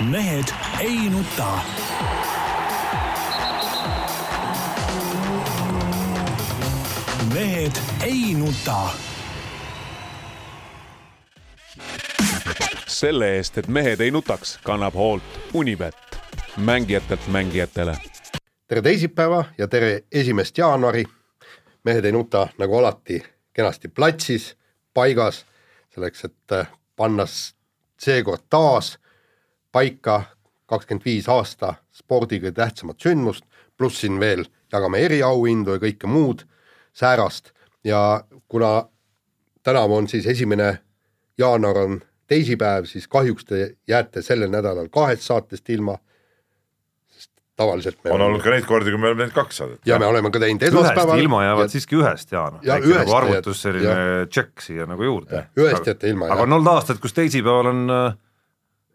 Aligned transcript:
mehed 0.00 0.44
ei 0.80 1.10
nuta. 1.10 1.58
mehed 7.34 7.72
ei 8.02 8.34
nuta. 8.34 8.90
selle 12.86 13.36
eest, 13.36 13.58
et 13.58 13.68
mehed 13.68 14.00
ei 14.00 14.10
nutaks, 14.10 14.58
kannab 14.62 14.94
hoolt 14.94 15.22
Unibet, 15.54 15.94
mängijatelt 16.56 17.26
mängijatele. 17.26 17.96
tere 18.66 18.82
teisipäeva 18.82 19.44
ja 19.58 19.68
tere 19.68 20.04
esimest 20.12 20.58
jaanuari. 20.58 21.04
mehed 21.84 22.04
ei 22.04 22.12
nuta 22.12 22.48
nagu 22.58 22.78
alati 22.78 23.22
kenasti 23.52 23.88
platsis, 23.88 24.56
paigas, 24.94 25.46
selleks 25.94 26.24
et 26.24 26.68
panna 26.96 27.24
seekord 27.98 28.42
taas 28.50 28.98
paika 29.74 30.22
kakskümmend 30.70 31.04
viis 31.04 31.28
aasta 31.28 31.74
spordi 31.92 32.38
kõige 32.40 32.54
tähtsamat 32.56 33.02
sündmust, 33.02 33.44
pluss 33.76 34.00
siin 34.04 34.20
veel 34.22 34.46
jagame 34.72 35.02
eriauhindu 35.04 35.76
ja 35.76 35.82
kõike 35.82 36.10
muud 36.10 36.46
säärast 36.94 37.52
ja 37.84 38.24
kuna 38.48 38.88
tänavu 39.62 39.96
on 39.96 40.08
siis 40.08 40.26
esimene 40.30 40.78
jaanuar 41.38 41.78
on 41.84 42.00
teisipäev, 42.30 42.88
siis 42.88 43.08
kahjuks 43.08 43.44
te 43.44 43.76
jääte 43.88 44.22
sellel 44.22 44.50
nädalal 44.50 44.88
kahest 44.92 45.26
saatest 45.26 45.68
ilma. 45.70 45.98
sest 47.10 47.30
tavaliselt 47.56 47.98
on 48.10 48.20
olnud 48.20 48.42
ka 48.42 48.50
neid 48.54 48.64
kordi, 48.64 48.90
kui 48.94 49.00
me 49.00 49.10
oleme 49.10 49.24
teinud 49.24 49.34
kaks 49.34 49.56
saadet. 49.56 49.80
ja 49.86 49.98
me 49.98 50.06
oleme 50.06 50.30
ka 50.30 50.40
teinud 50.40 50.62
esmaspäeval. 50.62 51.18
ilma 51.18 51.44
jäävad 51.44 51.68
ja... 51.68 51.68
siiski 51.68 51.98
ühest, 52.00 52.32
Jaan. 52.32 52.58
Ja 52.62 52.78
väike 52.78 52.98
nagu 52.98 53.16
arvutus, 53.18 53.62
selline 53.62 54.26
tšekk 54.30 54.64
siia 54.64 54.86
nagu 54.86 55.02
juurde. 55.02 55.46
ühest 55.58 55.90
jääte 55.92 56.08
ilma, 56.08 56.30
aga 56.32 56.46
on 56.46 56.58
olnud 56.58 56.72
aastaid, 56.72 57.02
kus 57.02 57.12
teisipäeval 57.12 57.72
on 57.74 57.84
äh, 57.90 58.16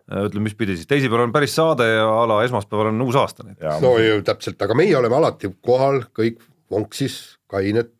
ütleme, 0.09 0.47
mis 0.47 0.57
pidi 0.57 0.77
siis, 0.77 0.87
teisipäeval 0.89 1.27
on 1.27 1.33
päris 1.33 1.55
saade 1.55 1.85
ja 1.87 2.05
a 2.09 2.23
la 2.29 2.39
esmaspäeval 2.45 2.91
on 2.91 3.01
uus 3.05 3.17
aasta 3.19 3.45
no 3.81 3.95
ju 4.01 4.21
täpselt, 4.25 4.61
aga 4.61 4.77
meie 4.77 4.95
oleme 4.97 5.19
alati 5.19 5.51
kohal, 5.65 6.03
kõik 6.15 6.41
vonksis, 6.71 7.39
kained, 7.49 7.93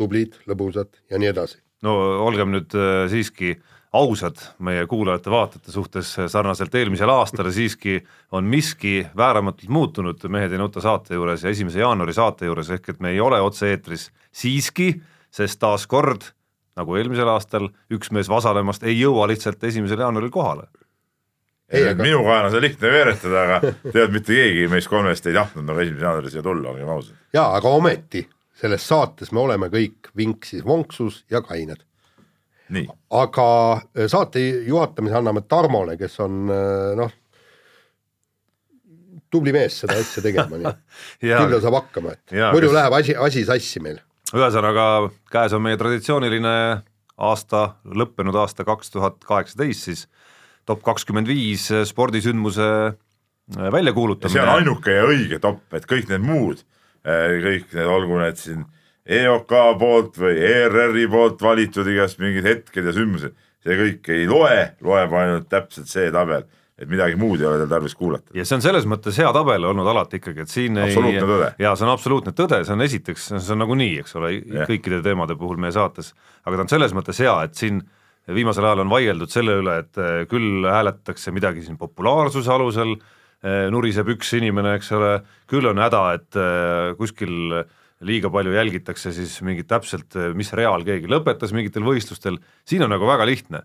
tublid, 0.00 0.38
lõbusad 0.48 1.02
ja 1.10 1.20
nii 1.20 1.32
edasi. 1.32 1.60
no 1.86 1.96
olgem 2.26 2.52
nüüd 2.54 2.76
äh, 2.76 3.04
siiski 3.12 3.54
ausad 3.92 4.38
meie 4.62 4.86
kuulajate-vaatajate 4.86 5.72
suhtes, 5.74 6.12
sarnaselt 6.30 6.74
eelmisele 6.74 7.12
aastale 7.12 7.52
siiski 7.58 8.00
on 8.32 8.46
miski 8.46 9.06
vääramatult 9.16 9.68
muutunud 9.68 10.28
Mehed 10.28 10.52
ei 10.52 10.62
nuta 10.62 10.80
saate 10.80 11.18
juures 11.18 11.44
ja 11.44 11.50
esimese 11.50 11.82
jaanuari 11.82 12.14
saate 12.14 12.46
juures, 12.46 12.70
ehk 12.70 12.94
et 12.94 13.00
me 13.00 13.14
ei 13.14 13.20
ole 13.20 13.40
otse-eetris 13.40 14.10
siiski, 14.32 14.94
sest 15.30 15.60
taaskord, 15.60 16.30
nagu 16.80 16.96
eelmisel 16.98 17.28
aastal, 17.32 17.68
üks 17.92 18.10
mees 18.16 18.28
Vasalemast 18.32 18.82
ei 18.88 18.96
jõua 18.98 19.28
lihtsalt 19.30 19.62
esimesel 19.70 20.00
jaanuaril 20.02 20.32
kohale. 20.34 20.66
Ei, 21.70 21.84
aga- 21.92 22.02
minu 22.02 22.24
kaela 22.26 22.48
on 22.48 22.54
see 22.56 22.64
lihtne 22.64 22.90
veeretada, 22.90 23.42
aga 23.46 23.74
tead, 23.94 24.10
mitte 24.10 24.34
keegi 24.34 24.64
meist 24.72 24.88
kolmest 24.90 25.28
ei 25.30 25.36
tahtnud 25.36 25.68
nagu 25.68 25.78
esimese 25.84 26.02
jaanuaril 26.08 26.32
siia 26.34 26.42
tulla, 26.42 26.72
olgem 26.72 26.88
ausad. 26.96 27.14
jaa, 27.36 27.46
aga 27.60 27.68
ometi 27.78 28.24
selles 28.60 28.82
saates 28.90 29.30
me 29.32 29.40
oleme 29.44 29.68
kõik 29.72 30.10
vinksis, 30.18 30.64
vonksus 30.66 31.22
ja 31.30 31.40
kained. 31.46 31.84
nii, 32.74 32.88
aga 33.22 33.46
äh, 33.78 34.08
saate 34.10 34.42
juhatamise 34.66 35.14
anname 35.20 35.40
Tarmole, 35.48 35.94
kes 35.98 36.18
on 36.26 36.50
äh, 36.50 36.92
noh, 36.98 37.10
tubli 39.30 39.52
mees 39.54 39.78
seda 39.84 39.96
asja 40.02 40.22
tegema, 40.26 40.58
nii 40.58 40.74
ja 41.30 41.38
küll 41.44 41.54
ta 41.56 41.62
saab 41.64 41.76
hakkama, 41.80 42.16
et 42.18 42.34
muidu 42.52 42.66
kes- 42.68 42.76
läheb 42.80 42.96
asi, 42.98 43.16
asi 43.30 43.44
sassi 43.46 43.82
meil. 43.84 43.98
Ühesõnaga, 44.36 45.10
käes 45.32 45.54
on 45.56 45.64
meie 45.64 45.78
traditsiooniline 45.80 46.56
aasta, 47.20 47.62
lõppenud 47.84 48.36
aasta 48.40 48.64
kaks 48.64 48.92
tuhat 48.94 49.20
kaheksateist 49.26 49.88
siis 49.88 50.06
top 50.68 50.82
kakskümmend 50.86 51.28
viis 51.28 51.66
spordisündmuse 51.90 52.66
äh, 52.66 52.98
ja 53.50 53.58
see 53.58 53.66
on 53.66 53.72
väljakuulutamine. 53.72 54.50
ainuke 54.50 54.94
ja 54.94 55.06
õige 55.08 55.40
top, 55.42 55.62
et 55.74 55.86
kõik 55.90 56.10
need 56.12 56.22
muud, 56.22 56.62
kõik 57.04 57.72
need, 57.74 57.86
olgu 57.86 58.20
need 58.20 58.38
siin 58.38 58.64
EOK 59.10 59.52
poolt 59.80 60.18
või 60.20 60.36
ERR-i 60.38 61.06
poolt 61.10 61.42
valitud 61.42 61.88
igast 61.90 62.20
mingid 62.22 62.46
hetked 62.46 62.86
ja 62.86 62.94
sündmused, 62.94 63.34
see 63.64 63.78
kõik 63.80 64.10
ei 64.14 64.28
loe, 64.30 64.70
loeb 64.84 65.16
ainult 65.18 65.48
täpselt 65.50 65.90
see 65.90 66.10
tabel, 66.14 66.46
et 66.80 66.88
midagi 66.88 67.18
muud 67.20 67.42
ei 67.42 67.46
ole 67.48 67.60
tal 67.60 67.70
tarvis 67.74 67.94
kuulata. 67.98 68.32
ja 68.36 68.44
see 68.48 68.56
on 68.56 68.64
selles 68.64 68.86
mõttes 68.88 69.18
hea 69.20 69.30
tabel 69.36 69.68
olnud 69.68 69.88
alati 69.92 70.20
ikkagi, 70.20 70.46
et 70.46 70.52
siin 70.52 70.80
Absoluutne 70.80 71.28
tõde. 71.28 71.52
jaa, 71.60 71.76
see 71.76 71.86
on 71.86 71.92
absoluutne 71.92 72.34
tõde, 72.36 72.60
see 72.64 72.76
on 72.76 72.84
esiteks, 72.86 73.30
see 73.36 73.54
on 73.54 73.64
nagunii, 73.64 73.94
eks 74.02 74.16
ole, 74.20 74.34
kõikide 74.70 75.02
teemade 75.04 75.36
puhul 75.40 75.60
meie 75.60 75.74
saates, 75.76 76.14
aga 76.44 76.56
ta 76.56 76.66
on 76.66 76.72
selles 76.72 76.96
mõttes 76.96 77.20
hea, 77.20 77.36
et 77.46 77.58
siin 77.58 77.82
viimasel 78.30 78.66
ajal 78.66 78.84
on 78.84 78.92
vaieldud 78.92 79.32
selle 79.32 79.56
üle, 79.60 79.80
et 79.84 80.00
eh, 80.00 80.22
küll 80.30 80.68
hääletatakse 80.68 81.34
midagi 81.34 81.64
siin 81.66 81.80
populaarsuse 81.80 82.52
alusel, 82.52 82.96
nuriseb 83.72 84.10
üks 84.12 84.34
inimene, 84.36 84.74
eks 84.76 84.90
ole, 84.92 85.14
küll 85.48 85.64
on 85.70 85.78
häda, 85.80 86.00
et 86.18 86.36
eh, 86.36 86.90
kuskil 86.98 87.62
liiga 88.04 88.30
palju 88.32 88.52
jälgitakse 88.52 89.12
siis 89.16 89.38
mingit 89.44 89.68
täpselt, 89.68 90.16
mis 90.36 90.52
real 90.56 90.84
keegi 90.84 91.08
lõpetas 91.08 91.52
mingitel 91.56 91.84
võistlustel, 91.84 92.38
siin 92.68 92.84
on 92.84 92.92
nagu 92.92 93.08
väga 93.08 93.26
lihtne. 93.28 93.62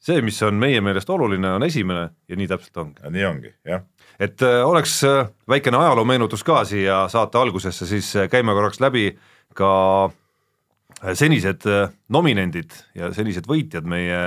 See, 0.00 0.22
mis 0.24 0.38
on 0.46 0.56
meie 0.60 0.80
meelest 0.84 1.10
oluline, 1.12 1.52
on 1.58 1.66
esimene 1.66 2.08
ja 2.28 2.38
nii 2.38 2.48
täpselt 2.50 2.80
ongi 2.82 3.04
ja 3.04 3.12
nii 3.12 3.26
ongi, 3.28 3.52
jah. 3.68 3.84
et 4.18 4.42
äh, 4.46 4.60
oleks 4.66 4.96
äh, 5.04 5.28
väikene 5.48 5.80
ajaloomeenutus 5.80 6.44
ka 6.46 6.64
siia 6.68 7.02
saate 7.12 7.38
algusesse, 7.38 7.86
siis 7.86 8.14
äh, 8.16 8.28
käime 8.32 8.56
korraks 8.56 8.80
läbi 8.80 9.12
ka 9.56 10.10
senised 11.16 11.64
nominendid 12.12 12.74
ja 12.94 13.08
senised 13.14 13.46
võitjad 13.48 13.86
meie 13.88 14.18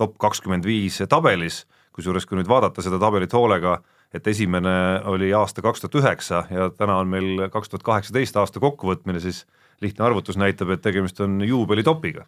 top 0.00 0.16
kakskümmend 0.20 0.64
viis 0.64 1.00
tabelis, 1.08 1.64
kusjuures 1.92 2.24
kui 2.28 2.38
nüüd 2.38 2.48
vaadata 2.48 2.84
seda 2.84 2.98
tabelit 3.00 3.32
hoolega, 3.36 3.78
et 4.14 4.26
esimene 4.30 5.02
oli 5.10 5.32
aasta 5.36 5.64
kaks 5.64 5.82
tuhat 5.82 5.98
üheksa 6.00 6.42
ja 6.50 6.70
täna 6.72 7.00
on 7.02 7.10
meil 7.12 7.46
kaks 7.52 7.72
tuhat 7.72 7.84
kaheksateist 7.84 8.36
aasta 8.40 8.62
kokkuvõtmine, 8.62 9.20
siis 9.20 9.44
lihtne 9.84 10.06
arvutus 10.06 10.38
näitab, 10.40 10.72
et 10.72 10.82
tegemist 10.84 11.20
on 11.20 11.40
juubelitopiga. 11.44 12.24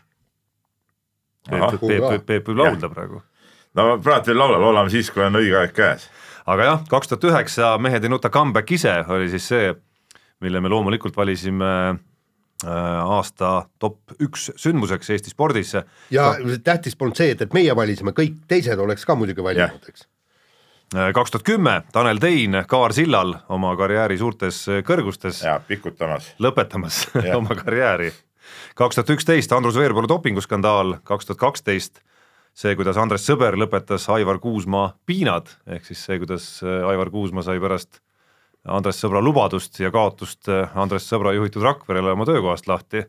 Peep, 1.49 1.81
Peep, 1.81 2.27
Peep, 2.27 2.49
võib 2.49 2.63
laulda 2.63 2.93
praegu 2.93 3.23
no 3.79 3.89
praegu 4.03 4.33
veel 4.33 4.41
laulab, 4.41 4.65
laulame 4.65 4.93
siis, 4.93 5.11
kui 5.13 5.25
on 5.25 5.39
õige 5.41 5.57
aeg 5.61 5.73
käes. 5.77 6.09
aga 6.49 6.71
jah, 6.71 6.85
kaks 6.91 7.13
tuhat 7.13 7.27
üheksa 7.31 7.73
Mehed 7.83 8.05
ei 8.05 8.13
nuta 8.13 8.31
comeback 8.33 8.71
ise 8.73 8.95
oli 9.09 9.31
siis 9.33 9.49
see, 9.53 9.73
mille 10.45 10.63
me 10.65 10.71
loomulikult 10.73 11.17
valisime 11.17 11.73
äh, 11.89 12.69
aasta 12.69 13.69
top 13.79 14.17
üks 14.21 14.51
sündmuseks 14.57 15.11
Eesti 15.15 15.35
spordis. 15.35 15.75
ja 16.11 16.31
tähtis 16.65 16.97
polnud 16.97 17.19
see, 17.19 17.33
et, 17.35 17.43
et 17.43 17.57
meie 17.57 17.75
valisime, 17.77 18.15
kõik 18.17 18.45
teised 18.49 18.79
oleks 18.79 19.07
ka 19.07 19.19
muidugi 19.19 19.45
valinud, 19.45 19.91
eks. 19.91 20.09
Äh, 20.97 21.11
kaks 21.17 21.35
tuhat 21.35 21.45
kümme 21.45 21.83
Tanel 21.93 22.21
Tein 22.23 22.63
kaarsillal 22.69 23.35
oma 23.53 23.75
karjääri 23.77 24.17
suurtes 24.19 24.65
kõrgustes 24.89 25.45
ja 25.45 25.59
pikutamas. 25.61 26.33
lõpetamas 26.41 27.05
Jah. 27.15 27.37
oma 27.41 27.59
karjääri. 27.59 28.13
Kaks 28.79 28.99
tuhat 28.99 29.11
üksteist 29.17 29.53
Andrus 29.53 29.79
Veerpalu 29.79 30.09
dopinguskandaal, 30.11 30.99
kaks 31.07 31.27
tuhat 31.27 31.41
kaksteist 31.41 31.99
see, 32.59 32.75
kuidas 32.79 32.99
Andres 32.99 33.27
Sõber 33.27 33.57
lõpetas 33.59 34.07
Aivar 34.13 34.41
Kuusmaa 34.43 34.93
piinad, 35.07 35.51
ehk 35.71 35.87
siis 35.87 36.03
see, 36.07 36.19
kuidas 36.23 36.47
äh, 36.65 36.83
Aivar 36.91 37.11
Kuusmaa 37.15 37.45
sai 37.47 37.59
pärast 37.63 38.01
Andres 38.69 38.99
Sõbra 39.03 39.23
lubadust 39.25 39.79
ja 39.81 39.93
kaotust 39.95 40.51
äh, 40.53 40.75
Andres 40.79 41.07
Sõbra 41.11 41.35
juhitud 41.37 41.65
Rakverele 41.65 42.15
oma 42.15 42.27
töökohast 42.29 42.69
lahti. 42.71 43.05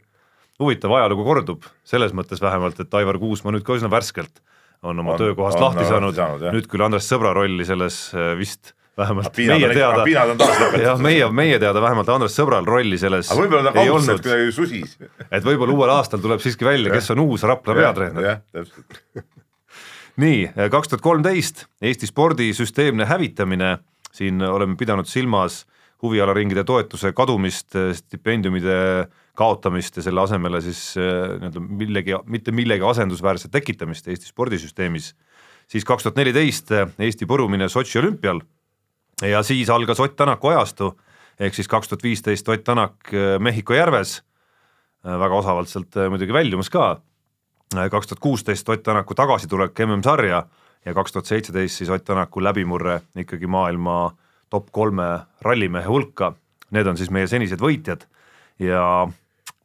huvitav 0.59 0.91
ajalugu 0.91 1.23
kordub, 1.23 1.63
selles 1.87 2.11
mõttes 2.13 2.41
vähemalt, 2.43 2.79
et 2.79 2.93
Aivar 2.93 3.17
Kuusmaa 3.21 3.53
nüüd 3.55 3.63
ka 3.63 3.77
üsna 3.77 3.89
värskelt 3.89 4.41
on 4.83 4.99
oma 4.99 5.13
On- 5.13 5.19
töökohast 5.19 5.57
on 5.57 5.63
lahti 5.69 5.85
lahti 5.85 5.93
saanud, 5.93 6.51
nüüd 6.53 6.67
küll 6.67 6.85
Andres 6.85 7.07
Sõbra 7.09 7.33
rolli 7.33 7.65
selles 7.65 8.09
äh, 8.13 8.33
vist 8.37 8.73
vähemalt 8.99 9.31
piinad 9.35 9.59
meie 9.59 9.69
on 9.69 9.77
teada, 9.77 10.05
piinad 10.07 10.33
on 10.33 10.41
taas 10.41 10.55
lõpetatud. 10.55 10.85
jah, 10.85 11.01
meie, 11.03 11.29
meie 11.41 11.59
teada 11.61 11.81
vähemalt 11.83 12.11
Andres 12.13 12.35
Sõbral 12.37 12.67
rolli 12.67 12.99
selles 13.01 13.31
aga 13.31 13.41
võib-olla 13.41 13.69
ta 13.69 13.73
kaudselt 13.77 14.13
olnud, 14.13 14.23
kuidagi 14.27 14.55
susis. 14.55 14.95
et 15.29 15.47
võib-olla 15.47 15.75
uuel 15.77 15.93
aastal 15.95 16.23
tuleb 16.23 16.43
siiski 16.43 16.67
välja, 16.67 16.93
kes 16.93 17.11
on 17.15 17.23
uus 17.25 17.45
Rapla 17.47 17.77
peatreener. 17.79 18.29
jah, 18.29 18.43
täpselt. 18.53 19.01
nii, 20.23 20.45
kaks 20.75 20.93
tuhat 20.93 21.05
kolmteist 21.05 21.65
Eesti 21.81 22.09
spordi 22.09 22.51
süsteemne 22.57 23.07
hävitamine, 23.09 23.77
siin 24.11 24.41
oleme 24.43 24.77
pidanud 24.79 25.07
silmas 25.09 25.63
huvialaringide 26.03 26.63
toetuse 26.63 27.11
kadumist, 27.15 27.75
stipendiumide 27.93 29.07
kaotamist 29.39 29.99
ja 29.99 30.03
selle 30.03 30.23
asemele 30.23 30.61
siis 30.63 30.81
eh, 30.99 31.33
nii-öelda 31.39 31.63
millegi, 31.63 32.15
mitte 32.31 32.53
millegi 32.55 32.85
asendusväärset 32.87 33.51
tekitamist 33.51 34.07
Eesti 34.07 34.31
spordisüsteemis. 34.31 35.13
siis 35.67 35.85
kaks 35.85 36.03
tuhat 36.03 36.17
neliteist 36.19 36.71
Eesti 36.99 37.27
põrumine 37.29 37.69
Sotši 37.69 37.99
olümpial 37.99 38.41
ja 39.21 39.43
siis 39.43 39.69
algas 39.69 39.99
Ott 39.99 40.15
Tänaku 40.15 40.47
ajastu, 40.53 40.93
ehk 41.39 41.53
siis 41.53 41.67
kaks 41.67 41.89
tuhat 41.89 42.03
viisteist 42.03 42.49
Ott 42.49 42.63
Tänak 42.63 43.13
eh, 43.13 43.39
Mehhiko 43.39 43.73
järves, 43.73 44.21
väga 45.03 45.35
osavalt 45.35 45.69
sealt 45.71 45.97
eh, 45.97 46.09
muidugi 46.09 46.33
väljumas 46.33 46.69
ka, 46.69 47.01
kaks 47.75 48.07
tuhat 48.07 48.19
kuusteist 48.19 48.69
Ott 48.69 48.83
Tänaku 48.83 49.15
tagasitulek 49.15 49.79
MM-sarja 49.85 50.43
ja 50.85 50.93
kaks 50.93 51.11
tuhat 51.11 51.25
seitseteist 51.25 51.81
siis 51.81 51.89
Ott 51.89 52.05
Tänaku 52.05 52.43
läbimurre 52.43 53.01
ikkagi 53.15 53.47
maailma 53.47 54.11
top 54.49 54.71
kolme 54.71 55.07
rallimehe 55.41 55.87
hulka, 55.87 56.33
need 56.71 56.87
on 56.87 56.97
siis 56.97 57.11
meie 57.13 57.27
senised 57.29 57.61
võitjad. 57.61 58.05
Ja 58.59 59.07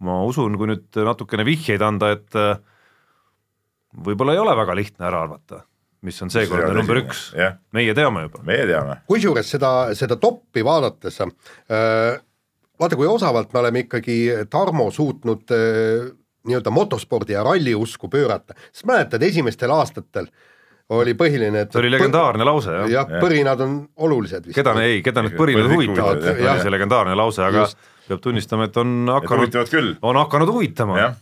ma 0.05 0.23
usun, 0.29 0.59
kui 0.59 0.69
nüüd 0.71 0.99
natukene 1.07 1.47
vihjeid 1.47 1.83
anda, 1.85 2.13
et 2.15 2.37
äh, 2.39 2.59
võib-olla 4.05 4.35
ei 4.35 4.43
ole 4.43 4.57
väga 4.59 4.77
lihtne 4.77 5.09
ära 5.09 5.23
arvata, 5.25 5.63
mis 6.05 6.21
on 6.25 6.33
seekordne 6.33 6.71
Mis 6.71 6.81
number 6.81 7.01
esimene, 7.01 7.15
üks 7.15 7.25
jah., 7.39 7.59
meie 7.77 7.97
teame 7.97 8.27
juba. 8.29 8.45
meie 8.47 8.67
teame, 8.69 9.01
kusjuures 9.11 9.51
seda, 9.57 9.73
seda 9.99 10.19
toppi 10.21 10.65
vaadates 10.67 11.21
äh, 11.25 12.21
vaata, 12.81 12.99
kui 12.99 13.09
osavalt 13.11 13.53
me 13.55 13.63
oleme 13.63 13.85
ikkagi 13.87 14.19
Tarmo 14.51 14.91
suutnud 14.95 15.55
äh, 15.55 16.11
nii-öelda 16.45 16.73
motospordi 16.75 17.37
ja 17.37 17.45
ralli 17.45 17.75
usku 17.75 18.11
pöörata, 18.13 18.57
sest 18.73 18.87
mäletad, 18.89 19.23
esimestel 19.25 19.73
aastatel 19.73 20.29
oli 20.93 21.15
põhiline, 21.17 21.65
et 21.65 21.73
see 21.73 21.81
oli 21.81 21.91
legendaarne 21.95 22.45
lause 22.45 22.73
jah 22.75 22.85
ja.. 22.85 23.03
jah, 23.03 23.21
põrinad 23.23 23.61
on 23.65 23.77
olulised 24.05 24.45
vist. 24.45 24.57
keda, 24.59 24.75
ei, 24.85 25.01
keda 25.05 25.25
need 25.25 25.37
põrinad 25.39 25.71
huvitavad, 25.73 26.27
oli 26.35 26.57
see 26.61 26.73
legendaarne 26.75 27.17
lause, 27.17 27.41
aga 27.47 27.65
Just. 27.65 27.79
peab 28.11 28.21
tunnistama, 28.27 28.69
et 28.69 28.77
on 28.83 28.93
hakanud, 29.09 29.57
on 30.05 30.21
hakanud 30.21 30.53
huvitama, 30.53 30.99
jah, 31.01 31.17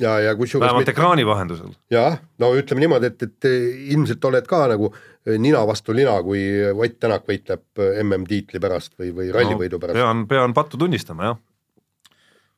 ja, 0.00 0.18
ja 0.20 0.34
kusjuures 0.36 0.66
vähemalt 0.66 0.88
ekraani 0.88 1.26
vahendusel. 1.26 1.72
jah, 1.92 2.18
no 2.38 2.50
ütleme 2.58 2.84
niimoodi, 2.84 3.10
et, 3.12 3.26
et 3.26 3.48
ilmselt 3.94 4.24
oled 4.30 4.46
ka 4.48 4.64
nagu 4.74 4.90
nina 5.40 5.64
vastu 5.66 5.94
lina, 5.96 6.16
kui 6.22 6.42
Ott 6.74 6.98
Tänak 7.00 7.26
võitleb 7.28 7.82
MM-tiitli 8.02 8.60
pärast 8.60 8.94
või, 8.98 9.10
või 9.16 9.32
rallivõidu 9.34 9.80
pärast. 9.80 9.98
pean, 9.98 10.24
pean 10.28 10.56
pattu 10.56 10.80
tunnistama 10.80 11.30
jah. 11.30 11.38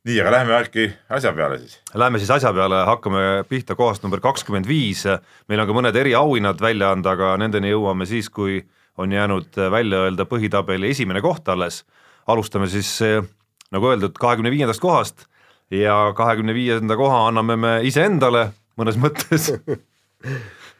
nii, 0.06 0.16
aga 0.22 0.32
lähme 0.38 0.56
äkki 0.60 0.88
asja 1.18 1.32
peale 1.36 1.60
siis. 1.62 1.78
Läheme 1.94 2.22
siis 2.22 2.32
asja 2.38 2.52
peale, 2.56 2.82
hakkame 2.88 3.44
pihta 3.48 3.76
kohast 3.78 4.06
number 4.06 4.22
kakskümmend 4.24 4.68
viis, 4.68 5.04
meil 5.48 5.62
on 5.62 5.70
ka 5.70 5.76
mõned 5.76 6.00
eriauhinnad 6.02 6.62
välja 6.62 6.90
anda, 6.94 7.14
aga 7.14 7.36
nendeni 7.42 7.74
jõuame 7.74 8.08
siis, 8.08 8.30
kui 8.30 8.62
on 8.96 9.12
jäänud 9.12 9.58
välja 9.70 10.06
öelda 10.06 10.24
põhitabeli 10.24 10.90
esimene 10.90 11.20
koht 11.20 11.48
alles. 11.48 11.84
alustame 12.26 12.66
siis 12.66 12.88
eh, 13.02 13.22
nagu 13.70 13.86
öeldud, 13.86 14.16
kahekümne 14.18 14.50
viiendast 14.50 14.80
kohast 14.80 15.28
ja 15.70 16.12
kahekümne 16.16 16.54
viienda 16.54 16.96
koha 16.96 17.26
anname 17.30 17.56
me 17.56 17.72
iseendale 17.88 18.50
mõnes 18.78 18.98
mõttes 19.00 19.50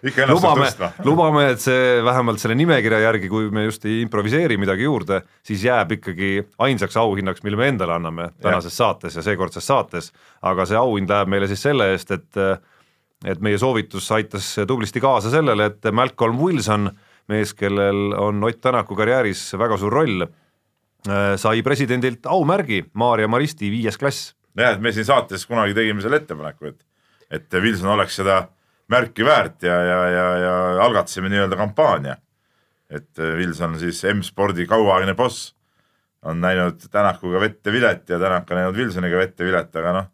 ikka 0.07 0.25
ennast 0.25 0.37
lubame 0.37 0.67
tõstma. 0.67 0.91
lubame, 1.09 1.45
et 1.55 1.63
see 1.63 1.99
vähemalt 2.05 2.43
selle 2.43 2.57
nimekirja 2.59 3.01
järgi, 3.07 3.31
kui 3.33 3.49
me 3.55 3.67
just 3.67 3.87
ei 3.89 4.01
improviseeri 4.05 4.59
midagi 4.61 4.87
juurde, 4.87 5.23
siis 5.47 5.65
jääb 5.67 5.97
ikkagi 5.99 6.31
ainsaks 6.67 6.99
auhinnaks, 7.01 7.43
mille 7.47 7.61
me 7.61 7.71
endale 7.73 7.97
anname 7.97 8.31
tänases 8.43 8.77
saates 8.77 9.17
ja 9.19 9.25
seekordses 9.27 9.67
saates. 9.67 10.13
aga 10.43 10.67
see 10.69 10.79
auhind 10.79 11.11
läheb 11.11 11.33
meile 11.33 11.51
siis 11.51 11.65
selle 11.67 11.93
eest, 11.95 12.15
et 12.15 12.43
et 13.25 13.41
meie 13.41 13.59
soovitus 13.59 14.11
aitas 14.13 14.51
tublisti 14.69 15.01
kaasa 15.01 15.31
sellele, 15.33 15.71
et 15.71 15.87
Malcolm 15.93 16.37
Wilson, 16.39 16.91
mees, 17.33 17.55
kellel 17.57 18.13
on 18.13 18.45
Ott 18.45 18.61
Tänaku 18.61 18.95
karjääris 18.95 19.49
väga 19.57 19.79
suur 19.81 19.93
roll, 19.93 20.27
sai 21.41 21.63
presidendilt 21.63 22.27
aumärgi 22.29 22.85
Maarja 22.93 23.29
Maristi 23.29 23.71
viies 23.73 23.97
klass 23.99 24.36
jah, 24.57 24.75
et 24.75 24.83
me 24.83 24.93
siin 24.93 25.07
saates 25.09 25.47
kunagi 25.47 25.75
tegime 25.77 26.03
selle 26.05 26.21
ettepaneku, 26.23 26.73
et, 26.73 26.87
et 27.31 27.59
Wilson 27.63 27.93
oleks 27.95 28.21
seda 28.23 28.43
märki 28.93 29.25
väärt 29.27 29.67
ja, 29.67 29.77
ja, 29.83 29.99
ja, 30.11 30.27
ja 30.39 30.55
algatasime 30.85 31.31
nii-öelda 31.33 31.59
kampaania. 31.59 32.17
et 32.91 33.19
Wilson 33.19 33.79
siis 33.79 34.05
M-spordi 34.13 34.67
kauaaegne 34.67 35.15
boss 35.15 35.57
on 36.23 36.41
näinud 36.41 36.87
Tänakuga 36.91 37.41
vette 37.41 37.73
vilet 37.73 38.09
ja 38.09 38.19
Tänak 38.19 38.51
on 38.51 38.57
näinud 38.57 38.77
Wilsoniga 38.77 39.19
vette 39.19 39.45
vilet, 39.45 39.77
aga 39.77 39.93
noh, 39.93 40.09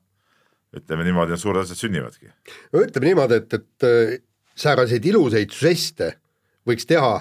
ütleme 0.76 1.04
niimoodi, 1.04 1.34
need 1.34 1.42
suured 1.42 1.64
asjad 1.64 1.78
sünnivadki. 1.78 2.32
no 2.72 2.84
ütleme 2.84 3.10
niimoodi, 3.10 3.40
et, 3.42 3.54
et 3.58 3.86
äh, 3.88 4.16
sääraseid 4.56 5.04
ilusaid 5.08 5.52
žeste 5.56 6.14
võiks 6.68 6.88
teha 6.88 7.20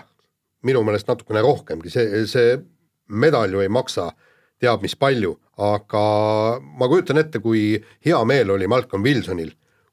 minu 0.68 0.84
meelest 0.86 1.10
natukene 1.10 1.42
rohkemgi, 1.44 1.92
see, 1.92 2.26
see 2.30 2.58
medal 3.08 3.52
ju 3.52 3.64
ei 3.64 3.72
maksa 3.72 4.12
teab 4.62 4.84
mis 4.86 4.96
palju, 4.96 5.34
aga 5.62 6.04
ma 6.62 6.90
kujutan 6.90 7.22
ette, 7.22 7.42
kui 7.42 7.76
hea 8.06 8.22
meel 8.30 8.54
oli 8.54 8.70
Malcolm 8.70 9.04
Wilsonil 9.06 9.52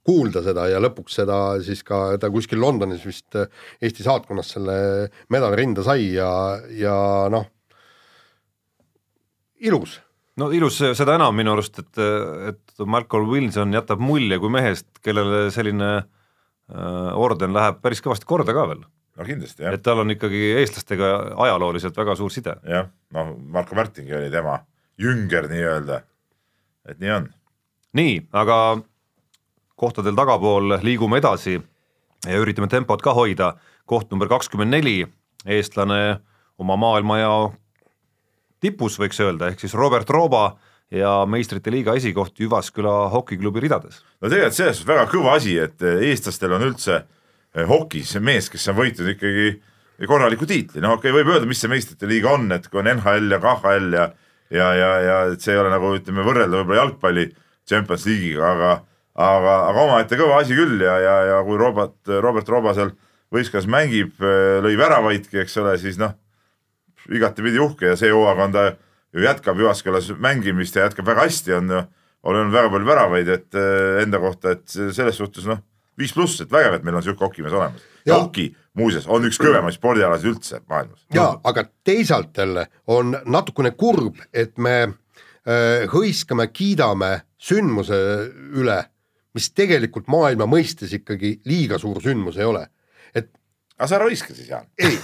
kuulda 0.09 0.43
seda 0.45 0.67
ja 0.71 0.81
lõpuks 0.81 1.19
seda 1.21 1.39
siis 1.65 1.83
ka 1.87 2.17
ta 2.21 2.31
kuskil 2.33 2.61
Londonis 2.63 3.05
vist 3.07 3.37
äh, 3.37 3.49
Eesti 3.85 4.07
saatkonnas 4.07 4.55
selle 4.57 4.77
medali 5.33 5.61
rinda 5.61 5.85
sai 5.85 6.13
ja, 6.15 6.31
ja 6.73 6.97
noh, 7.33 7.49
ilus. 9.61 9.99
No 10.39 10.53
ilus 10.55 10.79
seda 10.79 11.17
enam 11.19 11.35
minu 11.35 11.57
arust, 11.57 11.81
et, 11.83 11.99
et 12.53 12.87
Malcolm 12.87 13.27
Wilson 13.33 13.75
jätab 13.75 14.01
mulje 14.01 14.39
kui 14.39 14.53
mehest, 14.55 14.87
kellele 15.05 15.49
selline 15.55 15.91
äh, 15.99 17.11
orden 17.19 17.57
läheb 17.57 17.83
päris 17.83 18.05
kõvasti 18.05 18.29
korda 18.29 18.55
ka 18.57 18.69
veel, 18.71 18.85
no 19.19 19.27
kindlasti 19.27 19.67
jah, 19.67 19.75
et 19.75 19.83
tal 19.85 20.03
on 20.05 20.15
ikkagi 20.15 20.43
eestlastega 20.61 21.11
ajalooliselt 21.47 21.97
väga 21.99 22.15
suur 22.19 22.33
side. 22.33 22.55
jah, 22.69 22.89
noh, 23.15 23.35
Marko 23.39 23.79
Märtingi 23.79 24.15
oli 24.17 24.31
tema 24.33 24.61
jünger 24.99 25.49
nii-öelda, 25.51 26.03
et 26.89 27.03
nii 27.03 27.15
on. 27.17 27.29
nii, 27.99 28.15
aga 28.33 28.59
kohtadel 29.79 30.17
tagapool 30.19 30.79
liigume 30.83 31.21
edasi 31.23 31.59
ja 32.27 32.41
üritame 32.41 32.71
tempot 32.71 33.03
ka 33.03 33.15
hoida, 33.15 33.55
koht 33.87 34.11
number 34.11 34.31
kakskümmend 34.31 34.75
neli, 34.75 35.01
eestlane 35.47 36.19
oma 36.59 36.77
maailmajao 36.79 37.53
tipus 38.63 38.99
võiks 38.99 39.21
öelda, 39.23 39.53
ehk 39.53 39.63
siis 39.63 39.77
Robert 39.79 40.11
Rooba 40.11 40.57
ja 40.95 41.21
meistrite 41.29 41.71
liiga 41.71 41.95
esikoht 41.99 42.39
Jyvaskyla 42.41 43.09
hokiklubi 43.13 43.63
ridades. 43.67 44.03
no 44.21 44.31
tegelikult 44.31 44.57
selles 44.57 44.79
suhtes 44.79 44.89
väga 44.89 45.07
kõva 45.11 45.37
asi, 45.39 45.59
et 45.59 45.83
eestlastel 45.83 46.55
on 46.57 46.67
üldse 46.71 46.97
eh, 46.97 47.07
hokis 47.69 48.15
mees, 48.21 48.51
kes 48.53 48.69
on 48.71 48.79
võitnud 48.79 49.13
ikkagi 49.15 50.07
korraliku 50.07 50.47
tiitli, 50.47 50.83
no 50.85 50.95
okei 50.97 51.11
okay,, 51.11 51.17
võib 51.17 51.33
öelda, 51.33 51.49
mis 51.49 51.61
see 51.63 51.71
meistrite 51.71 52.07
liiga 52.11 52.35
on, 52.37 52.47
et 52.55 52.69
kui 52.71 52.83
on 52.83 52.91
NHL 52.93 53.35
ja 53.35 53.41
KHL 53.43 53.97
ja 53.97 54.09
ja, 54.49 54.69
ja, 54.77 54.91
ja 55.05 55.17
et 55.33 55.45
see 55.45 55.53
ei 55.53 55.61
ole 55.61 55.73
nagu 55.73 55.91
ütleme, 55.97 56.25
võrrelda 56.25 56.61
võib-olla 56.61 56.85
jalgpalli 56.85 57.27
Champions 57.69 58.07
League'iga, 58.09 58.53
aga 58.55 58.71
aga, 59.19 59.55
aga 59.73 59.85
omaette 59.85 60.19
kõva 60.21 60.39
asi 60.43 60.57
küll 60.57 60.81
ja, 60.85 60.95
ja, 61.03 61.17
ja 61.33 61.43
kui 61.45 61.59
Robert, 61.61 61.99
Robert 62.23 62.49
Roba 62.49 62.73
seal 62.77 62.95
võistkonnas 63.35 63.69
mängib, 63.69 64.15
lõi 64.65 64.77
väravaidki, 64.79 65.43
eks 65.43 65.59
ole, 65.61 65.75
siis 65.83 65.99
noh, 66.01 66.15
igatepidi 67.13 67.61
uhke 67.61 67.91
ja 67.91 67.99
see 67.99 68.13
hooaeg 68.15 68.45
on 68.47 68.55
ta 68.55 68.65
ju 69.13 69.25
jätkab 69.25 69.59
Jyvaskylas 69.61 70.13
mängimist 70.21 70.77
ja 70.77 70.87
jätkab 70.87 71.11
väga 71.11 71.27
hästi, 71.27 71.57
on 71.59 71.75
on 72.29 72.37
olnud 72.37 72.53
väga 72.55 72.71
palju 72.73 72.89
väravaid, 72.89 73.29
et 73.31 73.59
eh, 73.59 74.03
enda 74.03 74.21
kohta, 74.23 74.57
et 74.57 74.67
selles 74.69 75.17
suhtes 75.17 75.47
noh, 75.49 75.61
viis 75.99 76.15
pluss, 76.15 76.41
et 76.43 76.53
vägev, 76.53 76.79
et 76.79 76.87
meil 76.87 76.99
on 76.99 77.05
sihuke 77.05 77.25
hokimees 77.25 77.55
olemas. 77.55 77.83
ja 78.07 78.15
Jaa. 78.15 78.23
hoki 78.23 78.49
muuseas 78.79 79.09
on 79.11 79.27
üks 79.29 79.41
kõvemaid 79.43 79.75
spordialasid 79.77 80.31
üldse 80.33 80.61
maailmas. 80.71 81.05
ja 81.15 81.29
aga 81.45 81.65
teisalt 81.85 82.37
jälle 82.37 82.69
on 82.87 83.17
natukene 83.27 83.71
kurb, 83.71 84.21
et 84.33 84.59
me 84.59 84.77
äh, 84.83 85.89
hõiskame, 85.93 86.49
kiidame 86.53 87.13
sündmuse 87.39 87.99
üle, 88.59 88.79
mis 89.35 89.51
tegelikult 89.51 90.09
maailma 90.11 90.49
mõistes 90.51 90.95
ikkagi 90.95 91.39
liiga 91.47 91.79
suur 91.79 92.01
sündmus 92.03 92.39
ei 92.39 92.49
ole. 92.49 92.67
et 93.15 93.31
aga 93.77 93.89
sa 93.89 93.99
ära 93.99 94.11
hõiska 94.11 94.35
siis, 94.35 94.49
Jaan. 94.51 94.67
ei, 94.79 94.99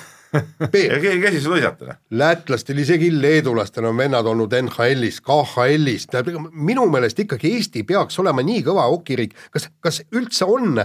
käsi 1.23 1.41
sul 1.43 1.57
hõisata, 1.57 1.89
noh. 1.89 2.01
lätlastel, 2.21 2.81
isegi 2.83 3.11
leedulastel 3.15 3.89
on 3.89 3.99
vennad 3.99 4.27
olnud 4.31 4.55
NHL-is, 4.61 5.21
KHL-is, 5.25 6.09
minu 6.53 6.87
meelest 6.93 7.25
ikkagi 7.25 7.55
Eesti 7.59 7.85
peaks 7.89 8.19
olema 8.23 8.45
nii 8.47 8.63
kõva 8.67 8.87
hokiriik, 8.91 9.37
kas, 9.55 9.69
kas 9.85 10.03
üldse 10.15 10.49
on, 10.51 10.81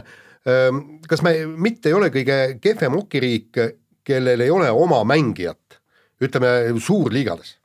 kas 1.10 1.24
me 1.26 1.36
mitte 1.50 1.92
ei 1.92 1.98
ole 1.98 2.12
kõige 2.14 2.40
kehvem 2.62 3.00
hokiriik, 3.00 3.64
kellel 4.08 4.46
ei 4.46 4.52
ole 4.54 4.70
oma 4.72 5.04
mängijat, 5.08 5.80
ütleme 6.24 6.54
suurliigades? 6.82 7.60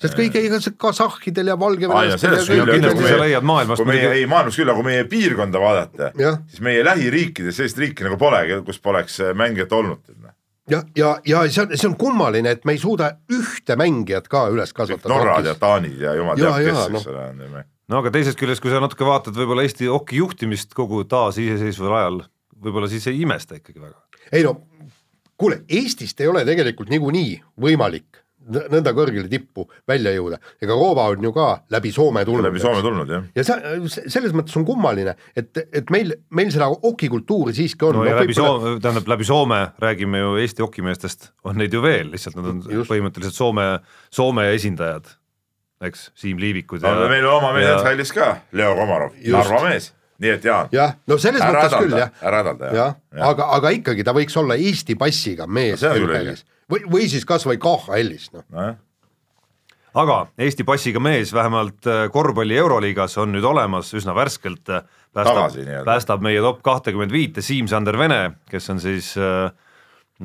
sest 0.00 0.16
kõige 0.16 0.40
igasugused 0.40 0.78
kasahhidel 0.80 1.50
ja 1.52 1.56
valgevenelastel 1.60 2.38
kindlasti 2.40 2.96
kui 2.96 3.04
sa 3.04 3.16
me- 3.18 3.26
leiad 3.26 3.44
maailmast 3.46 3.84
meie, 3.84 3.90
muidugi 3.90 4.20
ei 4.22 4.28
maailmas 4.30 4.56
küll, 4.56 4.70
aga 4.72 4.80
kui 4.80 4.88
meie 4.88 5.06
piirkonda 5.10 5.60
vaadata, 5.60 6.10
siis 6.48 6.62
meie 6.64 6.84
lähiriikides 6.86 7.60
sellist 7.60 7.80
riiki 7.82 8.06
nagu 8.08 8.16
polegi, 8.20 8.62
kus 8.64 8.80
poleks 8.80 9.20
äh, 9.20 9.34
mängijat 9.36 9.72
olnud. 9.76 10.00
ja, 10.70 10.82
ja, 10.96 11.10
ja 11.26 11.42
see 11.48 11.64
on, 11.64 11.74
see 11.74 11.88
on 11.90 11.96
kummaline, 12.00 12.56
et 12.56 12.64
me 12.68 12.76
ei 12.76 12.80
suuda 12.82 13.12
ühte 13.32 13.76
mängijat 13.80 14.30
ka 14.30 14.46
üles 14.52 14.74
kasvatada. 14.76 15.12
Norrad 15.14 15.50
ja 15.50 15.56
Taanid 15.58 16.00
ja 16.00 16.14
jumal 16.18 16.40
teab, 16.40 16.58
kes, 16.64 16.80
noh. 16.94 17.02
eks 17.02 17.12
ole, 17.12 17.26
on 17.32 17.44
ju. 17.44 17.64
no 17.90 18.02
aga 18.02 18.14
teisest 18.16 18.40
küljest, 18.40 18.62
kui 18.64 18.72
sa 18.72 18.82
natuke 18.82 19.06
vaatad 19.08 19.36
võib-olla 19.36 19.66
Eesti 19.66 19.90
hoki 19.90 20.20
juhtimist 20.22 20.74
kogu 20.78 21.02
taasiseseisvuval 21.10 21.98
ajal, 22.00 22.22
võib-olla 22.66 22.90
siis 22.92 23.06
ei 23.10 23.22
imesta 23.26 23.58
ikkagi 23.60 23.82
väga. 23.82 23.98
ei 24.32 24.46
no 24.46 24.58
kuule, 25.40 25.62
Eestist 25.68 26.20
ei 26.20 26.28
ole 26.28 26.44
tegelikult 26.48 26.90
niikuinii 26.92 27.38
võimalik 27.60 28.20
nõnda 28.48 28.92
kõrgele 28.96 29.28
tippu 29.30 29.66
välja 29.88 30.12
jõuda, 30.14 30.38
ega 30.62 30.76
Roova 30.76 31.06
on 31.12 31.24
ju 31.24 31.32
ka 31.34 31.46
läbi 31.72 31.92
Soome 31.92 32.24
tulnud. 32.24 32.46
läbi 32.48 32.62
Soome 32.62 32.82
tulnud 32.84 33.12
jah. 33.12 33.26
ja 33.36 33.44
see, 33.46 34.06
selles 34.10 34.32
mõttes 34.36 34.56
on 34.58 34.64
kummaline, 34.68 35.14
et, 35.36 35.52
et 35.72 35.92
meil, 35.92 36.14
meil 36.34 36.50
seda 36.52 36.70
hokikultuuri 36.72 37.54
siiski 37.56 37.88
on. 37.90 38.00
No 38.00 38.08
ja 38.08 38.16
noh, 38.16 38.24
läbi 38.24 38.36
Soome, 38.36 38.74
tähendab 38.82 39.12
läbi 39.12 39.28
Soome 39.28 39.60
räägime 39.82 40.22
ju 40.22 40.34
Eesti 40.40 40.64
hokimeestest, 40.64 41.30
on 41.44 41.60
neid 41.60 41.74
ju 41.74 41.82
veel, 41.84 42.10
lihtsalt 42.14 42.38
nad 42.40 42.50
on 42.54 42.62
Just. 42.66 42.90
põhimõtteliselt 42.90 43.36
Soome, 43.36 43.68
Soome 44.14 44.48
esindajad, 44.56 45.10
eks, 45.84 46.10
Siim 46.18 46.40
Liivikud 46.40 46.84
no 46.84 47.08
meil 47.12 47.24
on 47.26 47.38
oma 47.38 47.54
mees 47.56 47.68
ja- 47.68 47.78
NHL-is 47.80 48.14
ka, 48.16 48.36
Leo 48.56 48.74
Komarov. 48.78 49.16
Narva 49.36 49.64
mees, 49.68 49.92
nii 50.20 50.32
et 50.36 50.48
Jaan, 50.48 50.72
jah, 50.74 50.96
no 51.08 51.20
selles 51.20 51.44
ära 51.44 51.60
mõttes 51.60 51.76
küll 51.76 51.92
hädalda 51.92 52.06
jah,, 52.06 52.24
ära 52.30 52.42
hädalda 52.42 52.72
jah, 52.76 52.96
aga, 53.32 53.52
aga 53.60 53.74
ikkagi 53.76 54.04
ta 54.04 54.16
võiks 54.16 54.36
olla 54.40 54.56
Eesti 54.56 54.96
passiga 55.00 55.46
mees 55.48 55.84
No 55.84 55.94
või, 56.70 56.84
või 56.90 57.10
siis 57.10 57.26
kasvõi 57.28 57.58
KHL-is 57.62 58.30
noh, 58.34 58.46
nojah, 58.54 58.78
aga 60.00 60.18
Eesti 60.38 60.64
passiga 60.66 61.02
mees 61.02 61.32
vähemalt 61.34 61.86
äh, 61.90 62.04
korvpalli 62.12 62.58
Euroliigas 62.58 63.18
on 63.18 63.32
nüüd 63.34 63.46
olemas 63.46 63.90
üsna 63.96 64.14
värskelt, 64.14 64.62
päästab 64.66 65.34
Tagasi 65.34 65.64
nii-öelda., 65.64 65.86
päästab 65.88 66.22
meie 66.24 66.42
top 66.44 66.62
kahtekümmend 66.66 67.12
viite 67.12 67.42
Siim-Sander 67.42 67.98
Vene, 67.98 68.20
kes 68.50 68.70
on 68.70 68.82
siis 68.82 69.12
äh, 69.18 69.50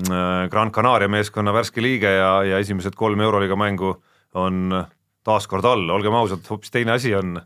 äh, 0.06 0.50
Gran 0.52 0.72
Canaria 0.72 1.10
meeskonna 1.10 1.54
värske 1.56 1.82
liige 1.82 2.12
ja, 2.18 2.36
ja 2.46 2.62
esimesed 2.62 2.96
kolm 2.96 3.22
Euroliiga 3.26 3.58
mängu 3.58 3.96
on 4.36 4.86
taas 5.26 5.48
kord 5.50 5.66
all, 5.66 5.90
olgem 5.90 6.14
ausad, 6.14 6.46
hoopis 6.50 6.74
teine 6.74 6.96
asi 6.96 7.16
on, 7.18 7.40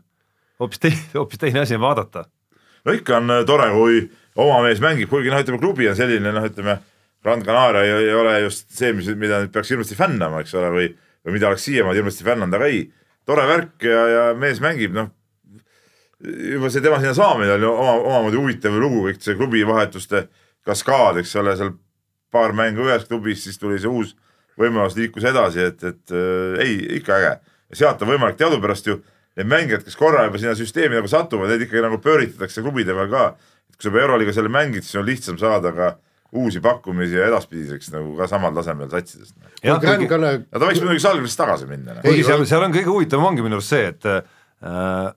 hoopis 0.60 0.82
teine, 0.82 1.02
hoopis 1.18 1.40
teine 1.40 1.64
asi 1.64 1.78
on 1.78 1.84
vaadata. 1.86 2.24
no 2.84 2.96
ikka 2.96 3.16
on 3.16 3.30
äh, 3.38 3.44
tore, 3.48 3.70
kui 3.72 4.04
oma 4.36 4.60
mees 4.66 4.80
mängib, 4.84 5.08
kuigi 5.08 5.32
noh, 5.32 5.40
ütleme 5.40 5.60
klubi 5.62 5.88
on 5.88 5.96
selline 5.96 6.32
noh, 6.36 6.48
ütleme 6.52 6.78
Gran 7.24 7.44
Canaria 7.44 7.84
ei, 7.84 8.08
ei 8.08 8.16
ole 8.16 8.38
just 8.46 8.70
see, 8.72 8.94
mis, 8.96 9.10
mida 9.18 9.42
nüüd 9.42 9.52
peaks 9.54 9.72
hirmsasti 9.72 9.98
fännama, 9.98 10.40
eks 10.40 10.54
ole, 10.56 10.70
või, 10.74 10.90
või 11.26 11.36
mida 11.36 11.50
oleks 11.50 11.66
siiamaani 11.68 12.00
hirmsasti 12.00 12.26
fännanud, 12.26 12.56
aga 12.56 12.70
ei, 12.72 12.84
tore 13.28 13.44
värk 13.48 13.84
ja, 13.84 14.04
ja 14.08 14.22
mees 14.38 14.62
mängib, 14.64 14.94
noh 14.96 15.10
juba 16.20 16.70
see 16.70 16.82
tema 16.84 16.98
sinna 17.00 17.14
saamine 17.16 17.54
oli 17.56 17.68
oma, 17.68 17.94
omamoodi 18.00 18.40
huvitav 18.40 18.76
lugu, 18.76 19.06
kõik 19.08 19.22
see 19.24 19.36
klubivahetuste 19.38 20.26
kaskaad, 20.68 21.20
eks 21.22 21.32
ole, 21.40 21.54
seal 21.56 21.72
paar 22.32 22.52
mängu 22.56 22.84
ühes 22.86 23.06
klubis, 23.08 23.44
siis 23.46 23.58
tuli 23.60 23.78
see 23.80 23.90
uus 23.90 24.12
võimalus 24.60 24.98
liikus 24.98 25.24
edasi, 25.30 25.64
et, 25.70 25.80
et 25.86 26.12
äh, 26.14 26.60
ei, 26.64 26.76
ikka 27.00 27.16
äge. 27.16 27.32
sealt 27.78 28.02
on 28.02 28.12
võimalik 28.12 28.36
teadupärast 28.36 28.90
ju 28.90 28.98
need 29.38 29.48
mängijad, 29.48 29.84
kes 29.86 29.96
korra 29.96 30.26
juba 30.26 30.40
sinna 30.42 30.56
süsteemi 30.58 30.98
nagu 30.98 31.08
satuvad, 31.08 31.52
need 31.52 31.64
ikkagi 31.64 31.84
nagu 31.86 32.00
pööritatakse 32.02 32.62
klubide 32.62 32.94
peal 32.96 33.08
ka. 33.12 33.24
et 33.70 33.76
kui 33.76 33.86
sa 33.86 33.88
juba 33.88 34.04
Euroliiga 34.04 34.34
selle 34.36 34.52
mängid, 34.52 34.84
siis 34.84 35.00
on 35.00 35.06
lihtsam 35.08 35.38
saada 35.40 35.72
ka 35.72 35.94
uusi 36.32 36.60
pakkumisi 36.62 37.16
ja 37.18 37.28
edaspidiseks 37.30 37.90
nagu 37.94 38.12
ka 38.18 38.28
samal 38.30 38.54
tasemel 38.54 38.90
satsidest. 38.92 39.34
ta 40.50 40.66
võiks 40.66 40.82
muidugi 40.82 41.02
Salgrist 41.02 41.40
tagasi 41.40 41.66
minna. 41.70 41.96
noh. 41.96 42.04
kuigi 42.04 42.22
Ei, 42.22 42.26
seal, 42.26 42.44
seal 42.48 42.66
on 42.66 42.74
kõige 42.74 42.92
huvitavam 42.92 43.32
ongi 43.32 43.46
minu 43.46 43.58
arust 43.58 43.74
see, 43.74 43.88
et 43.90 44.06
äh, 44.10 45.10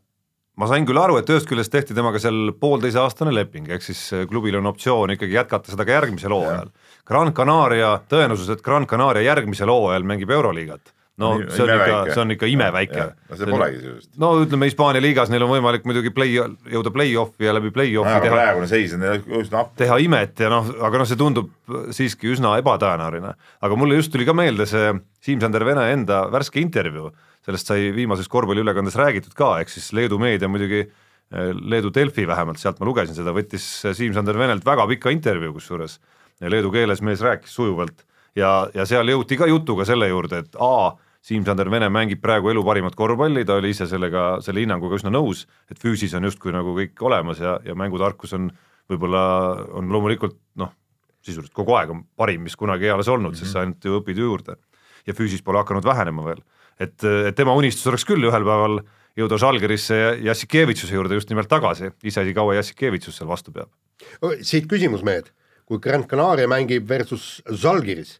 ma 0.59 0.69
sain 0.69 0.87
küll 0.89 1.01
aru, 1.01 1.19
et 1.21 1.29
ühest 1.29 1.49
küljest 1.49 1.73
tehti 1.73 1.97
temaga 1.97 2.21
seal 2.21 2.55
pooleteiseaastane 2.59 3.33
leping, 3.35 3.69
ehk 3.73 3.85
siis 3.85 4.01
äh, 4.15 4.25
klubil 4.29 4.57
on 4.57 4.71
optsioon 4.73 5.13
ikkagi 5.15 5.37
jätkata 5.37 5.73
seda 5.73 5.85
ka 5.85 5.97
järgmisel 5.99 6.33
hooajal. 6.33 6.73
Gran 7.09 7.33
Canaria, 7.37 7.95
tõenäosus, 8.09 8.49
et 8.53 8.65
Gran 8.65 8.89
Canaria 8.89 9.25
järgmisel 9.29 9.69
hooajal 9.69 10.05
mängib 10.07 10.33
Euroliigat, 10.33 10.95
no 11.21 11.33
Nii- 11.37 11.49
see 11.53 11.63
on 11.63 11.71
ikka 11.75 11.97
see 12.09 12.21
on 12.23 12.33
ikka 12.33 12.47
imeväike. 12.49 13.03
no 13.29 13.37
see 13.37 13.49
polegi 13.49 13.81
sisuliselt. 13.81 14.11
no 14.21 14.29
ütleme, 14.41 14.69
Hispaania 14.69 15.01
liigas 15.03 15.29
neil 15.29 15.43
on 15.45 15.51
võimalik 15.51 15.85
muidugi 15.85 16.09
play, 16.15 16.33
jõuda 16.73 16.93
play-off'i 16.95 17.45
ja 17.45 17.53
läbi 17.53 17.69
play-off'i 17.75 18.15
aga 18.15 18.25
teha, 18.25 18.37
praegune 18.37 18.69
seis 18.71 18.95
on 18.97 19.05
üsna 19.41 19.61
appi. 19.61 19.77
teha 19.83 19.99
imet 20.01 20.41
ja 20.41 20.49
noh, 20.53 20.71
aga 20.89 21.03
noh, 21.03 21.09
see 21.09 21.19
tundub 21.19 21.51
siiski 21.93 22.31
üsna 22.33 22.55
ebatõenäoline. 22.63 23.35
aga 23.61 23.77
mulle 23.77 23.99
just 23.99 24.13
tuli 24.13 24.25
ka 24.25 24.33
meelde 24.37 24.65
see 24.69 24.89
Siim-Sander 25.23 25.65
Vene 25.67 25.85
enda 25.93 26.23
värske 26.33 26.59
intervjuu, 26.63 27.11
sellest 27.45 27.69
sai 27.69 27.91
viimases 27.95 28.27
korvpalliülekandes 28.31 28.97
räägitud 28.99 29.37
ka, 29.37 29.59
ehk 29.61 29.69
siis 29.71 29.91
Leedu 29.93 30.17
meedia 30.19 30.49
muidugi, 30.51 30.87
Leedu 31.61 31.93
Delfi 31.93 32.25
vähemalt, 32.27 32.59
sealt 32.61 32.81
ma 32.81 32.89
lugesin 32.89 33.15
seda, 33.15 33.31
võttis 33.35 33.63
Siim-Sander 33.85 34.37
Venelt 34.37 34.65
väga 34.65 34.85
pika 34.89 35.13
intervjuu 35.13 35.53
kusjuures. 35.55 35.99
Leedu 36.41 36.73
keeles 36.73 36.99
mees 37.05 37.21
rääkis 37.23 37.53
sujuvalt 37.55 38.03
ja, 38.35 38.67
ja 38.73 38.85
seal 38.89 39.07
jõuti 39.13 39.37
ka 39.39 39.47
jutuga 39.49 39.85
selle 39.87 40.09
juurde, 40.09 40.43
et 40.43 40.57
A 40.59 40.93
Siim-Sander 41.23 41.69
Vene 41.71 41.87
mängib 41.93 42.19
praegu 42.23 42.51
elu 42.51 42.63
parimat 42.67 42.95
korvpalli, 42.99 43.45
ta 43.47 43.55
oli 43.55 43.71
ise 43.71 43.87
sellega, 43.87 44.41
selle 44.43 44.63
hinnanguga 44.63 44.97
üsna 44.99 45.11
nõus, 45.13 45.45
et 45.71 45.79
füüsis 45.79 46.11
on 46.17 46.27
justkui 46.27 46.51
nagu 46.51 46.73
kõik 46.75 46.99
olemas 47.07 47.39
ja, 47.39 47.55
ja 47.63 47.75
mängutarkus 47.79 48.35
on 48.35 48.49
võib-olla 48.91 49.21
on 49.79 49.91
loomulikult 49.93 50.35
noh, 50.59 50.73
sisuliselt 51.23 51.55
kogu 51.55 51.77
aeg 51.79 51.93
on 51.93 52.01
parim, 52.19 52.43
mis 52.43 52.57
kunagi 52.59 52.89
eales 52.89 53.07
olnud 53.07 53.31
mm, 53.31 53.37
-hmm. 53.37 53.39
sest 53.39 53.55
sa 53.55 53.63
ainult 53.63 53.85
ju 53.85 54.01
õpid 54.01 54.19
ju 54.19 54.27
juurde. 54.27 54.57
ja 55.07 55.13
füüsis 55.13 55.43
pole 55.43 55.59
hakanud 55.59 55.83
vähenema 55.83 56.23
veel. 56.25 56.43
et, 56.79 57.03
et 57.03 57.35
tema 57.35 57.53
unistus 57.53 57.87
oleks 57.87 58.05
küll 58.05 58.23
ühel 58.23 58.43
päeval 58.43 58.81
jõuda 59.17 59.37
Žalgirisse 59.37 59.95
ja 59.95 60.11
Jassikevitšuse 60.29 60.95
juurde 60.95 61.15
just 61.15 61.29
nimelt 61.29 61.47
tagasi, 61.47 61.91
iseasi 62.03 62.33
kaua 62.33 62.55
Jassikevitšus 62.55 63.17
seal 63.17 63.29
vastu 63.29 63.51
peab. 63.51 63.69
siit 64.41 64.67
küsimus, 64.67 65.03
mehed, 65.03 65.31
kui 65.65 65.79
Gran 65.79 66.03
Canaria 66.07 66.47
mängib 66.47 66.87
versus 66.89 67.41
Žalgiris, 67.47 68.19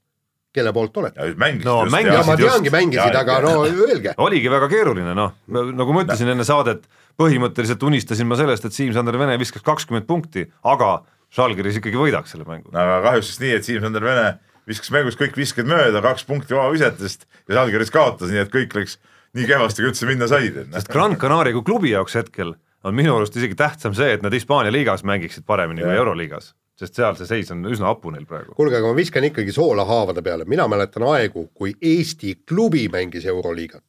kelle 0.54 0.74
poolt 0.76 0.98
olete? 1.02 1.20
ja 1.20 1.34
No 1.64 1.80
just, 1.84 1.92
mängisid 1.96 2.14
ja 2.14 2.24
ma 2.28 2.36
teangi, 2.40 2.70
mängisid, 2.74 3.14
Ja, 3.14 3.20
aga 3.24 3.40
ja. 3.40 3.40
no 3.46 3.66
öelge. 3.66 4.14
oligi 4.18 4.52
väga 4.54 4.70
keeruline, 4.72 5.16
noh, 5.18 5.34
nagu 5.50 5.94
ma 5.96 6.04
ütlesin 6.06 6.30
enne 6.34 6.46
saadet, 6.48 6.86
põhimõtteliselt 7.20 7.84
unistasin 7.84 8.28
ma 8.30 8.38
sellest, 8.40 8.66
et 8.66 8.74
Siim-Sander 8.78 9.18
Vene 9.20 9.38
viskaks 9.42 9.66
kakskümmend 9.66 10.08
punkti, 10.10 10.48
aga 10.64 11.04
Žalgiris 11.34 11.80
ikkagi 11.82 11.98
võidaks 11.98 12.34
selle 12.36 12.46
mängu. 12.46 12.70
aga 12.74 13.00
kahjuks 13.08 13.32
siis 13.34 13.40
nii, 13.42 13.54
et 13.58 13.66
Siim-Sander 13.70 14.06
Vene 14.06 14.28
viskas 14.70 14.92
mängus 14.96 15.18
kõik 15.20 15.36
visked 15.36 15.66
mööda, 15.68 16.02
kaks 16.06 16.24
punkti 16.30 16.54
vabavisetest 16.56 17.26
ja 17.50 17.58
Žalgiris 17.60 17.92
kaotas, 17.92 18.30
nii 18.32 18.44
et 18.46 18.54
kõik 18.54 18.76
läks 18.78 19.00
nii 19.34 19.48
kehvasti, 19.50 19.82
kui 19.82 19.90
üldse 19.92 20.06
minna 20.08 20.28
said. 20.30 20.60
sest 20.76 20.92
Gran 20.94 21.18
Canaria 21.18 21.54
kui 21.58 21.66
klubi 21.66 21.90
jaoks 21.92 22.14
hetkel 22.16 22.54
on 22.84 22.94
minu 22.96 23.16
arust 23.18 23.36
isegi 23.40 23.56
tähtsam 23.58 23.96
see, 23.98 24.12
et 24.14 24.22
nad 24.22 24.34
Hispaania 24.34 24.72
liigas 24.72 25.04
mängiksid 25.08 25.46
paremini 25.48 25.82
kui 25.82 25.90
Jah. 25.90 25.98
Euroliigas, 26.04 26.54
sest 26.80 26.98
seal 26.98 27.18
see 27.18 27.30
seis 27.30 27.52
on 27.54 27.64
üsna 27.70 27.92
hapu 27.92 28.12
neil 28.14 28.26
praegu. 28.30 28.56
kuulge, 28.58 28.80
aga 28.80 28.90
ma 28.90 28.98
viskan 28.98 29.26
ikkagi 29.28 29.54
soola 29.56 29.86
haavade 29.88 30.24
peale, 30.26 30.48
mina 30.50 30.68
mäletan 30.72 31.06
aegu, 31.12 31.48
kui 31.54 31.76
Eesti 31.82 32.36
klubi 32.50 32.88
mängis 32.94 33.28
Euroliigat. 33.30 33.84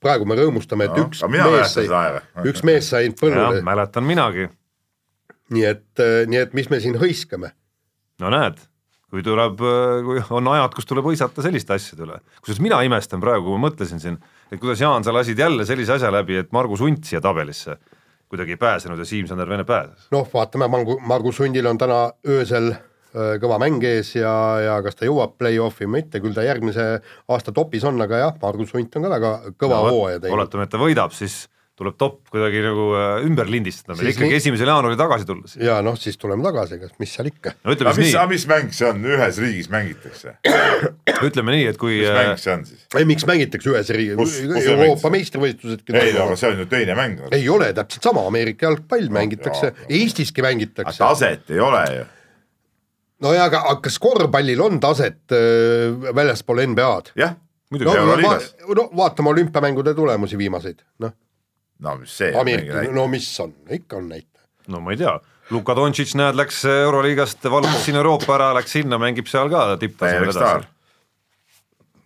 praegu 0.00 0.28
me 0.28 0.38
rõõmustame, 0.38 0.88
et 0.88 1.02
üks 1.02 1.24
mees 1.32 1.74
sai 1.74 1.88
üks 2.46 2.64
mees 2.64 2.88
sai 2.92 3.08
jah, 3.08 3.18
põllule, 3.20 3.60
mäletan 3.66 4.06
minagi. 4.06 4.48
nii 5.52 5.68
et, 5.68 6.06
nii 6.32 6.40
et 6.46 6.56
mis 6.56 6.70
me 6.72 6.80
siin 6.80 6.96
hõiskame. 7.00 7.52
no 8.22 8.32
näed, 8.32 8.62
kui 9.12 9.22
tuleb, 9.26 9.60
kui 10.08 10.24
on 10.40 10.48
ajad, 10.54 10.72
kus 10.74 10.88
tuleb 10.88 11.04
hõisata 11.12 11.44
selliste 11.44 11.76
asjade 11.76 12.08
üle. 12.08 12.22
kusjuures 12.40 12.64
mina 12.64 12.80
imestan 12.88 13.20
praegu, 13.20 13.50
kui 13.50 13.60
ma 13.60 13.68
mõtlesin 13.68 14.00
siin, 14.00 14.16
et 14.50 14.62
kuidas 14.62 14.80
Jaan, 14.80 15.04
sa 15.04 15.12
lasid 15.12 15.38
jälle 15.38 15.68
sellise 15.68 15.98
asja 16.00 16.12
läbi, 16.14 16.40
et 16.40 16.52
Margus 16.56 16.80
Unt 16.80 17.04
siia 17.04 17.20
tabelisse 17.20 17.76
kuidagi 18.28 18.56
ei 18.56 18.60
pääsenud 18.60 18.98
ja 18.98 19.06
Siim-Sander 19.08 19.48
Vene 19.48 19.64
pääses. 19.64 20.08
noh, 20.10 20.28
vaatame, 20.34 20.68
Margu, 20.68 20.98
Margus 21.00 21.40
Hundil 21.40 21.66
on 21.66 21.78
täna 21.78 22.00
öösel 22.28 22.72
öö, 23.16 23.36
kõva 23.42 23.58
mäng 23.62 23.84
ees 23.84 24.14
ja, 24.16 24.32
ja 24.64 24.78
kas 24.84 24.98
ta 24.98 25.08
jõuab 25.08 25.36
play-off'i 25.38 25.86
või 25.86 26.00
mitte, 26.00 26.20
küll 26.20 26.34
ta 26.36 26.44
järgmise 26.46 26.86
aasta 27.28 27.54
topis 27.54 27.84
on, 27.84 28.00
aga 28.02 28.24
jah, 28.26 28.38
Margus 28.42 28.74
Hunt 28.74 28.96
on 28.98 29.06
ka 29.06 29.12
väga 29.16 29.34
kõva 29.58 29.82
hooaja 29.90 30.20
teinud. 30.20 30.38
oletame, 30.40 30.66
et 30.66 30.74
ta 30.74 30.82
võidab, 30.82 31.14
siis 31.16 31.44
tuleb 31.76 31.96
top 32.00 32.30
kuidagi 32.32 32.62
nagu 32.64 32.84
äh, 32.96 33.26
ümber 33.26 33.48
lindistada, 33.52 33.98
ikkagi 34.00 34.30
nii- 34.30 34.38
esimesel 34.38 34.70
jaanuaril 34.70 34.96
tagasi 34.96 35.26
tulla 35.28 35.50
siis. 35.50 35.60
ja 35.66 35.76
noh, 35.84 35.98
siis 36.00 36.16
tuleme 36.20 36.44
tagasi, 36.46 36.78
kas, 36.80 36.94
mis 37.02 37.12
seal 37.12 37.28
ikka. 37.28 37.52
no 37.66 37.74
ütleme 37.74 37.92
aga 37.92 37.98
siis 37.98 38.06
mis, 38.06 38.16
nii, 38.16 38.30
mis 38.32 38.46
mäng 38.52 38.70
see 38.78 38.88
on, 38.88 39.02
ühes 39.12 39.40
riigis 39.44 39.68
mängitakse, 39.72 40.32
ütleme 41.28 41.52
nii, 41.52 41.66
et 41.72 41.80
kui 41.80 41.98
mis 41.98 42.08
äh, 42.08 42.16
mäng 42.22 42.40
see 42.40 42.54
on 42.54 42.64
siis? 42.70 42.86
ei, 42.96 43.08
miks 43.08 43.28
mängitakse 43.28 43.72
ühes 43.74 43.92
riigis 43.98 44.38
Euroopa 44.46 45.12
mängiti? 45.12 45.12
meistrivõistlusedki 45.16 45.98
ei 46.00 46.14
no 46.16 46.24
aga 46.30 46.38
see 46.40 46.54
on 46.54 46.62
ju 46.64 46.68
teine 46.70 46.96
mäng. 46.96 47.20
ei 47.36 47.44
ole 47.52 47.68
täpselt 47.76 48.08
sama, 48.08 48.24
Ameerika 48.30 48.70
jalgpall 48.70 49.12
mängitakse 49.12 49.72
jaa,, 49.74 49.88
Eestiski 50.00 50.44
mängitakse. 50.46 50.96
taset 51.02 51.52
ei 51.52 51.60
ole 51.60 51.82
ju. 51.92 52.08
no 53.26 53.34
ja 53.36 53.44
aga 53.50 53.66
aga 53.74 53.84
kas 53.84 54.00
korvpallil 54.00 54.64
on 54.64 54.80
taset 54.80 55.20
äh, 55.36 55.92
väljaspool 56.16 56.64
NBA-d? 56.72 57.12
jah, 57.20 57.36
muidugi 57.68 57.92
no, 57.92 58.00
no, 58.00 58.08
Euroliigas. 58.16 58.50
no 58.80 58.88
vaatame 58.96 59.34
olümpiamängude 59.36 59.92
tulemusi 59.94 60.40
viimaseid, 60.40 60.80
noh, 61.04 61.12
no 61.84 61.96
mis 62.00 62.18
see. 62.18 62.32
Ameerika, 62.40 62.84
no 62.94 63.06
mis 63.12 63.28
on, 63.40 63.54
ikka 63.70 64.00
on 64.00 64.08
näitaja. 64.12 64.46
no 64.72 64.80
ma 64.84 64.94
ei 64.94 65.00
tea, 65.00 65.16
Luka 65.50 65.76
Dontšitš 65.78 66.16
näed, 66.18 66.38
läks 66.38 66.64
Euroliigast, 66.70 67.44
vallutas 67.50 67.84
siin 67.86 67.98
Euroopa 68.00 68.34
ära, 68.38 68.52
läks 68.56 68.72
sinna, 68.78 68.98
mängib 69.02 69.28
seal 69.30 69.50
ka 69.52 69.68
tipptasemel 69.80 70.32
edasi.. 70.32 70.70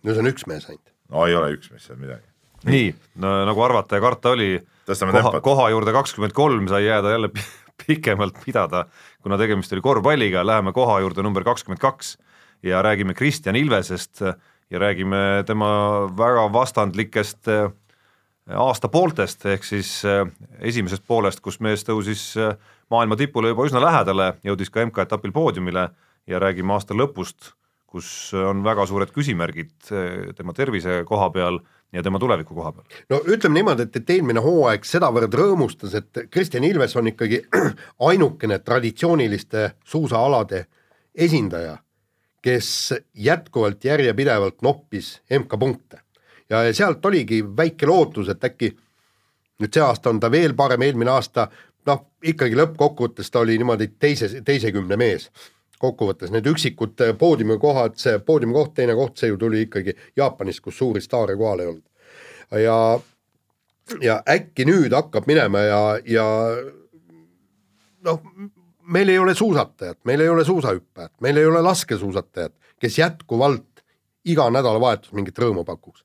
no 0.03 0.13
see 0.13 0.23
on 0.25 0.31
üks 0.33 0.45
mees 0.49 0.67
ainult. 0.69 0.93
no 1.13 1.25
ei 1.29 1.37
ole 1.37 1.55
üks 1.55 1.71
mees 1.73 1.87
seal 1.87 1.99
midagi. 2.01 2.27
nii 2.69 2.91
no,, 3.23 3.33
nagu 3.49 3.65
arvata 3.65 3.97
ja 3.97 4.03
karta 4.03 4.35
oli, 4.35 4.53
koha, 4.85 5.41
koha 5.41 5.71
juurde 5.73 5.95
kakskümmend 5.95 6.37
kolm 6.37 6.69
sai 6.69 6.85
jääda 6.85 7.15
jälle 7.15 7.31
pi- 7.33 7.47
pikemalt 7.85 8.37
pidada, 8.45 8.85
kuna 9.23 9.39
tegemist 9.41 9.73
oli 9.73 9.81
korvpalliga, 9.81 10.45
läheme 10.45 10.73
koha 10.75 10.99
juurde 11.01 11.25
number 11.25 11.45
kakskümmend 11.47 11.81
kaks 11.81 12.17
ja 12.63 12.81
räägime 12.85 13.13
Kristjan 13.17 13.55
Ilvesest 13.55 14.21
ja 14.71 14.79
räägime 14.79 15.43
tema 15.47 15.71
väga 16.17 16.45
vastandlikest 16.53 17.47
äh, 17.47 17.71
aastapooltest, 18.49 19.45
ehk 19.45 19.65
siis 19.65 20.01
äh, 20.05 20.25
esimesest 20.59 21.03
poolest, 21.07 21.41
kus 21.43 21.59
mees 21.61 21.85
tõusis 21.85 22.31
äh, 22.39 22.55
maailma 22.91 23.17
tipule 23.19 23.51
juba 23.53 23.67
üsna 23.67 23.81
lähedale, 23.83 24.33
jõudis 24.45 24.71
ka 24.73 24.85
MK-etapil 24.87 25.33
poodiumile 25.35 25.89
ja 26.29 26.41
räägime 26.41 26.73
aasta 26.73 26.97
lõpust, 26.97 27.53
kus 27.91 28.31
on 28.37 28.63
väga 28.63 28.87
suured 28.89 29.13
küsimärgid 29.13 29.91
äh, 29.91 30.33
tema 30.37 30.55
tervise 30.57 31.03
koha 31.07 31.29
peal 31.33 31.61
ja 31.93 32.03
tema 32.03 32.19
tuleviku 32.19 32.55
koha 32.55 32.73
peal. 32.75 32.99
no 33.13 33.21
ütleme 33.27 33.59
niimoodi, 33.59 33.87
et, 33.87 34.01
et 34.01 34.13
eelmine 34.17 34.43
hooaeg 34.43 34.85
sedavõrd 34.87 35.37
rõõmustas, 35.37 35.95
et 35.99 36.25
Kristjan 36.31 36.65
Ilves 36.67 36.95
on 36.97 37.11
ikkagi 37.13 37.43
ainukene 38.09 38.59
traditsiooniliste 38.59 39.71
suusaalade 39.85 40.65
esindaja, 41.15 41.77
kes 42.41 42.93
jätkuvalt 43.13 43.83
järjepidevalt 43.85 44.63
noppis 44.65 45.19
MK-punkte 45.29 46.01
ja 46.51 46.73
sealt 46.75 47.05
oligi 47.05 47.41
väike 47.57 47.87
lootus, 47.87 48.29
et 48.29 48.43
äkki 48.43 48.73
nüüd 49.61 49.73
see 49.73 49.83
aasta 49.85 50.09
on 50.11 50.19
ta 50.19 50.31
veel 50.31 50.53
parem, 50.57 50.81
eelmine 50.81 51.13
aasta 51.13 51.47
noh, 51.87 52.05
ikkagi 52.23 52.57
lõppkokkuvõttes 52.59 53.31
ta 53.31 53.41
oli 53.41 53.57
niimoodi 53.61 53.91
teise, 53.99 54.41
teise 54.45 54.71
kümne 54.75 54.97
mees 54.99 55.29
kokkuvõttes 55.81 56.29
need 56.33 56.45
üksikud 56.45 56.99
poodiumikohad, 57.17 57.95
see 57.97 58.19
poodiumikoht, 58.25 58.75
teine 58.77 58.95
koht, 58.97 59.17
see 59.17 59.31
ju 59.31 59.39
tuli 59.41 59.63
ikkagi 59.65 59.95
Jaapanist, 60.17 60.61
kus 60.61 60.77
suuri 60.77 61.01
staare 61.01 61.35
kohal 61.39 61.63
ei 61.63 61.71
olnud. 61.71 61.87
ja, 62.61 62.77
ja 64.01 64.19
äkki 64.29 64.67
nüüd 64.69 64.93
hakkab 64.93 65.29
minema 65.29 65.63
ja, 65.65 65.81
ja 66.05 66.27
noh, 68.05 68.21
meil 68.93 69.09
ei 69.09 69.19
ole 69.19 69.35
suusatajat, 69.35 69.99
meil 70.05 70.21
ei 70.21 70.29
ole 70.29 70.45
suusahüppajat, 70.45 71.13
meil 71.21 71.41
ei 71.41 71.49
ole 71.49 71.61
laskesuusatajat, 71.65 72.53
kes 72.79 72.97
jätkuvalt 72.99 73.83
iga 74.25 74.49
nädalavahetus 74.53 75.13
mingit 75.17 75.39
rõõmu 75.39 75.65
pakuks. 75.65 76.03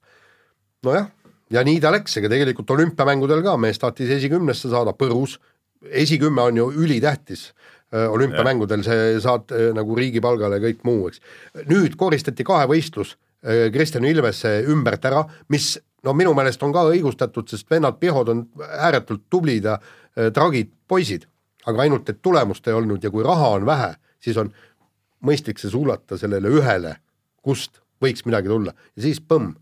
nojah, 0.84 1.08
ja 1.50 1.62
nii 1.66 1.80
ta 1.80 1.92
läks, 1.94 2.18
ega 2.20 2.30
tegelikult 2.32 2.70
olümpiamängudel 2.74 3.42
ka 3.46 3.56
mees 3.60 3.78
tahtis 3.78 4.10
esikümnesse 4.18 4.70
saada 4.72 4.92
Põrus, 4.96 5.38
esikümme 5.86 6.42
on 6.42 6.56
ju 6.56 6.70
ülitähtis. 6.84 7.52
Äh, 7.94 8.10
olümpiamängudel, 8.10 8.82
see 8.82 9.20
saad 9.22 9.52
äh, 9.54 9.68
nagu 9.74 9.94
riigipalgale 9.94 10.58
ja 10.58 10.62
kõik 10.64 10.80
muu, 10.82 11.04
eks. 11.06 11.20
nüüd 11.70 11.94
koristati 11.96 12.42
kahevõistlus 12.44 13.12
äh, 13.14 13.68
Kristjan 13.70 14.04
Ilvese 14.08 14.56
ümbert 14.66 15.06
ära, 15.06 15.20
mis 15.54 15.76
no 16.02 16.14
minu 16.18 16.32
meelest 16.34 16.64
on 16.66 16.74
ka 16.74 16.82
õigustatud, 16.90 17.46
sest 17.46 17.70
vennad 17.70 18.00
Pihod 18.02 18.32
on 18.32 18.42
ääretult 18.58 19.28
tublid 19.30 19.70
ja 19.70 19.78
tragid 20.34 20.72
poisid, 20.88 21.28
aga 21.70 21.84
ainult, 21.84 22.10
et 22.10 22.18
tulemust 22.22 22.66
ei 22.66 22.74
olnud 22.74 23.04
ja 23.04 23.10
kui 23.14 23.22
raha 23.22 23.52
on 23.60 23.66
vähe, 23.68 23.92
siis 24.18 24.38
on 24.42 24.50
mõistlik 25.22 25.62
see 25.62 25.70
suunata 25.70 26.18
sellele 26.18 26.50
ühele, 26.58 26.96
kust 27.42 27.78
võiks 28.02 28.26
midagi 28.26 28.50
tulla. 28.50 28.74
Ja 28.96 29.06
siis 29.06 29.22
põmm. 29.22 29.54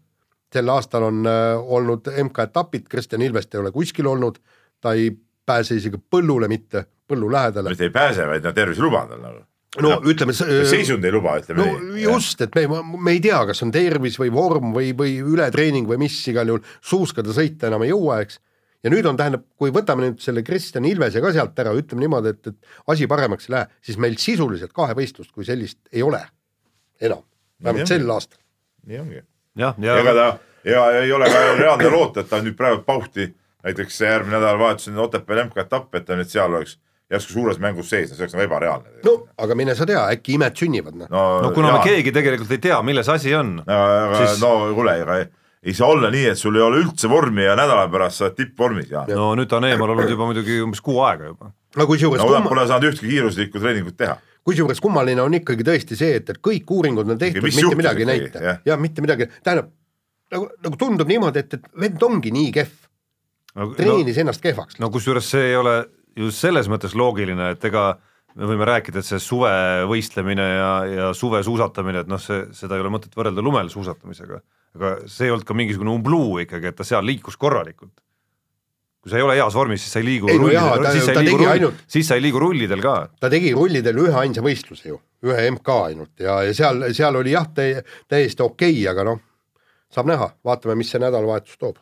Sel 0.55 0.71
aastal 0.73 1.09
on 1.11 1.25
äh, 1.29 1.55
olnud 1.59 2.11
MK-etapid, 2.11 2.89
Kristjan 2.91 3.23
Ilvest 3.27 3.55
ei 3.55 3.63
ole 3.63 3.73
kuskil 3.75 4.09
olnud, 4.11 4.39
ta 4.81 4.95
ei 4.99 5.11
pääse 5.47 5.79
isegi 5.79 5.99
põllule 5.99 6.49
mitte, 6.51 6.87
põllu 7.09 7.31
lähedale. 7.33 7.75
mitte 7.75 7.89
ei 7.89 7.95
pääse, 7.95 8.29
vaid 8.29 8.47
no 8.47 8.55
tervis 8.57 8.81
ei 8.81 8.87
luba 8.87 9.05
tal 9.11 9.21
nagu. 9.23 9.43
no 9.85 9.99
ütleme. 10.11 10.35
seisund 10.37 11.05
ei 11.05 11.13
luba, 11.15 11.37
ütleme 11.43 11.67
no 11.67 11.99
just, 12.01 12.41
et 12.45 12.57
me, 12.57 12.81
me 12.97 13.17
ei 13.17 13.21
tea, 13.25 13.43
kas 13.51 13.63
on 13.67 13.75
tervis 13.75 14.19
või 14.21 14.33
vorm 14.35 14.73
või, 14.77 14.93
või 14.97 15.19
ületreening 15.35 15.89
või 15.91 16.01
mis 16.07 16.19
igal 16.33 16.53
juhul, 16.53 16.65
suuskada 16.85 17.35
sõita 17.37 17.71
enam 17.71 17.85
ei 17.87 17.93
jõua, 17.93 18.23
eks. 18.25 18.41
ja 18.87 18.95
nüüd 18.95 19.11
on, 19.11 19.19
tähendab, 19.21 19.47
kui 19.61 19.75
võtame 19.75 20.09
nüüd 20.09 20.25
selle 20.25 20.45
Kristjan 20.47 20.89
Ilvese 20.89 21.23
ka 21.25 21.35
sealt 21.35 21.61
ära, 21.65 21.75
ütleme 21.77 22.07
niimoodi, 22.07 22.35
et, 22.37 22.55
et 22.55 22.95
asi 22.95 23.11
paremaks 23.11 23.51
ei 23.51 23.59
lähe, 23.59 23.71
siis 23.85 24.01
meil 24.01 24.19
sisuliselt 24.23 24.75
kahevõistlust 24.77 25.35
kui 25.35 25.47
sellist 25.49 25.83
ei 25.93 26.07
ole 26.07 26.23
enam, 27.03 27.25
vähemalt 27.63 27.85
Nii 27.85 27.97
sel 27.97 28.17
aastal. 28.17 28.41
nii 28.89 29.01
ongi. 29.03 29.25
jah, 29.59 29.75
ega 29.79 30.03
ja 30.11 30.15
ta, 30.15 30.27
ega 30.65 30.87
ei 31.01 31.13
ole 31.13 31.29
ka 31.31 31.45
reaalne 31.59 31.91
loota, 31.93 32.25
et 32.25 32.31
ta 32.31 32.41
nüüd 32.43 32.57
praegu 32.59 32.83
pauhti, 32.87 33.29
näiteks 33.65 34.01
järgmine 34.01 34.39
nädalavahetus 34.39 34.89
on 34.93 34.99
Otepääl 35.07 35.45
MK-etapp, 35.47 35.95
et 35.95 36.05
ta 36.09 36.19
nüüd 36.19 36.31
seal 36.31 36.53
oleks 36.53 36.79
järsku 37.13 37.37
suures 37.37 37.61
mängus 37.61 37.91
sees, 37.93 38.11
see 38.11 38.23
oleks 38.25 38.35
nagu 38.35 38.47
ebareaalne. 38.49 38.99
no 39.05 39.15
aga 39.39 39.55
mine 39.59 39.75
sa 39.77 39.87
tea, 39.87 40.03
äkki 40.17 40.39
imed 40.39 40.57
sünnivad, 40.59 40.97
noh. 40.99 41.09
no, 41.13 41.25
no 41.45 41.55
kuna 41.57 41.71
jaa. 41.73 41.79
me 41.79 41.85
keegi 41.89 42.13
tegelikult 42.17 42.53
ei 42.57 42.63
tea, 42.65 42.83
milles 42.83 43.09
asi 43.13 43.35
on, 43.37 43.59
aga 43.67 44.21
siis- 44.23 44.41
no 44.43 44.55
kuule, 44.75 44.97
ega 45.03 45.19
ei, 45.21 45.27
ei 45.65 45.75
saa 45.77 45.89
olla 45.93 46.11
nii, 46.13 46.27
et 46.33 46.41
sul 46.41 46.57
ei 46.57 46.65
ole 46.65 46.81
üldse 46.85 47.09
vormi 47.09 47.45
ja 47.45 47.57
nädala 47.57 47.87
pärast 47.93 48.21
sa 48.21 48.27
oled 48.29 48.37
tippvormis 48.41 48.91
ja 48.91 49.05
no, 49.09 49.21
no 49.21 49.35
nüüd 49.41 49.49
ta 49.53 49.61
on 49.61 49.69
eemal 49.69 49.95
olnud 49.95 50.11
juba 50.11 50.29
muidugi 50.29 50.61
umbes 50.65 50.81
kuu 50.85 51.01
aega 51.05 51.31
juba. 51.31 51.53
no 51.77 51.87
kusjuures 51.89 52.23
no, 52.23 52.29
kumma, 52.29 52.49
pole 52.49 52.67
saanud 52.69 52.91
ühtki 52.91 53.09
kiiruslikku 53.13 53.61
treeningut 53.63 53.97
teha. 54.01 54.19
Kusjuures 54.45 54.81
kummaline 54.85 55.23
on 55.25 55.35
ikkagi 55.41 55.67
tõesti 55.67 55.99
see, 55.99 56.19
et, 56.21 56.31
et 56.31 56.41
kõik 56.45 56.71
uuringud 56.71 57.09
on 57.11 57.21
tehtud, 57.21 57.45
mitte 57.49 57.79
midagi 57.81 58.05
ei 58.05 58.11
näita 58.11 58.45
jah. 58.45 58.63
ja 58.67 58.79
mitte 58.81 59.05
midagi, 59.05 59.29
tähendab 59.43 59.71
nagu, 60.35 60.49
nagu 60.67 60.81
tundub 60.81 61.11
niimoodi, 61.11 61.45
et, 61.45 61.59
et 61.59 61.69
vend 61.81 62.03
ongi 62.09 62.33
nii 62.35 62.51
kehv, 62.55 62.75
no, 63.55 63.69
no, 63.69 63.71
treenis 63.79 64.19
ennast 64.21 64.43
kehvaks. 64.45 64.81
no 64.83 64.91
kusjuures 64.95 65.31
see 65.37 65.53
ei 65.53 65.57
ole 65.61 65.79
ju 66.19 66.31
selles 66.35 66.69
mõttes 66.71 66.95
loogiline, 66.99 67.55
et 67.57 67.65
ega 67.71 67.95
me 68.35 68.49
võime 68.51 68.67
rääkida, 68.67 69.01
et 69.01 69.07
see 69.07 69.21
suvevõistlemine 69.23 70.47
ja, 70.47 70.71
ja 70.91 71.11
suvesuusatamine, 71.17 72.03
et 72.05 72.11
noh, 72.11 72.21
see, 72.23 72.45
seda 72.57 72.77
ei 72.77 72.83
ole 72.83 72.91
mõtet 72.95 73.15
võrrelda 73.15 73.43
lumel 73.45 73.71
suusatamisega. 73.71 74.41
aga 74.75 74.95
see 75.11 75.29
ei 75.29 75.35
olnud 75.35 75.47
ka 75.47 75.55
mingisugune 75.55 75.93
umbluu 75.95 76.41
ikkagi, 76.43 76.71
et 76.71 76.79
ta 76.79 76.87
seal 76.87 77.07
liikus 77.07 77.39
korralikult. 77.39 77.95
Kui 79.05 79.13
sa 79.13 79.19
ei 79.21 79.23
ole 79.27 79.35
heas 79.37 79.53
vormis, 79.53 79.83
siis 79.85 79.93
sa 79.93 80.01
ei 80.01 80.07
liigu 80.07 80.31
Ei 80.33 80.39
no 80.41 80.49
jaa, 80.49 80.79
ta- 80.81 80.93
siis 80.95 81.05
sa 81.05 81.13
ta 81.13 81.21
ei 81.21 81.27
liigu 81.27 81.37
tegi 81.39 81.45
rull- 81.45 81.55
ainult- 81.59 81.83
siis 81.93 82.07
sa 82.09 82.17
ei 82.17 82.23
liigu 82.25 82.41
rullidel 82.41 82.81
ka. 82.81 82.95
ta 83.21 83.29
tegi 83.29 83.51
rullidel 83.53 83.99
ühe 84.01 84.15
ainsa 84.25 84.41
võistluse 84.41 84.89
ju, 84.89 84.97
ühe 85.29 85.51
MK 85.53 85.69
ainult 85.91 86.25
ja, 86.25 86.39
ja 86.49 86.55
seal, 86.57 86.81
seal 86.97 87.17
oli 87.21 87.35
jah, 87.37 87.45
täiesti 87.53 88.41
okei 88.43 88.73
okay,, 88.73 88.87
aga 88.95 89.05
noh, 89.11 89.21
saab 89.93 90.09
näha, 90.09 90.31
vaatame, 90.45 90.79
mis 90.81 90.89
see 90.91 91.03
nädalavahetus 91.05 91.59
toob. 91.61 91.77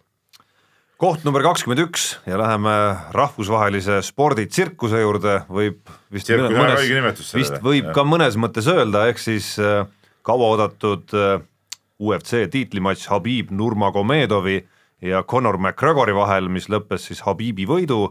koht 0.98 1.22
number 1.24 1.42
kakskümmend 1.46 1.80
üks 1.86 2.08
ja 2.26 2.36
läheme 2.38 2.74
rahvusvahelise 3.14 4.00
sporditsirkuse 4.06 5.00
juurde, 5.02 5.38
võib 5.48 5.78
vist 6.12 6.26
Tsirkus 6.26 6.50
mõnes- 6.58 6.82
sellele. 6.82 7.14
vist 7.38 7.62
võib 7.62 7.84
Jah. 7.88 7.94
ka 7.94 8.02
mõnes 8.02 8.36
mõttes 8.38 8.66
öelda, 8.70 9.06
ehk 9.14 9.18
siis 9.22 9.54
äh, 9.62 9.86
kauaoodatud 10.26 11.14
äh, 11.14 11.40
UFC 12.02 12.48
tiitlimatš 12.50 13.06
Habib 13.14 13.50
Nurmagomedovi 13.54 14.60
ja 15.02 15.22
Conor 15.28 15.58
McGregori 15.58 16.14
vahel, 16.16 16.48
mis 16.52 16.68
lõppes 16.72 17.08
siis 17.10 17.22
Habibi 17.26 17.66
võidu, 17.68 18.04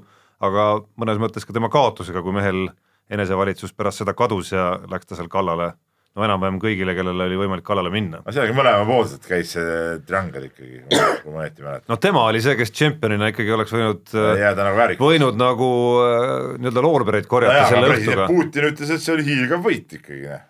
aga 0.43 0.73
mõnes 0.99 1.21
mõttes 1.21 1.47
ka 1.47 1.55
tema 1.55 1.71
kaotusega, 1.71 2.23
kui 2.23 2.35
mehel 2.35 2.67
enesevalitsus 3.11 3.73
pärast 3.75 4.03
seda 4.03 4.15
kadus 4.17 4.51
ja 4.53 4.73
läks 4.91 5.09
ta 5.09 5.17
seal 5.19 5.31
kallale 5.31 5.73
no 6.11 6.25
enam-vähem 6.25 6.57
kõigile, 6.59 6.93
kellele 6.95 7.25
oli 7.29 7.37
võimalik 7.39 7.63
kallale 7.67 7.91
minna. 7.93 8.19
aga 8.25 8.33
sellega 8.35 8.55
mõlemapoolselt 8.57 9.27
käis 9.27 9.53
see 9.55 9.75
triangel 10.07 10.49
ikkagi, 10.49 10.81
kui 11.23 11.31
ma 11.31 11.45
õieti 11.45 11.63
mäletan. 11.63 11.87
no 11.87 11.97
tema 12.03 12.25
oli 12.27 12.41
see, 12.43 12.57
kes 12.59 12.73
tšempionina 12.75 13.31
ikkagi 13.31 13.55
oleks 13.55 13.75
võinud 13.75 14.15
jääda 14.41 14.67
nagu 14.67 14.79
väärikas. 14.79 15.05
võinud 15.05 15.39
nagu 15.39 15.71
äh, 16.03 16.37
nii-öelda 16.59 16.85
loorbereid 16.87 17.29
korjata 17.31 17.69
selle 17.71 17.95
õhtuga. 17.95 18.27
Putin 18.31 18.71
ütles, 18.73 18.91
et 18.91 19.03
see 19.03 19.15
oli 19.15 19.27
hiilgav 19.29 19.63
võit 19.63 19.99
ikkagi. 20.01 20.23
noh. 20.27 20.47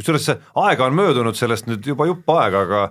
kusjuures 0.00 0.28
see 0.30 0.38
aega 0.64 0.88
on 0.88 0.96
möödunud 0.96 1.38
sellest 1.38 1.68
nüüd 1.68 1.92
juba 1.92 2.08
jupp 2.08 2.32
aega, 2.38 2.64
aga 2.64 2.84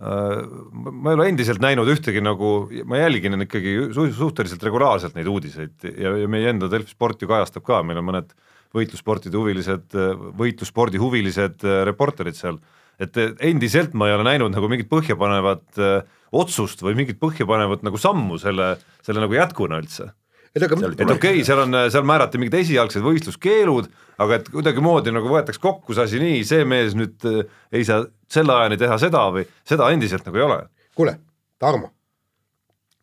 ma 0.00 1.12
ei 1.12 1.18
ole 1.18 1.26
endiselt 1.28 1.60
näinud 1.60 1.88
ühtegi 1.92 2.22
nagu, 2.24 2.70
ma 2.88 3.02
jälgin 3.02 3.44
ikkagi 3.44 3.74
su 3.92 4.06
suhteliselt 4.16 4.62
regulaarselt 4.64 5.16
neid 5.18 5.28
uudiseid 5.28 5.84
ja, 5.92 6.14
ja 6.22 6.30
meie 6.30 6.48
enda 6.48 6.70
Delfi 6.72 6.94
sport 6.94 7.20
ju 7.20 7.28
kajastab 7.28 7.66
ka, 7.66 7.82
meil 7.84 8.00
on 8.00 8.08
mõned 8.08 8.32
võitlussportide 8.76 9.36
huvilised, 9.36 9.96
võitlusspordi 10.38 11.00
huvilised 11.02 11.66
äh, 11.66 11.82
reporterid 11.88 12.38
seal, 12.38 12.60
et 13.02 13.16
äh, 13.18 13.34
endiselt 13.50 13.92
ma 13.98 14.08
ei 14.08 14.16
ole 14.16 14.26
näinud 14.28 14.54
nagu 14.54 14.70
mingit 14.70 14.88
põhjapanevat 14.92 15.82
äh, 15.82 15.98
otsust 16.30 16.84
või 16.86 16.96
mingit 17.02 17.20
põhjapanevat 17.20 17.84
nagu 17.86 18.00
sammu 18.00 18.38
selle, 18.40 18.76
selle 19.04 19.24
nagu 19.24 19.36
jätkuna 19.36 19.82
üldse 19.82 20.12
et 20.56 20.66
aga 20.66 20.78
et 20.90 21.02
okei 21.04 21.14
okay,, 21.14 21.44
seal 21.46 21.62
on, 21.64 21.78
seal 21.92 22.06
määrati 22.08 22.40
mingid 22.40 22.58
esialgsed 22.62 23.04
võistluskeelud, 23.04 23.90
aga 24.22 24.40
et 24.40 24.50
kuidagimoodi 24.52 25.14
nagu 25.14 25.30
võetakse 25.30 25.62
kokku 25.62 25.96
see 25.96 26.08
asi 26.08 26.22
nii, 26.22 26.42
see 26.48 26.66
mees 26.68 26.96
nüüd 26.98 27.28
äh, 27.30 27.44
ei 27.72 27.86
saa 27.86 28.04
selle 28.30 28.56
ajani 28.56 28.80
teha 28.80 28.98
seda 29.02 29.26
või 29.34 29.46
seda 29.66 29.90
endiselt 29.94 30.26
nagu 30.26 30.40
ei 30.40 30.46
ole. 30.46 30.60
kuule, 30.98 31.16
Tarmo, 31.60 31.92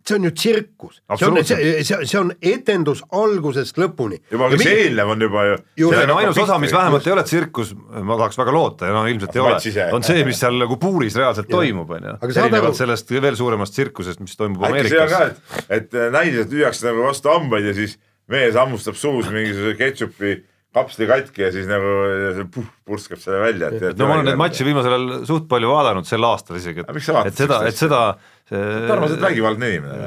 see 0.08 0.16
on 0.16 0.24
ju 0.28 0.32
tsirkus, 0.32 1.02
see 1.20 1.28
on, 1.28 1.38
see, 1.46 1.84
see, 1.84 2.08
see 2.08 2.20
on 2.20 2.32
etendus 2.42 3.02
algusest 3.12 3.80
lõpuni. 3.82 4.20
juba, 4.32 4.48
aga 4.48 4.60
see 4.62 4.76
eelnev 4.86 5.12
on 5.14 5.26
juba 5.28 5.46
ju. 5.50 5.58
See 5.82 6.04
on 6.04 6.14
ainus 6.16 6.42
osa, 6.44 6.58
mis 6.64 6.74
vähemalt 6.76 7.08
ei 7.08 7.16
ole 7.16 7.26
tsirkus, 7.28 7.74
ma 7.76 8.18
tahaks 8.18 8.40
väga 8.40 8.56
loota 8.56 8.90
ja 8.90 8.96
no 8.96 9.06
ilmselt 9.12 9.36
ei 9.36 9.44
ole, 9.44 9.86
on 9.98 10.08
see, 10.08 10.26
mis 10.28 10.40
seal 10.40 10.60
nagu 10.62 10.80
puuris 10.82 11.18
reaalselt 11.20 11.52
toimub, 11.52 11.92
on 11.98 12.12
ju. 12.12 12.18
Erinevalt 12.30 12.72
aru- 12.72 12.82
sellest 12.82 13.16
veel 13.18 13.40
suuremast 13.40 13.76
tsirkusest, 13.76 14.24
mis 14.24 14.38
toimub 14.40 14.64
äkki 14.70 14.88
see 14.88 15.02
on 15.04 15.12
ka, 15.12 15.24
Ameerikas. 15.24 15.66
et, 15.68 15.90
et 15.98 16.14
näiliselt 16.16 16.54
lüüakse 16.56 16.88
nagu 16.88 17.08
vastu 17.08 17.34
hambaid 17.34 17.68
ja 17.68 17.76
siis 17.78 17.98
mees 18.32 18.56
hammustab 18.60 18.96
suus 19.00 19.28
mingisuguse 19.32 19.76
ketšupi 19.80 20.38
kapsli 20.78 21.10
katki 21.10 21.46
ja 21.48 21.52
siis 21.54 21.68
nagu 21.70 21.92
see 22.38 22.48
puh, 22.54 22.72
purskab 22.88 23.22
selle 23.22 23.42
välja, 23.44 23.74
et. 23.74 23.98
no 24.00 24.08
ma 24.08 24.20
olen 24.20 24.32
neid 24.32 24.40
matše 24.40 24.66
viimasel 24.68 24.96
ajal 24.96 25.28
suht 25.28 25.50
palju 25.52 25.74
vaadanud 25.74 26.08
sel 26.08 26.26
aastal 26.30 26.62
isegi, 26.62 26.86
vaatad 26.88 27.32
et 27.34 27.44
seda, 27.44 27.62
et 27.68 27.86
seda 27.86 28.02
Tarmo, 28.48 29.10
sa 29.10 29.18
oled 29.18 29.24
vägivaldne 29.26 29.70
inimene. 29.76 30.06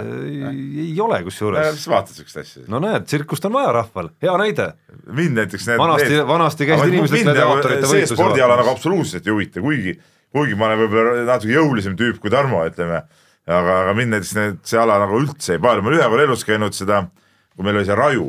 ei, 0.49 0.85
ei 0.87 1.01
ole 1.05 1.19
kusjuures 1.27 1.75
mis 1.75 1.83
sa 1.85 1.91
vaatad 1.93 2.17
siukest 2.17 2.39
asja? 2.41 2.63
no 2.73 2.79
näed, 2.81 3.05
tsirkust 3.05 3.45
on 3.45 3.53
vaja 3.53 3.75
rahval, 3.77 4.09
hea 4.25 4.37
näide. 4.41 4.69
mind 5.13 5.37
näiteks 5.37 5.67
need. 5.69 5.81
vanasti, 5.83 6.21
vanasti 6.31 6.69
käisid 6.71 6.95
inimesed 6.95 7.27
gladiaatorite 7.27 7.83
see 7.83 7.99
võitlusi 7.99 8.17
spordiala 8.17 8.57
nagu 8.63 8.73
absoluutselt 8.73 9.29
ei 9.29 9.35
huvita, 9.35 9.61
kuigi, 9.61 9.93
kuigi 10.33 10.57
ma 10.57 10.71
olen 10.71 10.81
võib-olla 10.87 11.27
natuke 11.29 11.53
jõulisem 11.53 11.99
tüüp 12.01 12.23
kui 12.23 12.33
Tarmo, 12.33 12.63
ütleme. 12.65 13.03
aga, 13.45 13.77
aga 13.83 13.95
mind 13.99 14.17
näiteks 14.17 14.33
need, 14.39 14.63
see 14.73 14.81
ala 14.81 14.97
nagu 15.05 15.21
üldse 15.21 15.59
ei 15.59 15.61
paelu, 15.61 15.85
ma 15.85 15.93
olen 15.93 16.01
ühe 16.01 16.09
korra 16.15 16.27
elus 16.31 16.47
käinud 16.49 16.79
seda, 16.81 17.03
kui 17.53 17.69
meil 17.69 17.83
oli 17.83 17.91
see 17.91 18.01
Raju, 18.01 18.27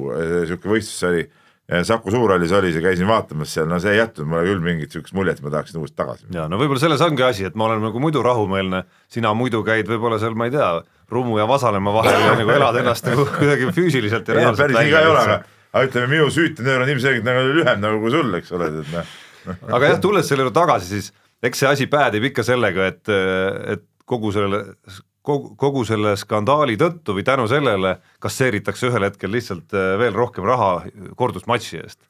sihuke 0.49 0.75
võistlus 0.75 1.07
oli. 1.07 1.23
Saku 1.87 2.11
Suurhallis 2.11 2.51
oli 2.51 2.73
see, 2.73 2.81
käisin 2.83 3.07
vaatamas 3.07 3.53
seal, 3.55 3.67
no 3.71 3.77
see 3.79 3.93
ei 3.93 4.01
jätnud 4.01 4.27
mulle 4.27 4.43
küll 4.49 4.63
mingit 4.63 4.91
siukest 4.91 5.15
muljet, 5.15 5.39
et 5.39 5.45
ma 5.45 5.53
tahaksin 5.53 5.79
uuesti 5.79 5.95
tagasi 5.95 6.25
minna. 6.25 6.41
ja 6.41 6.47
no 6.51 6.59
võib-olla 6.59 6.81
selles 6.83 7.03
ongi 7.05 7.23
asi, 7.23 7.45
et 7.47 7.55
ma 7.55 7.69
olen 7.69 7.79
nagu 7.85 8.01
muidu 8.03 8.23
rahumeelne, 8.25 8.81
sina 9.11 9.31
muidu 9.37 9.61
käid 9.67 9.87
võib-olla 9.87 10.19
seal, 10.19 10.35
ma 10.35 10.49
ei 10.49 10.55
tea, 10.55 10.71
Rummu 11.11 11.39
ja 11.39 11.45
Vasalemma 11.47 11.93
vahel 11.95 12.25
ja 12.25 12.33
nagu 12.39 12.51
elad 12.55 12.79
ennast 12.81 13.07
nagu 13.07 13.23
kuidagi 13.37 13.71
füüsiliselt 13.75 14.27
ja 14.27 14.37
reaalselt 14.37 14.65
päris 14.65 14.79
nii 14.81 14.91
ka 14.91 15.03
ei 15.03 15.11
ole, 15.11 15.21
aga, 15.23 15.37
aga 15.71 15.87
ütleme, 15.87 16.11
minu 16.11 16.27
süütenöör 16.35 16.83
on 16.83 16.91
ilmselgelt 16.91 17.27
nagu 17.29 17.45
lühem 17.55 17.83
nagu 17.83 18.03
kui 18.03 18.11
sul, 18.17 18.35
eks 18.39 18.51
ole, 18.57 18.67
et 18.71 18.91
noh. 18.97 19.15
aga 19.71 19.93
jah, 19.93 20.01
tulles 20.03 20.27
selle 20.27 20.47
juurde 20.47 20.57
tagasi, 20.59 20.91
siis 20.91 21.11
eks 21.43 21.63
see 21.63 21.71
asi 21.71 21.87
päädib 21.91 22.27
ikka 22.31 22.45
sellega, 22.47 22.91
et, 22.91 23.15
et 23.77 23.87
kogu 24.11 24.31
sellele, 24.35 24.75
kogu, 25.25 25.53
kogu 25.59 25.85
selle 25.87 26.15
skandaali 26.19 26.77
tõttu 26.81 27.15
või 27.17 27.25
tänu 27.27 27.47
sellele 27.51 27.97
kasseeritakse 28.23 28.89
ühel 28.89 29.07
hetkel 29.09 29.33
lihtsalt 29.33 29.75
äh, 29.77 29.95
veel 30.01 30.17
rohkem 30.17 30.47
raha 30.47 30.73
kordusmatši 31.19 31.81
eest. 31.83 32.01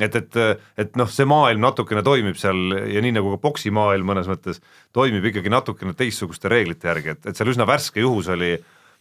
et, 0.00 0.16
et, 0.16 0.40
et 0.76 0.96
noh, 1.00 1.10
see 1.10 1.26
maailm 1.28 1.62
natukene 1.64 2.04
toimib 2.06 2.38
seal 2.40 2.78
ja 2.92 3.02
nii 3.02 3.16
nagu 3.18 3.34
ka 3.34 3.42
poksimaailm 3.48 4.06
mõnes 4.12 4.30
mõttes 4.30 4.60
toimib 4.96 5.24
ikkagi 5.32 5.52
natukene 5.52 5.96
teistsuguste 5.96 6.52
reeglite 6.52 6.90
järgi, 6.90 7.16
et, 7.16 7.30
et 7.30 7.38
seal 7.38 7.52
üsna 7.52 7.68
värske 7.68 8.04
juhus 8.04 8.28
oli 8.34 8.56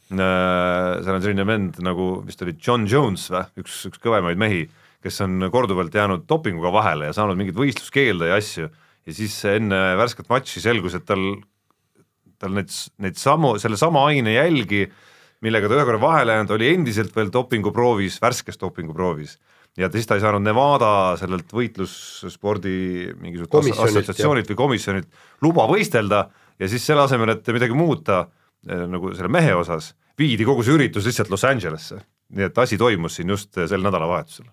seal 0.10 1.16
on 1.16 1.24
selline 1.24 1.46
vend 1.48 1.80
nagu 1.84 2.20
vist 2.26 2.42
oli 2.46 2.54
John 2.62 2.86
Jones 2.90 3.26
või, 3.34 3.46
üks, 3.64 3.80
üks 3.90 4.02
kõvemaid 4.04 4.38
mehi, 4.38 4.66
kes 5.02 5.22
on 5.26 5.48
korduvalt 5.54 5.94
jäänud 5.94 6.26
dopinguga 6.30 6.72
vahele 6.74 7.10
ja 7.10 7.16
saanud 7.18 7.38
mingeid 7.40 7.58
võistluskeelde 7.58 8.30
ja 8.30 8.40
asju. 8.42 8.70
Ja 9.06 9.14
siis 9.14 9.36
enne 9.46 9.80
värsket 10.00 10.30
matši 10.32 10.64
selgus, 10.64 10.96
et 10.98 11.06
tal, 11.06 11.22
tal 12.42 12.56
need, 12.58 12.72
neid 13.04 13.20
samu, 13.20 13.56
selle 13.62 13.80
sama 13.80 14.06
aine 14.10 14.36
jälgi, 14.36 14.86
millega 15.46 15.70
ta 15.70 15.78
ühe 15.78 15.86
korra 15.88 16.02
vahele 16.02 16.38
jäänud, 16.38 16.56
oli 16.56 16.72
endiselt 16.74 17.16
veel 17.16 17.32
dopinguproovis, 17.34 18.18
värskes 18.24 18.60
dopinguproovis. 18.62 19.38
Ja 19.78 19.90
siis 19.92 20.08
ta 20.08 20.16
ei 20.16 20.24
saanud 20.24 20.46
Nevada 20.46 20.90
sellelt 21.20 21.50
võitlusspordi 21.52 22.76
mingisugust 23.20 23.82
assotsiatsioonilt 23.84 24.54
või 24.54 24.60
komisjonilt 24.62 25.24
luba 25.44 25.66
võistelda 25.68 26.22
ja 26.60 26.70
siis 26.72 26.86
selle 26.88 27.04
asemel, 27.04 27.34
et 27.36 27.52
midagi 27.52 27.76
muuta 27.76 28.22
eh, 28.24 28.86
nagu 28.88 29.12
selle 29.18 29.32
mehe 29.36 29.52
osas, 29.60 29.92
viidi 30.18 30.48
kogu 30.48 30.64
see 30.64 30.78
üritus 30.78 31.10
lihtsalt 31.10 31.34
Los 31.34 31.44
Angelesse. 31.44 32.00
nii 32.36 32.48
et 32.48 32.58
asi 32.58 32.78
toimus 32.80 33.20
siin 33.20 33.30
just 33.30 33.52
sel 33.54 33.84
nädalavahetusel 33.84 34.48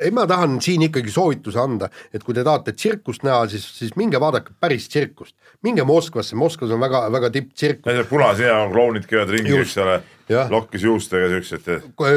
ei, 0.00 0.10
ma 0.14 0.26
tahan 0.28 0.58
siin 0.62 0.86
ikkagi 0.88 1.12
soovituse 1.12 1.60
anda, 1.60 1.88
et 2.14 2.24
kui 2.24 2.34
te 2.36 2.44
tahate 2.46 2.74
tsirkust 2.76 3.24
näha, 3.26 3.46
siis, 3.50 3.66
siis 3.78 3.94
minge 3.98 4.20
vaadake 4.22 4.56
päris 4.60 4.88
tsirkust. 4.88 5.34
minge 5.62 5.84
Moskvasse, 5.84 6.36
Moskvas 6.36 6.70
on 6.74 6.80
väga, 6.80 7.06
väga 7.12 7.30
tipptsirkus. 7.30 7.92
Need 7.92 8.10
punasina 8.10 8.66
klounid 8.72 9.08
käivad 9.08 9.32
ringi, 9.34 9.54
eks 9.60 9.76
ole, 9.82 9.96
lokkis 10.50 10.82
juustega 10.82 11.28
siuksed. 11.30 11.68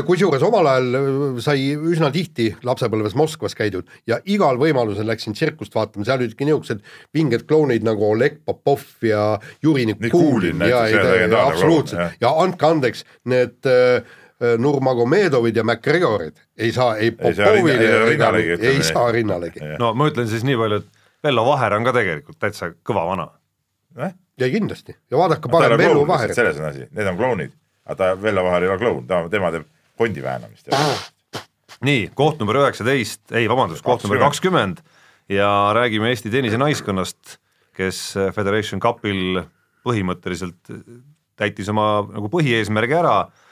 kusjuures 0.06 0.44
omal 0.46 0.68
ajal 0.72 1.42
sai 1.46 1.74
üsna 1.76 2.12
tihti 2.14 2.50
lapsepõlves 2.66 3.16
Moskvas 3.20 3.56
käidud 3.58 3.90
ja 4.10 4.20
igal 4.26 4.58
võimalusel 4.62 5.08
läksin 5.10 5.38
tsirkust 5.38 5.76
vaatama, 5.76 6.08
seal 6.08 6.22
olidki 6.22 6.48
niisugused 6.48 6.82
vinged 7.14 7.46
klounid 7.50 7.86
nagu 7.86 8.10
Oleg 8.12 8.42
Popov 8.46 8.86
ja 9.06 9.38
Juri 9.64 9.86
Nikulin 9.92 10.66
ja, 10.66 10.88
ja, 10.90 11.04
ja, 11.04 11.28
ja 11.28 11.46
absoluutselt 11.46 12.18
ja 12.22 12.34
andke 12.42 12.74
andeks, 12.74 13.06
need 13.30 13.70
äh, 13.70 13.80
Äh, 13.90 14.04
Nurmagomedovid 14.40 15.56
ja 15.56 15.64
McGregorid 15.64 16.38
ei 16.58 16.72
saa 16.72 16.96
ei 16.98 17.12
Popovile 17.12 17.88
ei, 17.88 18.10
rinnalegi, 18.10 18.56
ei 18.68 18.84
saa 18.84 19.12
rinnalegi. 19.12 19.60
no 19.80 19.92
ma 19.94 20.08
ütlen 20.08 20.30
siis 20.32 20.46
nii 20.48 20.56
palju, 20.60 20.78
et 20.80 21.26
Vello 21.28 21.44
Vaher 21.50 21.76
on 21.76 21.88
ka 21.88 21.92
tegelikult 21.98 22.38
täitsa 22.40 22.70
kõva 22.88 23.04
vana 23.10 23.26
eh?. 24.00 24.14
ja 24.40 24.48
kindlasti 24.54 24.96
ja 24.96 25.20
vaadake 25.20 25.52
parem 25.52 25.76
Vello 25.82 26.06
Vaherit. 26.08 26.38
selles 26.40 26.60
on 26.62 26.70
asi, 26.70 26.88
need 26.96 27.10
on 27.12 27.20
klounid, 27.20 27.52
aga 27.90 27.98
ta 28.00 28.14
Vello 28.22 28.46
Vaher 28.48 28.64
ei 28.64 28.72
ole 28.72 28.80
kloun, 28.80 29.02
ta, 29.10 29.26
tema 29.34 29.52
teeb 29.52 29.68
fondi 30.00 30.24
väänamist. 30.24 30.72
nii, 31.84 32.08
koht 32.16 32.40
number 32.40 32.62
üheksateist, 32.62 33.26
ei 33.36 33.52
vabandust, 33.52 33.84
koht 33.84 34.08
number 34.08 34.24
kakskümmend 34.24 34.80
ja 35.36 35.52
räägime 35.76 36.14
Eesti 36.14 36.32
tennisenaiskonnast, 36.32 37.36
kes 37.76 38.02
Federation 38.36 38.80
Cupil 38.80 39.44
põhimõtteliselt 39.84 40.74
täitis 41.40 41.68
oma 41.76 41.90
nagu 42.08 42.32
põhieesmärgi 42.32 42.96
ära 43.04 43.20
Äh, 43.28 43.46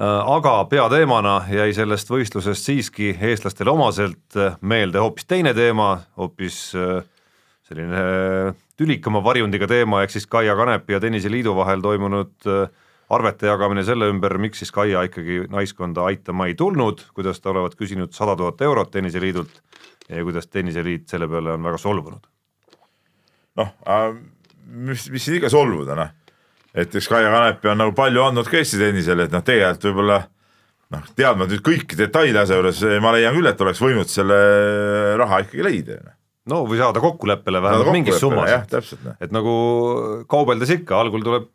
aga 0.00 0.52
peateemana 0.70 1.42
jäi 1.52 1.72
sellest 1.76 2.08
võistlusest 2.08 2.64
siiski 2.64 3.10
eestlastele 3.20 3.72
omaselt 3.72 4.36
äh, 4.36 4.56
meelde 4.60 5.00
hoopis 5.02 5.26
teine 5.28 5.52
teema, 5.54 5.90
hoopis 6.16 6.70
äh, 6.78 7.02
selline 7.68 8.04
tülikama 8.80 9.20
varjundiga 9.24 9.68
teema, 9.68 10.00
ehk 10.02 10.14
siis 10.14 10.26
Kaia 10.26 10.56
Kanepi 10.56 10.96
ja 10.96 11.00
Tenniseliidu 11.00 11.52
vahel 11.54 11.84
toimunud 11.84 12.48
arvete 13.10 13.46
jagamine 13.46 13.84
selle 13.84 14.08
ümber, 14.10 14.38
miks 14.40 14.62
siis 14.62 14.72
Kaia 14.72 15.04
ikkagi 15.06 15.44
naiskonda 15.52 16.06
aitama 16.08 16.48
ei 16.48 16.56
tulnud, 16.58 17.04
kuidas 17.14 17.40
ta 17.40 17.52
olevat 17.52 17.76
küsinud 17.78 18.16
sada 18.16 18.34
tuhat 18.40 18.62
eurot 18.64 18.90
Tenniseliidult 18.90 19.60
ja 20.08 20.24
kuidas 20.24 20.48
Tenniseliit 20.48 21.12
selle 21.12 21.28
peale 21.28 21.52
on 21.52 21.68
väga 21.68 21.78
solvunud. 21.78 22.24
noh, 23.60 23.74
mis, 24.64 25.10
mis 25.10 25.24
siin 25.24 25.38
ikka 25.38 25.52
solvuda, 25.52 25.98
noh 25.98 26.16
et 26.74 26.94
eks 27.00 27.08
Kaia 27.10 27.32
Kanepi 27.32 27.72
on 27.72 27.80
nagu 27.82 27.94
palju 27.96 28.22
andnud 28.28 28.50
ka 28.50 28.60
Eesti 28.60 28.80
tennisele, 28.80 29.26
et 29.26 29.34
noh, 29.34 29.44
tegelikult 29.46 29.88
võib-olla 29.90 30.20
noh, 30.94 31.12
teadma 31.18 31.48
nüüd 31.50 31.62
kõiki 31.66 31.98
detaile 31.98 32.42
asja 32.42 32.58
juures, 32.58 32.82
ma 33.02 33.14
leian 33.16 33.36
küll, 33.36 33.50
et 33.50 33.62
oleks 33.66 33.82
võinud 33.82 34.10
selle 34.10 34.40
raha 35.20 35.44
ikkagi 35.46 35.66
leida. 35.66 36.00
Noh. 36.00 36.16
no 36.54 36.64
või 36.68 36.82
saada 36.82 37.02
kokkuleppele 37.02 37.62
vähemalt 37.62 37.94
mingis 37.94 38.20
summas, 38.22 38.76
et 39.20 39.34
nagu 39.34 39.54
kaubeldes 40.30 40.78
ikka, 40.78 41.00
algul 41.02 41.26
tuleb 41.26 41.48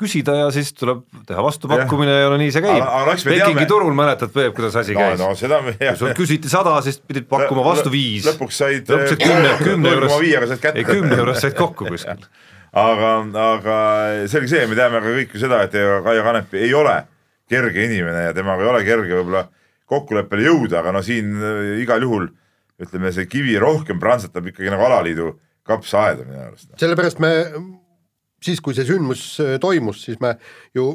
küsida 0.00 0.34
ja 0.34 0.46
siis 0.50 0.72
tuleb 0.74 1.04
teha 1.28 1.42
vastupakkumine 1.44 2.14
ja 2.16 2.30
no 2.32 2.38
nii 2.40 2.50
see 2.50 2.64
käib. 2.64 2.82
Teame... 3.22 3.66
turul 3.70 3.94
mäletad, 3.94 4.32
Peep, 4.34 4.56
kuidas 4.56 4.74
asi 4.80 4.96
no, 4.96 5.04
käis 5.04 5.20
no,? 5.22 5.60
kui 5.70 6.00
sul 6.00 6.16
küsiti 6.18 6.50
sada, 6.50 6.74
siis 6.82 6.98
pidid 6.98 7.28
pakkuma 7.30 7.62
vastu 7.66 7.92
viis. 7.94 8.26
lõpuks 8.26 8.58
said 8.58 8.90
lõpuks 8.90 9.14
said 9.14 9.22
kümne, 9.22 9.52
kümne 9.62 9.94
juures, 9.94 10.58
ei 10.74 10.88
kümne 10.88 11.20
juures 11.20 11.44
said 11.46 11.54
kokku 11.58 11.86
kuskil 11.92 12.26
aga, 12.74 13.10
aga 13.46 13.80
selge 14.30 14.50
see, 14.50 14.66
me 14.70 14.78
teame 14.78 15.02
ka 15.02 15.16
kõik 15.18 15.34
ju 15.34 15.42
seda, 15.42 15.64
et 15.66 15.74
Kaia 15.74 16.24
Kanepi 16.26 16.64
ei 16.66 16.74
ole 16.74 16.96
kerge 17.50 17.84
inimene 17.86 18.28
ja 18.28 18.34
temaga 18.36 18.64
ei 18.64 18.70
ole 18.72 18.82
kerge 18.86 19.20
võib-olla 19.20 19.44
kokkuleppele 19.90 20.46
jõuda, 20.48 20.80
aga 20.80 20.94
no 20.96 21.02
siin 21.04 21.34
äh, 21.38 21.78
igal 21.84 22.04
juhul 22.04 22.28
ütleme, 22.80 23.12
see 23.14 23.28
kivi 23.30 23.56
rohkem 23.60 24.00
prantsatab 24.02 24.48
ikkagi 24.50 24.72
nagu 24.72 24.86
alaliidu 24.88 25.34
kapsaaeda 25.64 26.24
minu 26.26 26.40
arust. 26.42 26.72
sellepärast 26.80 27.20
me 27.22 27.32
siis, 28.44 28.60
kui 28.64 28.76
see 28.76 28.86
sündmus 28.88 29.26
äh, 29.44 29.56
toimus, 29.62 30.02
siis 30.08 30.20
me 30.24 30.34
ju 30.76 30.90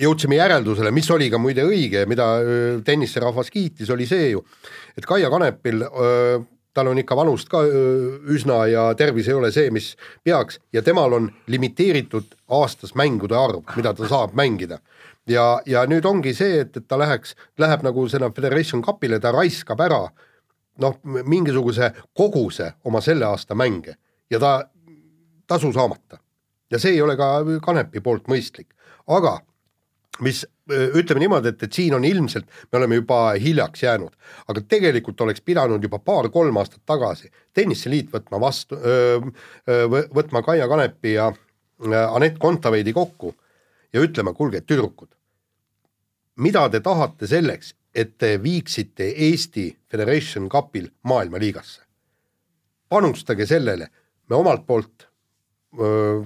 jõudsime 0.00 0.38
järeldusele, 0.38 0.92
mis 0.94 1.10
oli 1.12 1.28
ka 1.32 1.38
muide 1.42 1.66
õige, 1.66 2.06
mida 2.10 2.30
äh, 2.40 2.78
tenniserahvas 2.86 3.52
kiitis, 3.52 3.90
oli 3.92 4.08
see 4.08 4.30
ju, 4.32 4.44
et 4.96 5.06
Kaia 5.06 5.30
Kanepil 5.32 5.84
öö, 5.84 6.40
tal 6.74 6.90
on 6.90 6.98
ikka 7.02 7.16
vanust 7.16 7.48
ka 7.50 7.62
üsna 8.30 8.62
ja 8.70 8.84
tervis 8.94 9.28
ei 9.28 9.34
ole 9.34 9.50
see, 9.54 9.70
mis 9.74 9.92
peaks 10.24 10.60
ja 10.72 10.82
temal 10.82 11.12
on 11.12 11.30
limiteeritud 11.50 12.36
aastas 12.60 12.94
mängude 12.94 13.36
arv, 13.36 13.64
mida 13.76 13.94
ta 13.94 14.08
saab 14.08 14.34
mängida. 14.38 14.78
ja, 15.26 15.60
ja 15.66 15.84
nüüd 15.86 16.06
ongi 16.06 16.34
see, 16.34 16.60
et, 16.60 16.76
et 16.76 16.88
ta 16.88 16.98
läheks, 16.98 17.34
läheb 17.58 17.82
nagu 17.82 18.08
sinna 18.08 18.30
Federation 18.30 18.82
Cupile, 18.82 19.20
ta 19.20 19.32
raiskab 19.32 19.80
ära 19.80 20.04
noh, 20.80 20.98
mingisuguse 21.04 21.92
koguse 22.14 22.72
oma 22.84 23.00
selle 23.00 23.26
aasta 23.26 23.54
mänge 23.54 23.96
ja 24.30 24.38
ta 24.38 24.70
tasu 25.46 25.72
saamata. 25.72 26.18
ja 26.70 26.78
see 26.78 26.92
ei 26.92 27.02
ole 27.02 27.16
ka 27.16 27.40
Kanepi 27.62 28.00
poolt 28.00 28.28
mõistlik, 28.28 28.70
aga 29.06 29.40
mis 30.20 30.44
ütleme 30.70 31.22
niimoodi, 31.24 31.52
et, 31.52 31.62
et 31.62 31.72
siin 31.72 31.94
on 31.96 32.04
ilmselt, 32.04 32.46
me 32.72 32.78
oleme 32.78 33.00
juba 33.00 33.20
hiljaks 33.40 33.82
jäänud, 33.82 34.12
aga 34.48 34.62
tegelikult 34.68 35.20
oleks 35.20 35.42
pidanud 35.44 35.82
juba 35.82 35.98
paar-kolm 35.98 36.60
aastat 36.60 36.82
tagasi 36.86 37.30
tenniseliit 37.56 38.12
võtma 38.12 38.40
vastu, 38.40 38.78
võtma 40.14 40.42
Kaia 40.46 40.68
Kanepi 40.70 41.14
ja 41.16 41.30
Anett 42.10 42.38
Kontaveidi 42.38 42.92
kokku 42.92 43.34
ja 43.92 44.02
ütlema, 44.04 44.34
kuulge, 44.36 44.60
tüdrukud, 44.60 45.10
mida 46.36 46.68
te 46.70 46.80
tahate 46.84 47.26
selleks, 47.26 47.74
et 47.94 48.16
te 48.18 48.36
viiksite 48.42 49.08
Eesti 49.28 49.70
Federation 49.90 50.48
Cupil 50.48 50.90
maailmaliigasse? 51.02 51.82
panustage 52.90 53.46
sellele, 53.46 53.86
me 54.28 54.36
omalt 54.36 54.64
poolt 54.66 55.09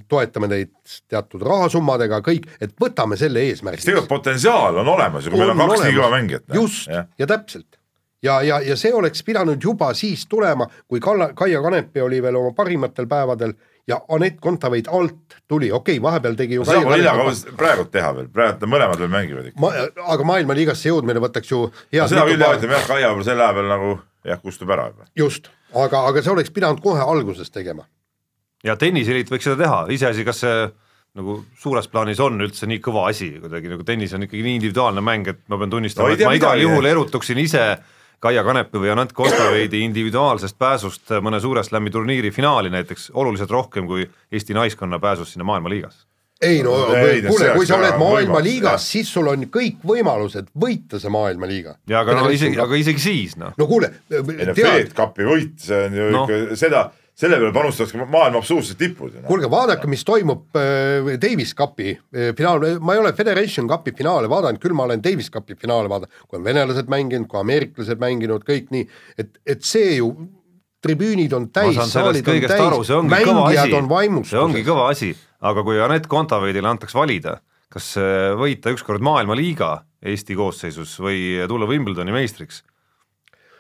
toetame 0.09 0.49
teid 0.49 0.71
teatud 1.09 1.43
rahasummadega, 1.45 2.23
kõik, 2.25 2.47
et 2.65 2.73
võtame 2.81 3.19
selle 3.21 3.43
eesmärgi. 3.45 3.85
tegelikult 3.85 4.09
potentsiaal 4.09 4.79
on 4.81 4.89
olemas 4.89 5.27
ju, 5.27 5.33
kui 5.35 5.43
meil 5.43 5.53
on 5.53 5.61
kaks 5.61 5.83
nii 5.85 5.97
kõva 5.99 6.11
mängijat. 6.15 6.45
Just, 6.55 6.89
ja 7.19 7.27
täpselt. 7.29 7.77
ja, 8.25 8.39
ja, 8.43 8.63
ja 8.65 8.77
see 8.81 8.95
oleks 8.95 9.21
pidanud 9.23 9.61
juba 9.61 9.93
siis 9.95 10.25
tulema, 10.27 10.67
kui 10.89 11.01
Kalla, 11.01 11.35
Kaia 11.37 11.61
Kanepi 11.63 12.01
oli 12.01 12.23
veel 12.25 12.41
oma 12.41 12.55
parimatel 12.57 13.09
päevadel 13.11 13.53
ja 13.89 13.99
Anett 14.17 14.41
Kontaveit 14.41 14.89
alt 14.89 15.37
tuli, 15.49 15.69
okei 15.73 15.99
okay,, 15.99 16.03
vahepeal 16.03 16.39
tegi 16.39 16.57
ju 16.57 16.65
seda 16.65 16.81
pole 16.87 17.03
hilja 17.03 17.13
praegu 17.59 17.85
teha 17.93 18.15
veel, 18.17 18.31
praegu 18.33 18.71
mõlemad 18.71 19.03
veel 19.03 19.13
mängivad 19.13 19.51
ikka 19.51 19.61
Ma,. 19.61 19.75
aga 20.15 20.29
maailmaliigasse 20.31 20.89
jõudmine 20.89 21.21
võtaks 21.21 21.53
ju 21.53 21.67
no, 21.69 22.07
seda 22.09 22.25
küll 22.31 22.41
jah, 22.41 22.57
ütleme 22.57 22.79
jah, 22.79 22.87
Kaia 22.89 23.11
võib-olla 23.11 23.29
selle 23.29 23.45
aja 23.45 23.59
peal 23.59 23.69
nagu 23.75 23.91
jah, 24.25 24.41
kustub 24.41 24.73
ära 24.73 24.89
juba. 24.89 25.11
just, 25.21 25.53
aga, 25.75 26.07
aga 26.09 26.25
see 26.25 26.33
oleks 26.33 26.55
pidanud 26.57 26.81
kohe 26.81 27.05
alguses 27.05 27.53
tegema 27.53 27.85
ja 28.65 28.77
tenniseliit 28.81 29.31
võiks 29.31 29.47
seda 29.49 29.61
teha, 29.65 29.81
iseasi, 29.95 30.25
kas 30.27 30.43
see 30.45 30.63
nagu 31.15 31.37
suures 31.61 31.87
plaanis 31.91 32.21
on 32.23 32.41
üldse 32.43 32.67
nii 32.67 32.81
kõva 32.83 33.09
asi 33.13 33.35
kuidagi 33.39 33.71
nagu 33.71 33.85
tennis 33.87 34.15
on 34.17 34.27
ikkagi 34.27 34.43
nii 34.43 34.57
individuaalne 34.59 35.05
mäng, 35.05 35.29
et 35.31 35.45
ma 35.53 35.59
pean 35.61 35.71
tunnistama 35.71 36.11
no,, 36.11 36.17
et 36.17 36.27
ma 36.27 36.35
igal 36.35 36.63
juhul 36.63 36.91
erutuksin 36.91 37.39
ise 37.43 37.69
Kaia 38.25 38.41
Kanepi 38.47 38.81
või 38.81 38.89
Anett 38.89 39.13
Kostaveidi 39.13 39.83
individuaalsest 39.85 40.57
pääsust 40.59 41.13
mõne 41.23 41.39
suure 41.45 41.63
slam'i 41.67 41.93
turniiri 41.93 42.33
finaali 42.33 42.73
näiteks 42.73 43.11
oluliselt 43.21 43.53
rohkem 43.53 43.87
kui 43.87 44.09
Eesti 44.33 44.57
naiskonna 44.57 44.99
pääsust 44.99 45.37
sinna 45.37 45.47
maailmaliigasse 45.47 46.09
ei 46.43 46.63
no 46.63 46.73
kuule, 47.29 47.53
kui 47.55 47.67
sa 47.67 47.77
oled 47.79 47.95
maailmaliigas, 47.99 48.89
siis 48.97 49.13
sul 49.13 49.29
on 49.31 49.47
kõik 49.53 49.85
võimalused 49.87 50.51
võita 50.61 50.99
see 51.01 51.13
maailmaliiga. 51.15 51.77
ja 51.89 52.03
aga 52.03 52.19
no 52.19 52.33
isegi, 52.35 52.59
aga 52.61 52.81
isegi 52.81 53.01
siis 53.01 53.37
noh. 53.41 53.55
no 53.59 53.69
kuule. 53.71 53.93
ei 54.11 54.49
no 54.51 54.57
Fed 54.59 54.93
Cupi 54.97 55.29
võit, 55.29 55.55
see 55.63 55.87
on 55.87 55.99
ju 56.01 56.11
no. 56.15 56.25
ikka 56.25 56.59
seda 56.59 56.85
selle 57.15 57.39
peale 57.39 57.55
panustaks 57.55 57.95
ka 57.95 58.07
maailma 58.11 58.41
absoluutsed 58.43 58.79
tipud. 58.79 59.15
kuulge, 59.29 59.49
vaadake, 59.51 59.89
mis 59.91 60.03
toimub 60.07 60.59
äh, 60.59 61.15
Davis 61.23 61.55
Cupi 61.55 61.93
äh, 61.95 62.33
finaal, 62.37 62.65
ma 62.83 62.97
ei 62.97 63.03
ole 63.03 63.13
Federation 63.15 63.69
Cupi 63.71 63.95
finaale 63.97 64.31
vaadanud, 64.31 64.61
küll 64.63 64.75
ma 64.75 64.89
olen 64.89 65.03
Davis 65.03 65.31
Cupi 65.35 65.55
finaale 65.59 65.91
vaadanud, 65.91 66.25
kui 66.27 66.41
on 66.41 66.47
venelased 66.47 66.91
mänginud, 66.91 67.29
kui 67.31 67.41
ameeriklased 67.41 68.03
mänginud, 68.03 68.47
kõik 68.49 68.75
nii, 68.75 68.89
et, 69.23 69.39
et 69.47 69.63
see 69.67 70.01
ju 70.01 70.11
tribüünid 70.85 71.33
on 71.39 71.49
täis, 71.55 71.79
saalid 71.93 72.27
on 72.29 72.43
täis, 72.51 72.93
mängijad 73.09 73.79
on 73.79 73.89
vaimustuses. 73.89 74.35
see 74.35 74.43
ongi 74.43 74.67
kõva 74.67 74.91
asi, 74.91 75.15
aga 75.45 75.65
kui 75.65 75.81
Anett 75.81 76.11
Kontaveidile 76.11 76.75
antaks 76.75 76.99
valida, 76.99 77.39
kas 77.73 77.95
äh, 78.01 78.35
võita 78.39 78.75
ükskord 78.75 79.05
maailmaliiga 79.07 79.77
Eesti 80.05 80.35
koosseisus 80.37 80.99
või 81.01 81.47
tulla 81.49 81.71
Wimbledoni 81.71 82.13
meistriks 82.13 82.65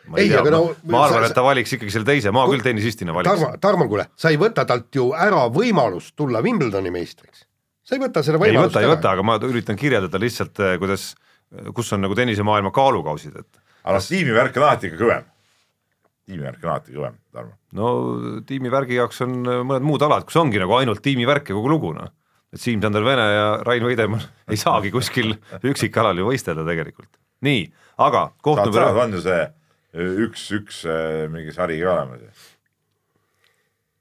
ma 0.09 0.19
ei, 0.19 0.27
Ei, 0.27 0.31
tea, 0.31 0.40
aga 0.43 0.51
ma, 0.53 0.57
no- 0.59 0.93
ma 0.93 1.03
arvan, 1.07 1.27
et 1.29 1.35
ta 1.37 1.45
valiks 1.45 1.75
ikkagi 1.77 1.93
selle 1.95 2.09
teise, 2.09 2.33
ma 2.35 2.45
küll 2.51 2.62
tennisistina 2.64 3.14
valiks 3.17 3.31
Tarmo, 3.33 3.51
Tarmo, 3.62 3.88
kuule, 3.90 4.09
sa 4.21 4.33
ei 4.33 4.38
võta 4.40 4.67
talt 4.69 4.95
ju 4.95 5.11
ära 5.17 5.47
võimalust 5.53 6.14
tulla 6.19 6.43
Wimbledoni 6.45 6.93
meistriks. 6.95 7.47
sa 7.85 7.97
ei 7.97 8.03
võta 8.03 8.25
seda 8.27 8.40
ei 8.40 8.51
võimalust 8.51 8.75
võta, 8.75 8.83
ei 8.85 8.90
võta, 8.93 9.14
aga 9.17 9.27
ma 9.27 9.38
üritan 9.49 9.79
kirjeldada 9.81 10.21
lihtsalt, 10.21 10.61
kuidas, 10.83 11.12
kus 11.77 11.93
on 11.97 12.05
nagu 12.05 12.17
tennisemaailma 12.19 12.73
kaalukausid, 12.75 13.38
et 13.40 13.62
aga 13.85 13.97
noh, 13.97 14.11
tiimivärk 14.11 14.61
on 14.61 14.67
alati 14.69 14.90
ikka 14.90 15.01
kõvem. 15.01 15.25
tiimivärk 16.29 16.62
on 16.64 16.75
alati 16.75 16.99
kõvem, 16.99 17.19
Tarmo. 17.33 17.57
no 17.81 17.95
tiimivärgi 18.49 19.01
jaoks 19.01 19.25
on 19.25 19.40
mõned 19.45 19.88
muud 19.88 20.05
alad, 20.05 20.29
kus 20.29 20.37
ongi 20.40 20.61
nagu 20.61 20.77
ainult 20.77 21.03
tiimivärk 21.05 21.49
ja 21.49 21.57
kogu 21.57 21.73
lugu 21.73 21.97
noh. 21.97 22.12
et 22.53 22.61
Siim-Sander 22.61 23.05
Vene 23.05 23.27
ja 23.33 23.51
Rain 23.64 23.85
Veidemann 23.88 24.25
ei 24.53 24.61
saagi 24.61 24.93
kuskil 24.95 25.35
üksikalal 25.64 26.21
ju 26.21 26.29
võistelda 26.29 26.67
tegelikult. 26.69 27.12
nii, 27.45 27.69
aga 28.05 28.31
koht 28.43 28.61
saad 28.61 28.73
number 28.73 29.21
sa, 29.25 29.45
ju 29.94 30.11
see 30.11 30.26
üks-üks 30.28 30.83
mingi 31.33 31.54
sari 31.54 31.80
ka 31.83 31.94
olemas 31.94 32.50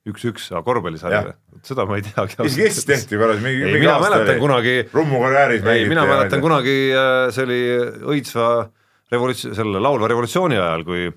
üks-üks, 0.10 0.50
korvpallisari 0.66 1.16
Jah. 1.16 1.28
või? 1.30 1.60
seda 1.64 1.86
ma 1.88 1.98
ei 2.00 2.04
teagi. 2.04 2.36
Eestis 2.44 2.88
tehti 2.88 3.20
korra 3.20 3.38
mingi, 3.40 3.64
mingi 3.64 3.84
mina 3.86 4.00
mäletan 4.04 4.40
kunagi, 4.42 4.74
Rummu 4.92 5.22
karjääris 5.24 5.68
ei, 5.74 5.86
mina 5.88 6.04
mäletan. 6.10 6.44
kunagi, 6.44 6.74
see 7.32 7.46
oli 7.46 7.60
õitsva 8.16 8.48
revolutsioon, 9.14 9.56
selle 9.56 9.84
laulva 9.84 10.10
revolutsiooni 10.12 10.60
ajal, 10.60 10.84
kui 10.88 11.08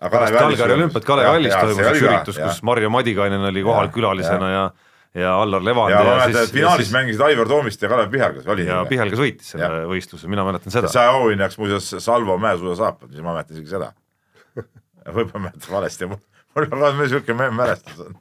pärast 0.00 0.38
Kalgari 0.38 0.78
olümpiat 0.78 1.04
Kalev 1.06 1.28
Allis 1.34 1.58
toimus 1.58 1.84
üks 1.92 2.06
üritus, 2.06 2.40
kus 2.40 2.64
Marju 2.66 2.90
Madikainen 2.92 3.44
oli 3.50 3.64
kohal 3.66 3.86
Jah, 3.90 3.94
külalisena 3.94 4.50
ja, 4.50 4.64
ja 5.22 5.34
Allar 5.42 5.64
Levand 5.66 5.92
ja 5.92 6.00
ja 6.00 6.06
mäletan, 6.08 6.32
et 6.32 6.38
siis, 6.46 6.54
finaalis 6.56 6.88
siis 6.88 6.96
mängisid 6.96 7.24
Aivar 7.28 7.50
Toomiste 7.52 7.86
ja 7.86 7.92
Kalev 7.92 8.12
Pihalgas, 8.14 8.48
oli 8.48 8.66
ja 8.66 8.80
nii? 8.80 8.92
Pihelgas 8.94 9.22
võitis 9.26 9.52
selle 9.54 9.68
Jah. 9.68 9.90
võistluse, 9.92 10.30
mina 10.32 10.46
mäletan 10.48 10.74
seda. 10.74 10.90
saja 10.92 11.12
auhinnaks 11.18 11.60
muuseas 11.60 11.92
Salvo 12.00 12.38
Mäesuusa 12.40 12.80
saapad, 12.80 13.12
siis 13.12 13.20
ma 13.20 13.36
mäletan 13.36 13.60
isegi 13.60 13.76
seda. 13.76 13.92
Võib-olla 15.06 15.48
mäletan 15.48 15.74
valesti, 15.74 16.08
mul 16.10 16.20
on 16.82 16.98
niisugune 17.00 17.48
mälestus 17.56 18.00
on. 18.04 18.16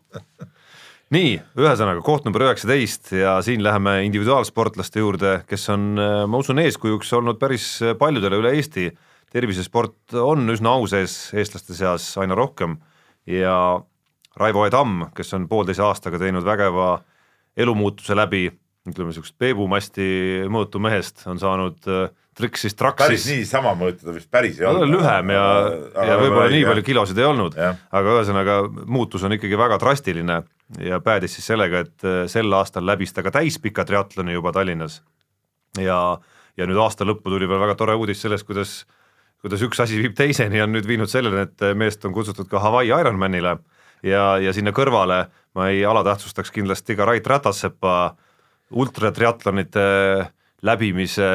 nii, 1.11 1.35
ühesõnaga 1.59 2.03
koht 2.05 2.25
number 2.25 2.45
üheksateist 2.47 3.11
ja 3.17 3.37
siin 3.45 3.63
läheme 3.63 3.99
individuaalsportlaste 4.07 5.03
juurde, 5.03 5.33
kes 5.49 5.69
on, 5.73 5.93
ma 6.27 6.41
usun, 6.41 6.61
eeskujuks 6.63 7.11
olnud 7.19 7.39
päris 7.41 7.73
paljudele 7.99 8.39
üle 8.41 8.55
Eesti. 8.57 8.91
tervisesport 9.31 10.13
on 10.13 10.49
üsna 10.49 10.73
au 10.75 10.87
sees 10.87 11.33
eestlaste 11.33 11.73
seas 11.73 12.17
aina 12.17 12.35
rohkem 12.35 12.77
ja 13.25 13.81
Raivo 14.37 14.65
E. 14.65 14.69
Tamm, 14.69 15.09
kes 15.15 15.33
on 15.33 15.47
poolteise 15.47 15.83
aastaga 15.83 16.19
teinud 16.19 16.43
vägeva 16.43 17.01
elumuutuse 17.57 18.15
läbi, 18.15 18.49
ütleme 18.89 19.11
niisugust 19.11 19.35
peebumasti 19.37 20.05
mõõtu 20.49 20.81
mehest, 20.81 21.21
on 21.29 21.39
saanud 21.41 21.85
äh, 21.91 22.07
triksist 22.37 22.79
päris 22.79 22.95
traksis 22.97 23.27
niisama 23.29 23.73
mõõta 23.77 24.13
vist 24.15 24.29
päris 24.31 24.59
ei 24.61 24.65
olnud. 24.65 24.89
lühem 24.89 25.33
ja, 25.35 25.43
ja 26.07 26.15
võib-olla 26.17 26.47
nii 26.53 26.63
palju 26.65 26.85
kilosid 26.87 27.19
ei 27.19 27.27
olnud 27.27 27.57
aga 27.59 28.15
ühesõnaga 28.15 28.55
muutus 28.89 29.25
on 29.27 29.35
ikkagi 29.35 29.59
väga 29.59 29.77
drastiline 29.81 30.39
ja 30.79 31.01
päädis 31.03 31.35
siis 31.37 31.51
sellega, 31.51 31.83
et 31.85 32.07
äh, 32.07 32.23
sel 32.31 32.53
aastal 32.57 32.87
läbis 32.87 33.13
ta 33.13 33.25
ka 33.25 33.33
täispika 33.35 33.85
triatloni 33.85 34.33
juba 34.33 34.53
Tallinnas. 34.55 35.01
ja, 35.77 35.99
ja 36.57 36.69
nüüd 36.69 36.79
aasta 36.81 37.05
lõppu 37.05 37.33
tuli 37.33 37.49
veel 37.49 37.61
väga 37.61 37.75
tore 37.77 37.97
uudis 37.99 38.23
sellest, 38.23 38.47
kuidas, 38.47 38.79
kuidas 39.43 39.61
üks 39.67 39.83
asi 39.83 39.99
viib 40.01 40.15
teiseni, 40.17 40.61
on 40.63 40.73
nüüd 40.73 40.87
viinud 40.87 41.11
selleni, 41.11 41.45
et 41.45 41.67
meest 41.77 42.05
on 42.05 42.15
kutsutud 42.17 42.49
ka 42.49 42.63
Hawaii 42.63 42.89
Ironmanile 42.89 43.59
ja, 44.03 44.25
ja 44.41 44.53
sinna 44.55 44.73
kõrvale 44.73 45.25
ma 45.55 45.69
ei 45.69 45.85
alatähtsustaks 45.85 46.51
kindlasti 46.55 46.95
ka 46.95 47.05
Rait 47.05 47.27
Ratassepa 47.27 48.15
ultratriatlonite 48.71 49.87
läbimise 50.61 51.27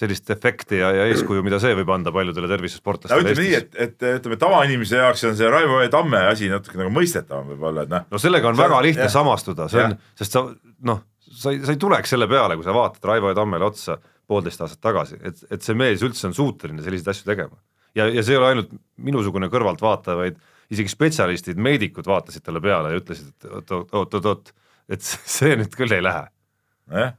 sellist 0.00 0.30
efekti 0.32 0.78
ja, 0.80 0.88
ja 0.96 1.08
eeskuju, 1.12 1.42
mida 1.44 1.58
see 1.60 1.74
võib 1.76 1.90
anda 1.92 2.12
paljudele 2.14 2.48
no 2.48 2.52
tervisespordlastele 2.54 3.26
ütleme 3.26 3.44
nii, 3.44 3.58
et, 3.58 3.74
et 3.84 4.06
ütleme 4.14 4.38
tavainimese 4.40 5.02
jaoks 5.02 5.26
on 5.28 5.36
see 5.36 5.50
Raivo 5.52 5.82
E. 5.84 5.90
Tamme 5.92 6.22
asi 6.30 6.48
natuke 6.48 6.80
nagu 6.80 6.92
mõistetavam 6.94 7.50
võib-olla, 7.52 7.84
et 7.84 7.92
noh, 7.92 8.06
no 8.08 8.20
sellega 8.22 8.48
on 8.48 8.56
See 8.56 8.64
väga 8.64 8.78
lihtne 8.86 9.04
jah. 9.04 9.12
samastuda, 9.12 9.68
see 9.72 9.84
on 9.84 9.98
sest 10.16 10.36
sa 10.38 10.46
noh, 10.88 11.02
sa 11.28 11.52
ei, 11.52 11.60
sa 11.66 11.74
ei 11.76 11.82
tuleks 11.82 12.14
selle 12.16 12.28
peale, 12.30 12.56
kui 12.56 12.64
sa 12.64 12.76
vaatad 12.76 13.04
Raivo 13.12 13.34
Tammele 13.36 13.68
otsa 13.68 13.98
poolteist 14.30 14.64
aastat 14.64 14.80
tagasi, 14.86 15.20
et, 15.28 15.44
et 15.52 15.66
see 15.66 15.76
mees 15.76 16.00
üldse 16.06 16.30
on 16.30 16.36
suuteline 16.36 16.80
selliseid 16.86 17.12
asju 17.12 17.28
tegema. 17.28 17.60
ja, 17.98 18.08
ja 18.08 18.24
see 18.24 18.36
ei 18.36 18.40
ole 18.40 18.52
ainult 18.54 18.72
minusugune 18.96 19.50
kõrvaltvaataja, 19.52 20.16
vaid 20.24 20.40
isegi 20.70 20.92
spetsialistid, 20.92 21.60
meedikud 21.60 22.06
vaatasid 22.06 22.44
talle 22.46 22.62
peale 22.64 22.94
ja 22.94 23.00
ütlesid, 23.00 23.32
et 23.44 23.72
oot-oot-oot, 23.76 24.52
et 24.88 25.04
see 25.04 25.56
nüüd 25.58 25.74
küll 25.76 25.92
ei 25.96 26.04
lähe. 26.04 26.28
jah, 26.90 27.12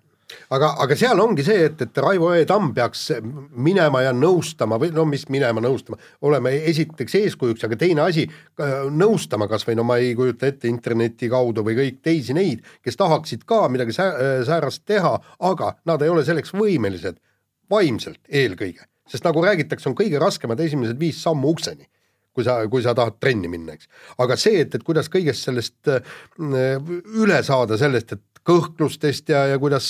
aga, 0.56 0.70
aga 0.84 0.98
seal 1.00 1.20
ongi 1.24 1.44
see, 1.46 1.66
et, 1.68 1.82
et 1.86 2.00
Raivo 2.04 2.32
E. 2.36 2.44
Tamm 2.50 2.72
peaks 2.76 3.08
minema 3.22 4.04
ja 4.06 4.14
nõustama 4.16 4.80
või 4.82 4.92
no 4.96 5.06
mis 5.10 5.28
minema 5.34 5.64
nõustama, 5.64 6.00
olema 6.28 6.54
esiteks 6.72 7.18
eeskujuks, 7.22 7.66
aga 7.68 7.80
teine 7.80 8.06
asi, 8.06 8.28
nõustama 8.96 9.50
kas 9.52 9.66
või 9.68 9.78
no 9.80 9.86
ma 9.88 10.00
ei 10.02 10.14
kujuta 10.18 10.50
ette 10.52 10.70
interneti 10.72 11.30
kaudu 11.32 11.66
või 11.68 11.78
kõik 11.80 12.02
teisi 12.06 12.36
neid, 12.38 12.66
kes 12.84 13.00
tahaksid 13.00 13.46
ka 13.50 13.64
midagi 13.72 13.96
sää- 13.98 14.44
säärast 14.48 14.86
teha, 14.86 15.18
aga 15.52 15.76
nad 15.90 16.02
ei 16.02 16.14
ole 16.14 16.26
selleks 16.28 16.56
võimelised 16.56 17.20
vaimselt 17.72 18.22
eelkõige, 18.28 18.86
sest 19.08 19.26
nagu 19.28 19.44
räägitakse, 19.44 19.90
on 19.90 19.98
kõige 19.98 20.20
raskemad 20.20 20.60
esimesed 20.60 21.00
viis 21.00 21.22
sammu 21.24 21.56
ukseni 21.56 21.88
kui 22.32 22.46
sa, 22.48 22.62
kui 22.72 22.80
sa 22.84 22.94
tahad 22.96 23.18
trenni 23.20 23.50
minna, 23.52 23.74
eks. 23.76 23.90
aga 24.24 24.38
see, 24.40 24.62
et, 24.64 24.76
et 24.76 24.84
kuidas 24.88 25.10
kõigest 25.12 25.50
sellest 25.50 25.90
äh, 25.92 26.00
üle 26.40 27.42
saada 27.44 27.76
sellest, 27.80 28.14
et 28.16 28.31
kõhklustest 28.48 29.30
ja, 29.30 29.44
ja 29.52 29.60
kuidas, 29.62 29.86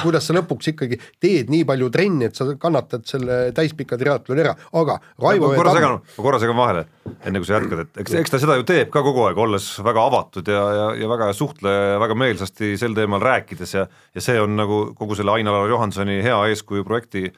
kuidas 0.00 0.26
sa 0.26 0.34
lõpuks 0.36 0.72
ikkagi 0.72 0.98
teed 1.22 1.52
nii 1.52 1.66
palju 1.68 1.88
trenni, 1.94 2.26
et 2.26 2.38
sa 2.38 2.48
kannatad 2.60 3.06
selle 3.06 3.38
täispika 3.56 3.98
triatloni 4.00 4.42
ära, 4.42 4.56
aga 4.80 4.98
Raivo 5.22 5.52
ma 5.52 5.60
korra 5.60 5.74
segan, 5.76 5.98
ma 6.16 6.26
korra 6.26 6.40
segan 6.42 6.58
vahele, 6.58 6.84
enne 7.28 7.42
kui 7.42 7.48
sa 7.48 7.60
jätkad, 7.60 7.84
et 7.86 8.02
eks, 8.02 8.16
eks 8.22 8.34
ta 8.34 8.42
seda 8.42 8.58
ju 8.58 8.66
teeb 8.66 8.90
ka 8.94 9.04
kogu 9.06 9.28
aeg, 9.28 9.38
olles 9.46 9.68
väga 9.86 10.06
avatud 10.10 10.50
ja, 10.50 10.66
ja, 10.80 10.88
ja 11.02 11.10
väga 11.14 11.30
suhtleja 11.36 11.88
ja 11.94 12.02
väga 12.02 12.18
meelsasti 12.18 12.74
sel 12.80 12.96
teemal 12.98 13.22
rääkides 13.22 13.76
ja 13.78 13.86
ja 13.86 14.22
see 14.24 14.38
on 14.40 14.56
nagu 14.58 14.80
kogu 14.98 15.16
selle 15.18 15.34
Ain-Alar 15.36 15.70
Johansoni 15.70 16.22
hea 16.24 16.38
eeskuju 16.50 16.84
projekti 16.86 17.28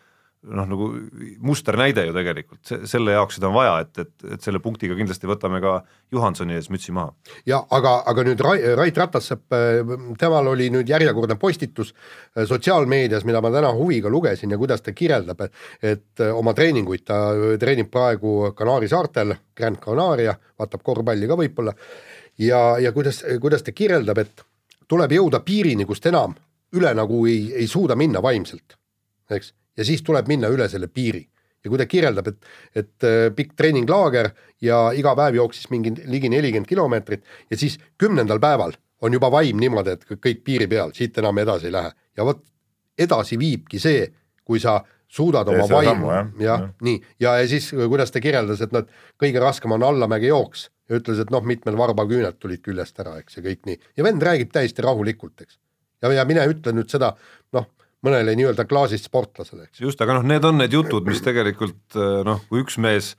noh, 0.48 0.66
nagu 0.68 0.88
musternäide 1.44 2.04
ju 2.08 2.14
tegelikult, 2.16 2.72
selle 2.88 3.14
jaoks 3.14 3.38
seda 3.38 3.48
on 3.50 3.56
vaja, 3.56 3.74
et, 3.84 4.00
et, 4.04 4.26
et 4.34 4.44
selle 4.44 4.60
punktiga 4.64 4.96
kindlasti 4.98 5.28
võtame 5.28 5.60
ka 5.64 5.74
Johansoni 6.14 6.56
ees 6.56 6.70
mütsi 6.72 6.94
maha. 6.96 7.12
ja 7.48 7.60
aga, 7.74 7.94
aga 8.10 8.24
nüüd 8.28 8.42
Rai, 8.44 8.56
Rait 8.78 8.98
Ratassepp, 8.98 9.56
temal 10.20 10.50
oli 10.54 10.70
nüüd 10.74 10.88
järjekordne 10.88 11.38
postitus 11.40 11.92
äh, 11.92 12.44
sotsiaalmeedias, 12.48 13.26
mida 13.28 13.42
ma 13.44 13.52
täna 13.54 13.72
huviga 13.76 14.12
lugesin 14.12 14.54
ja 14.54 14.58
kuidas 14.60 14.84
ta 14.84 14.92
kirjeldab, 14.96 15.46
et 15.82 16.24
äh, 16.24 16.34
oma 16.34 16.54
treeninguid. 16.56 17.04
Ta 17.08 17.20
treenib 17.60 17.92
praegu 17.92 18.52
Kanaari 18.56 18.88
saartel, 18.90 19.36
Grand 19.56 19.80
Canaria, 19.82 20.34
vaatab 20.58 20.82
korvpalli 20.84 21.28
ka 21.28 21.38
võib-olla. 21.38 21.74
Ja, 22.38 22.78
ja 22.78 22.92
kuidas, 22.94 23.24
kuidas 23.42 23.64
ta 23.66 23.72
kirjeldab, 23.74 24.18
et 24.22 24.44
tuleb 24.88 25.12
jõuda 25.12 25.40
piirini, 25.44 25.86
kust 25.88 26.06
enam 26.06 26.36
üle 26.76 26.92
nagu 26.96 27.22
ei, 27.28 27.48
ei 27.62 27.68
suuda 27.68 27.96
minna 27.96 28.22
vaimselt, 28.24 28.76
eks, 29.32 29.52
ja 29.78 29.86
siis 29.86 30.02
tuleb 30.06 30.28
minna 30.28 30.50
üle 30.52 30.68
selle 30.68 30.90
piiri 30.90 31.22
ja 31.64 31.70
kui 31.70 31.78
ta 31.80 31.86
kirjeldab, 31.90 32.28
et, 32.30 32.52
et 32.76 33.06
äh, 33.06 33.30
pikk 33.34 33.56
treeninglaager 33.58 34.30
ja 34.64 34.88
iga 34.96 35.14
päev 35.18 35.38
jooksis 35.40 35.70
mingi 35.72 35.94
ligi 36.06 36.30
nelikümmend 36.32 36.68
kilomeetrit 36.68 37.24
ja 37.50 37.58
siis 37.58 37.78
kümnendal 37.98 38.40
päeval 38.42 38.76
on 39.02 39.14
juba 39.14 39.30
vaim 39.30 39.58
niimoodi, 39.60 39.94
et 39.94 40.06
kõik 40.18 40.44
piiri 40.46 40.66
peal, 40.70 40.94
siit 40.94 41.18
enam 41.18 41.38
edasi 41.38 41.68
ei 41.68 41.74
lähe 41.74 41.92
ja 42.18 42.26
vot 42.26 42.42
edasi 42.98 43.38
viibki 43.38 43.78
see, 43.82 44.08
kui 44.44 44.60
sa 44.62 44.80
suudad 45.08 45.48
oma 45.48 45.68
vaimu 45.70 46.10
jah., 46.10 46.26
jah 46.38 46.48
Jah., 46.48 46.66
nii, 46.84 46.98
ja, 47.20 47.36
ja 47.40 47.46
siis 47.48 47.70
kuidas 47.78 48.12
ta 48.12 48.22
kirjeldas, 48.22 48.62
et 48.64 48.74
noh, 48.74 48.84
kõige 49.20 49.40
raskem 49.42 49.72
on 49.76 49.86
allamäge 49.86 50.30
jooks 50.30 50.68
ja 50.88 50.98
ütles, 50.98 51.22
et 51.22 51.30
noh, 51.32 51.44
mitmed 51.44 51.78
varbaküüned 51.78 52.38
tulid 52.42 52.62
küljest 52.64 52.98
ära, 53.02 53.16
eks 53.22 53.38
ja 53.38 53.44
kõik 53.44 53.64
nii 53.68 53.80
ja 53.96 54.06
vend 54.06 54.24
räägib 54.24 54.52
täiesti 54.52 54.84
rahulikult, 54.84 55.46
eks. 55.46 55.58
ja, 56.02 56.12
ja 56.20 56.26
mine 56.28 56.44
ütle 56.50 56.74
nüüd 56.76 56.90
seda 56.92 57.14
noh, 57.56 57.70
mõnele 58.06 58.34
nii-öelda 58.38 58.66
klaasist 58.68 59.08
sportlasele, 59.08 59.68
eks. 59.68 59.80
just, 59.82 60.02
aga 60.04 60.18
noh, 60.18 60.26
need 60.30 60.44
on 60.46 60.60
need 60.60 60.74
jutud, 60.74 61.06
mis 61.08 61.22
tegelikult 61.24 61.98
eh, 61.98 62.20
noh, 62.26 62.42
kui 62.50 62.62
üks 62.62 62.78
mees 62.82 63.14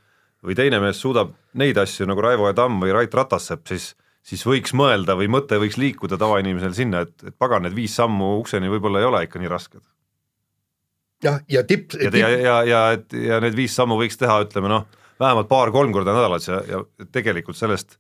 või 0.46 0.56
teine 0.56 0.80
mees 0.84 1.02
suudab 1.04 1.34
neid 1.60 1.80
asju 1.82 2.08
nagu 2.08 2.24
Raivo 2.24 2.48
E. 2.50 2.56
Tamm 2.56 2.80
või 2.84 2.94
Rait 2.96 3.15
Ratassepp, 3.15 3.68
siis 3.68 3.92
siis 4.30 4.44
võiks 4.46 4.74
mõelda 4.78 5.15
või 5.18 5.30
mõte 5.32 5.58
võiks 5.62 5.78
liikuda 5.80 6.20
tavainimesel 6.20 6.76
sinna, 6.78 7.06
et, 7.08 7.15
et 7.26 7.36
pagan, 7.39 7.63
need 7.65 7.76
viis 7.78 7.96
sammu 7.98 8.36
ukseni 8.42 8.70
võib-olla 8.72 9.02
ei 9.02 9.08
ole 9.08 9.24
ikka 9.26 9.42
nii 9.42 9.52
rasked. 9.52 9.82
jah, 11.24 11.39
ja 11.50 11.63
tipp, 11.68 11.96
ja, 12.00 12.12
ja, 12.13 12.30
ja, 12.30 12.58
ja 12.68 12.82
et 12.98 13.15
ja 13.15 13.39
need 13.44 13.58
viis 13.58 13.76
sammu 13.76 13.98
võiks 14.00 14.20
teha, 14.20 14.42
ütleme 14.46 14.72
noh, 14.72 14.86
vähemalt 15.20 15.50
paar-kolm 15.50 15.96
korda 15.96 16.15
nädalas 16.15 16.48
ja, 16.48 16.62
ja 16.68 16.84
tegelikult 17.12 17.58
sellest 17.60 17.98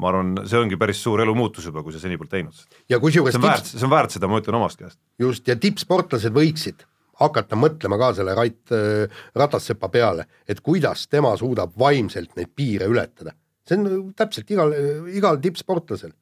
ma 0.00 0.10
arvan, 0.10 0.32
see 0.48 0.58
ongi 0.58 0.78
päris 0.80 1.02
suur 1.04 1.22
elumuutus 1.22 1.68
juba, 1.68 1.84
kui 1.84 1.94
sa 1.94 2.00
seni 2.02 2.18
pole 2.18 2.32
teinud. 2.32 2.64
ja 2.90 2.98
kusjuures 3.02 3.36
see 3.36 3.40
on 3.42 3.46
väärt, 3.46 3.70
see 3.70 3.86
on 3.86 3.92
väärt 3.92 4.16
seda, 4.16 4.30
ma 4.30 4.40
ütlen 4.42 4.58
omast 4.58 4.80
käest. 4.80 4.98
just, 5.22 5.46
ja 5.48 5.56
tippsportlased 5.60 6.34
võiksid 6.34 6.82
hakata 7.20 7.58
mõtlema 7.58 7.98
ka 8.00 8.10
selle 8.18 8.34
Rait 8.34 8.74
äh, 8.74 9.22
Ratassepa 9.38 9.88
peale, 9.92 10.26
et 10.48 10.60
kuidas 10.64 11.06
tema 11.08 11.34
suudab 11.38 11.76
vaimselt 11.78 12.34
neid 12.38 12.50
piire 12.56 12.90
ületada. 12.90 13.34
see 13.68 13.78
on 13.78 13.86
äh, 13.86 13.98
täpselt 14.18 14.50
igal, 14.50 14.74
igal 15.14 15.38
tippsportlasel. 15.42 16.12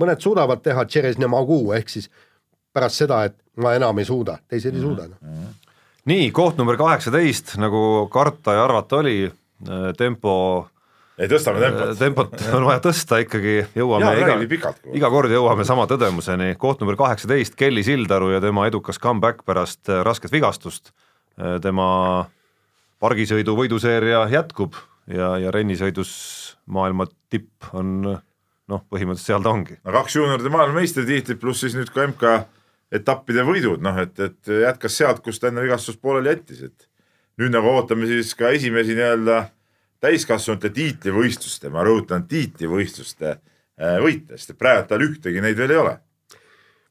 mõned 0.00 0.20
suudavad 0.22 0.62
teha 0.62 0.86
ehk 1.76 1.88
siis 1.88 2.10
pärast 2.72 3.02
seda, 3.02 3.24
et 3.24 3.36
ma 3.56 3.74
enam 3.74 3.98
ei 3.98 4.04
suuda, 4.04 4.38
teised 4.48 4.74
ei 4.74 4.80
suuda 4.80 5.08
noh. 5.08 5.18
nii 6.06 6.30
koht 6.30 6.56
number 6.56 6.76
kaheksateist, 6.76 7.56
nagu 7.58 8.08
karta 8.12 8.54
ja 8.54 8.64
arvata 8.64 9.02
oli, 9.02 9.30
tempo, 9.98 10.70
ei 11.20 11.30
tõstame 11.30 11.60
tempot. 11.62 11.92
tempot 12.00 12.42
on 12.56 12.66
vaja 12.68 12.82
tõsta 12.84 13.20
ikkagi, 13.24 13.56
jõuame 13.76 14.08
Jaan 14.08 14.44
iga 14.46 14.72
iga 14.96 15.12
kord 15.12 15.32
jõuame 15.34 15.66
sama 15.68 15.86
tõdemuseni, 15.90 16.54
koht 16.60 16.82
number 16.82 16.98
kaheksateist, 17.00 17.56
Kelly 17.60 17.84
Sildaru 17.86 18.32
ja 18.34 18.42
tema 18.42 18.66
edukas 18.70 19.00
comeback 19.02 19.44
pärast 19.48 19.90
äh, 19.92 20.04
rasket 20.06 20.32
vigastust. 20.32 20.94
tema 21.62 22.28
pargisõidu 23.00 23.54
võiduseeria 23.56 24.26
jätkub 24.28 24.74
ja, 25.08 25.36
ja 25.40 25.52
rennisõidus 25.54 26.10
maailma 26.68 27.06
tipp 27.32 27.70
on 27.72 27.94
noh, 28.04 28.82
põhimõtteliselt 28.92 29.32
seal 29.32 29.44
ta 29.44 29.54
ongi. 29.54 29.78
no 29.84 29.94
kaks 29.94 30.16
juunioride 30.18 30.52
maailmameistritiitlit 30.52 31.40
pluss 31.40 31.64
siis 31.64 31.76
nüüd 31.78 31.92
ka 31.94 32.06
MK 32.10 32.34
etappide 33.00 33.44
võidud, 33.46 33.82
noh 33.82 33.98
et, 34.02 34.18
et 34.20 34.52
jätkas 34.66 34.98
sealt, 34.98 35.22
kus 35.24 35.40
ta 35.40 35.50
enne 35.50 35.62
vigastust 35.64 36.00
pooleli 36.02 36.34
jättis, 36.34 36.64
et 36.68 36.88
nüüd 37.40 37.54
nagu 37.54 37.70
ootame 37.72 38.08
siis 38.10 38.34
ka 38.38 38.50
esimesi 38.56 38.96
nii-öelda 38.98 39.44
täiskasvanute 40.00 40.70
tiitlivõistluste, 40.74 41.72
ma 41.72 41.84
rõhutan 41.86 42.26
tiitlivõistluste 42.28 43.34
äh, 43.34 43.98
võite, 44.02 44.38
sest 44.38 44.54
et 44.54 44.60
praegu 44.60 44.88
tal 44.88 45.04
ühtegi 45.04 45.42
neid 45.44 45.58
veel 45.60 45.76
ei 45.76 45.82
ole. 45.86 45.98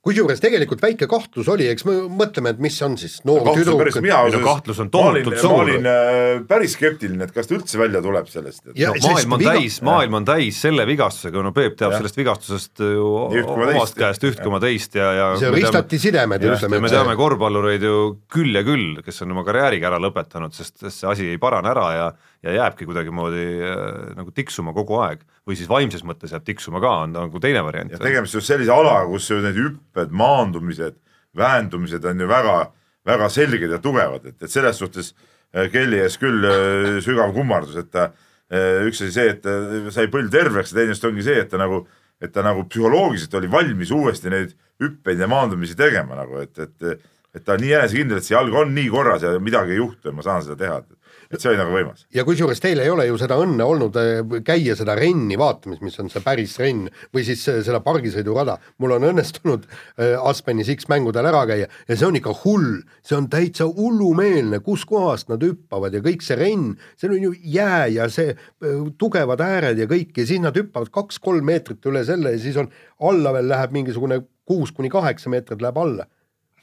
kusjuures 0.05 0.39
tegelikult 0.39 0.79
väike 0.81 1.09
kahtlus 1.11 1.49
oli, 1.51 1.65
eks 1.69 1.83
me 1.85 1.97
mõtleme, 2.07 2.53
et 2.55 2.61
mis 2.63 2.77
on 2.85 2.95
siis 2.97 3.17
noor 3.27 3.41
päris, 3.43 3.65
tüdruk. 3.65 4.05
no 4.31 4.39
kahtlus 4.45 4.79
on 4.79 4.87
ma 4.93 5.01
olin, 5.09 5.25
tohutult 5.25 5.35
ma 5.35 5.41
suur. 5.41 5.63
olin 5.65 5.89
äh, 5.91 6.29
päris 6.47 6.77
skeptiline, 6.77 7.27
et 7.27 7.33
kas 7.35 7.49
ta 7.49 7.57
üldse 7.57 7.81
välja 7.81 8.01
tuleb 8.05 8.29
sellest. 8.31 8.63
Ja- 8.79 8.93
no 8.93 9.01
maailm 9.09 9.35
on 9.35 9.43
viga- 9.43 9.57
täis, 9.57 9.81
maailm 9.89 10.13
on 10.21 10.29
täis 10.29 10.61
selle 10.61 10.85
vigastusega, 10.87 11.43
no 11.43 11.51
Peep 11.51 11.75
teab 11.81 11.91
Jah. 11.91 11.99
sellest 11.99 12.21
vigastusest 12.21 12.85
ju 12.85 13.11
omast 13.43 13.97
käest 13.99 14.23
üht 14.29 14.41
koma 14.45 14.61
teist 14.63 14.95
ja, 15.01 15.11
ja 15.17 15.29
see 15.41 15.51
ristati 15.57 15.99
sidemed, 15.99 16.45
ütleme. 16.45 16.79
me 16.79 16.93
teame 16.93 17.17
korvpallureid 17.19 17.83
ju 17.89 17.99
küll 18.31 18.55
ja 18.55 18.63
küll, 18.63 19.01
kes 19.05 19.21
on 19.25 19.35
oma 19.35 19.43
karjäärigi 19.49 19.89
ära 19.89 19.99
lõpetanud, 19.99 20.55
sest 20.55 20.77
sest 20.79 21.03
see 21.03 21.09
asi 21.11 21.31
ei 21.33 21.41
parane 21.41 21.73
ära 21.73 21.87
ja, 21.97 22.11
ja 22.45 22.55
jääbki 22.55 22.87
kuidagimoodi 22.87 23.45
äh, 23.67 23.81
nagu 24.17 24.31
tiksuma 24.35 24.73
kogu 24.75 24.99
aeg. 25.03 25.25
Või 25.47 25.57
siis 25.59 25.69
vaimses 25.69 26.05
mõttes 26.07 26.33
jääb 26.35 26.45
tiksuma 26.47 26.81
ka, 26.83 26.93
on 27.05 27.15
nagu 27.15 27.41
teine 27.43 27.63
variant. 27.65 27.95
Tegemist 27.99 28.37
just 28.37 28.49
sellise 28.49 28.73
alaga, 28.73 29.07
kus 29.09 29.29
need 29.35 29.59
hüpped, 29.59 30.13
maandumised, 30.15 30.99
väändumised 31.37 32.07
on 32.07 32.23
ju 32.23 32.29
väga, 32.29 32.55
väga 33.09 33.29
selged 33.33 33.75
ja 33.75 33.81
tugevad, 33.83 34.25
et, 34.31 34.39
et 34.39 34.51
selles 34.51 34.79
suhtes 34.79 35.13
äh, 35.53 35.67
Kelly 35.73 36.01
ees 36.05 36.19
küll 36.21 36.47
äh, 36.47 36.97
sügav 37.05 37.35
kummardus, 37.35 37.77
et 37.79 37.91
ta 37.93 38.11
üks 38.49 39.03
asi 39.03 39.13
see, 39.13 39.27
et 39.29 39.43
ta 39.45 39.91
sai 39.93 40.07
põld 40.09 40.31
terveks 40.33 40.71
ja 40.71 40.79
teine 40.79 40.95
just 40.95 41.03
ongi 41.05 41.21
see, 41.21 41.35
et 41.37 41.51
ta 41.51 41.59
nagu, 41.61 41.83
et 42.17 42.31
ta 42.33 42.41
nagu 42.41 42.63
psühholoogiliselt 42.65 43.35
oli 43.37 43.51
valmis 43.53 43.91
uuesti 43.93 44.31
neid 44.33 44.55
hüppeid 44.81 45.21
ja 45.21 45.27
maandumisi 45.29 45.75
tegema 45.77 46.17
nagu, 46.17 46.39
et, 46.41 46.57
et 46.57 47.03
et 47.35 47.45
ta 47.45 47.55
on 47.55 47.61
nii 47.61 47.75
enesekindel, 47.77 48.19
et 48.19 48.25
see 48.25 48.33
jalg 48.33 48.55
on 48.57 48.71
nii 48.73 48.89
korras 48.89 49.23
ja 49.25 49.35
midagi 49.41 49.75
ei 49.75 49.81
juhtu 49.81 50.09
ja 50.09 50.15
ma 50.15 50.25
saan 50.25 50.41
seda 50.45 50.57
teha, 50.59 50.79
et 51.29 51.41
see 51.41 51.51
oli 51.51 51.59
nagu 51.59 51.73
võimas. 51.73 52.05
ja 52.13 52.23
kusjuures 52.25 52.61
teil 52.61 52.79
ei 52.81 52.89
ole 52.89 53.05
ju 53.05 53.17
seda 53.21 53.37
õnne 53.37 53.65
olnud 53.65 53.97
äh, 54.01 54.37
käia 54.45 54.73
seda 54.77 54.95
renni 54.97 55.37
vaatamas, 55.37 55.81
mis 55.85 55.97
on 56.01 56.09
see 56.09 56.23
päris 56.25 56.55
renn 56.61 56.87
või 57.13 57.25
siis 57.27 57.43
seda 57.45 57.81
pargisõidurada. 57.85 58.57
mul 58.81 58.95
on 58.97 59.05
õnnestunud 59.11 59.67
äh, 59.69 60.15
Aspenis 60.17 60.71
X 60.73 60.89
mängudel 60.89 61.29
ära 61.29 61.45
käia 61.49 61.69
ja 61.69 61.95
see 61.95 62.07
on 62.07 62.17
ikka 62.17 62.33
hull, 62.43 62.81
see 63.05 63.17
on 63.17 63.29
täitsa 63.29 63.69
hullumeelne, 63.69 64.61
kuskohast 64.65 65.29
nad 65.29 65.45
hüppavad 65.45 65.93
ja 65.93 66.01
kõik 66.05 66.25
see 66.25 66.39
renn, 66.39 66.73
seal 66.97 67.13
on 67.13 67.29
ju 67.29 67.33
jää 67.57 67.85
ja 67.99 68.09
see 68.09 68.33
äh, 68.33 68.83
tugevad 68.97 69.45
ääred 69.45 69.77
ja 69.77 69.89
kõik 69.89 70.17
ja 70.17 70.25
siis 70.25 70.41
nad 70.41 70.57
hüppavad 70.57 70.89
kaks-kolm 70.93 71.45
meetrit 71.45 71.85
üle 71.85 72.01
selle 72.07 72.33
ja 72.33 72.41
siis 72.41 72.57
on 72.57 72.73
alla 73.05 73.37
veel 73.37 73.51
läheb 73.53 73.75
mingisugune 73.75 74.23
kuus 74.49 74.73
kuni 74.73 74.89
kaheksa 74.89 75.29
meetrit 75.29 75.61
läheb 75.61 75.77
alla 75.77 76.09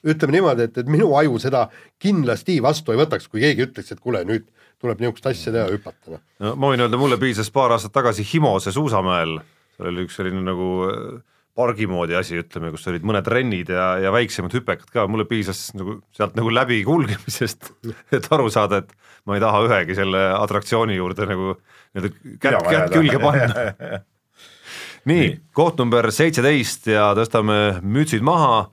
ütleme 0.07 0.37
niimoodi, 0.37 0.69
et, 0.69 0.77
et 0.79 0.91
minu 0.91 1.09
aju 1.19 1.39
seda 1.43 1.67
kindlasti 2.03 2.61
vastu 2.63 2.95
ei 2.95 3.01
võtaks, 3.01 3.27
kui 3.31 3.43
keegi 3.43 3.67
ütleks, 3.67 3.91
et 3.93 4.03
kuule, 4.03 4.23
nüüd 4.29 4.47
tuleb 4.83 5.01
niisugust 5.01 5.31
asja 5.31 5.55
teha, 5.55 5.71
hüpata 5.73 6.17
noh. 6.17 6.25
no 6.43 6.53
ma 6.61 6.73
võin 6.73 6.85
öelda, 6.85 7.01
mulle 7.01 7.19
piisas 7.21 7.51
paar 7.55 7.75
aastat 7.77 7.95
tagasi 7.97 8.27
Himose 8.29 8.75
suusamäel, 8.75 9.39
seal 9.77 9.91
oli 9.93 10.07
üks 10.07 10.19
selline 10.21 10.43
nagu 10.45 10.69
äh, 10.91 11.17
pargi 11.57 11.89
moodi 11.89 12.17
asi, 12.19 12.37
ütleme, 12.43 12.71
kus 12.75 12.85
olid 12.91 13.07
mõned 13.07 13.29
rennid 13.33 13.71
ja, 13.73 13.95
ja 14.03 14.13
väiksemad 14.15 14.53
hüpekad 14.59 14.91
ka, 14.93 15.07
mulle 15.11 15.25
piisas 15.29 15.71
nagu 15.77 15.99
sealt 16.17 16.37
nagu 16.37 16.53
läbi 16.53 16.83
kulgemisest, 16.87 17.73
et 18.17 18.29
aru 18.37 18.51
saada, 18.53 18.83
et 18.85 18.93
ma 19.27 19.39
ei 19.39 19.43
taha 19.43 19.65
ühegi 19.67 19.97
selle 19.99 20.27
atraktsiooni 20.37 20.99
juurde 20.99 21.29
nagu 21.31 21.57
nii-öelda 21.57 22.13
kätt, 22.43 22.61
kätt 22.69 22.93
külge 22.93 23.23
panna. 23.23 24.03
nii, 25.11 25.31
koht 25.57 25.81
number 25.81 26.11
seitseteist 26.13 26.91
ja 26.93 27.09
tõstame 27.17 27.79
mütsid 27.83 28.25
maha 28.27 28.67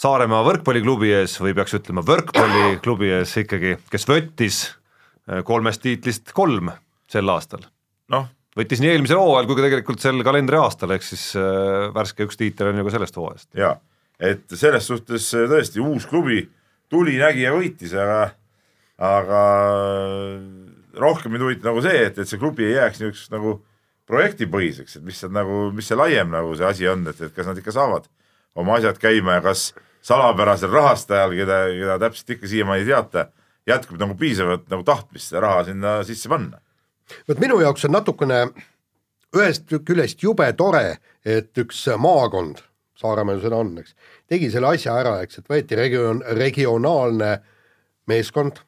Saaremaa 0.00 0.40
võrkpalliklubi 0.46 1.10
ees 1.12 1.34
või 1.42 1.52
peaks 1.52 1.74
ütlema 1.76 2.00
võrkpalliklubi 2.08 3.10
ees 3.18 3.34
ikkagi, 3.42 3.74
kes 3.92 4.06
võttis 4.08 4.60
äh, 4.64 5.42
kolmest 5.44 5.82
tiitlist 5.84 6.30
kolm 6.32 6.70
sel 7.10 7.28
aastal. 7.28 7.66
noh, 8.08 8.30
võttis 8.56 8.80
nii 8.80 8.94
eelmisel 8.94 9.20
hooajal 9.20 9.48
kui 9.50 9.58
ka 9.58 9.66
tegelikult 9.66 10.00
sel 10.00 10.22
kalendriaastal, 10.24 10.94
ehk 10.96 11.04
siis 11.04 11.24
äh, 11.36 11.90
värske 11.92 12.24
üks 12.24 12.40
tiitel 12.40 12.70
on 12.70 12.80
ju 12.80 12.86
ka 12.86 12.94
sellest 12.94 13.18
hooajast. 13.20 13.48
ja 13.60 13.74
et 14.16 14.56
selles 14.56 14.88
suhtes 14.88 15.26
äh, 15.36 15.44
tõesti 15.52 15.84
uus 15.84 16.08
klubi 16.08 16.46
tuli, 16.88 17.18
nägi 17.20 17.44
ja 17.44 17.52
võitis, 17.52 17.92
aga, 17.92 18.22
aga 19.04 19.42
rohkem 20.96 21.36
mind 21.36 21.44
huvitab 21.44 21.74
nagu 21.74 21.84
see, 21.84 22.00
et, 22.06 22.22
et 22.24 22.32
see 22.32 22.40
klubi 22.40 22.70
ei 22.70 22.78
jääks 22.78 23.02
niisuguseks 23.02 23.36
nagu 23.36 23.58
projektipõhiseks, 24.08 24.96
et 24.96 25.04
mis 25.04 25.20
seal 25.20 25.36
nagu, 25.36 25.66
mis 25.76 25.92
see 25.92 26.00
laiem 26.00 26.32
nagu 26.32 26.56
see 26.56 26.72
asi 26.72 26.88
on, 26.88 27.04
et, 27.12 27.20
et 27.20 27.36
kas 27.36 27.52
nad 27.52 27.60
ikka 27.60 27.76
saavad 27.76 28.08
oma 28.56 28.80
asjad 28.80 28.96
käima 28.96 29.36
ja 29.36 29.44
kas 29.44 29.68
salapärasel 30.02 30.72
rahastajal, 30.72 31.34
keda, 31.36 31.60
keda 31.74 31.98
täpselt 32.02 32.34
ikka 32.36 32.50
siiamaani 32.50 32.84
ei 32.84 32.88
teata, 32.88 33.26
jätkub 33.68 34.00
nagu 34.00 34.16
piisavalt 34.18 34.68
nagu 34.72 34.84
tahtmist 34.86 35.30
seda 35.30 35.44
raha 35.44 35.64
sinna 35.68 36.00
sisse 36.08 36.28
panna. 36.28 36.60
vot 37.28 37.40
minu 37.42 37.60
jaoks 37.60 37.84
on 37.84 37.96
natukene 37.98 38.40
ühest 39.36 39.70
küljest 39.86 40.22
jube 40.22 40.48
tore, 40.58 40.98
et 41.24 41.58
üks 41.58 41.86
maakond, 41.98 42.64
Saaremaal 43.00 43.38
seda 43.40 43.56
on, 43.56 43.70
eks, 43.80 43.94
tegi 44.28 44.50
selle 44.52 44.74
asja 44.74 44.92
ära, 45.00 45.14
eks, 45.24 45.40
et 45.40 45.46
võeti 45.48 45.76
regioon, 45.78 46.18
regionaalne 46.36 47.30
meeskond, 48.10 48.58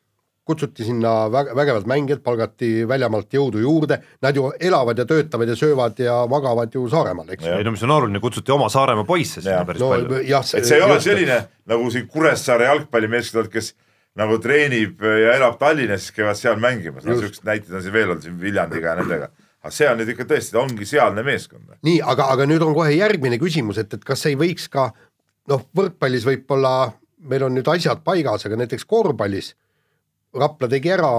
kutsuti 0.44 0.84
sinna 0.84 1.28
väge- 1.30 1.54
vägevad 1.54 1.86
mängijad, 1.86 2.22
palgati 2.22 2.88
väljamaalt 2.88 3.30
jõudu 3.34 3.60
juurde, 3.62 4.00
nad 4.22 4.36
ju 4.36 4.48
elavad 4.60 4.98
ja 4.98 5.04
töötavad 5.06 5.48
ja 5.48 5.56
söövad 5.56 5.98
ja 6.02 6.16
magavad 6.30 6.74
ju 6.74 6.88
Saaremaal, 6.90 7.30
eks 7.30 7.44
Jah. 7.46 7.58
ei 7.58 7.64
no 7.64 7.70
mis 7.70 7.82
on 7.82 7.90
oluline, 7.90 8.20
kutsuti 8.20 8.52
oma 8.52 8.68
Saaremaa 8.68 9.04
poisse 9.04 9.40
sinna 9.40 9.60
Jah. 9.60 9.66
päris 9.66 9.80
no 9.80 9.88
palju. 9.88 10.18
et 10.18 10.66
see 10.66 10.76
ei 10.76 10.82
ole 10.82 11.00
selline 11.00 11.38
nagu 11.66 11.90
siin 11.90 12.08
Kuressaare 12.08 12.64
jalgpallimeeskond, 12.64 13.52
kes 13.52 13.74
nagu 14.18 14.38
treenib 14.38 15.00
ja 15.02 15.36
elab 15.36 15.58
Tallinnas, 15.60 16.08
siis 16.08 16.16
käivad 16.16 16.36
seal 16.36 16.58
mängimas, 16.60 17.04
no 17.04 17.12
Just. 17.14 17.24
siuksed 17.24 17.46
näited 17.46 17.74
on 17.74 17.82
siin 17.82 17.92
veel 17.92 18.10
olnud 18.10 18.26
siin 18.26 18.40
Viljandiga 18.40 18.88
ja 18.88 18.94
nendega. 18.98 19.30
aga 19.62 19.70
see 19.70 19.86
on 19.88 20.02
nüüd 20.02 20.10
ikka 20.10 20.26
tõesti, 20.26 20.58
ongi 20.58 20.86
sealne 20.90 21.22
meeskond. 21.22 21.70
nii, 21.86 22.00
aga, 22.02 22.26
aga 22.34 22.46
nüüd 22.50 22.66
on 22.66 22.74
kohe 22.74 22.90
järgmine 22.96 23.38
küsimus, 23.38 23.78
et, 23.78 23.94
et 23.94 24.04
kas 24.04 24.26
ei 24.26 24.34
võiks 24.36 24.66
ka 24.68 24.90
noh, 25.48 25.62
võrkpallis 25.76 26.26
võib-olla 26.26 26.92
meil 27.22 27.46
on 27.46 27.54
nüüd 27.54 27.68
asjad 27.70 28.02
paigas, 28.04 28.46
aga 28.46 28.58
näiteks 28.58 28.84
korvpallis 28.90 29.54
Rapla 30.32 30.68
tegi 30.72 30.92
ära, 30.92 31.12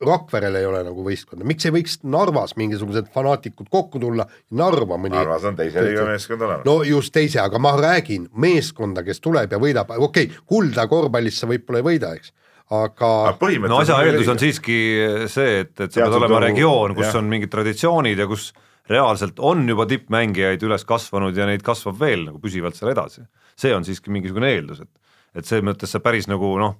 Rakverel 0.00 0.56
ei 0.56 0.64
ole 0.64 0.80
nagu 0.84 1.02
võistkonda, 1.04 1.44
miks 1.44 1.66
ei 1.68 1.74
võiks 1.74 1.98
Narvas 2.08 2.54
mingisugused 2.56 3.10
fanaatikud 3.12 3.68
kokku 3.72 4.00
tulla, 4.00 4.24
Narva 4.56 4.96
mõni 4.96 5.12
Narvas 5.12 5.44
on 5.50 5.58
teise 5.58 5.84
liiga 5.84 6.06
meeskond 6.08 6.44
olemas. 6.46 6.64
no 6.64 6.78
just 6.88 7.12
teise, 7.12 7.42
aga 7.42 7.60
ma 7.60 7.74
räägin 7.76 8.30
meeskonda, 8.40 9.04
kes 9.04 9.20
tuleb 9.20 9.52
ja 9.52 9.60
võidab, 9.60 9.92
okei 9.98 10.30
okay,, 10.30 10.44
kulda 10.48 10.86
korvpallis 10.88 11.42
sa 11.42 11.50
võib-olla 11.50 11.82
ei 11.82 11.86
võida, 11.90 12.14
eks, 12.16 12.32
aga 12.70 13.12
aga 13.28 13.36
põhimõtteliselt. 13.42 13.74
no 13.74 13.82
asja 13.84 14.00
eeldus 14.08 14.32
on 14.32 14.40
siiski 14.40 14.80
see, 15.28 15.54
et, 15.66 15.74
et 15.76 15.92
sa 15.92 16.06
pead 16.06 16.18
olema 16.22 16.42
regioon, 16.46 16.96
kus 16.96 17.10
jah. 17.10 17.20
on 17.20 17.28
mingid 17.28 17.52
traditsioonid 17.52 18.24
ja 18.24 18.28
kus 18.30 18.50
reaalselt 18.90 19.40
on 19.44 19.68
juba 19.68 19.84
tippmängijaid 19.90 20.64
üles 20.64 20.88
kasvanud 20.88 21.36
ja 21.36 21.44
neid 21.48 21.64
kasvab 21.66 22.00
veel 22.00 22.24
nagu 22.30 22.40
püsivalt 22.40 22.78
seal 22.78 22.94
edasi. 22.94 23.28
see 23.52 23.76
on 23.76 23.84
siiski 23.84 24.08
mingisugune 24.16 24.48
eeldus, 24.54 24.80
et, 24.80 25.20
et 25.36 25.44
selles 25.44 25.66
mõttes 25.66 25.92
sa 25.92 26.00
päris 26.00 26.24
nagu 26.30 26.56
noh, 26.56 26.78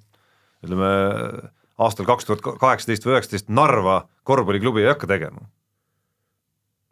ütleme 0.65 0.91
aastal 1.81 2.09
kaks 2.09 2.29
tuhat 2.29 2.45
kaheksateist 2.61 3.07
või 3.07 3.17
üheksateist 3.17 3.51
Narva 3.53 4.03
korvpalliklubi 4.29 4.85
ei 4.85 4.93
hakka 4.93 5.09
tegema. 5.11 5.49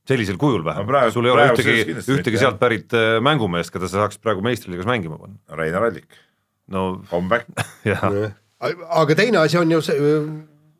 sellisel 0.08 0.38
kujul 0.40 0.62
No 0.62 0.70
vähemalt 0.70 0.88
praegu- 0.88 1.12
sul 1.12 1.26
ei 1.26 1.30
ole 1.34 1.48
ühtegi 1.50 1.72
ühtegi 1.84 2.16
mitte, 2.16 2.38
sealt 2.40 2.58
pärit 2.58 2.94
äh, 2.96 3.18
mängumeest, 3.20 3.70
keda 3.70 3.88
sa 3.88 4.04
saaks 4.04 4.16
praegu 4.18 4.40
meistriliigas 4.40 4.88
mängima 4.88 5.18
panna. 5.20 5.36
Reinar 5.52 5.84
Allik, 5.90 6.08
no 6.72 7.02
comeback. 7.10 7.44
jah, 7.90 8.06
aga 8.88 9.14
teine 9.18 9.42
asi 9.42 9.58
on 9.60 9.70
ju 9.70 9.82
see, 9.84 10.14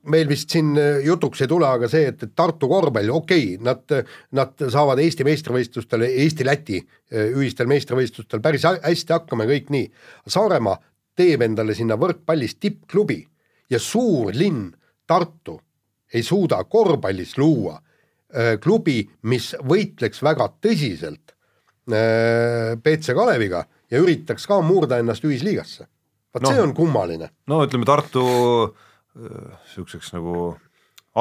meil 0.09 0.31
vist 0.31 0.49
siin 0.49 0.73
jutuks 1.05 1.45
ei 1.45 1.51
tule, 1.51 1.69
aga 1.69 1.91
see, 1.93 2.07
et, 2.09 2.23
et 2.25 2.33
Tartu 2.35 2.71
korvpall, 2.71 3.13
okei 3.13 3.51
okay,, 3.59 3.65
nad, 3.69 3.85
nad 4.33 4.69
saavad 4.73 5.03
Eesti 5.05 5.27
meistrivõistlustel, 5.29 6.07
Eesti-Läti 6.09 6.81
ühistel 7.37 7.69
meistrivõistlustel 7.69 8.41
päris 8.41 8.65
hä- 8.65 8.81
hästi 8.81 9.13
hakkama 9.13 9.45
ja 9.45 9.53
kõik 9.53 9.69
nii. 9.77 9.91
Saaremaa 10.25 10.79
teeb 11.19 11.43
endale 11.47 11.75
sinna 11.75 11.99
võrkpallis 11.99 12.57
tippklubi 12.63 13.19
ja 13.71 13.81
suur 13.83 14.33
linn 14.37 14.71
Tartu 15.09 15.57
ei 16.15 16.23
suuda 16.25 16.61
korvpallis 16.69 17.35
luua 17.41 17.77
äh, 17.79 18.57
klubi, 18.63 19.03
mis 19.29 19.55
võitleks 19.65 20.23
väga 20.25 20.51
tõsiselt 20.63 21.35
äh, 21.35 22.77
BC 22.81 23.17
Kaleviga 23.17 23.65
ja 23.91 24.03
üritaks 24.03 24.47
ka 24.49 24.61
murda 24.65 25.01
ennast 25.01 25.25
ühisliigasse. 25.25 25.89
vot 26.35 26.45
Noh. 26.45 26.53
see 26.53 26.63
on 26.63 26.75
kummaline. 26.77 27.31
no 27.49 27.63
ütleme, 27.67 27.89
Tartu 27.89 28.25
niisuguseks 29.19 30.13
nagu 30.15 30.53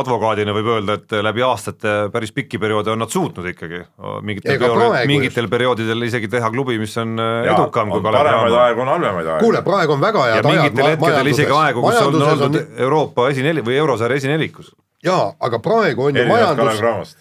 advokaadina 0.01 0.53
võib 0.55 0.67
öelda, 0.75 0.95
et 0.99 1.13
läbi 1.25 1.43
aastate 1.45 1.93
päris 2.13 2.31
pikki 2.35 2.59
perioode 2.61 2.91
on 2.93 2.99
nad 3.03 3.11
suutnud 3.13 3.45
ikkagi 3.51 3.81
mingitel, 4.27 4.57
praegu 4.61 5.07
mingitel 5.09 5.47
perioodidel 5.51 6.07
isegi 6.07 6.29
teha 6.31 6.49
klubi, 6.53 6.77
mis 6.81 6.95
on 7.01 7.15
äh, 7.19 7.45
Jaa, 7.47 7.53
edukam 7.55 7.91
kui 7.91 7.99
on 7.99 8.03
Kalev 8.05 8.19
paremaid 8.21 8.51
Cramo. 8.51 8.63
aegu, 8.65 8.81
on 8.85 8.91
halvemaid 8.93 9.29
aegu. 9.33 9.45
kuule, 9.45 9.61
praegu 9.65 9.95
on 9.97 10.01
väga 10.03 10.25
ja 10.27 10.35
head 10.39 10.45
ajad 10.51 10.59
mingitel 10.65 10.91
hetkedel 10.93 11.31
isegi 11.33 11.55
aegu, 11.61 11.85
kus 11.85 12.01
on 12.01 12.19
oldud 12.21 12.45
on, 12.49 12.59
Euroopa 12.87 13.29
esineli- 13.31 13.63
või 13.65 13.79
eurosarja 13.83 14.17
esinelikus. 14.21 14.71
jaa, 15.05 15.33
aga 15.39 15.59
praegu 15.63 16.07
on 16.09 16.15
ju 16.17 16.25
majandus, 16.27 17.15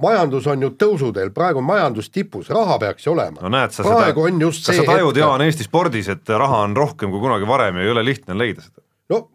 majandus 0.00 0.46
on 0.46 0.62
ju 0.62 0.70
tõusuteel, 0.80 1.32
praegu 1.36 1.60
on 1.60 1.68
majandus 1.68 2.10
tipus, 2.10 2.48
raha 2.50 2.78
peaks 2.78 3.06
ju 3.06 3.12
olema. 3.12 3.40
no 3.42 3.48
näed 3.52 3.72
sa 3.76 3.84
praegu 3.86 4.26
seda, 4.28 4.50
kas 4.66 4.76
sa 4.76 4.86
tajud, 4.92 5.12
hetk- 5.14 5.20
Jaan, 5.24 5.42
Eesti 5.46 5.66
spordis, 5.68 6.08
et 6.08 6.28
raha 6.28 6.62
on 6.68 6.76
rohkem 6.76 7.10
kui 7.10 7.20
kunagi 7.20 7.46
varem 7.48 7.76
ja 7.76 7.82
ei 7.82 7.90
ole 7.96 8.04
lihtne 8.04 8.38
leida 8.38 8.64
seda? 8.64 8.82
no 9.10 9.28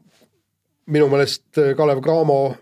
minu 0.88 1.08
meelest 1.10 1.58
Kalev 1.78 2.02
Cramo 2.06 2.56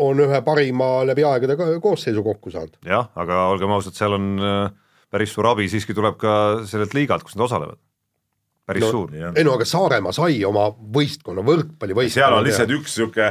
on 0.00 0.20
ühe 0.24 0.40
parima 0.46 1.02
läbi 1.08 1.24
aegade 1.28 1.56
ko- 1.58 1.74
koosseisu 1.84 2.22
kokku 2.26 2.50
saanud. 2.54 2.76
jah, 2.86 3.08
aga 3.16 3.44
olgem 3.52 3.70
ausad, 3.76 3.94
seal 3.98 4.16
on 4.16 4.26
äh, 4.40 4.72
päris 5.10 5.32
suur 5.36 5.46
abi 5.50 5.68
siiski 5.68 5.94
tuleb 5.96 6.16
ka 6.20 6.34
sellelt 6.70 6.94
liigalt, 6.96 7.22
kus 7.26 7.36
nad 7.36 7.44
osalevad. 7.48 7.78
päris 8.66 8.84
No, 8.86 8.90
suur. 8.90 9.14
ei 9.36 9.44
no 9.44 9.54
aga 9.58 9.64
Saaremaa 9.66 10.12
sai 10.14 10.40
oma 10.46 10.68
võistkonna, 10.70 11.42
võrkpallivõistkonna 11.46 12.26
seal 12.26 12.36
on 12.38 12.44
lihtsalt 12.46 12.74
üks 12.78 12.94
sihuke 12.98 13.30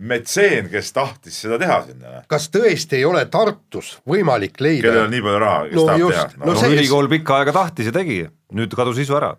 metseen, 0.00 0.70
kes 0.72 0.92
tahtis 0.96 1.36
seda 1.44 1.58
teha 1.60 1.76
sinna, 1.86 2.22
kas 2.28 2.48
tõesti 2.50 2.96
ei 2.96 3.04
ole 3.04 3.20
Tartus 3.28 3.98
võimalik 4.08 4.56
leida 4.64 4.86
kellel 4.88 5.04
on 5.04 5.10
nii 5.12 5.22
palju 5.26 5.40
raha, 5.44 5.62
kes 5.68 5.76
No 5.76 5.84
tahab 5.86 6.00
just, 6.00 6.16
teha 6.18 6.44
no 6.46 6.52
no 6.54 6.58
see- 6.60 6.72
ülikool 6.74 7.08
pikka 7.12 7.36
aega 7.38 7.52
tahtis 7.52 7.90
ja 7.90 7.92
tegi, 7.92 8.22
nüüd 8.56 8.74
kadus 8.76 8.98
isu 8.98 9.16
ära. 9.20 9.34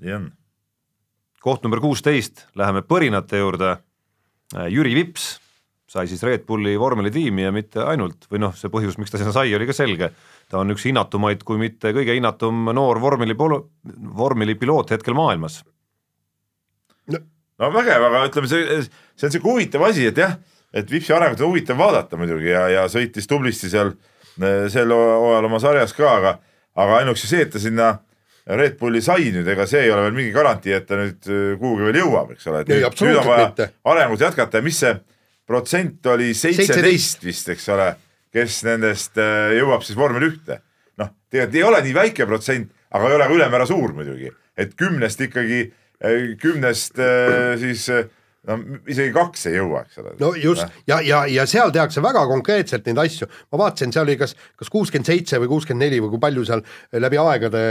nii 0.00 0.12
on. 0.16 0.30
koht 1.46 1.62
number 1.62 1.78
kuusteist, 1.80 2.46
läheme 2.58 2.80
põrinate 2.82 3.38
juurde. 3.38 3.76
Jüri 4.72 4.94
Vips 4.96 5.36
sai 5.86 6.08
siis 6.10 6.22
Red 6.26 6.42
Bulli 6.46 6.74
vormelitiimi 6.78 7.46
ja 7.46 7.52
mitte 7.54 7.84
ainult 7.86 8.26
või 8.30 8.40
noh, 8.42 8.54
see 8.58 8.70
põhjus, 8.72 8.98
miks 8.98 9.12
ta 9.12 9.20
sinna 9.20 9.32
sai, 9.34 9.54
oli 9.54 9.68
ka 9.68 9.76
selge. 9.76 10.10
ta 10.50 10.58
on 10.58 10.70
üks 10.74 10.86
hinnatumaid, 10.86 11.44
kui 11.46 11.58
mitte 11.58 11.92
kõige 11.94 12.14
hinnatum 12.14 12.72
noor 12.74 13.00
vormelipolo-, 13.02 13.62
vormelipiloot 14.18 14.90
hetkel 14.94 15.14
maailmas. 15.14 15.62
no 17.10 17.70
vägev, 17.72 18.08
aga 18.10 18.26
ütleme, 18.26 18.50
see, 18.50 18.82
see 19.14 19.28
on 19.28 19.36
sihuke 19.36 19.50
huvitav 19.52 19.86
asi, 19.86 20.08
et 20.10 20.18
jah, 20.18 20.36
et 20.74 20.90
Vipsi 20.90 21.14
arengut 21.14 21.40
on 21.40 21.54
huvitav 21.54 21.78
vaadata 21.78 22.18
muidugi 22.18 22.50
ja, 22.50 22.66
ja 22.68 22.84
sõitis 22.90 23.30
tublisti 23.30 23.70
seal 23.72 23.94
eh, 24.42 24.66
sel 24.72 24.90
hooajal 24.92 25.48
oma 25.48 25.62
sarjas 25.62 25.94
ka, 25.96 26.10
aga, 26.18 26.36
aga 26.74 27.00
ainuüksi 27.00 27.30
see, 27.30 27.46
et 27.46 27.54
ta 27.54 27.62
sinna 27.62 27.94
Red 28.46 28.76
Bulli 28.78 29.00
sai 29.02 29.30
nüüd, 29.34 29.46
ega 29.54 29.64
see 29.66 29.86
ei 29.86 29.90
ole 29.90 30.08
veel 30.08 30.18
mingi 30.18 30.34
garantii, 30.34 30.74
et 30.76 30.90
ta 30.90 30.98
nüüd 30.98 31.30
eh, 31.30 31.52
kuhugi 31.62 31.88
veel 31.88 32.02
jõuab, 32.02 32.34
eks 32.34 32.50
ole, 32.50 32.64
et 32.66 32.74
Ei, 32.74 32.82
nüüd, 32.82 33.06
nüüd 33.06 33.20
on 33.22 33.30
vaja 33.30 33.70
arengut 33.94 34.26
jätkata 34.26 34.58
ja 34.58 34.66
mis 34.66 34.82
see 34.82 34.98
protsent 35.46 36.06
oli, 36.12 36.32
seitseteist 36.34 37.24
vist, 37.24 37.48
eks 37.54 37.68
ole, 37.74 37.90
kes 38.34 38.62
nendest 38.66 39.18
eh, 39.22 39.56
jõuab 39.60 39.84
siis 39.86 39.98
vormel 39.98 40.28
ühte. 40.30 40.60
noh, 41.00 41.12
tegelikult 41.30 41.60
ei 41.60 41.66
ole 41.70 41.82
nii 41.86 41.96
väike 41.96 42.26
protsent, 42.26 42.70
aga 42.90 43.08
ei 43.08 43.18
ole 43.18 43.28
ka 43.28 43.38
ülemäära 43.40 43.66
suur 43.68 43.94
muidugi, 43.96 44.30
et 44.56 44.74
kümnest 44.76 45.20
ikkagi, 45.28 45.66
kümnest 46.42 46.98
eh, 47.00 47.56
siis 47.60 47.88
no 48.46 48.56
isegi 48.90 49.12
kaks 49.14 49.48
ei 49.50 49.56
jõua, 49.58 49.82
eks 49.86 50.00
ole. 50.02 50.14
no 50.20 50.30
just. 50.38 50.66
Ja, 50.88 51.00
ja, 51.04 51.22
ja 51.30 51.46
seal 51.50 51.72
tehakse 51.74 52.02
väga 52.04 52.22
konkreetselt 52.30 52.86
neid 52.88 53.00
asju, 53.02 53.28
ma 53.52 53.60
vaatasin, 53.64 53.94
seal 53.94 54.06
oli 54.06 54.16
kas, 54.20 54.36
kas 54.58 54.70
kuuskümmend 54.72 55.08
seitse 55.08 55.40
või 55.42 55.50
kuuskümmend 55.50 55.86
neli 55.86 56.00
või 56.04 56.14
kui 56.14 56.22
palju 56.22 56.46
seal 56.48 56.62
läbi 57.02 57.20
aegade 57.22 57.62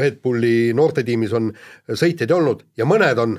Red 0.00 0.20
Bulli 0.24 0.72
noortetiimis 0.76 1.36
on 1.38 1.50
sõitjaid 1.88 2.34
olnud. 2.36 2.66
Ja 2.78 2.88
mõned 2.88 3.22
on 3.22 3.38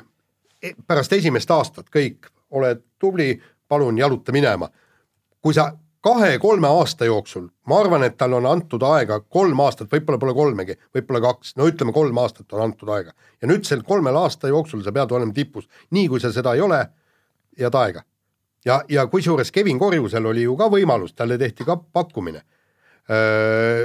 e- 0.62 0.76
pärast 0.88 1.14
esimest 1.18 1.52
aastat 1.54 1.92
kõik, 1.94 2.32
oled 2.54 2.84
tubli, 3.02 3.34
palun 3.74 3.98
jaluta 3.98 4.32
minema. 4.36 4.70
kui 5.44 5.54
sa 5.54 5.74
kahe-kolme 6.04 6.68
aasta 6.68 7.06
jooksul, 7.06 7.48
ma 7.68 7.80
arvan, 7.80 8.04
et 8.04 8.16
tal 8.20 8.36
on 8.38 8.46
antud 8.48 8.84
aega 8.88 9.20
kolm 9.22 9.60
aastat, 9.64 9.90
võib-olla 9.92 10.20
pole 10.20 10.34
kolmegi, 10.36 10.76
võib-olla 10.96 11.22
kaks, 11.24 11.56
no 11.60 11.68
ütleme, 11.68 11.94
kolm 11.96 12.18
aastat 12.20 12.56
on 12.56 12.64
antud 12.68 12.92
aega. 12.96 13.14
ja 13.42 13.50
nüüd 13.52 13.68
sel 13.68 13.84
kolmel 13.88 14.18
aasta 14.20 14.52
jooksul 14.52 14.84
sa 14.84 14.92
pead 14.96 15.12
olema 15.12 15.36
tipus, 15.36 15.70
nii 15.92 16.08
kui 16.12 16.24
sa 16.24 16.32
seda 16.36 16.56
ei 16.56 16.64
ole, 16.64 16.82
head 17.60 17.76
aega. 17.80 18.04
ja, 18.66 18.82
ja 18.90 19.08
kusjuures 19.08 19.52
Kevin 19.52 19.80
Korjusel 19.80 20.26
oli 20.26 20.44
ju 20.48 20.58
ka 20.60 20.70
võimalus, 20.72 21.16
talle 21.16 21.38
tehti 21.38 21.68
ka 21.68 21.78
pakkumine. 21.78 22.44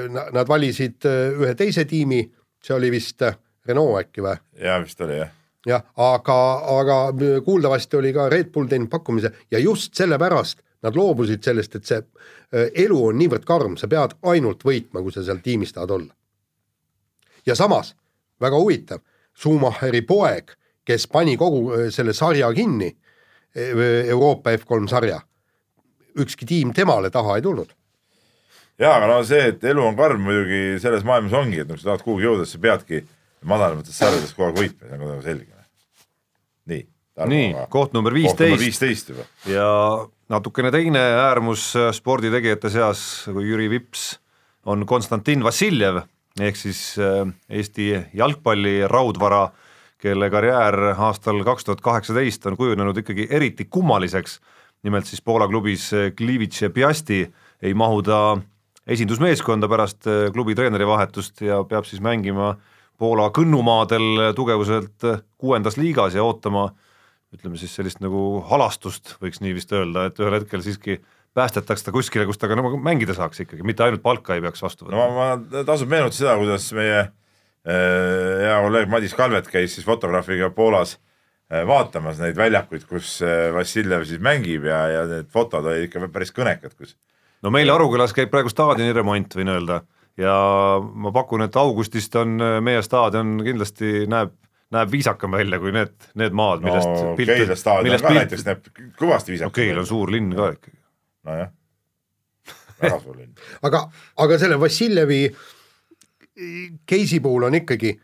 Nad 0.09 0.47
valisid 0.47 1.03
ühe 1.11 1.55
teise 1.59 1.82
tiimi, 1.91 2.20
see 2.62 2.74
oli 2.76 2.91
vist 2.95 3.22
äh, 3.26 3.34
Renault 3.66 3.99
äkki 3.99 4.22
või? 4.22 4.39
ja 4.62 4.78
vist 4.82 5.01
oli 5.03 5.18
jah. 5.18 5.34
Jah, 5.69 5.85
aga, 5.97 6.39
aga 6.79 6.97
kuuldavasti 7.45 7.97
oli 7.97 8.12
ka 8.16 8.29
Red 8.33 8.53
Bull 8.55 8.71
teinud 8.71 8.91
pakkumise 8.93 9.33
ja 9.51 9.61
just 9.62 9.95
sellepärast 9.99 10.62
nad 10.83 10.97
loobusid 10.97 11.43
sellest, 11.43 11.75
et 11.75 11.89
see 11.89 11.99
äh, 11.99 12.69
elu 12.85 12.99
on 13.11 13.19
niivõrd 13.19 13.47
karm, 13.47 13.77
sa 13.77 13.89
pead 13.91 14.14
ainult 14.31 14.62
võitma, 14.66 15.03
kui 15.03 15.14
sa 15.14 15.25
seal 15.27 15.43
tiimis 15.43 15.75
tahad 15.75 15.95
olla. 15.97 16.14
ja 17.47 17.55
samas, 17.59 17.95
väga 18.41 18.61
huvitav, 18.61 19.03
Schumacheri 19.39 20.03
poeg, 20.03 20.55
kes 20.87 21.07
pani 21.07 21.37
kogu 21.37 21.73
äh, 21.75 21.89
selle 21.95 22.14
sarja 22.14 22.53
kinni, 22.55 22.95
Euroopa 23.59 24.53
F3 24.55 24.87
sarja, 24.91 25.16
ükski 26.21 26.47
tiim 26.47 26.71
temale 26.77 27.11
taha 27.11 27.39
ei 27.39 27.43
tulnud. 27.43 27.73
ja 28.79 28.95
aga 28.95 29.11
no 29.11 29.23
see, 29.27 29.49
et 29.51 29.64
elu 29.64 29.83
on 29.83 29.97
karm 29.99 30.23
muidugi 30.23 30.79
selles 30.83 31.05
maailmas 31.05 31.35
ongi, 31.35 31.64
et 31.64 31.69
kui 31.69 31.79
sa 31.79 31.91
tahad 31.91 32.07
kuhugi 32.07 32.29
jõuda, 32.29 32.47
siis 32.47 32.55
sa 32.61 32.66
peadki 32.69 33.03
madalamates 33.43 33.99
sarjades 33.99 34.35
kogu 34.35 34.53
aeg 34.53 34.61
võitma, 34.62 34.87
see 34.87 34.99
on 34.99 35.16
ka 35.16 35.23
selge. 35.27 35.58
Nii. 36.69 36.85
nii, 37.33 37.49
koht 37.73 37.97
number 37.97 38.14
viisteist 38.14 39.12
ja 39.51 39.71
natukene 40.29 40.71
teine 40.75 41.03
äärmus 41.25 41.73
sporditegijate 41.97 42.71
seas 42.71 43.03
kui 43.33 43.49
Jüri 43.49 43.71
Vips 43.73 44.12
on 44.69 44.87
Konstantin 44.87 45.45
Vassiljev 45.45 46.03
ehk 46.41 46.59
siis 46.59 46.81
äh, 47.03 47.25
Eesti 47.51 47.91
jalgpalli 48.14 48.83
raudvara, 48.91 49.49
kelle 49.99 50.31
karjäär 50.31 50.93
aastal 50.95 51.43
kaks 51.47 51.66
tuhat 51.66 51.81
kaheksateist 51.83 52.47
on 52.47 52.57
kujunenud 52.57 52.97
ikkagi 53.03 53.27
eriti 53.31 53.64
kummaliseks. 53.64 54.41
nimelt 54.83 55.07
siis 55.07 55.23
Poola 55.23 55.49
klubis 55.49 55.91
Klivitše 56.16 56.69
Piasti 56.69 57.33
ei 57.62 57.75
mahu 57.75 58.03
ta 58.03 58.39
esindusmeeskonda 58.87 59.69
pärast 59.69 60.07
äh, 60.07 60.33
klubi 60.33 60.55
treeneri 60.55 60.87
vahetust 60.87 61.41
ja 61.41 61.64
peab 61.64 61.85
siis 61.85 62.01
mängima 62.01 62.57
Poola 62.99 63.29
kõnnumaadel 63.35 64.33
tugevuselt 64.35 65.05
kuuendas 65.39 65.77
liigas 65.79 66.17
ja 66.19 66.25
ootama 66.27 66.69
ütleme 67.35 67.61
siis 67.61 67.75
sellist 67.77 68.01
nagu 68.01 68.41
halastust, 68.49 69.17
võiks 69.23 69.43
nii 69.45 69.55
vist 69.57 69.73
öelda, 69.77 70.09
et 70.09 70.21
ühel 70.21 70.39
hetkel 70.39 70.63
siiski 70.65 70.99
päästetakse 71.37 71.87
ta 71.87 71.93
kuskile, 71.95 72.25
kus 72.29 72.41
ta 72.41 72.49
ka 72.49 72.57
nagu 72.59 72.79
mängida 72.81 73.15
saaks 73.17 73.45
ikkagi, 73.45 73.67
mitte 73.67 73.85
ainult 73.85 74.03
palka 74.05 74.37
ei 74.37 74.45
peaks 74.45 74.65
vastu 74.65 74.89
no 74.89 74.97
võtma 74.97 75.11
ma, 75.17 75.27
ma 75.37 75.65
tasub 75.69 75.91
meenutada 75.93 76.17
seda, 76.17 76.39
kuidas 76.41 76.71
meie 76.77 76.97
äh, 77.03 77.11
hea 77.69 78.57
kolleeg 78.65 78.89
Madis 78.93 79.17
Kalvet 79.19 79.51
käis 79.53 79.77
siis 79.77 79.87
fotograafiga 79.87 80.49
Poolas 80.57 80.97
äh, 80.97 81.67
vaatamas 81.69 82.23
neid 82.23 82.39
väljakuid, 82.39 82.89
kus 82.89 83.19
äh, 83.27 83.51
Vassiljev 83.55 84.09
siis 84.09 84.25
mängib 84.25 84.67
ja, 84.71 84.81
ja 84.95 85.05
need 85.11 85.29
fotod 85.35 85.69
olid 85.69 85.91
ikka 85.91 86.09
päris 86.15 86.33
kõnekad, 86.35 86.75
kus 86.81 86.97
no 87.45 87.53
meil 87.55 87.71
Arukülas 87.75 88.17
käib 88.17 88.33
praegu 88.33 88.51
staadioni 88.53 88.97
remont, 88.97 89.37
võin 89.37 89.53
öelda, 89.53 89.83
ja 90.19 90.35
ma 90.83 91.12
pakun, 91.14 91.45
et 91.47 91.57
augustist 91.57 92.14
on 92.19 92.39
äh, 92.43 92.59
meie 92.64 92.83
staadion 92.83 93.39
kindlasti 93.45 94.07
näeb, 94.11 94.35
näeb 94.75 94.91
viisakam 94.93 95.37
välja 95.39 95.61
kui 95.62 95.73
need, 95.75 95.95
need 96.19 96.35
maad, 96.37 96.64
millest 96.64 96.91
no 96.91 97.14
Keila 97.19 97.57
staadion 97.59 98.03
ka 98.03 98.16
näiteks 98.16 98.49
näeb 98.49 98.66
kõvasti 98.99 99.35
viisakam 99.35 99.55
Keil 99.61 99.79
on 99.79 99.89
suur 99.89 100.12
linn 100.12 100.35
ka 100.37 100.51
ikkagi. 100.57 100.77
nojah, 101.29 101.55
väga 102.83 102.99
suur 103.05 103.16
linn. 103.21 103.33
aga, 103.69 103.87
aga 104.25 104.43
selle 104.43 104.61
Vassiljevi 104.61 105.23
case'i 106.89 107.23
puhul 107.23 107.49
on 107.49 107.59
ikkagi, 107.59 107.95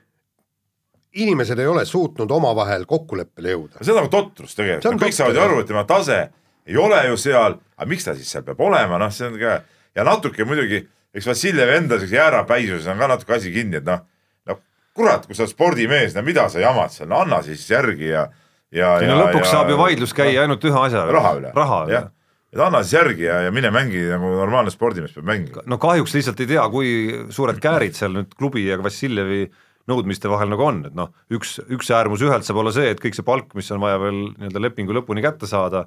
inimesed 1.22 1.58
ei 1.58 1.66
ole 1.70 1.84
suutnud 1.86 2.30
omavahel 2.30 2.86
kokkuleppele 2.90 3.54
jõuda. 3.54 3.82
see 3.82 3.94
on 3.94 4.02
nagu 4.02 4.10
totrus 4.10 4.56
tegelikult, 4.58 5.02
kõik 5.02 5.14
saavad 5.14 5.38
ju 5.38 5.44
aru, 5.44 5.60
et 5.62 5.70
tema 5.70 5.84
tase 5.88 6.18
ei 6.66 6.76
ole 6.80 6.98
ju 7.10 7.20
seal, 7.20 7.58
aga 7.76 7.88
miks 7.90 8.06
ta 8.06 8.14
siis 8.16 8.30
seal 8.32 8.44
peab 8.46 8.60
olema, 8.64 8.98
noh, 8.98 9.12
see 9.14 9.28
on 9.28 9.38
ka 9.38 9.58
ja 9.94 10.06
natuke 10.06 10.46
muidugi, 10.48 10.80
eks 11.14 11.28
Vassiljevi 11.30 11.76
enda 11.78 11.98
siukse 12.00 12.16
jäärapäisuses 12.18 12.88
on 12.90 13.00
ka 13.00 13.08
natuke 13.14 13.36
asi 13.36 13.52
kinni, 13.54 13.78
et 13.80 13.86
noh, 13.86 14.02
no 14.48 14.58
kurat, 14.96 15.26
kui 15.28 15.36
sa 15.36 15.44
oled 15.44 15.54
spordimees, 15.54 16.16
no 16.16 16.24
mida 16.26 16.48
sa 16.52 16.62
jamad 16.62 16.94
seal, 16.94 17.10
no 17.10 17.22
anna 17.24 17.40
siis 17.46 17.64
järgi 17.70 18.10
ja, 18.10 18.26
ja. 18.74 18.96
ei 19.00 19.10
no 19.10 19.20
lõpuks 19.22 19.46
ja, 19.46 19.52
saab 19.58 19.72
ju 19.72 19.78
vaidlus 19.80 20.14
käia 20.16 20.44
ainult 20.44 20.64
ühe 20.66 20.84
asja 20.86 21.06
üle. 21.06 21.18
raha 21.18 21.34
üle, 21.40 21.52
raha 21.56 21.82
üle 21.86 21.96
jah, 21.96 22.08
et 22.54 22.64
anna 22.66 22.82
siis 22.82 22.98
järgi 22.98 23.28
ja, 23.28 23.40
ja 23.46 23.52
mine 23.54 23.70
mängi 23.74 24.02
nagu 24.10 24.32
normaalne 24.40 24.74
spordimees 24.74 25.14
peab 25.16 25.30
mängima. 25.30 25.66
no 25.70 25.78
kahjuks 25.82 26.16
lihtsalt 26.18 26.42
ei 26.42 26.50
tea, 26.54 26.66
kui 26.72 26.90
suured 27.34 27.62
käärid 27.62 27.98
seal 27.98 28.16
nüüd 28.18 28.34
klubi 28.38 28.66
ja 28.66 28.80
Vassiljevi 28.82 29.46
nõudmiste 29.90 30.30
vahel 30.32 30.48
nagu 30.48 30.64
on, 30.64 30.80
et 30.88 30.96
noh, 30.96 31.10
üks, 31.34 31.58
üks 31.72 31.90
äärmus 31.92 32.22
ühelt 32.24 32.46
saab 32.46 32.62
olla 32.62 32.72
see, 32.72 32.88
et 32.94 33.02
kõik 33.02 33.16
see 33.18 33.26
palk, 33.26 33.52
mis 33.58 33.68
on 33.74 33.82
vaja 33.82 33.98
veel 34.00 34.20
nii-öelda 34.32 34.62
lepingu 34.64 34.96
lõpuni 34.96 35.24
kätte 35.24 35.48
saada, 35.50 35.84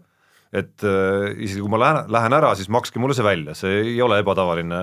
et 0.53 0.85
äh, 0.85 1.31
isegi 1.33 1.63
kui 1.63 1.71
ma 1.73 1.79
lähen, 1.81 2.11
lähen 2.13 2.35
ära, 2.37 2.53
siis 2.55 2.69
makske 2.71 3.01
mulle 3.01 3.17
see 3.17 3.25
välja, 3.25 3.55
see 3.57 3.79
ei 3.81 3.95
ole 4.05 4.19
ebatavaline 4.21 4.81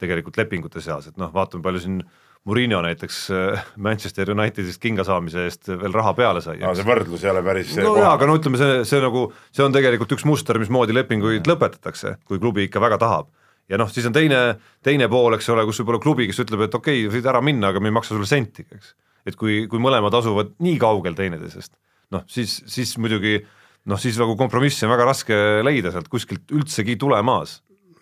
tegelikult 0.00 0.38
lepingute 0.38 0.82
seas, 0.84 1.10
et 1.10 1.20
noh, 1.20 1.30
vaatame 1.34 1.64
palju 1.64 1.84
siin 1.84 2.00
Murillo 2.48 2.78
näiteks 2.82 3.16
äh, 3.34 3.64
Manchester 3.76 4.30
Unitedist 4.30 4.80
kinga 4.80 5.04
saamise 5.04 5.42
eest 5.48 5.68
veel 5.68 5.92
raha 5.92 6.14
peale 6.16 6.40
sai. 6.40 6.56
no 6.62 6.70
see 6.76 6.86
võrdlus 6.86 7.24
ei 7.26 7.32
ole 7.32 7.42
päris 7.44 7.74
no 7.76 7.96
jaa, 7.98 8.12
aga 8.14 8.28
no 8.30 8.38
ütleme, 8.38 8.60
see, 8.60 8.78
see 8.88 9.02
nagu, 9.04 9.26
see 9.54 9.66
on 9.66 9.74
tegelikult 9.74 10.14
üks 10.16 10.24
muster, 10.28 10.60
mismoodi 10.62 10.96
lepinguid 10.96 11.42
ja. 11.42 11.50
lõpetatakse, 11.50 12.14
kui 12.28 12.40
klubi 12.40 12.68
ikka 12.68 12.82
väga 12.84 13.00
tahab. 13.02 13.28
ja 13.68 13.80
noh, 13.80 13.90
siis 13.92 14.06
on 14.08 14.16
teine, 14.16 14.40
teine 14.86 15.10
pool, 15.12 15.36
eks 15.36 15.50
ole, 15.52 15.66
kus 15.68 15.82
võib-olla 15.82 16.00
klubi, 16.06 16.28
kes 16.30 16.40
ütleb, 16.46 16.64
et 16.68 16.78
okei 16.78 17.02
okay,, 17.02 17.12
võid 17.18 17.28
ära 17.34 17.42
minna, 17.44 17.74
aga 17.74 17.82
me 17.82 17.92
ei 17.92 17.98
maksa 17.98 18.14
sulle 18.14 18.30
sentigi, 18.30 18.78
eks. 18.78 18.94
et 19.28 19.36
kui, 19.36 19.60
kui 19.68 19.82
mõlemad 19.82 20.14
asuvad 20.22 20.54
nii 20.64 20.78
kaugel 20.80 21.18
teineteisest, 21.18 21.74
noh 22.14 22.24
siis, 22.30 22.60
siis 22.70 22.94
muidugi 23.02 23.42
noh, 23.88 24.00
siis 24.00 24.16
nagu 24.20 24.36
kompromissi 24.38 24.86
on 24.86 24.94
väga 24.94 25.10
raske 25.10 25.38
leida 25.66 25.92
sealt 25.92 26.08
kuskilt 26.12 26.54
üldsegi 26.54 26.96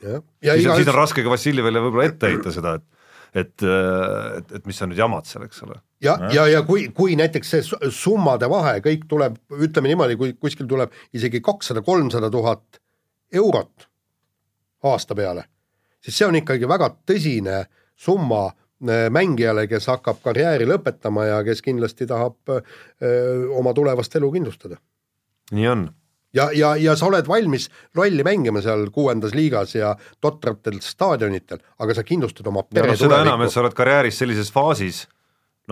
tulemaas. 0.03 0.23
siis, 0.43 0.67
on, 0.67 0.77
siis 0.77 0.93
on 0.93 0.99
raske 1.01 1.25
ka 1.25 1.33
Vassiljevile 1.33 1.83
võib-olla 1.85 2.09
ette 2.11 2.33
heita 2.33 2.53
seda, 2.55 2.77
et 2.81 2.97
et, 3.37 3.63
et, 3.63 4.53
et 4.59 4.69
mis 4.69 4.79
on 4.83 4.91
nüüd 4.91 5.01
jamad 5.01 5.27
seal, 5.29 5.45
eks 5.47 5.63
ole. 5.67 5.79
ja, 6.05 6.17
ja, 6.33 6.47
ja 6.51 6.63
kui, 6.67 6.89
kui 6.97 7.17
näiteks 7.19 7.53
see 7.53 7.91
summade 7.93 8.49
vahe 8.51 8.79
kõik 8.85 9.07
tuleb, 9.11 9.37
ütleme 9.53 9.93
niimoodi, 9.93 10.17
kui 10.21 10.33
kuskil 10.41 10.69
tuleb 10.71 10.95
isegi 11.17 11.43
kakssada, 11.45 11.83
kolmsada 11.87 12.31
tuhat 12.33 12.81
eurot 13.37 13.89
aasta 14.87 15.17
peale, 15.19 15.47
siis 16.01 16.17
see 16.21 16.29
on 16.29 16.41
ikkagi 16.41 16.69
väga 16.71 16.91
tõsine 17.09 17.65
summa 17.97 18.47
äh, 18.49 19.07
mängijale, 19.13 19.67
kes 19.71 19.91
hakkab 19.93 20.23
karjääri 20.25 20.69
lõpetama 20.69 21.29
ja 21.31 21.43
kes 21.47 21.65
kindlasti 21.65 22.09
tahab 22.09 22.39
öö, 22.49 22.61
äh, 22.61 23.47
oma 23.59 23.75
tulevast 23.77 24.17
elu 24.17 24.33
kindlustada. 24.39 24.81
nii 25.53 25.69
on 25.73 25.89
ja, 26.37 26.49
ja, 26.55 26.75
ja 26.81 26.95
sa 26.99 27.09
oled 27.09 27.29
valmis 27.29 27.69
rolli 27.97 28.25
mängima 28.27 28.63
seal 28.65 28.89
kuuendas 28.95 29.35
liigas 29.37 29.75
ja 29.77 29.95
totratel 30.21 30.81
staadionitel, 30.85 31.63
aga 31.83 31.97
sa 31.97 32.05
kindlustad 32.07 32.49
oma 32.51 32.65
pere 32.69 32.93
no, 32.93 32.99
seda 33.01 33.23
enam, 33.25 33.45
et 33.47 33.55
sa 33.55 33.63
oled 33.65 33.77
karjääris 33.77 34.21
sellises 34.23 34.53
faasis, 34.55 35.05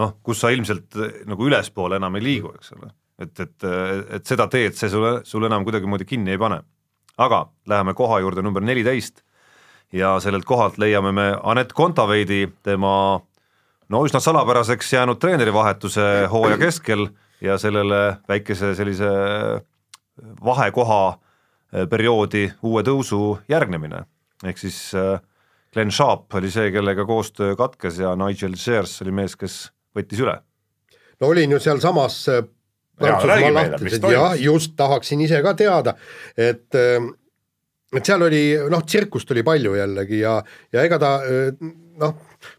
noh, 0.01 0.17
kus 0.25 0.43
sa 0.45 0.53
ilmselt 0.55 0.99
eh, 1.01 1.21
nagu 1.29 1.51
ülespoole 1.51 2.01
enam 2.01 2.17
ei 2.19 2.25
liigu, 2.25 2.55
eks 2.59 2.75
ole. 2.79 2.91
et, 3.23 3.35
et, 3.41 3.69
et 4.19 4.27
seda 4.27 4.49
teed 4.51 4.79
see 4.79 4.91
sulle, 4.91 5.21
sulle 5.29 5.51
enam 5.51 5.67
kuidagimoodi 5.67 6.09
kinni 6.09 6.35
ei 6.35 6.41
pane. 6.41 6.63
aga 7.19 7.45
läheme 7.71 7.95
koha 7.95 8.19
juurde 8.25 8.43
number 8.43 8.63
neliteist 8.63 9.23
ja 9.93 10.17
sellelt 10.21 10.45
kohalt 10.45 10.79
leiame 10.79 11.13
me 11.13 11.29
Anett 11.43 11.73
Kontaveidi, 11.73 12.49
tema 12.63 13.21
no 13.89 14.01
üsna 14.07 14.21
salapäraseks 14.21 14.93
jäänud 14.93 15.21
treenerivahetuse 15.23 16.27
hooaja 16.33 16.59
keskel 16.59 17.07
ja 17.41 17.59
sellele 17.59 18.17
väikese 18.29 18.75
sellise 18.75 19.11
vahekoha 20.45 21.09
äh, 21.09 21.89
perioodi 21.91 22.49
uue 22.63 22.83
tõusu 22.87 23.21
järgnemine, 23.51 24.05
ehk 24.45 24.61
siis 24.61 24.79
äh, 24.99 25.19
Glen 25.75 25.93
Sharp 25.93 26.35
oli 26.39 26.51
see, 26.55 26.71
kellega 26.75 27.07
koostöö 27.07 27.57
katkes 27.59 27.99
ja 27.99 28.15
Nigel 28.19 28.55
Shears 28.57 29.01
oli 29.03 29.15
mees, 29.15 29.37
kes 29.37 29.73
võttis 29.97 30.23
üle. 30.23 30.39
no 31.21 31.33
olin 31.33 31.57
ju 31.57 31.61
sealsamas 31.61 32.21
äh, 32.29 32.45
Prantsusmaa 32.99 33.55
lahtides 33.55 33.99
ja 34.13 34.35
just 34.39 34.77
tahaksin 34.77 35.21
ise 35.21 35.43
ka 35.43 35.55
teada, 35.59 35.97
et 36.37 36.71
et 37.95 38.07
seal 38.07 38.23
oli 38.23 38.45
noh, 38.71 38.85
tsirkust 38.87 39.31
oli 39.35 39.43
palju 39.43 39.75
jällegi 39.75 40.21
ja, 40.21 40.37
ja 40.73 40.83
ega 40.87 40.99
ta 40.99 41.11
noh, 41.99 42.15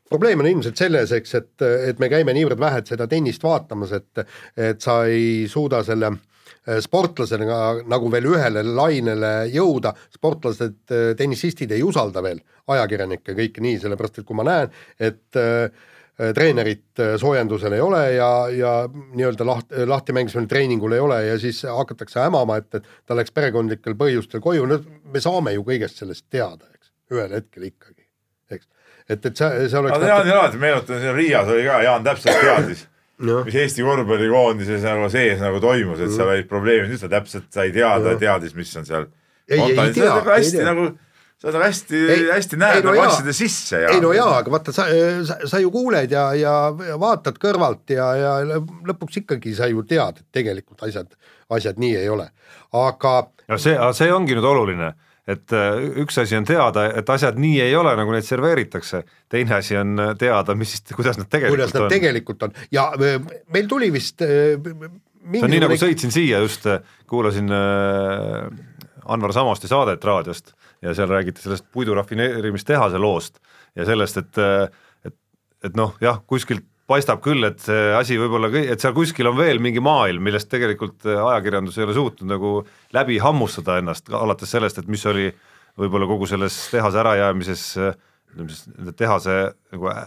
probleem 0.09 0.43
on 0.43 0.47
ilmselt 0.47 0.75
selles, 0.79 1.11
eks, 1.15 1.35
et, 1.39 1.63
et 1.91 1.99
me 2.03 2.09
käime 2.11 2.35
niivõrd 2.35 2.59
vähe 2.59 2.83
seda 2.87 3.07
tennist 3.07 3.43
vaatamas, 3.43 3.95
et 3.95 4.25
et 4.59 4.83
sa 4.83 5.05
ei 5.07 5.47
suuda 5.51 5.83
selle 5.87 6.11
Äh, 6.11 6.34
sportlasena 6.81 7.57
nagu 7.89 8.11
veel 8.11 8.29
ühele 8.33 8.63
lainele 8.65 9.33
jõuda, 9.53 9.93
sportlased, 10.13 10.79
äh, 10.91 11.09
tennisistid 11.17 11.73
ei 11.75 11.83
usalda 11.85 12.23
veel 12.25 12.41
ajakirjanikke 12.73 13.35
kõike 13.37 13.61
nii, 13.61 13.81
sellepärast 13.83 14.21
et 14.21 14.27
kui 14.27 14.37
ma 14.37 14.45
näen, 14.47 14.71
et 14.97 15.39
äh, 15.39 15.67
treenerit 16.15 17.01
soojendusel 17.19 17.75
ei 17.75 17.81
ole 17.83 18.01
ja, 18.15 18.29
ja 18.49 18.71
nii-öelda 18.87 19.45
laht-, 19.45 19.73
lahti 19.85 20.15
mängimisel 20.15 20.47
treeningul 20.47 20.95
ei 20.95 21.03
ole 21.03 21.19
ja 21.25 21.35
siis 21.39 21.59
hakatakse 21.67 22.21
hämama, 22.23 22.61
et, 22.61 22.79
et 22.79 22.87
ta 23.05 23.17
läks 23.19 23.35
perekondlikel 23.35 23.97
põhjustel 23.99 24.41
koju, 24.41 24.65
no 24.69 24.79
me 25.11 25.21
saame 25.21 25.53
ju 25.57 25.65
kõigest 25.67 25.99
sellest 26.01 26.25
teada, 26.31 26.71
eks, 26.71 26.93
ühel 27.11 27.35
hetkel 27.35 27.67
ikkagi, 27.67 28.07
eks. 28.55 28.67
et, 29.09 29.19
et 29.19 29.31
see, 29.35 29.67
see 29.67 29.81
oleks 29.81 29.99
aga 29.99 30.23
Jaan, 30.31 30.59
meenutan, 30.63 31.03
siin 31.03 31.17
Riias 31.19 31.51
oli 31.51 31.67
ka, 31.67 31.81
Jaan 31.83 32.07
täpselt 32.07 32.41
teadis 32.47 32.87
no. 33.19 33.39
mis 33.47 33.55
Eesti 33.61 33.85
korvpallikoondises 33.85 34.83
nagu 34.85 35.09
sees 35.13 35.41
nagu 35.43 35.61
toimus, 35.63 36.01
et 36.03 36.13
seal 36.15 36.31
olid 36.33 36.49
probleemid, 36.51 36.91
nüüd 36.91 37.01
sa 37.01 37.11
täpselt 37.11 37.47
sai 37.53 37.71
teada, 37.75 38.15
teadis, 38.21 38.55
mis 38.57 38.71
on 38.79 38.87
seal. 38.87 39.09
tea, 39.47 40.11
nagu 40.11 40.33
hästi 40.35 40.61
ei 40.61 40.67
nagu 40.67 40.87
sa 41.41 41.51
nagu 41.51 41.65
hästi, 41.65 42.01
hästi 42.31 42.59
näed 42.59 42.85
no 42.85 42.93
nagu 42.93 43.05
asjade 43.05 43.35
sisse 43.35 43.81
ja. 43.83 43.93
ei 43.93 44.01
no 44.03 44.13
jaa, 44.15 44.39
aga 44.39 44.53
vaata, 44.53 44.73
sa, 44.75 44.87
sa, 45.27 45.37
sa 45.51 45.59
ju 45.61 45.71
kuuled 45.73 46.11
ja, 46.11 46.29
ja 46.39 46.53
vaatad 47.01 47.37
kõrvalt 47.41 47.91
ja, 47.93 48.07
ja 48.17 48.35
lõpuks 48.87 49.21
ikkagi 49.23 49.55
sa 49.57 49.69
ju 49.69 49.83
tead, 49.87 50.21
et 50.23 50.39
tegelikult 50.39 50.85
asjad, 50.87 51.11
asjad 51.53 51.81
nii 51.81 51.97
ei 51.99 52.11
ole, 52.11 52.29
aga. 52.75 53.17
no 53.51 53.59
see, 53.61 53.75
see 53.99 54.13
ongi 54.15 54.37
nüüd 54.37 54.47
oluline 54.47 54.93
et 55.27 55.53
äh, 55.57 55.79
üks 56.03 56.19
asi 56.21 56.37
on 56.37 56.45
teada, 56.45 56.85
et 56.99 57.09
asjad 57.09 57.39
nii 57.41 57.57
ei 57.63 57.73
ole, 57.77 57.95
nagu 57.97 58.13
neid 58.13 58.27
serveeritakse, 58.27 59.01
teine 59.31 59.57
asi 59.57 59.77
on 59.79 59.95
äh, 60.01 60.11
teada, 60.21 60.55
mis, 60.57 60.77
kuidas 60.91 61.17
nad 61.17 61.29
tegelikult 61.31 61.57
kuidas 61.57 61.73
nad 61.73 61.87
on. 61.87 61.93
tegelikult 61.95 62.45
on 62.45 62.53
ja 62.73 62.85
äh, 62.93 63.17
meil 63.53 63.69
tuli 63.71 63.89
vist 63.93 64.21
see 64.21 65.41
on 65.41 65.49
nii, 65.49 65.63
nagu 65.65 65.79
sõitsin 65.81 66.13
siia 66.13 66.43
just, 66.43 66.67
kuulasin 67.09 67.49
Anvar 69.05 69.33
Samosti 69.33 69.69
saadet 69.69 70.05
raadiost 70.05 70.53
ja 70.85 70.93
seal 70.97 71.09
räägiti 71.09 71.41
sellest 71.41 71.65
puidu 71.73 71.97
rafineerimistehase 71.97 73.01
loost 73.01 73.41
ja 73.75 73.87
sellest, 73.89 74.21
et 74.21 74.41
et, 75.05 75.17
et 75.65 75.77
noh, 75.77 75.97
jah, 76.01 76.21
kuskilt 76.29 76.65
paistab 76.89 77.21
küll, 77.25 77.45
et 77.47 77.61
see 77.65 77.93
asi 77.97 78.17
võib-olla, 78.21 78.49
et 78.61 78.81
seal 78.81 78.93
kuskil 78.95 79.29
on 79.29 79.37
veel 79.39 79.61
mingi 79.63 79.81
maailm, 79.83 80.23
millest 80.25 80.49
tegelikult 80.51 81.07
äh, 81.09 81.17
ajakirjandus 81.31 81.79
ei 81.79 81.87
ole 81.87 81.97
suutnud 81.97 82.29
nagu 82.29 82.51
läbi 82.95 83.17
hammustada 83.23 83.79
ennast, 83.81 84.11
alates 84.13 84.53
sellest, 84.53 84.81
et 84.81 84.91
mis 84.91 85.05
oli 85.09 85.31
võib-olla 85.81 86.07
kogu 86.09 86.29
selles 86.29 86.57
tehase 86.71 87.01
ärajäämises, 87.01 87.65
ütleme 88.31 88.53
siis 88.53 88.69
nende 88.69 88.95
tehase 88.97 89.37
nagu 89.73 89.91
äh, 89.91 90.05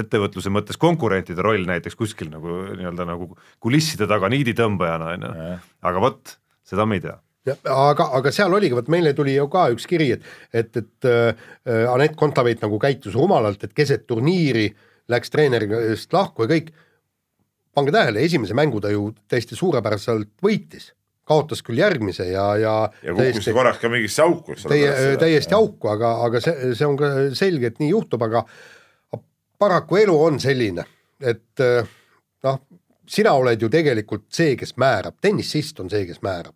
ettevõtluse 0.00 0.52
mõttes 0.54 0.78
konkurentide 0.80 1.44
roll 1.44 1.66
näiteks 1.68 1.98
kuskil 1.98 2.30
nagu 2.32 2.62
nii-öelda 2.78 3.08
nagu 3.08 3.32
kulisside 3.62 4.08
taga 4.10 4.30
niiditõmbajana, 4.32 5.16
on 5.16 5.26
ju, 5.26 5.48
aga 5.90 6.06
vot, 6.06 6.38
seda 6.66 6.86
me 6.88 7.00
ei 7.00 7.08
tea. 7.08 7.18
Ja, 7.48 7.54
aga, 7.72 8.10
aga 8.18 8.30
seal 8.36 8.52
oligi, 8.52 8.76
vot 8.76 8.88
meile 8.92 9.14
tuli 9.16 9.32
ju 9.32 9.46
ka 9.52 9.70
üks 9.72 9.86
kiri, 9.88 10.10
et, 10.16 10.24
et, 10.52 10.76
et 10.76 11.08
äh, 11.08 11.88
Anett 11.92 12.16
Kontaveit 12.16 12.62
nagu 12.64 12.80
käitus 12.80 13.16
rumalalt, 13.16 13.64
et 13.64 13.76
keset 13.76 14.06
turniiri 14.08 14.68
äh, 14.70 14.86
läks 15.10 15.32
treenerist 15.32 16.12
lahku 16.14 16.46
ja 16.46 16.54
kõik. 16.54 16.72
pange 17.74 17.92
tähele, 17.94 18.24
esimese 18.26 18.54
mängu 18.54 18.80
ta 18.82 18.90
ju 18.90 19.12
täiesti 19.30 19.56
suurepäraselt 19.56 20.32
võitis, 20.42 20.90
kaotas 21.28 21.62
küll 21.62 21.78
järgmise 21.78 22.26
ja, 22.26 22.46
ja. 22.58 22.74
ja 23.06 23.14
kukkus 23.14 23.46
korraks 23.54 23.78
ka 23.78 23.90
mingisse 23.92 24.22
auku, 24.24 24.56
eks 24.56 24.66
ole. 24.66 24.80
Täiesti 25.20 25.54
auku, 25.54 25.92
aga, 25.92 26.16
aga 26.26 26.42
see, 26.42 26.74
see 26.74 26.88
on 26.88 26.98
ka 26.98 27.12
selge, 27.38 27.70
et 27.70 27.82
nii 27.82 27.92
juhtub, 27.92 28.26
aga 28.26 28.44
paraku 29.60 30.00
elu 30.02 30.16
on 30.18 30.40
selline, 30.42 30.86
et 31.22 31.66
noh, 32.46 32.62
sina 33.10 33.36
oled 33.38 33.62
ju 33.62 33.70
tegelikult 33.70 34.26
see, 34.34 34.56
kes 34.58 34.74
määrab, 34.80 35.20
tennisist 35.22 35.78
on 35.84 35.92
see, 35.92 36.06
kes 36.08 36.22
määrab 36.26 36.54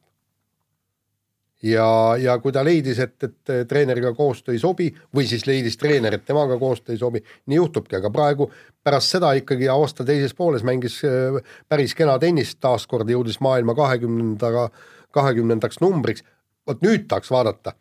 ja, 1.65 2.17
ja 2.21 2.37
kui 2.43 2.53
ta 2.53 2.63
leidis, 2.65 2.99
et, 3.03 3.17
et 3.25 3.53
treeneriga 3.69 4.13
koostöö 4.17 4.55
ei 4.55 4.61
sobi 4.63 4.91
või 5.15 5.27
siis 5.29 5.47
leidis 5.49 5.79
treener, 5.81 6.19
et 6.19 6.27
temaga 6.27 6.59
koostöö 6.61 6.95
ei 6.95 7.01
sobi, 7.01 7.23
nii 7.51 7.61
juhtubki, 7.61 7.97
aga 7.99 8.11
praegu 8.13 8.51
pärast 8.85 9.15
seda 9.17 9.33
ikkagi 9.39 9.71
aasta 9.73 10.07
teises 10.07 10.37
pooles 10.37 10.65
mängis 10.67 11.01
äh, 11.09 11.39
päris 11.69 11.97
kena 11.97 12.19
tennist, 12.23 12.61
taaskord 12.65 13.11
jõudis 13.11 13.41
maailma 13.45 13.77
kahekümnendaga, 13.79 14.69
kahekümnendaks 15.15 15.81
numbriks. 15.85 16.25
vot 16.67 16.81
nüüd 16.81 17.09
tahaks 17.09 17.31
vaadata, 17.31 17.75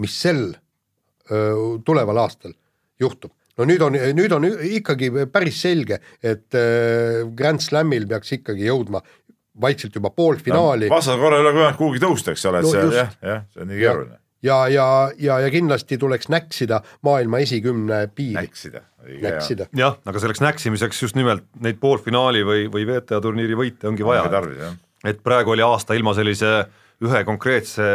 mis 0.00 0.14
sel 0.16 0.54
öö, 1.30 1.76
tuleval 1.84 2.22
aastal 2.22 2.54
juhtub 3.00 3.34
no 3.58 3.66
nüüd 3.68 3.82
on, 3.84 3.98
nüüd 4.16 4.32
on 4.32 4.46
ikkagi 4.48 5.10
päris 5.32 5.60
selge, 5.60 5.98
et 6.24 6.56
Grand 7.36 7.60
Slamil 7.60 8.08
peaks 8.08 8.32
ikkagi 8.38 8.64
jõudma 8.68 9.02
vaikselt 9.60 9.94
juba 9.94 10.10
poolfinaali 10.10 10.88
no,. 10.88 10.94
vastasel 10.94 11.20
korral 11.20 11.40
ei 11.40 11.46
ole 11.46 11.56
võimalik 11.56 11.80
kuhugi 11.80 12.02
tõusta, 12.02 12.34
eks 12.34 12.46
ole, 12.50 12.62
et 12.62 12.68
no, 12.68 12.72
see 12.72 13.00
jah, 13.00 13.12
jah, 13.24 13.44
see 13.52 13.64
on 13.64 13.70
nii 13.70 13.80
keeruline. 13.80 14.18
ja, 14.46 14.58
ja, 14.72 14.86
ja, 15.22 15.38
ja 15.44 15.52
kindlasti 15.52 15.98
tuleks 16.00 16.30
näksida 16.32 16.80
maailma 17.06 17.40
esikümne 17.44 18.00
piiri. 18.14 18.38
näksida. 18.40 18.82
näksida. 19.24 19.68
jah, 19.76 19.98
aga 20.04 20.22
selleks 20.22 20.42
näksimiseks 20.44 21.02
just 21.06 21.18
nimelt 21.18 21.46
neid 21.64 21.80
poolfinaali 21.82 22.44
või, 22.46 22.66
või 22.72 22.88
WTA 22.88 23.20
turniiri 23.24 23.58
võite 23.58 23.88
ongi 23.90 24.06
vaja. 24.06 24.26
et 25.04 25.22
praegu 25.24 25.56
oli 25.56 25.64
aasta 25.64 25.96
ilma 25.96 26.14
sellise 26.16 26.58
ühe 27.04 27.24
konkreetse 27.28 27.86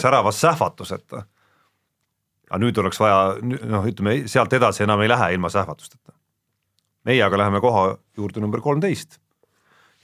särava 0.00 0.32
sähvatuseta. 0.32 1.24
aga 2.50 2.60
nüüd 2.60 2.78
oleks 2.80 3.00
vaja, 3.00 3.36
noh, 3.42 3.88
ütleme 3.88 4.22
sealt 4.30 4.52
edasi 4.52 4.84
enam 4.84 5.00
ei 5.00 5.08
lähe 5.08 5.34
ilma 5.36 5.48
sähvatusteta. 5.48 6.12
meie 7.04 7.22
aga 7.24 7.38
läheme 7.38 7.60
koha 7.60 7.94
juurde 8.16 8.40
number 8.40 8.60
kolmteist 8.60 9.23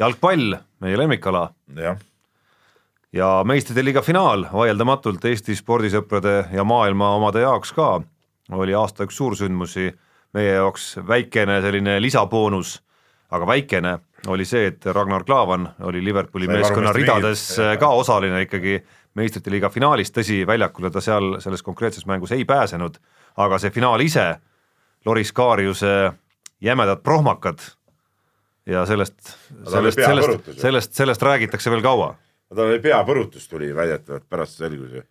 jalgpall, 0.00 0.54
meie 0.80 0.96
lemmikala. 0.98 1.50
ja 3.12 3.42
meistrite 3.44 3.84
liiga 3.84 4.02
finaal 4.02 4.46
vaieldamatult 4.52 5.24
Eesti 5.24 5.56
spordisõprade 5.58 6.46
ja 6.52 6.64
maailma 6.64 7.10
omade 7.18 7.42
jaoks 7.42 7.72
ka 7.76 8.00
oli 8.50 8.74
aasta 8.74 9.04
üks 9.04 9.18
suursündmusi, 9.20 9.90
meie 10.34 10.54
jaoks 10.54 10.96
väikene 11.06 11.60
selline 11.62 11.98
lisaboonus, 12.02 12.78
aga 13.30 13.46
väikene 13.46 13.98
oli 14.28 14.44
see, 14.44 14.66
et 14.72 14.86
Ragnar 14.86 15.24
Klavan 15.24 15.68
oli 15.86 16.02
Liverpooli 16.04 16.46
Sai 16.46 16.56
meeskonna 16.56 16.92
ridades 16.92 17.44
mingit- 17.58 17.78
ka 17.80 17.88
osaline 17.88 18.42
ikkagi 18.42 18.80
meistrite 19.14 19.50
liiga 19.50 19.68
finaalis, 19.70 20.10
tõsi, 20.10 20.46
väljakule 20.46 20.90
ta 20.90 21.00
seal 21.00 21.40
selles 21.40 21.62
konkreetses 21.62 22.06
mängus 22.06 22.32
ei 22.32 22.44
pääsenud, 22.44 22.96
aga 23.36 23.58
see 23.58 23.70
finaal 23.70 24.00
ise, 24.00 24.40
Loris 25.04 25.32
Kaariuse 25.32 26.12
jämedad 26.60 27.02
prohmakad 27.02 27.60
ja 28.70 28.86
sellest, 28.86 29.18
sellest, 29.70 30.00
sellest, 30.00 30.50
sellest, 30.60 30.96
sellest 30.96 31.22
räägitakse 31.26 31.72
veel 31.72 31.82
kaua. 31.84 32.14
tal 32.54 32.66
oli 32.66 32.80
peapõrutus 32.82 33.48
tuli 33.50 33.70
väidetavalt 33.74 34.26
pärast 34.30 34.58
selgus 34.62 34.96
ju, 34.98 35.04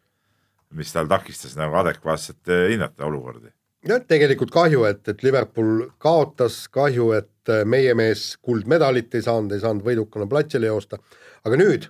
mis 0.80 0.92
tal 0.94 1.10
takistas 1.12 1.56
nagu 1.60 1.78
adekvaatselt 1.82 2.52
eh, 2.52 2.68
hinnata 2.74 3.08
olukordi. 3.08 3.52
jah, 3.88 4.02
tegelikult 4.08 4.52
kahju, 4.56 4.84
et, 4.90 5.06
et 5.08 5.24
Liverpool 5.24 5.88
kaotas, 5.98 6.66
kahju, 6.72 7.12
et 7.20 7.54
äh, 7.54 7.66
meie 7.66 7.96
mees 7.96 8.34
kuldmedalit 8.42 9.16
ei 9.16 9.26
saanud, 9.26 9.56
ei 9.56 9.64
saanud 9.64 9.86
võidukana 9.86 10.28
platsile 10.30 10.72
joosta, 10.72 11.02
aga 11.46 11.60
nüüd 11.60 11.90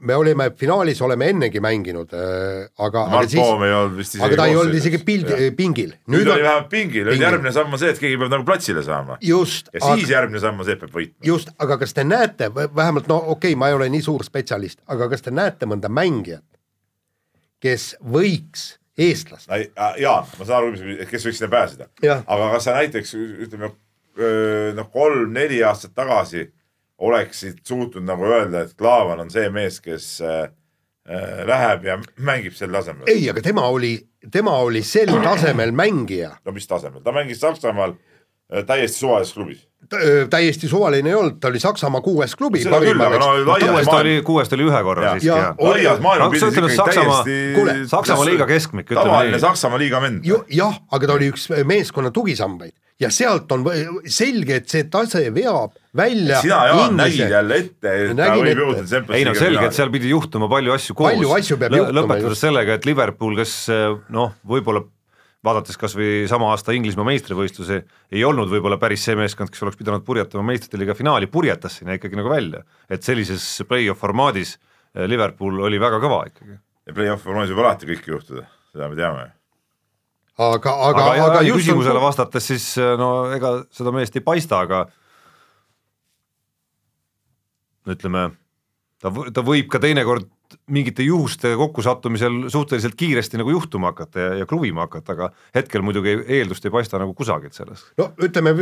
me 0.00 0.16
olime 0.16 0.50
finaalis, 0.56 1.00
oleme 1.04 1.28
ennegi 1.32 1.60
mänginud, 1.62 2.12
aga, 2.14 2.86
aga 2.86 3.04
Mart 3.12 3.32
siis, 3.32 3.40
Poom 3.40 3.64
ei 3.66 3.74
olnud 3.76 3.98
vist 3.98 4.14
isegi 4.14 4.24
aga 4.26 4.38
ta 4.40 4.46
ei 4.48 4.56
olnud 4.56 4.76
isegi 4.78 5.00
pildi 5.04 5.34
Jah., 5.34 5.54
pingil. 5.56 5.92
nüüd 6.12 6.28
oli 6.28 6.44
vähemalt 6.44 6.70
pingil, 6.72 7.10
nüüd 7.10 7.24
järgmine 7.24 7.52
samm 7.54 7.76
on 7.76 7.82
see, 7.82 7.92
et 7.92 8.00
keegi 8.00 8.18
peab 8.20 8.32
nagu 8.32 8.46
platsile 8.48 8.84
saama 8.86 9.18
just, 9.24 9.68
ja 9.74 9.82
siis 9.92 10.12
järgmine 10.12 10.42
samm 10.42 10.62
on 10.62 10.68
see, 10.68 10.78
et 10.78 10.84
peab 10.84 10.96
võitma. 10.96 11.16
just, 11.26 11.52
aga 11.60 11.76
kas 11.82 11.96
te 11.96 12.06
näete, 12.06 12.50
vähemalt 12.54 13.10
no 13.10 13.20
okei 13.20 13.52
okay,, 13.52 13.58
ma 13.60 13.70
ei 13.70 13.76
ole 13.76 13.90
nii 13.92 14.04
suur 14.06 14.24
spetsialist, 14.26 14.80
aga 14.90 15.10
kas 15.12 15.26
te 15.26 15.34
näete 15.34 15.68
mõnda 15.70 15.92
mängijat, 15.92 16.46
kes 17.60 17.92
võiks 18.00 18.70
eestlast, 19.00 19.50
Jaan, 20.00 20.32
ma 20.38 20.48
saan 20.48 20.56
aru, 20.62 20.72
kes 21.10 21.28
võiks 21.28 21.42
sinna 21.42 21.52
pääseda, 21.52 21.90
aga 22.24 22.50
kas 22.56 22.68
sa 22.68 22.78
näiteks 22.78 23.14
ütleme 23.20 23.72
noh, 24.76 24.88
kolm-neli 24.92 25.60
aastat 25.64 25.94
tagasi 25.96 26.48
oleksid 27.00 27.62
suutnud 27.66 28.04
nagu 28.04 28.26
öelda, 28.28 28.66
et 28.66 28.74
Klaavan 28.78 29.20
on 29.24 29.30
see 29.32 29.48
mees, 29.50 29.80
kes 29.80 30.08
äh, 30.20 30.50
äh, 31.08 31.40
läheb 31.48 31.84
ja 31.88 31.98
mängib 32.20 32.52
sel 32.58 32.72
tasemel? 32.76 33.08
ei, 33.08 33.24
aga 33.32 33.40
tema 33.44 33.64
oli, 33.72 33.94
tema 34.32 34.58
oli 34.60 34.82
sel 34.84 35.12
tasemel 35.24 35.72
mängija, 35.72 36.34
no 36.44 36.52
mis 36.52 36.68
tasemel, 36.68 37.00
ta 37.04 37.12
mängis 37.16 37.40
Saksamaal 37.40 37.94
äh, 38.52 38.64
täiesti 38.68 38.98
suvalises 39.00 39.32
klubis. 39.34 39.66
täiesti 40.30 40.68
suvaline 40.68 41.08
ei 41.08 41.14
olnud, 41.16 41.38
ta 41.40 41.48
oli 41.48 41.58
Saksamaa 41.58 42.00
kuues 42.04 42.34
klubi. 42.36 42.60
Seda 42.62 42.78
küll, 42.84 43.00
aga 43.00 43.16
no 43.18 43.30
laias 43.48 43.64
kuuest 43.70 43.88
maailm- 43.88 44.00
oli, 44.04 44.12
kuuest 44.28 44.52
oli 44.52 44.66
ühe 44.68 44.82
korra 44.86 45.02
Jaa. 45.06 45.14
siiski 45.14 45.28
Jaa, 45.30 45.38
jah. 45.38 45.56
laias 45.70 45.96
No 45.98 46.02
maailmapildis 46.04 46.44
on 46.46 46.52
ikkagi 46.52 46.76
Saksamaa- 46.76 47.24
täiesti 47.24 47.54
kuule, 47.56 47.74
Saksamaa 47.88 48.26
liiga 48.28 48.46
keskmik, 48.46 48.86
ütleme 48.92 49.08
tavaline 49.08 49.32
nii. 49.38 49.40
Saksamaa 49.46 49.78
liiga 49.80 50.00
vend. 50.04 50.28
jah, 50.52 50.76
aga 50.92 51.06
ta 51.06 51.12
oli 51.16 51.30
üks 51.32 51.48
meeskonna 51.64 52.10
tugisambaid 52.10 52.76
ja 53.00 53.10
sealt 53.14 53.52
on 53.56 53.64
selge, 54.04 54.60
et 54.60 54.70
see 54.70 54.86
tase 54.92 55.24
veab 55.34 55.74
välja. 55.96 56.40
sina, 56.44 56.60
Jaan, 56.70 56.96
nägid 56.98 57.32
jälle 57.32 57.60
ette, 57.64 57.96
et 58.04 58.16
ta 58.18 58.30
võib 58.36 58.62
jõuda 58.64 58.84
Champions 58.84 59.18
ei 59.18 59.26
no 59.28 59.34
selge, 59.38 59.66
et 59.70 59.76
seal 59.78 59.92
pidi 59.94 60.12
juhtuma 60.12 60.50
palju 60.52 60.76
asju 60.76 60.96
koos. 60.98 61.12
Palju 61.14 61.34
asju 61.38 61.60
peab 61.60 61.76
juhtuma, 61.78 61.98
lõpetades 62.00 62.46
sellega, 62.46 62.78
et 62.78 62.88
Liverpool, 62.88 63.36
kes 63.40 63.54
noh, 64.12 64.34
võib-olla 64.46 64.84
vaadates 65.44 65.78
kas 65.80 65.94
või 65.96 66.26
sama 66.30 66.50
aasta 66.52 66.74
Inglismaa 66.76 67.06
meistrivõistlusi, 67.08 67.80
ei 68.12 68.24
olnud 68.26 68.50
võib-olla 68.52 68.76
päris 68.80 69.04
see 69.06 69.16
meeskond, 69.18 69.52
kes 69.52 69.64
oleks 69.64 69.78
pidanud 69.80 70.04
purjetama 70.04 70.44
meistrite 70.52 70.80
liiga 70.80 70.96
finaali, 70.96 71.30
purjetas 71.32 71.80
sinna 71.80 71.96
ikkagi 71.96 72.18
nagu 72.18 72.32
välja. 72.32 72.62
et 72.90 73.02
sellises 73.02 73.44
play-off 73.68 74.00
formaadis 74.04 74.58
eh, 74.58 75.06
Liverpool 75.08 75.62
oli 75.64 75.80
väga 75.80 76.00
kõva 76.02 76.26
ikkagi. 76.28 76.60
ja 76.86 76.96
play-off 76.96 77.24
formaadis 77.24 77.54
võib 77.54 77.64
alati 77.64 77.92
kõike 77.94 78.16
juhtuda, 78.16 78.48
seda 78.72 78.88
me 78.88 79.00
teame. 79.00 79.28
aga, 80.40 80.74
aga, 80.88 81.04
aga, 81.04 81.24
aga, 81.26 81.44
just 81.46 81.64
küsimusele 81.64 81.98
on, 81.98 82.06
vastates 82.06 82.50
siis 82.52 82.66
no 83.00 83.10
ega 83.34 83.60
seda 83.74 83.92
meest 83.94 84.16
ei 84.16 84.24
paista, 84.24 84.62
aga 84.64 84.84
ütleme, 87.90 88.30
ta, 89.02 89.12
ta 89.34 89.44
võib 89.44 89.70
ka 89.72 89.80
teinekord 89.82 90.28
mingite 90.70 91.04
juhuste 91.06 91.52
kokkusattumisel 91.58 92.48
suhteliselt 92.50 92.96
kiiresti 92.98 93.38
nagu 93.38 93.52
juhtuma 93.54 93.92
hakata 93.92 94.20
ja, 94.24 94.32
ja 94.42 94.48
kruvima 94.50 94.88
hakata, 94.88 95.14
aga 95.14 95.30
hetkel 95.54 95.84
muidugi 95.86 96.16
eeldust 96.26 96.66
ei 96.66 96.74
paista 96.74 96.98
nagu 97.00 97.14
kusagilt 97.14 97.54
selles. 97.56 97.84
no 98.00 98.10
ütleme 98.18 98.54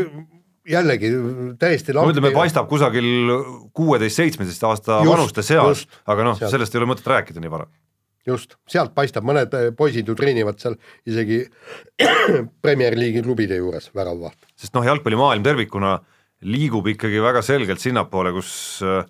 jällegi 0.68 1.12
täiesti 1.61 1.97
no 1.97 2.05
ütleme, 2.11 2.33
paistab 2.37 2.68
kusagil 2.68 3.09
kuueteist, 3.76 4.20
seitsmeteist 4.20 4.64
aasta 4.68 5.01
Just, 5.01 5.12
vanuste 5.14 5.45
seas 5.47 5.87
aga 6.07 6.29
noh, 6.29 6.41
sellest 6.43 6.74
ei 6.74 6.83
ole 6.83 6.91
mõtet 6.93 7.09
rääkida 7.09 7.43
nii 7.43 7.53
vara. 7.53 7.68
just, 8.29 8.57
sealt 8.70 8.95
paistab, 8.97 9.26
mõned 9.29 9.55
äh, 9.57 9.70
poisid 9.76 10.09
ju 10.09 10.16
treenivad 10.18 10.61
seal 10.62 10.79
isegi 11.09 11.43
Premier 12.64 12.97
League'i 12.99 13.24
klubide 13.24 13.59
juures 13.61 13.91
väravvaht. 13.97 14.39
sest 14.59 14.76
noh, 14.76 14.87
jalgpallimaailm 14.87 15.47
tervikuna 15.47 15.99
liigub 16.49 16.87
ikkagi 16.93 17.22
väga 17.22 17.43
selgelt 17.43 17.83
sinnapoole, 17.83 18.33
kus 18.37 18.51
äh, 18.87 19.03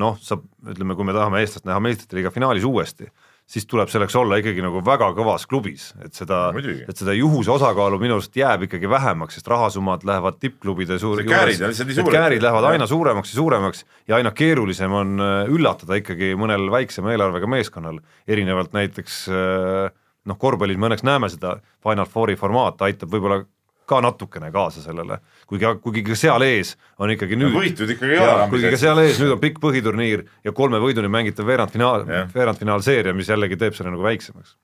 noh, 0.00 0.18
sa 0.22 0.38
ütleme, 0.70 0.96
kui 0.98 1.06
me 1.06 1.14
tahame 1.16 1.42
eestlast 1.42 1.68
näha 1.68 1.82
meistrite 1.82 2.18
liiga 2.18 2.32
finaalis 2.34 2.66
uuesti, 2.66 3.10
siis 3.46 3.66
tuleb 3.68 3.90
selleks 3.92 4.14
olla 4.16 4.38
ikkagi 4.40 4.62
nagu 4.64 4.80
väga 4.84 5.10
kõvas 5.16 5.44
klubis, 5.48 5.90
et 6.04 6.16
seda 6.16 6.48
et 6.88 6.96
seda 6.96 7.14
juhuse 7.16 7.52
osakaalu 7.52 7.98
minu 8.00 8.16
arust 8.16 8.36
jääb 8.36 8.64
ikkagi 8.68 8.88
vähemaks, 8.90 9.36
sest 9.38 9.50
rahasummad 9.52 10.06
lähevad 10.08 10.38
tippklubide 10.40 10.96
suur- 11.02 11.20
käärid 11.28 11.60
on 11.60 11.72
lihtsalt 11.72 11.90
nii 11.90 11.98
suured. 11.98 12.16
käärid 12.16 12.42
lähevad 12.44 12.70
aina 12.72 12.86
suuremaks 12.88 13.34
ja 13.34 13.40
suuremaks 13.40 13.84
ja 14.08 14.16
aina 14.16 14.32
keerulisem 14.32 14.92
on 14.92 15.20
äh, 15.20 15.34
üllatada 15.52 16.00
ikkagi 16.00 16.32
mõnel 16.40 16.70
väiksema 16.72 17.12
eelarvega 17.12 17.50
meeskonnal, 17.56 18.00
erinevalt 18.28 18.72
näiteks 18.72 19.26
äh, 19.28 19.92
noh, 20.24 20.38
korvpallis 20.40 20.80
me 20.80 20.88
õnneks 20.88 21.04
näeme 21.04 21.28
seda 21.32 21.58
Final 21.84 22.08
Fouri 22.08 22.36
formaat 22.40 22.80
aitab 22.86 23.12
võib-olla 23.12 23.42
ka 23.88 24.00
natukene 24.04 24.50
kaasa 24.52 24.82
sellele, 24.84 25.18
kuigi, 25.48 25.68
kuigi 25.84 26.04
ka 26.06 26.16
seal 26.18 26.44
ees 26.46 26.74
on 26.98 27.12
ikkagi 27.14 27.38
nüüd 27.40 27.54
võitud 27.54 27.90
ikkagi 27.94 28.18
enam 28.18 28.50
kuigi 28.52 28.72
ka 28.72 28.80
seal 28.80 29.00
ees 29.02 29.20
nüüd 29.22 29.36
on 29.36 29.42
pikk 29.42 29.60
põhiturniir 29.62 30.24
ja 30.44 30.54
kolme 30.56 30.80
võiduni 30.82 31.10
mängitav 31.12 31.48
veerandfinaal 31.48 32.06
veerandfinaalseeria, 32.34 33.14
mis 33.16 33.30
jällegi 33.32 33.60
teeb 33.60 33.76
selle 33.76 33.92
nagu 33.94 34.06
väiksemaks. 34.06 34.56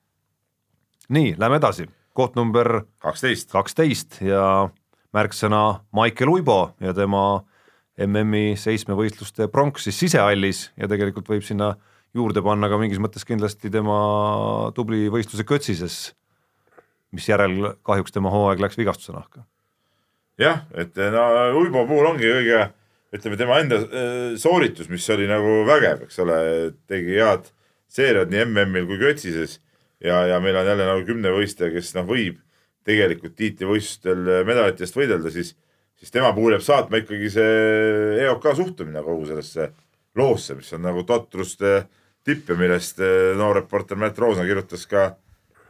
nii, 1.09 1.35
lähme 1.37 1.61
edasi, 1.61 1.87
koht 2.17 2.35
number 2.39 2.83
kaksteist, 3.03 3.51
kaksteist 3.53 4.21
ja 4.25 4.69
märksõna 5.15 5.81
Maicel 5.95 6.31
Uibo 6.31 6.73
ja 6.81 6.93
tema 6.95 7.43
MM-i 8.01 8.55
seitsmevõistluste 8.57 9.49
pronks 9.51 9.85
siis 9.87 9.99
sisehallis 10.05 10.69
ja 10.79 10.87
tegelikult 10.89 11.29
võib 11.29 11.45
sinna 11.45 11.75
juurde 12.15 12.43
panna 12.43 12.69
ka 12.71 12.79
mingis 12.79 12.99
mõttes 13.01 13.25
kindlasti 13.27 13.71
tema 13.71 14.71
tubli 14.75 15.05
võistluse 15.11 15.45
Kötsises, 15.47 15.97
mis 17.15 17.27
järel 17.29 17.73
kahjuks 17.87 18.13
tema 18.15 18.31
hooaeg 18.33 18.61
läks 18.63 18.77
vigastuse 18.79 19.15
nahka. 19.15 19.45
jah, 20.41 20.63
et 20.73 20.95
no 21.13 21.25
Uibo 21.59 21.85
puhul 21.87 22.13
ongi 22.13 22.29
kõige, 22.29 22.61
ütleme 23.15 23.37
tema 23.39 23.59
enda 23.61 23.81
äh, 23.81 24.37
sooritus, 24.39 24.89
mis 24.89 25.09
oli 25.13 25.27
nagu 25.29 25.61
vägev, 25.67 26.05
eks 26.07 26.21
ole, 26.23 26.37
tegi 26.89 27.19
head 27.19 27.51
seeriad 27.91 28.31
nii 28.31 28.45
MM-il 28.47 28.87
kui 28.89 29.01
Kötsises 29.01 29.59
ja, 29.99 30.23
ja 30.31 30.39
meil 30.43 30.57
on 30.57 30.67
jälle 30.67 30.87
nagu 30.87 31.05
kümnevõistleja, 31.07 31.73
kes 31.75 31.93
noh, 31.97 32.07
võib 32.07 32.39
tegelikult 32.87 33.35
tiitlivõistlustel 33.37 34.45
medalite 34.47 34.85
eest 34.85 34.97
võidelda, 34.97 35.31
siis, 35.33 35.53
siis 35.99 36.13
tema 36.13 36.31
puhul 36.33 36.55
jääb 36.55 36.65
saatma 36.65 37.01
ikkagi 37.03 37.29
see 37.33 38.21
EOK 38.23 38.47
suhtumine 38.57 39.03
kogu 39.05 39.27
sellesse 39.29 39.69
loosse, 40.17 40.55
mis 40.57 40.71
on 40.75 40.87
nagu 40.87 41.03
totruste 41.07 41.85
tipp 42.25 42.49
ja 42.51 42.57
millest 42.57 43.01
eh, 43.01 43.33
noor 43.37 43.61
reporter 43.61 43.99
Märt 43.99 44.19
Roosna 44.21 44.45
kirjutas 44.47 44.87
ka, 44.89 45.11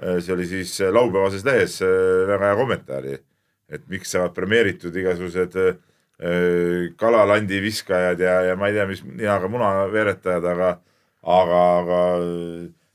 see 0.02 0.34
oli 0.34 0.48
siis 0.50 0.74
eh, 0.82 0.92
laupäevases 0.94 1.46
lehes 1.46 1.80
eh, 1.86 2.28
väga 2.30 2.52
hea 2.52 2.58
kommentaari, 2.60 3.16
et 3.72 3.88
miks 3.92 4.14
saavad 4.16 4.36
premeeritud 4.36 4.96
igasugused 4.96 5.58
kalalandi 7.02 7.58
viskajad 7.64 8.20
ja, 8.22 8.34
ja 8.46 8.58
ma 8.60 8.68
ei 8.70 8.76
tea, 8.76 8.84
mis 8.86 9.00
ninaga 9.02 9.48
muna 9.50 9.72
veeretajad, 9.90 10.46
aga, 10.52 10.68
aga, 11.26 11.62
aga 11.80 12.02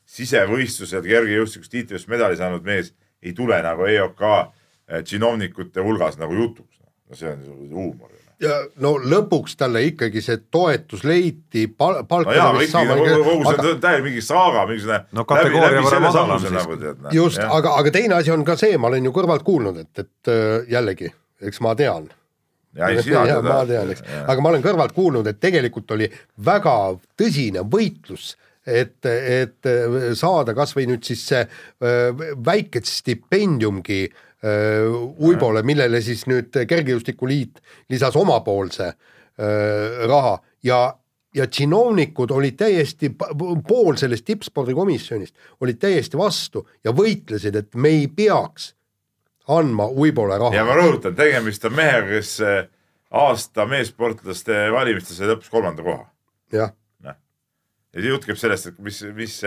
sisevõistlusel 0.07 1.03
kergejõustikus 1.03 1.73
tiitlivõistluse 1.73 2.13
medali 2.13 2.39
saanud 2.39 2.63
mees 2.69 2.93
ei 3.27 3.35
tule 3.35 3.59
nagu 3.67 3.89
EOK 3.91 4.23
činovnikute 5.11 5.83
hulgas 5.83 6.21
nagu 6.23 6.39
jutuks. 6.39 6.79
no 7.11 7.19
see 7.19 7.33
on 7.33 7.43
huumor 7.75 8.15
no 8.83 8.93
lõpuks 9.01 9.57
talle 9.57 9.83
ikkagi 9.89 10.21
see 10.25 10.41
toetus 10.53 11.05
leiti 11.09 11.67
pal, 11.73 12.03
palka 12.09 12.31
no 12.31 12.37
jaa, 12.37 12.49
aga 12.51 12.61
ikkagi 12.61 12.73
saama 12.73 12.97
kogu, 12.99 13.23
kogu 13.25 13.49
aga, 13.49 13.63
see 13.63 13.73
on 13.73 13.81
täielikult 13.81 14.09
mingi 14.11 14.25
saaga, 14.25 14.65
mingisugune 14.69 14.99
No 15.17 15.25
kategooria 15.29 15.85
võrra 15.87 16.01
madalam 16.05 16.43
siiski. 16.43 16.57
nagu 16.59 17.15
just, 17.17 17.41
aga, 17.41 17.75
aga 17.81 17.93
teine 17.95 18.19
asi 18.19 18.35
on 18.35 18.45
ka 18.47 18.59
see, 18.61 18.77
ma 18.81 18.91
olen 18.91 19.09
ju 19.09 19.15
kõrvalt 19.17 19.47
kuulnud, 19.47 19.81
et, 19.81 20.05
et 20.05 20.33
äh, 20.33 20.69
jällegi, 20.75 21.13
eks 21.49 21.63
ma 21.65 21.73
tean. 21.79 22.11
ja 22.77 22.91
ei 22.93 23.01
sina 23.05 23.25
ja, 23.31 23.39
ma 23.45 23.63
tean, 23.69 23.95
eks, 23.95 24.05
aga 24.27 24.45
ma 24.45 24.53
olen 24.53 24.67
kõrvalt 24.69 24.97
kuulnud, 24.97 25.33
et 25.33 25.41
tegelikult 25.41 25.97
oli 25.97 26.11
väga 26.45 26.77
tõsine 27.17 27.65
võitlus, 27.73 28.35
et, 28.67 28.99
et 29.07 29.73
saada 30.19 30.53
kasvõi 30.59 30.89
nüüd 30.91 31.09
siis 31.09 31.25
see 31.31 31.41
äh, 31.41 32.25
väike 32.37 32.85
stipendiumgi 32.85 34.03
äh, 34.11 34.26
Uibole, 34.47 35.63
millele 35.67 36.01
siis 36.05 36.27
nüüd 36.31 36.55
Kergejõustikuliit 36.69 37.61
lisas 37.91 38.17
omapoolse 38.17 38.87
äh, 38.87 40.07
raha 40.07 40.37
ja, 40.67 40.81
ja 41.35 41.47
tsinovnikud 41.47 42.31
olid 42.37 42.59
täiesti, 42.61 43.11
pool 43.69 43.97
sellest 44.01 44.27
tippspordikomisjonist 44.29 45.61
olid 45.61 45.81
täiesti 45.83 46.21
vastu 46.21 46.67
ja 46.85 46.95
võitlesid, 46.97 47.57
et 47.57 47.75
me 47.75 47.95
ei 47.97 48.09
peaks 48.09 48.73
andma 49.49 49.89
Uibole 49.89 50.39
ja 50.39 50.65
ma 50.65 50.75
raha. 50.75 50.81
rõhutan, 50.81 51.15
tegemist 51.17 51.65
on 51.65 51.77
mehega, 51.77 52.09
kes 52.17 52.33
eh, 52.45 52.65
aasta 53.11 53.67
meessportlaste 53.71 54.67
valimistel 54.75 55.21
sai 55.21 55.31
lõpuks 55.31 55.53
kolmanda 55.53 55.87
koha. 55.87 56.09
jah, 56.53 56.75
ja 57.97 58.03
see 58.03 58.13
jutt 58.13 58.27
käib 58.29 58.41
sellest, 58.41 58.73
et 58.73 58.83
mis, 58.85 59.01
mis 59.17 59.39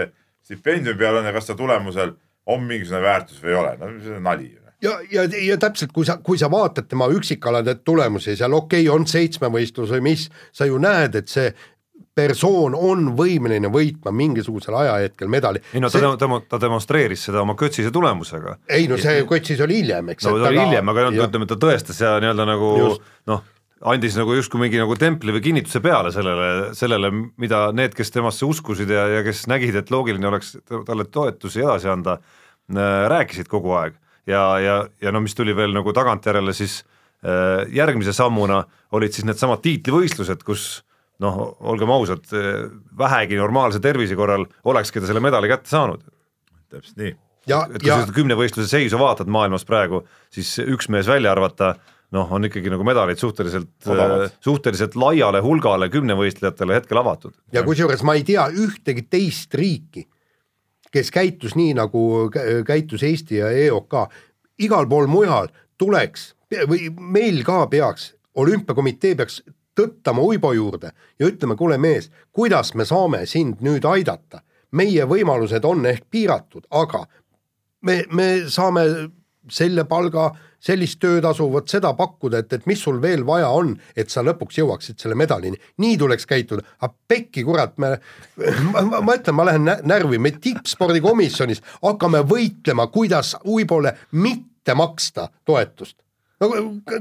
stipendiumi 0.45 0.97
peal 1.00 1.20
on 1.20 1.28
ja 1.28 1.34
kas 1.36 1.50
ta 1.50 1.56
tulemusel 1.58 2.16
on 2.50 2.66
mingisugune 2.66 3.04
väärtus 3.06 3.43
või 3.43 3.54
ei 3.54 3.60
ole, 3.60 3.76
no 3.78 3.91
see 4.02 4.16
on 4.18 4.26
nali 4.26 4.50
ju. 4.50 4.68
ja, 4.84 4.96
ja, 5.12 5.26
ja 5.48 5.58
täpselt, 5.62 5.92
kui 5.96 6.08
sa, 6.08 6.18
kui 6.24 6.40
sa 6.40 6.50
vaatad 6.52 6.88
tema 6.90 7.10
üksikalade 7.12 7.80
tulemusi 7.86 8.36
seal, 8.40 8.56
okei 8.58 8.88
okay,, 8.88 8.96
on 8.96 9.08
seitsmevõistlus 9.10 9.92
või 9.98 10.06
mis, 10.12 10.30
sa 10.56 10.68
ju 10.70 10.80
näed, 10.82 11.20
et 11.20 11.32
see 11.32 11.52
persoon 12.20 12.76
on 12.76 13.12
võimeline 13.18 13.70
võitma 13.72 14.12
mingisugusel 14.16 14.76
ajahetkel 14.82 15.30
medali. 15.32 15.62
ei 15.74 15.84
no 15.84 15.92
ta 15.92 16.02
see..., 16.02 16.18
ta, 16.20 16.42
ta 16.50 16.60
demonstreeris 16.62 17.30
seda 17.30 17.44
oma 17.44 17.56
kötsise 17.60 17.94
tulemusega. 17.96 18.58
ei 18.76 18.90
no 18.92 18.98
see 19.00 19.24
kotsis 19.30 19.62
oli 19.64 19.84
hiljem, 19.84 20.12
eks. 20.16 20.28
no 20.28 20.36
ta 20.42 20.52
oli 20.52 20.60
hiljem, 20.64 20.92
aga 20.94 21.08
noh, 21.08 21.24
ütleme, 21.28 21.48
ta 21.50 21.60
tõestas 21.60 22.02
ja 22.04 22.18
nii-öelda 22.24 22.48
nagu 22.50 22.74
noh, 23.30 23.46
andis 23.94 24.18
nagu 24.20 24.36
justkui 24.36 24.66
mingi 24.66 24.82
nagu 24.82 24.98
templi 25.00 25.36
või 25.36 25.44
kinnituse 25.46 25.80
peale 25.84 26.12
sellele, 26.16 26.74
sellele, 26.76 27.14
mida 27.40 27.70
need, 27.76 27.96
kes 27.96 28.12
temasse 28.16 28.48
uskusid 28.48 28.92
ja, 28.92 29.08
ja 29.20 29.24
kes 29.28 29.46
nägid, 29.52 29.78
et 29.80 29.94
loogiline 29.94 30.28
oleks 30.32 30.58
talle 30.68 31.08
toetusi 31.08 31.64
edasi 31.64 31.88
anda, 31.92 32.20
rääkisid 33.16 33.48
kogu 33.50 33.78
aeg 33.80 33.96
ja, 34.30 34.44
ja, 34.62 34.78
ja 35.02 35.14
no 35.16 35.24
mis 35.26 35.36
tuli 35.38 35.56
veel 35.58 35.74
nagu 35.76 35.94
tagantjärele 35.96 36.54
siis 36.58 36.84
äh, 37.26 37.66
järgmise 37.76 38.14
sammuna 38.16 38.62
olid 38.96 39.16
siis 39.16 39.28
needsamad 39.28 39.64
tiitlivõistlused, 39.66 40.46
kus 40.46 40.70
noh, 41.20 41.42
olgem 41.68 41.92
ausad, 41.92 42.24
vähegi 42.98 43.36
normaalse 43.36 43.82
tervise 43.84 44.16
korral 44.16 44.46
olekski 44.64 45.02
ta 45.02 45.10
selle 45.10 45.20
medali 45.24 45.50
kätte 45.52 45.68
saanud 45.68 46.06
täpselt 46.70 47.00
nii. 47.02 47.14
ja, 47.50 47.64
et 47.70 47.82
kui 47.82 47.90
ja 47.90 47.98
sa 47.98 48.06
seda 48.06 48.16
kümnevõistluse 48.16 48.70
seisu 48.72 49.00
vaatad 49.02 49.30
maailmas 49.32 49.66
praegu, 49.68 50.04
siis 50.34 50.52
üks 50.64 50.90
mees 50.94 51.10
välja 51.10 51.34
arvata, 51.34 51.74
noh, 52.16 52.30
on 52.36 52.46
ikkagi 52.50 52.72
nagu 52.74 52.86
medaleid 52.88 53.22
suhteliselt 53.22 53.90
Odavad., 53.90 54.30
suhteliselt 54.44 54.98
laiale 55.00 55.42
hulgale 55.46 55.90
kümnevõistlejatele 55.94 56.80
hetkel 56.80 57.02
avatud. 57.02 57.36
ja 57.54 57.66
kusjuures 57.66 58.06
ma 58.06 58.18
ei 58.18 58.26
tea 58.28 58.48
ühtegi 58.54 59.06
teist 59.10 59.56
riiki, 59.58 60.06
kes 60.92 61.12
käitus 61.12 61.56
nii 61.56 61.74
nagu 61.78 62.30
kä- 62.34 62.64
käitus 62.66 63.04
Eesti 63.04 63.38
ja 63.42 63.50
EOK, 63.52 63.94
igal 64.60 64.88
pool 64.90 65.08
mujal 65.08 65.48
tuleks 65.78 66.34
või 66.70 66.90
meil 67.00 67.44
ka 67.46 67.68
peaks, 67.68 68.14
olümpiakomitee 68.36 69.16
peaks 69.16 69.42
tõttama 69.80 70.22
Uibo 70.26 70.52
juurde 70.54 70.92
ja 71.20 71.28
ütlema, 71.28 71.56
kuule 71.56 71.78
mees, 71.78 72.10
kuidas 72.34 72.74
me 72.76 72.86
saame 72.86 73.26
sind 73.26 73.62
nüüd 73.62 73.86
aidata, 73.86 74.42
meie 74.72 75.06
võimalused 75.08 75.66
on 75.66 75.86
ehk 75.86 76.04
piiratud, 76.12 76.66
aga 76.70 77.06
me, 77.82 78.04
me 78.12 78.28
saame 78.48 78.82
selle 79.50 79.86
palga, 79.90 80.30
sellist 80.60 81.00
töötasu, 81.00 81.48
vot 81.52 81.70
seda 81.72 81.94
pakkuda, 81.98 82.42
et, 82.44 82.54
et 82.54 82.66
mis 82.68 82.82
sul 82.84 83.00
veel 83.02 83.24
vaja 83.28 83.50
on, 83.56 83.72
et 83.96 84.12
sa 84.12 84.24
lõpuks 84.26 84.60
jõuaksid 84.60 85.00
selle 85.00 85.16
medalini. 85.16 85.58
nii 85.78 85.98
tuleks 85.98 86.28
käituda, 86.30 86.66
aga 86.82 86.94
pekki 87.08 87.46
kurat, 87.48 87.78
me, 87.78 87.96
ma, 88.72 88.82
ma, 88.82 89.02
ma 89.02 89.16
ütlen, 89.16 89.38
ma 89.38 89.48
lähen 89.48 89.66
nä- 89.70 89.80
närvi, 89.88 90.20
me 90.20 90.32
tippspordikomisjonis 90.32 91.64
hakkame 91.82 92.24
võitlema, 92.28 92.90
kuidas 92.92 93.36
Uibole 93.46 93.96
mitte 94.12 94.76
maksta 94.76 95.30
toetust. 95.46 95.98
No 96.40 96.50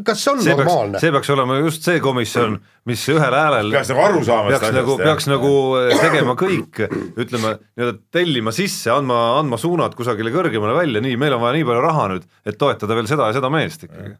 kas 0.04 0.22
see 0.22 0.32
on 0.32 0.40
see 0.42 0.54
peaks 0.54 0.66
normaalne,? 0.66 1.00
see 1.02 1.12
peaks 1.14 1.30
olema 1.30 1.58
just 1.62 1.84
see 1.86 2.00
komisjon, 2.02 2.56
mis 2.90 3.04
ühel 3.12 3.34
häälel 3.34 3.70
peaks 3.74 3.92
nagu 3.92 4.04
aru 4.04 4.22
saama 4.26 4.54
peaks 4.54 4.72
nagu, 4.74 4.96
peaks 5.00 5.28
nagu 5.30 5.52
tegema 6.00 6.34
kõik, 6.38 6.80
ütleme 7.14 7.54
nii-öelda 7.60 7.94
tellima 8.14 8.54
sisse, 8.54 8.90
andma, 8.94 9.20
andma 9.38 9.60
suunad 9.60 9.94
kusagile 9.98 10.32
kõrgemale 10.34 10.74
välja, 10.76 11.02
nii, 11.04 11.18
meil 11.20 11.36
on 11.36 11.44
vaja 11.44 11.58
nii 11.58 11.68
palju 11.68 11.84
raha 11.84 12.08
nüüd, 12.14 12.26
et 12.48 12.58
toetada 12.58 12.98
veel 12.98 13.10
seda 13.10 13.30
ja 13.30 13.36
seda 13.38 13.52
meest 13.54 13.86
ikkagi. 13.86 14.16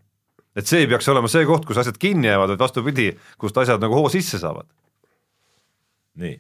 et 0.59 0.71
see 0.71 0.85
ei 0.85 0.91
peaks 0.91 1.11
olema 1.11 1.31
see 1.33 1.47
koht, 1.49 1.67
kus 1.67 1.83
asjad 1.83 1.99
kinni 1.99 2.31
jäävad, 2.31 2.55
vaid 2.55 2.63
vastupidi, 2.63 3.09
kust 3.43 3.59
asjad 3.59 3.83
nagu 3.83 3.99
hoo 3.99 4.13
sisse 4.15 4.39
saavad. 4.39 4.71
nii, 6.23 6.39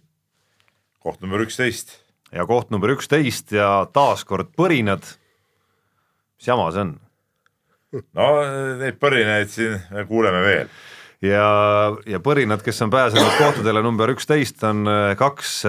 koht 1.02 1.18
number 1.26 1.42
üksteist. 1.42 1.98
ja 2.30 2.46
koht 2.46 2.70
number 2.70 2.94
üksteist 2.94 3.50
ja 3.58 3.88
taaskord 3.90 4.54
põrinad. 4.54 5.02
mis 6.38 6.46
jama 6.46 6.70
see 6.70 6.86
on? 6.86 6.96
No 7.92 8.28
neid 8.80 8.98
põrinaid 9.00 9.50
siin 9.52 9.76
me 9.94 10.04
kuuleme 10.08 10.42
veel. 10.44 10.72
ja, 11.24 11.46
ja 12.06 12.20
põrinad, 12.24 12.62
kes 12.64 12.82
on 12.84 12.92
pääsenud 12.92 13.38
kohtadele 13.38 13.82
number 13.84 14.12
üksteist, 14.14 14.62
on 14.68 14.84
äh, 14.90 15.12
kaks, 15.18 15.62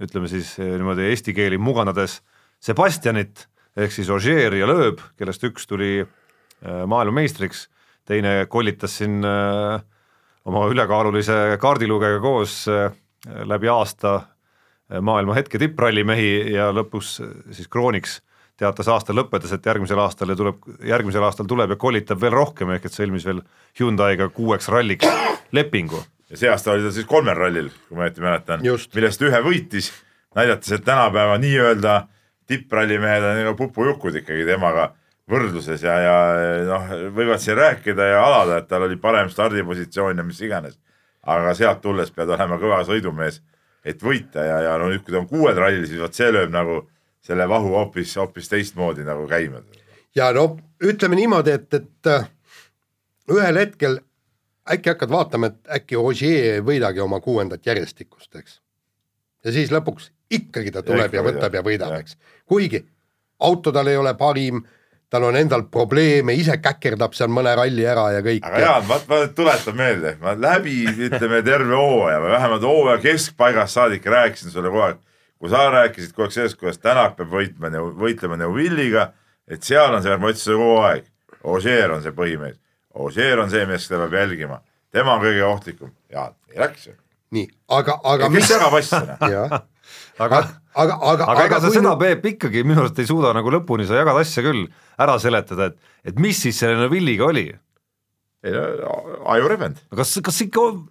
ütleme 0.00 0.30
siis 0.30 0.54
äh, 0.60 0.76
niimoodi 0.76 1.10
eesti 1.10 1.36
keeli 1.36 1.60
mugandades 1.60 2.20
Sebastianit 2.58 3.46
ehk 3.78 3.92
siis 3.94 4.08
Ogier 4.10 4.56
ja 4.58 4.66
Loeb, 4.66 4.98
kellest 5.14 5.44
üks 5.46 5.68
tuli 5.70 6.00
maailmameistriks, 6.66 7.68
teine 8.02 8.48
kollitas 8.50 8.96
siin 8.98 9.20
oma 9.22 10.64
ülekaalulise 10.72 11.54
kaardilugega 11.62 12.18
koos 12.18 12.64
läbi 13.46 13.70
aasta 13.70 14.16
maailma 14.90 15.36
hetke 15.38 15.60
tipprallimehi 15.62 16.56
ja 16.56 16.72
lõpus 16.74 17.20
siis 17.54 17.70
krooniks 17.70 18.18
teatas 18.58 18.90
aasta 18.90 19.14
lõppedes, 19.14 19.52
et 19.54 19.66
järgmisel 19.66 20.00
aastal 20.02 20.32
ja 20.32 20.36
tuleb, 20.38 20.60
järgmisel 20.86 21.24
aastal 21.24 21.46
tuleb 21.50 21.74
ja 21.74 21.78
kollitab 21.80 22.20
veel 22.20 22.34
rohkem, 22.34 22.72
ehk 22.74 22.88
et 22.88 22.94
sõlmis 22.94 23.26
veel 23.28 23.42
Hyundai'ga 23.78 24.28
kuueks 24.34 24.68
ralliks 24.72 25.06
lepingu. 25.54 26.02
Ja 26.28 26.36
see 26.36 26.50
aasta 26.52 26.74
oli 26.74 26.84
ta 26.84 26.92
siis 26.92 27.06
kolmel 27.08 27.38
rallil, 27.38 27.70
kui 27.88 27.96
ma 27.96 28.04
õieti 28.08 28.24
mäletan 28.24 28.64
millest 28.98 29.22
ühe 29.24 29.42
võitis, 29.44 29.92
näidates, 30.36 30.74
et 30.74 30.84
tänapäeva 30.84 31.38
nii-öelda 31.40 32.02
tipprallimehed 32.48 33.24
on 33.24 33.38
nagu 33.42 33.54
pupujukud 33.56 34.18
ikkagi 34.20 34.44
temaga 34.48 34.90
võrdluses 35.28 35.82
ja, 35.84 35.94
ja 36.02 36.18
noh, 36.68 36.92
võivad 37.16 37.40
siin 37.42 37.56
rääkida 37.58 38.10
ja 38.12 38.20
alada, 38.24 38.58
et 38.60 38.68
tal 38.68 38.86
oli 38.88 38.96
parem 39.00 39.30
stardipositsioon 39.32 40.20
ja 40.20 40.26
mis 40.26 40.40
iganes. 40.44 40.78
aga 41.28 41.52
sealt 41.54 41.82
tulles 41.84 42.10
pead 42.10 42.30
olema 42.32 42.56
kõva 42.56 42.78
sõidumees, 42.88 43.42
et 43.84 44.02
võita 44.02 44.44
ja, 44.44 44.60
ja 44.64 44.76
no 44.80 44.86
nüüd, 44.88 45.02
kui 45.04 45.12
ta 45.12 45.18
on 45.20 45.26
kuuel 45.28 45.56
rallil, 45.56 45.84
siis 45.86 46.00
vot 46.00 46.14
see 46.14 46.30
lööb 46.32 46.50
nagu 46.50 46.86
selle 47.20 47.48
vahu 47.48 47.74
hoopis, 47.74 48.16
hoopis 48.16 48.48
teistmoodi 48.48 49.04
nagu 49.04 49.26
käima. 49.28 49.62
ja 50.16 50.32
no 50.32 50.58
ütleme 50.84 51.16
niimoodi, 51.16 51.50
et, 51.50 51.74
et 51.74 52.06
äh, 52.06 52.28
ühel 53.30 53.58
hetkel 53.58 53.98
äkki 54.72 54.92
hakkad 54.92 55.10
vaatama, 55.10 55.46
et 55.52 55.74
äkki 55.80 55.96
Ogier 55.96 56.54
ei 56.58 56.64
võidagi 56.64 57.00
oma 57.00 57.20
kuuendat 57.20 57.66
järjestikust, 57.66 58.34
eks. 58.36 58.60
ja 59.44 59.52
siis 59.52 59.72
lõpuks 59.72 60.10
ikkagi 60.30 60.72
ta 60.74 60.82
tuleb 60.82 61.14
ja, 61.14 61.22
ja 61.22 61.26
võtab 61.26 61.54
ja 61.54 61.62
võidab, 61.64 61.94
eks. 62.00 62.18
kuigi 62.46 62.84
auto 63.38 63.72
tal 63.72 63.88
ei 63.88 63.96
ole 63.96 64.14
parim, 64.18 64.62
tal 65.08 65.24
on 65.24 65.36
endal 65.40 65.64
probleeme, 65.72 66.34
ise 66.36 66.58
käkerdab 66.60 67.14
seal 67.16 67.30
mõne 67.32 67.54
ralli 67.56 67.86
ära 67.88 68.10
ja 68.18 68.22
kõik. 68.24 68.44
aga 68.44 68.62
Jaan, 68.64 68.88
ma, 68.88 68.98
ma 69.08 69.20
tuletan 69.34 69.76
meelde, 69.76 70.16
ma 70.20 70.34
läbi 70.36 70.82
ütleme 71.08 71.42
terve 71.46 71.76
hooaja 71.76 72.20
või 72.24 72.34
vähemalt 72.34 72.66
hooaja 72.68 73.02
keskpaigast 73.04 73.78
saadik 73.78 74.06
rääkisin 74.06 74.52
sulle 74.52 74.72
kogu 74.72 74.84
aeg, 74.88 75.00
kui 75.38 75.50
sa 75.52 75.64
rääkisid 75.72 76.14
kogu 76.14 76.26
aeg 76.26 76.34
sellest, 76.34 76.58
kuidas 76.60 76.80
Tänak 76.82 77.16
peab 77.18 77.32
võitma, 77.32 77.70
võitlema 77.98 78.38
Neuvilliga, 78.40 79.10
et 79.48 79.66
seal 79.66 79.94
on 79.94 80.02
see, 80.04 80.16
ma 80.18 80.32
ütlesin 80.32 80.50
sulle 80.50 80.62
kogu 80.64 80.78
aeg, 80.88 81.10
Ožeer 81.48 81.94
on 81.94 82.02
see 82.02 82.14
põhimees, 82.14 82.58
Ožeer 82.98 83.42
on 83.42 83.50
see 83.52 83.66
mees, 83.68 83.86
keda 83.88 84.06
peab 84.06 84.18
jälgima, 84.22 84.62
tema 84.94 85.14
on 85.14 85.22
kõige 85.22 85.44
ohtlikum, 85.46 85.92
Jaan, 86.12 86.34
ei 86.52 86.62
läks 86.64 86.88
ju. 86.90 86.96
nii, 87.36 87.46
aga, 87.78 88.00
aga 88.14 88.32
kes 88.34 88.50
jagab 88.56 88.78
asja? 88.80 89.04
jah, 89.36 89.60
aga 90.18 90.42
aga, 90.74 90.98
aga, 91.12 91.30
aga 91.32 91.46
ega 91.46 91.62
sa 91.62 91.70
kui 91.70 91.78
seda, 91.78 91.94
Peep 92.00 92.28
ikkagi 92.32 92.64
minu 92.66 92.82
arust 92.84 92.98
ei 92.98 93.08
suuda 93.08 93.32
nagu 93.36 93.52
lõpuni, 93.52 93.86
sa 93.88 93.98
jagad 94.00 94.18
asja 94.20 94.44
küll 94.46 94.66
ära 95.00 95.16
seletada, 95.22 95.70
et, 95.70 95.96
et 96.12 96.20
mis 96.22 96.38
siis 96.38 96.58
selle 96.58 96.78
Neville'iga 96.82 97.30
oli? 97.30 97.48
ajurebend, 98.38 99.80
kas, 99.98 100.12
kas 100.24 100.36
ikka 100.44 100.62
no, 100.62 100.84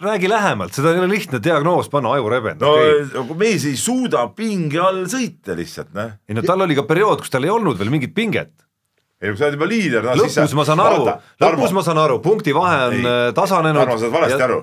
räägi 0.00 0.28
lähemalt, 0.28 0.74
seda 0.76 0.92
ei 0.92 1.00
ole 1.00 1.08
lihtne 1.08 1.40
diagnoos 1.42 1.88
panna 1.92 2.12
ajurebend 2.16 2.60
no 2.60 2.74
okay.. 2.76 3.36
mees 3.38 3.64
ei 3.68 3.76
suuda 3.80 4.26
pinge 4.36 4.80
all 4.82 5.06
sõita 5.08 5.56
lihtsalt, 5.56 5.92
noh. 5.96 6.12
ei 6.28 6.36
no 6.36 6.44
tal 6.44 6.64
oli 6.66 6.76
ka 6.76 6.84
periood, 6.88 7.22
kus 7.24 7.32
tal 7.32 7.46
ei 7.46 7.52
olnud 7.52 7.78
veel 7.80 7.92
mingit 7.92 8.12
pinget. 8.16 8.52
ei 9.22 9.30
no 9.30 9.34
kui 9.34 9.40
sa 9.40 9.48
oled 9.48 9.56
juba 9.56 9.68
liider 9.70 10.04
no,, 10.04 10.16
lõpus 10.20 10.56
ma 10.58 10.66
saan 10.68 10.82
aru, 10.84 11.06
lõpus 11.44 11.76
ma 11.76 11.84
saan 11.86 12.00
aru, 12.02 12.18
punktivahe 12.24 12.80
on 12.90 12.98
Ei, 12.98 13.04
ei, 13.06 13.36
tasanenud. 13.36 13.82
Tarmo, 13.82 13.96
sa 13.96 14.04
saad 14.04 14.16
valesti 14.18 14.40
ja... 14.42 14.48
aru. 14.50 14.58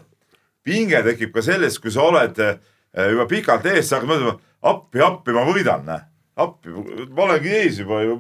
pinge 0.64 1.02
tekib 1.10 1.32
ka 1.34 1.46
sellest, 1.46 1.82
kui 1.82 1.94
sa 1.94 2.06
oled 2.06 2.42
äh, 2.46 2.60
juba 3.16 3.26
pikalt 3.32 3.66
ees, 3.72 3.88
sa 3.90 3.98
hakkad 3.98 4.12
mõtlema, 4.12 4.36
appi, 4.70 5.02
appi, 5.02 5.34
ma 5.34 5.48
võidan, 5.50 5.88
noh. 5.88 6.04
appi, 6.46 6.76
ma 7.10 7.26
olengi 7.26 7.56
ees 7.64 7.82
juba 7.82 8.04
ju, 8.06 8.20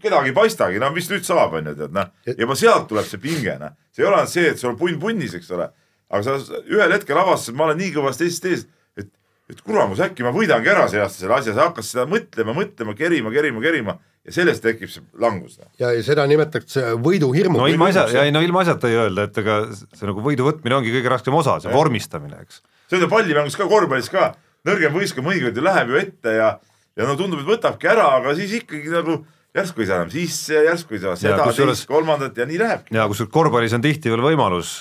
kedagi 0.00 0.32
ei 0.32 0.38
paistagi, 0.40 0.80
no 0.80 0.88
mis 0.96 1.10
nüüd 1.12 1.28
saab, 1.28 1.60
on 1.60 1.68
ju, 1.68 1.76
tead, 1.82 1.92
noh. 1.92 2.08
juba 2.32 2.56
sealt 2.56 2.88
tuleb 2.88 3.04
see 3.04 3.20
pinge, 3.20 3.58
noh. 3.60 3.76
see 3.92 4.06
ei 4.06 4.08
ole 4.08 4.22
ainult 4.22 4.32
see, 4.32 4.48
et 4.54 4.60
sul 4.60 4.72
on 4.72 4.80
punn 4.80 4.96
punnis, 5.02 5.36
eks 5.36 5.52
ole. 5.52 5.68
Aga 6.08 6.24
sa 6.24 6.60
ühel 6.66 6.94
hetkel 6.96 7.20
avastasid, 7.20 7.56
ma 7.58 7.68
olen 7.68 7.80
nii 7.82 7.94
kõvasti 7.96 8.28
eest 8.28 8.46
ees, 8.48 8.66
et, 8.98 9.08
et 9.52 9.60
kuramus, 9.64 10.00
äkki 10.04 10.26
ma 10.26 10.32
võidangi 10.34 10.72
ära 10.72 10.86
see 10.90 11.02
aasta 11.02 11.22
selle 11.22 11.36
asja, 11.38 11.56
sa 11.56 11.68
hakkad 11.68 11.86
seda 11.86 12.06
mõtlema, 12.10 12.54
mõtlema, 12.56 12.96
kerima, 12.98 13.32
kerima, 13.34 13.64
kerima 13.64 13.98
ja 14.28 14.34
sellest 14.36 14.64
tekib 14.64 14.90
see 14.92 15.04
langus. 15.20 15.58
ja 15.80 15.92
ja 15.94 16.02
seda 16.04 16.26
nimetatakse 16.28 16.94
võiduhirmu 17.04 17.60
no 17.60 17.68
ilma 17.70 17.90
asja, 17.92 18.08
ja 18.12 18.26
ei 18.28 18.34
no 18.34 18.42
ilma 18.44 18.64
asjata 18.64 18.90
ei 18.90 18.98
öelda, 19.00 19.28
et 19.28 19.40
ega 19.44 19.60
see 19.72 20.08
nagu 20.08 20.24
võidu 20.24 20.48
võtmine 20.48 20.80
ongi 20.80 20.92
kõige 20.96 21.12
raskem 21.12 21.36
osa, 21.38 21.58
see 21.64 21.72
vormistamine, 21.72 22.42
eks. 22.44 22.62
see 22.88 23.00
on 23.00 23.06
ju 23.06 23.12
pallimängus 23.12 23.56
ka, 23.58 23.68
korvpallis 23.70 24.12
ka, 24.12 24.32
nõrgem 24.68 24.96
võistkond 24.96 25.28
mõnikord 25.28 25.56
ju 25.56 25.64
läheb 25.64 25.92
ju 25.92 26.00
ette 26.02 26.36
ja, 26.36 26.52
ja 26.98 27.08
no 27.08 27.16
tundub, 27.20 27.44
et 27.44 27.52
võtabki 27.52 27.88
ära, 27.92 28.10
aga 28.18 28.36
siis 28.38 28.58
ikkagi 28.60 28.92
nagu 28.92 29.22
järsku 29.56 29.82
ei 29.82 29.88
saa 29.88 30.02
enam 30.02 30.10
sisse, 30.12 30.60
järsku 30.66 30.96
ei 30.96 31.02
saa 31.02 31.14
seda, 31.18 31.46
teist, 31.56 31.86
kolmandat 31.88 32.36
ja 32.36 32.46
nii 32.48 32.58
lähebki. 32.60 32.94
ja 32.94 33.06
kusjuures 33.08 33.32
korvpallis 33.32 33.74
on 33.76 33.84
tihti 33.84 34.12
veel 34.12 34.22
võimalus, 34.24 34.74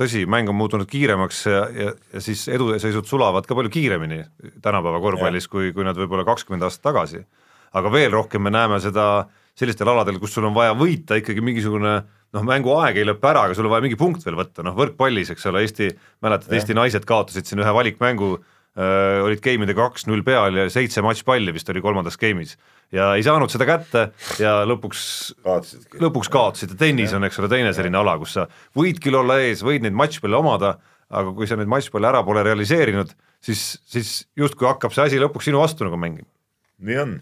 tõsi, 0.00 0.24
mäng 0.30 0.48
on 0.50 0.58
muutunud 0.58 0.88
kiiremaks 0.90 1.44
ja, 1.50 1.62
ja, 1.74 1.92
ja 2.14 2.24
siis 2.24 2.46
eduseisud 2.52 3.08
sulavad 3.08 3.46
ka 3.48 3.56
palju 3.58 3.72
kiiremini 3.74 4.22
tänapäeva 4.64 5.02
korvpallis, 5.04 5.48
kui, 5.52 5.72
kui 5.76 5.86
nad 5.86 5.98
võib-olla 6.00 6.26
kakskümmend 6.28 6.64
aastat 6.64 6.88
tagasi. 6.90 7.24
aga 7.74 7.92
veel 7.92 8.12
rohkem 8.14 8.42
me 8.42 8.54
näeme 8.54 8.80
seda 8.80 9.26
sellistel 9.54 9.88
aladel, 9.92 10.18
kus 10.18 10.34
sul 10.34 10.48
on 10.48 10.54
vaja 10.54 10.74
võita 10.74 11.18
ikkagi 11.20 11.44
mingisugune 11.44 11.94
noh, 12.34 12.42
mänguaeg 12.42 12.96
ei 12.98 13.06
lõpe 13.06 13.28
ära, 13.30 13.44
aga 13.46 13.54
sul 13.54 13.68
on 13.68 13.76
vaja 13.76 13.84
mingi 13.84 13.98
punkt 13.98 14.24
veel 14.26 14.40
võtta, 14.40 14.64
noh 14.66 14.74
võrkpallis, 14.74 15.30
eks 15.30 15.46
ole, 15.50 15.62
Eesti, 15.62 15.92
mäletad, 16.24 16.50
Eesti 16.56 16.74
naised 16.74 17.06
kaotasid 17.06 17.46
siin 17.46 17.62
ühe 17.62 17.74
valikmängu 17.76 18.32
äh, 18.38 18.53
olid 18.74 19.38
game'idega 19.38 19.84
kaks-null 19.86 20.24
peal 20.26 20.56
ja 20.58 20.64
seitse 20.72 21.02
matšpalli 21.04 21.52
vist 21.54 21.68
oli 21.70 21.82
kolmandas 21.84 22.18
game'is 22.18 22.56
ja 22.94 23.12
ei 23.14 23.24
saanud 23.26 23.52
seda 23.52 23.66
kätte 23.68 24.06
ja 24.42 24.56
lõpuks 24.68 25.04
lõpuks 26.02 26.30
kaotasid 26.32 26.74
ja 26.74 26.80
tennis 26.80 27.14
on, 27.16 27.26
eks 27.26 27.38
ole, 27.40 27.50
teine 27.52 27.72
selline 27.76 28.00
ala, 28.00 28.16
kus 28.20 28.36
sa 28.38 28.48
võid 28.76 29.00
küll 29.02 29.18
olla 29.18 29.38
ees, 29.44 29.64
võid 29.66 29.84
neid 29.84 29.96
matšpalle 29.96 30.38
omada, 30.38 30.74
aga 31.10 31.34
kui 31.36 31.48
sa 31.50 31.58
neid 31.58 31.70
matšpalle 31.70 32.10
ära 32.10 32.24
pole 32.26 32.42
realiseerinud, 32.46 33.14
siis, 33.44 33.64
siis 33.90 34.16
justkui 34.38 34.68
hakkab 34.68 34.94
see 34.94 35.06
asi 35.08 35.22
lõpuks 35.22 35.50
sinu 35.50 35.62
vastu 35.62 35.86
nagu 35.86 36.00
mängima. 36.00 36.28
nii 36.84 37.00
on. 37.04 37.16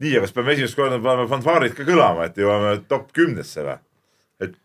nii, 0.00 0.16
aga 0.16 0.26
kas 0.26 0.36
peame 0.36 0.56
esimest 0.56 0.78
korda 0.78 1.00
panema 1.02 1.28
fanfaarid 1.30 1.76
ka 1.76 1.86
kõlama, 1.88 2.28
et 2.30 2.40
jõuame 2.40 2.78
top 2.90 3.12
kümnesse 3.16 3.66
või? 3.66 3.78
Et 4.40 4.56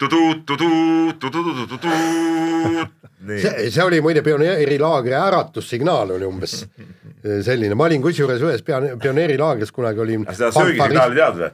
see, 3.41 3.69
see 3.71 3.83
oli 3.83 3.99
muide 4.03 4.21
pioneerilaagri 4.25 5.15
äratussignaal 5.17 6.15
oli 6.15 6.27
umbes 6.29 6.61
selline, 7.45 7.75
ma 7.77 7.87
olin 7.89 8.03
kusjuures 8.03 8.41
ühes 8.45 8.61
pea- 8.65 8.81
pioneerilaagris 9.01 9.71
kunagi 9.75 9.99
olin 10.03 10.25
seda 10.31 10.51
söögisignaali 10.55 11.15
tead 11.21 11.39
või? 11.43 11.53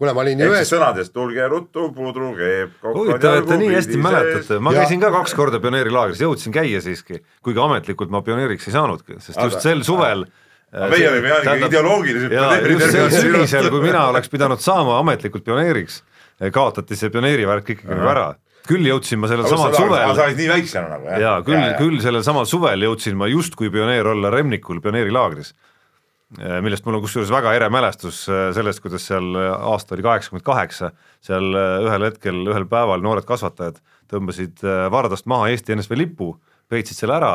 kuule, 0.00 0.14
ma 0.16 0.22
olin 0.24 0.40
ehk 0.40 0.54
ühes 0.54 0.70
sõnadest 0.72 1.12
tulge 1.12 1.44
ruttu, 1.52 1.90
pudru 1.92 2.30
keeb. 2.38 2.70
huvitav, 2.86 3.36
et 3.42 3.50
te 3.50 3.58
nii 3.60 3.74
hästi 3.74 3.98
mäletate, 4.00 4.58
ma 4.64 4.72
Ja- 4.72 4.80
käisin 4.80 5.00
ka 5.04 5.10
kaks 5.12 5.34
korda 5.36 5.60
pioneerilaagris, 5.60 6.22
jõudsin 6.24 6.54
käia 6.56 6.80
siiski, 6.80 7.20
kuigi 7.44 7.60
ametlikult 7.60 8.08
ma 8.10 8.22
pioneeriks 8.24 8.68
ei 8.70 8.72
saanudki, 8.78 9.18
sest 9.20 9.36
Aga- 9.36 9.50
just 9.50 9.60
sel 9.60 9.84
suvel 9.84 10.24
äh, 10.24 10.32
meie 10.72 11.08
olime 11.10 11.28
jah 11.28 11.42
ja 11.44 11.58
sel 11.68 12.30
pioneerid. 12.32 13.16
sügisel, 13.16 13.68
kui 13.72 13.82
mina 13.84 14.06
oleks 14.12 14.32
pidanud 14.32 14.62
saama 14.62 14.98
ametlikult 15.02 15.44
pioneeriks, 15.44 16.00
kaotati 16.54 16.96
see 16.98 17.12
pioneerivärk 17.12 17.74
ikkagi 17.76 17.92
nagu 17.92 18.08
ära. 18.12 18.30
küll 18.68 18.86
jõudsin 18.86 19.20
ma 19.20 19.28
sellel 19.30 19.48
samal 19.50 19.74
sa 19.74 19.82
suvel 19.82 20.14
olid 20.14 20.38
nii 20.38 20.48
väiksena 20.52 20.94
nagu 20.94 21.10
jah? 21.10 21.20
ja 21.20 21.34
küll, 21.44 21.66
küll 21.80 22.00
sellel 22.04 22.24
samal 22.24 22.48
suvel 22.48 22.86
jõudsin 22.86 23.18
ma 23.18 23.28
justkui 23.28 23.72
pioneer 23.74 24.06
olla 24.14 24.30
Remnikul 24.32 24.80
pioneerilaagris, 24.84 25.52
millest 26.64 26.86
mul 26.86 26.96
on 26.96 27.02
kusjuures 27.04 27.32
väga 27.34 27.52
ere 27.58 27.68
mälestus 27.68 28.22
äh, 28.30 28.46
sellest, 28.56 28.80
kuidas 28.80 29.04
seal 29.10 29.34
äh, 29.36 29.50
aasta 29.52 29.92
oli 29.96 30.06
kaheksakümmend 30.06 30.46
kaheksa, 30.46 30.92
seal 31.20 31.50
äh, 31.52 31.82
ühel 31.84 32.06
hetkel, 32.08 32.38
ühel 32.48 32.64
päeval 32.70 33.04
noored 33.04 33.26
kasvatajad 33.28 33.82
tõmbasid 34.12 34.62
äh, 34.64 34.86
Vardast 34.92 35.28
maha 35.30 35.50
Eesti 35.52 35.76
NSV 35.76 35.98
lipu, 35.98 36.32
peitsid 36.72 36.96
selle 36.96 37.18
ära 37.18 37.34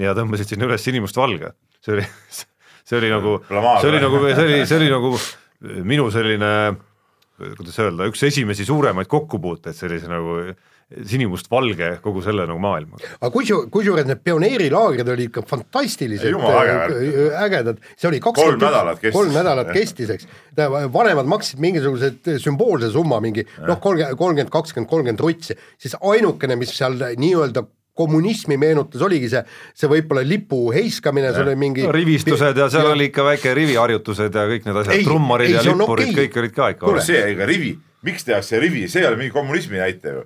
ja 0.00 0.12
tõmbasid 0.16 0.52
sinna 0.52 0.68
üles 0.68 0.84
sinimustvalge. 0.84 1.54
see 1.80 1.96
oli, 1.96 2.04
see 2.84 3.00
oli 3.00 3.12
nagu, 3.12 3.38
see 3.48 3.90
oli 3.90 4.02
nagu, 4.02 4.22
see 4.28 4.44
oli, 4.48 4.60
see 4.68 4.80
oli 4.80 4.90
nagu 4.92 5.14
minu 5.84 6.10
selline 6.12 6.52
kuidas 7.34 7.80
öelda, 7.82 8.06
üks 8.10 8.22
esimesi 8.28 8.66
suuremaid 8.66 9.10
kokkupuuteid 9.10 9.74
sellise 9.76 10.06
nagu 10.10 10.38
sinimustvalge 11.08 11.88
kogu 12.04 12.22
selle 12.22 12.44
nagu 12.46 12.60
maailmaga. 12.62 13.08
aga 13.16 13.30
kusju-, 13.34 13.64
kusjuures 13.72 14.06
need 14.06 14.20
pioneerilaagrid 14.26 15.08
olid 15.14 15.30
ikka 15.30 15.42
fantastiliselt 15.48 16.36
äge 16.36 16.74
värk. 16.76 16.92
äh, 16.94 17.38
ägedad, 17.46 17.80
see 17.96 18.10
oli 18.10 18.20
Kolm 18.20 18.36
kakskümmend 18.36 18.66
nädalat 18.66 19.00
kestis. 19.00 19.16
kolm 19.16 19.34
nädalat 19.34 19.72
kestis, 19.74 20.12
eks. 20.14 20.28
vanemad 20.94 21.30
maksid 21.30 21.62
mingisugused 21.64 22.34
sümboolse 22.44 22.92
summa, 22.94 23.18
mingi 23.24 23.46
noh, 23.64 23.80
kolmkümmend, 23.80 24.18
kolmkümmend, 24.20 24.52
kakskümmend, 24.54 24.90
kolmkümmend 24.90 25.24
rutsi, 25.24 25.56
siis 25.80 25.96
ainukene, 26.00 26.58
mis 26.60 26.76
seal 26.76 27.00
nii-öelda 27.00 27.64
kommunismi 27.94 28.56
meenutas, 28.58 29.02
oligi 29.06 29.28
see, 29.30 29.42
see 29.78 29.90
võib-olla 29.90 30.24
lipu 30.26 30.66
heiskamine, 30.74 31.30
see 31.34 31.44
oli 31.44 31.56
mingi 31.58 31.84
rivistused 31.94 32.58
ja 32.58 32.68
seal 32.72 32.90
oli 32.90 33.08
ikka 33.10 33.26
väike 33.26 33.52
riviharjutused 33.54 34.34
ja 34.34 34.46
kõik 34.50 34.66
need 34.68 34.80
asjad 34.82 35.04
trummarid 35.06 35.52
ei, 35.52 35.58
ja 35.58 35.62
lippurid 35.68 36.10
okei. 36.10 36.16
kõik 36.24 36.40
olid 36.42 36.56
ka 36.56 36.70
ikka 36.74 36.88
Kuule, 36.88 37.04
see, 37.06 37.20
ega 37.34 37.46
rivi, 37.48 37.74
miks 38.06 38.26
tehakse 38.26 38.58
rivi, 38.62 38.88
see 38.90 39.04
ei 39.04 39.10
ole 39.10 39.20
mingi 39.20 39.34
kommunismi 39.34 39.78
näite 39.78 40.16
ju. 40.16 40.24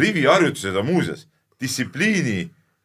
riviharjutused 0.00 0.80
on 0.80 0.88
muuseas 0.88 1.26
distsipliini 1.60 2.38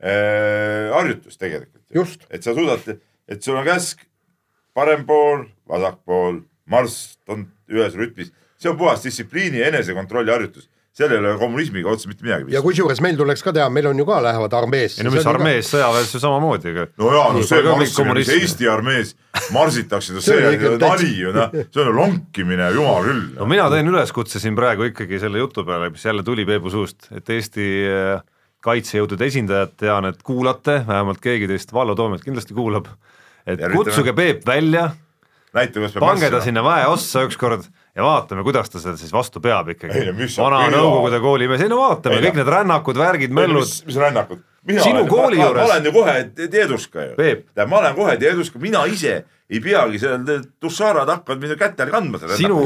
äh, 0.03 0.91
harjutus 0.93 1.39
tegelikult. 1.39 1.83
Just. 1.95 2.27
et 2.29 2.43
sa 2.43 2.53
suudad, 2.53 2.97
et 3.27 3.43
sul 3.43 3.55
on 3.55 3.65
käsk 3.65 4.03
parem 4.75 5.05
pool, 5.07 5.45
vasak 5.69 6.01
pool, 6.03 6.41
marss 6.67 7.15
on 7.31 7.45
ühes 7.71 7.95
rütmis, 7.95 8.33
see 8.59 8.71
on 8.71 8.77
puhas 8.79 9.05
distsipliini 9.05 9.61
ja 9.61 9.69
enesekontrolli 9.71 10.33
harjutus. 10.33 10.67
Seal 10.95 11.11
ei 11.11 11.17
ole 11.19 11.33
kommunismiga 11.39 11.89
otseselt 11.91 12.13
mitte 12.13 12.23
midagi 12.23 12.41
ja 12.43 12.45
pistmist. 12.45 12.63
kusjuures 12.69 13.01
meil 13.03 13.17
tuleks 13.19 13.41
ka 13.43 13.51
teha, 13.55 13.65
meil 13.69 13.89
on 13.89 13.97
ju 13.99 14.05
ka 14.07 14.21
lähevad 14.23 14.53
armeesse. 14.55 15.01
ei 15.01 15.07
no 15.07 15.11
mis 15.11 15.25
armees, 15.27 15.67
sõjaväes 15.73 16.13
ju 16.15 16.21
samamoodi, 16.23 16.71
aga 16.71 16.85
no 17.01 17.09
jaa, 17.11 17.25
no 17.35 17.41
see 17.43 17.59
kui 17.61 17.67
ka 17.71 17.75
marss, 17.81 17.99
mis. 18.15 18.31
Eesti 18.37 18.69
armees 18.71 19.11
marsitakse, 19.51 20.15
See 20.23 20.37
see 20.39 20.69
on 20.71 20.79
nali 20.79 21.09
ju 21.19 21.33
noh, 21.35 21.51
see 21.65 21.81
on 21.83 21.89
ju 21.91 21.95
lonkimine, 21.99 22.69
jumal 22.77 23.03
küll. 23.09 23.25
no 23.39 23.49
mina 23.51 23.67
teen 23.73 23.91
üleskutse 23.91 24.39
siin 24.39 24.55
praegu 24.55 24.87
ikkagi 24.91 25.19
selle 25.19 25.43
jutu 25.43 25.65
peale, 25.67 25.89
mis 25.91 26.05
jälle 26.07 26.23
tuli 26.23 26.45
Peebu 26.47 26.71
suust, 26.71 27.09
et 27.11 27.29
Eesti 27.35 27.67
äh, 27.91 28.23
kaitsejõudude 28.65 29.27
esindajad, 29.27 29.75
tean, 29.77 30.07
et 30.09 30.23
kuulate, 30.25 30.79
vähemalt 30.87 31.19
keegi 31.21 31.47
teist, 31.51 31.73
Vallo 31.75 31.93
Toomets 31.99 32.23
kindlasti 32.25 32.55
kuulab, 32.57 32.87
et 33.45 33.59
Ja 33.59 33.67
üritame- 33.67 33.83
kutsuge 33.83 34.13
Peep 34.17 34.47
välja, 34.47 34.87
näita, 35.53 35.75
kuidas 35.77 35.93
peab 35.93 36.07
pange 36.07 36.31
ta 36.33 36.39
sinna 36.41 36.63
väeossa 36.65 37.27
ükskord 37.27 37.67
ja 37.95 38.03
vaatame, 38.03 38.43
kuidas 38.43 38.69
ta 38.69 38.81
seda 38.81 38.97
siis 38.99 39.13
vastu 39.13 39.41
peab 39.43 39.69
ikkagi 39.75 40.03
vana? 40.37 40.65
Nõukogude 40.73 41.21
koolimees, 41.23 41.63
ei 41.63 41.71
no 41.71 41.79
vaatame 41.83 42.19
kõik 42.25 42.41
need 42.41 42.51
rännakud, 42.51 42.99
värgid, 42.99 43.35
möllud 43.35 43.63
mis, 43.63 44.01
rännakud? 44.01 44.43
Sinu 44.65 45.03
kooli 45.05 45.37
ma, 45.37 45.45
juures. 45.45 45.61
ma 45.61 45.69
olen 45.69 45.85
ju 45.85 45.91
kohe 45.93 46.13
Teeduska 46.33 47.03
ju. 47.03 47.15
Tähendab, 47.19 47.69
ma 47.69 47.79
olen 47.83 47.95
kohe 47.95 48.15
Teeduska, 48.17 48.59
mina 48.59 48.81
ise 48.89 49.19
ei 49.49 49.59
peagi 49.61 49.99
seal 50.01 50.25
tussarad 50.59 51.09
hakkavad 51.09 51.41
mind 51.43 51.57
kätel 51.59 51.91
kandma 51.93 52.17
seda 52.17 52.37
sinu 52.39 52.63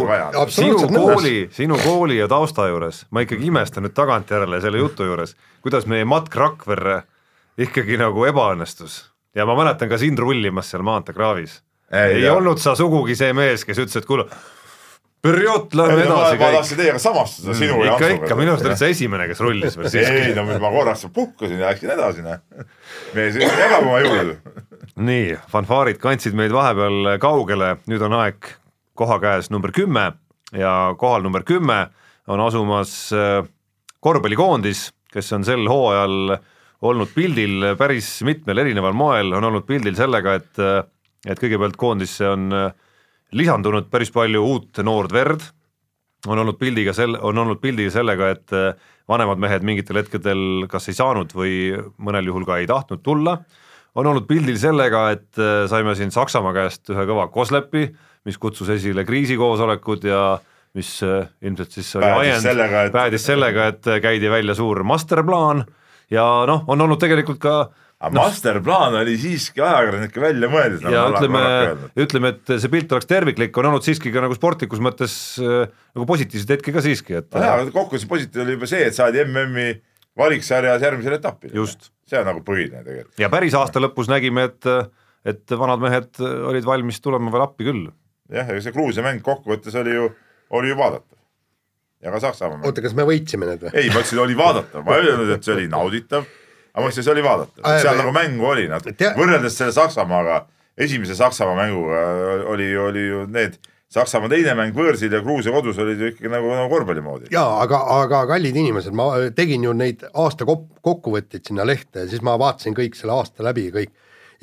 sinu 0.47 0.87
kooli, 0.87 1.49
sinu 1.51 1.79
kooli 1.83 2.21
ja 2.21 2.27
tausta 2.31 2.69
juures, 2.71 3.03
ma 3.11 3.25
ikkagi 3.25 3.51
imestan 3.51 3.83
nüüd 3.83 3.95
tagantjärele 3.97 4.61
selle 4.63 4.79
jutu 4.79 5.07
juures, 5.09 5.35
kuidas 5.65 5.89
meie 5.91 6.07
Matk 6.07 6.39
Rakverre 6.39 7.01
ikkagi 7.59 7.99
nagu 7.99 8.23
ebaõnnestus 8.31 9.01
ja 9.35 9.45
ma 9.45 9.57
mäletan 9.59 9.91
ka 9.91 9.99
sind 9.99 10.19
rullimas 10.19 10.71
seal 10.71 10.85
maanteekraavis. 10.87 11.59
Ei, 11.91 12.19
ei 12.19 12.23
jah. 12.23 12.37
olnud 12.37 12.61
sa 12.61 12.75
sugugi 12.77 13.15
see 13.17 13.33
mees, 13.33 13.65
kes 13.65 13.81
ütles, 13.81 13.97
et 13.97 14.07
kuule, 14.07 14.29
ma, 15.23 15.33
lähme 15.81 16.03
edasi 16.05 16.37
ma 16.37 16.39
kõik. 16.39 16.55
tahtsin 16.55 16.79
teiega 16.79 17.01
samastuda 17.03 17.55
sinu 17.57 17.81
ja 17.83 17.93
ikka, 17.93 18.05
Antsuga. 18.05 18.25
ikka, 18.25 18.37
minu 18.39 18.53
arust 18.53 18.67
olid 18.69 18.79
sa 18.79 18.89
esimene, 18.93 19.27
kes 19.27 19.41
rullis 19.43 19.77
veel 19.77 19.89
ei, 19.89 19.93
siiski. 19.93 20.35
no 20.37 20.45
ma 20.63 20.71
korraks 20.73 21.05
puhkasin 21.15 21.59
ja 21.59 21.73
läksin 21.73 21.93
edasi, 21.95 22.23
noh. 22.25 22.39
mees 23.17 23.39
jagab 23.41 23.83
oma 23.83 23.99
jõudu. 24.05 24.37
nii, 25.09 25.35
fanfaarid 25.51 25.99
kandsid 26.01 26.37
meid 26.39 26.55
vahepeal 26.55 27.15
kaugele, 27.23 27.75
nüüd 27.91 28.05
on 28.07 28.15
aeg 28.21 28.53
koha 28.99 29.19
käes 29.23 29.51
number 29.51 29.75
kümme 29.75 30.11
ja 30.55 30.95
kohal 30.99 31.25
number 31.25 31.43
kümme 31.47 31.81
on 32.29 32.41
asumas 32.45 32.95
äh, 33.15 33.43
korvpallikoondis, 33.99 34.89
kes 35.11 35.33
on 35.35 35.43
sel 35.47 35.67
hooajal 35.67 36.37
olnud 36.87 37.11
pildil 37.11 37.73
päris 37.79 38.21
mitmel 38.23 38.63
erineval 38.63 38.95
moel, 38.95 39.33
on 39.35 39.49
olnud 39.49 39.65
pildil 39.67 39.97
sellega, 39.99 40.37
et, 40.39 40.85
et 41.27 41.41
kõigepealt 41.41 41.75
koondisse 41.79 42.29
on 42.29 42.53
äh, 42.55 42.69
lisandunud 43.35 43.89
päris 43.91 44.11
palju 44.13 44.41
uut 44.45 44.81
noort 44.85 45.13
verd, 45.13 45.43
on 46.27 46.39
olnud 46.39 46.57
pildiga 46.59 46.93
sel-, 46.95 47.17
on 47.21 47.37
olnud 47.37 47.61
pildiga 47.61 47.91
sellega, 47.93 48.33
et 48.35 48.55
äh, 48.55 48.73
vanemad 49.09 49.41
mehed 49.41 49.65
mingitel 49.65 50.01
hetkedel 50.01 50.67
kas 50.71 50.89
ei 50.89 50.97
saanud 50.97 51.33
või 51.35 51.55
mõnel 52.01 52.29
juhul 52.29 52.45
ka 52.47 52.59
ei 52.59 52.67
tahtnud 52.69 53.03
tulla. 53.05 53.39
On 53.97 54.05
olnud 54.05 54.27
pildil 54.29 54.59
sellega, 54.61 55.07
et 55.15 55.41
äh, 55.41 55.65
saime 55.71 55.95
siin 55.97 56.13
Saksamaa 56.13 56.53
käest 56.55 56.91
ühe 56.93 57.07
kõva 57.09 57.29
koslepi, 57.33 57.87
mis 58.27 58.37
kutsus 58.37 58.69
esile 58.73 59.05
kriisikoosolekud 59.07 60.05
ja 60.09 60.23
mis 60.77 60.99
äh, 61.05 61.29
ilmselt 61.41 61.73
siis 61.73 61.89
oli 61.97 62.11
ajend. 62.29 62.93
päädis 62.93 63.25
sellega, 63.31 63.69
et 63.73 63.93
käidi 64.03 64.29
välja 64.29 64.55
suur 64.57 64.83
masterplaan. 64.83 65.65
Ja 66.09 66.25
noh, 66.49 66.63
on 66.67 66.81
olnud 66.81 66.99
tegelikult 67.01 67.39
ka 67.41 67.55
aga 67.99 68.15
masterplaan 68.15 68.95
oli 69.01 69.17
siiski 69.19 69.59
ajakirjanike 69.59 70.21
välja 70.23 70.49
mõeldud. 70.51 70.87
ja 70.93 71.03
ütleme, 71.11 71.41
ütleme, 71.99 72.31
et 72.35 72.53
see 72.55 72.71
pilt 72.71 72.95
oleks 72.95 73.09
terviklik, 73.09 73.57
on 73.59 73.69
olnud 73.71 73.85
siiski 73.85 74.13
ka 74.15 74.23
nagu 74.23 74.37
sportlikus 74.37 74.79
mõttes 74.83 75.13
äh, 75.43 75.67
nagu 75.97 76.07
positiivseid 76.07 76.57
hetki 76.57 76.75
ka 76.75 76.83
siiski, 76.85 77.19
et 77.19 77.29
nojah, 77.35 77.59
aga 77.59 77.75
kokkuvõttes 77.75 78.07
positiivne 78.09 78.45
oli 78.45 78.57
juba 78.57 78.71
see, 78.71 78.87
et 78.87 78.95
saadi 78.95 79.23
MM-i 79.25 79.75
valiksarjas 80.19 80.87
järgmisele 80.87 81.19
etapile. 81.19 81.53
Just. 81.55 81.91
see 82.09 82.19
on 82.19 82.27
nagu 82.31 82.41
põhiline 82.45 82.81
tegelikult. 82.85 83.19
ja 83.21 83.29
päris 83.31 83.57
aasta 83.59 83.83
lõpus 83.83 84.11
nägime, 84.11 84.47
et 84.49 84.71
et 85.27 85.55
vanad 85.59 85.81
mehed 85.83 86.19
olid 86.23 86.67
valmis 86.67 87.01
tulema 87.03 87.31
veel 87.33 87.45
appi 87.45 87.67
küll. 87.67 87.87
jah, 88.31 88.47
ega 88.47 88.63
see 88.63 88.75
Gruusia 88.75 89.03
mäng 89.05 89.23
kokkuvõttes 89.25 89.75
oli 89.79 89.95
ju, 89.95 90.09
oli 90.55 90.71
ju 90.71 90.77
vaadatav. 90.79 91.17
ja 91.99 92.13
ka 92.15 92.21
Saksamaa 92.23 92.57
mäng. 92.57 92.69
oota, 92.69 92.83
kas 92.85 92.95
me 92.97 93.05
võitsime 93.07 93.49
need 93.49 93.65
või? 93.65 93.73
ei, 93.75 93.91
ma 93.91 93.99
ütlesin, 93.99 94.23
oli 94.23 94.37
vaadatav, 94.39 94.85
ma 94.87 94.95
ei 94.95 95.09
öelnud, 95.11 95.33
et 95.35 95.43
see 95.43 95.57
oli 95.57 95.67
nauditav, 95.71 96.29
aga 96.73 96.83
ma 96.83 96.91
ütlesin, 96.91 97.05
see 97.05 97.15
oli 97.15 97.25
vaadatav, 97.25 97.65
seal 97.81 97.99
nagu 97.99 98.13
mängu 98.15 98.47
oli, 98.51 98.67
nad. 98.71 98.85
Võrreldes 99.17 99.57
selle 99.59 99.75
Saksamaaga, 99.75 100.43
esimese 100.79 101.17
Saksamaa 101.19 101.57
mänguga 101.57 102.05
oli, 102.53 102.69
oli 102.77 103.05
ju 103.07 103.25
need 103.31 103.59
Saksamaa 103.89 104.29
teine 104.29 104.53
mäng 104.53 104.75
võõrsil 104.77 105.13
ja 105.13 105.21
Gruusia 105.25 105.53
kodus 105.53 105.79
olid 105.81 106.01
ju 106.01 106.11
ikkagi 106.11 106.29
nagu, 106.29 106.51
nagu 106.53 106.69
korvpalli 106.69 107.01
moodi. 107.01 107.31
jaa, 107.33 107.55
aga, 107.63 107.79
aga 107.95 108.25
kallid 108.29 108.59
inimesed, 108.61 108.93
ma 108.93 109.09
tegin 109.35 109.65
ju 109.65 109.73
neid 109.73 110.05
aasta 110.13 110.45
kokkuvõtteid 110.45 111.49
sinna 111.49 111.65
lehte 111.65 112.05
ja 112.05 112.11
siis 112.11 112.21
ma 112.25 112.37
vaatasin 112.37 112.77
kõik 112.77 112.99
selle 112.99 113.17
aasta 113.17 113.45
läbi 113.49 113.69
kõik 113.73 113.95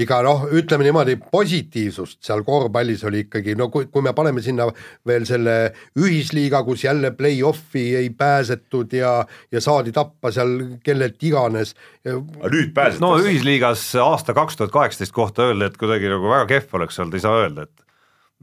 iga 0.03 0.19
noh, 0.25 0.45
ütleme 0.53 0.85
niimoodi, 0.87 1.17
positiivsust 1.33 2.21
seal 2.27 2.43
korvpallis 2.47 3.05
oli 3.09 3.25
ikkagi, 3.25 3.55
no 3.59 3.69
kui, 3.73 3.89
kui 3.93 4.05
me 4.05 4.13
paneme 4.17 4.43
sinna 4.45 4.69
veel 5.09 5.25
selle 5.29 5.57
ühisliiga, 5.99 6.63
kus 6.67 6.85
jälle 6.85 7.13
play-off'i 7.17 7.87
ei 8.03 8.11
pääsetud 8.17 8.93
ja, 8.97 9.15
ja 9.53 9.65
saadi 9.65 9.95
tappa 9.97 10.33
seal 10.35 10.55
kellelt 10.85 11.23
iganes. 11.25 11.75
nüüd 12.05 12.75
pääsetakse. 12.77 13.03
no 13.05 13.17
ühisliigas 13.23 13.89
aasta 14.03 14.37
kaks 14.37 14.61
tuhat 14.61 14.75
kaheksateist 14.75 15.17
kohta 15.17 15.49
öelda, 15.49 15.71
et 15.71 15.81
kuidagi 15.81 16.13
nagu 16.13 16.29
väga 16.31 16.47
kehv 16.53 16.81
oleks 16.81 17.01
olnud, 17.01 17.17
ei 17.17 17.25
saa 17.25 17.41
öelda, 17.41 17.67
et 17.67 17.87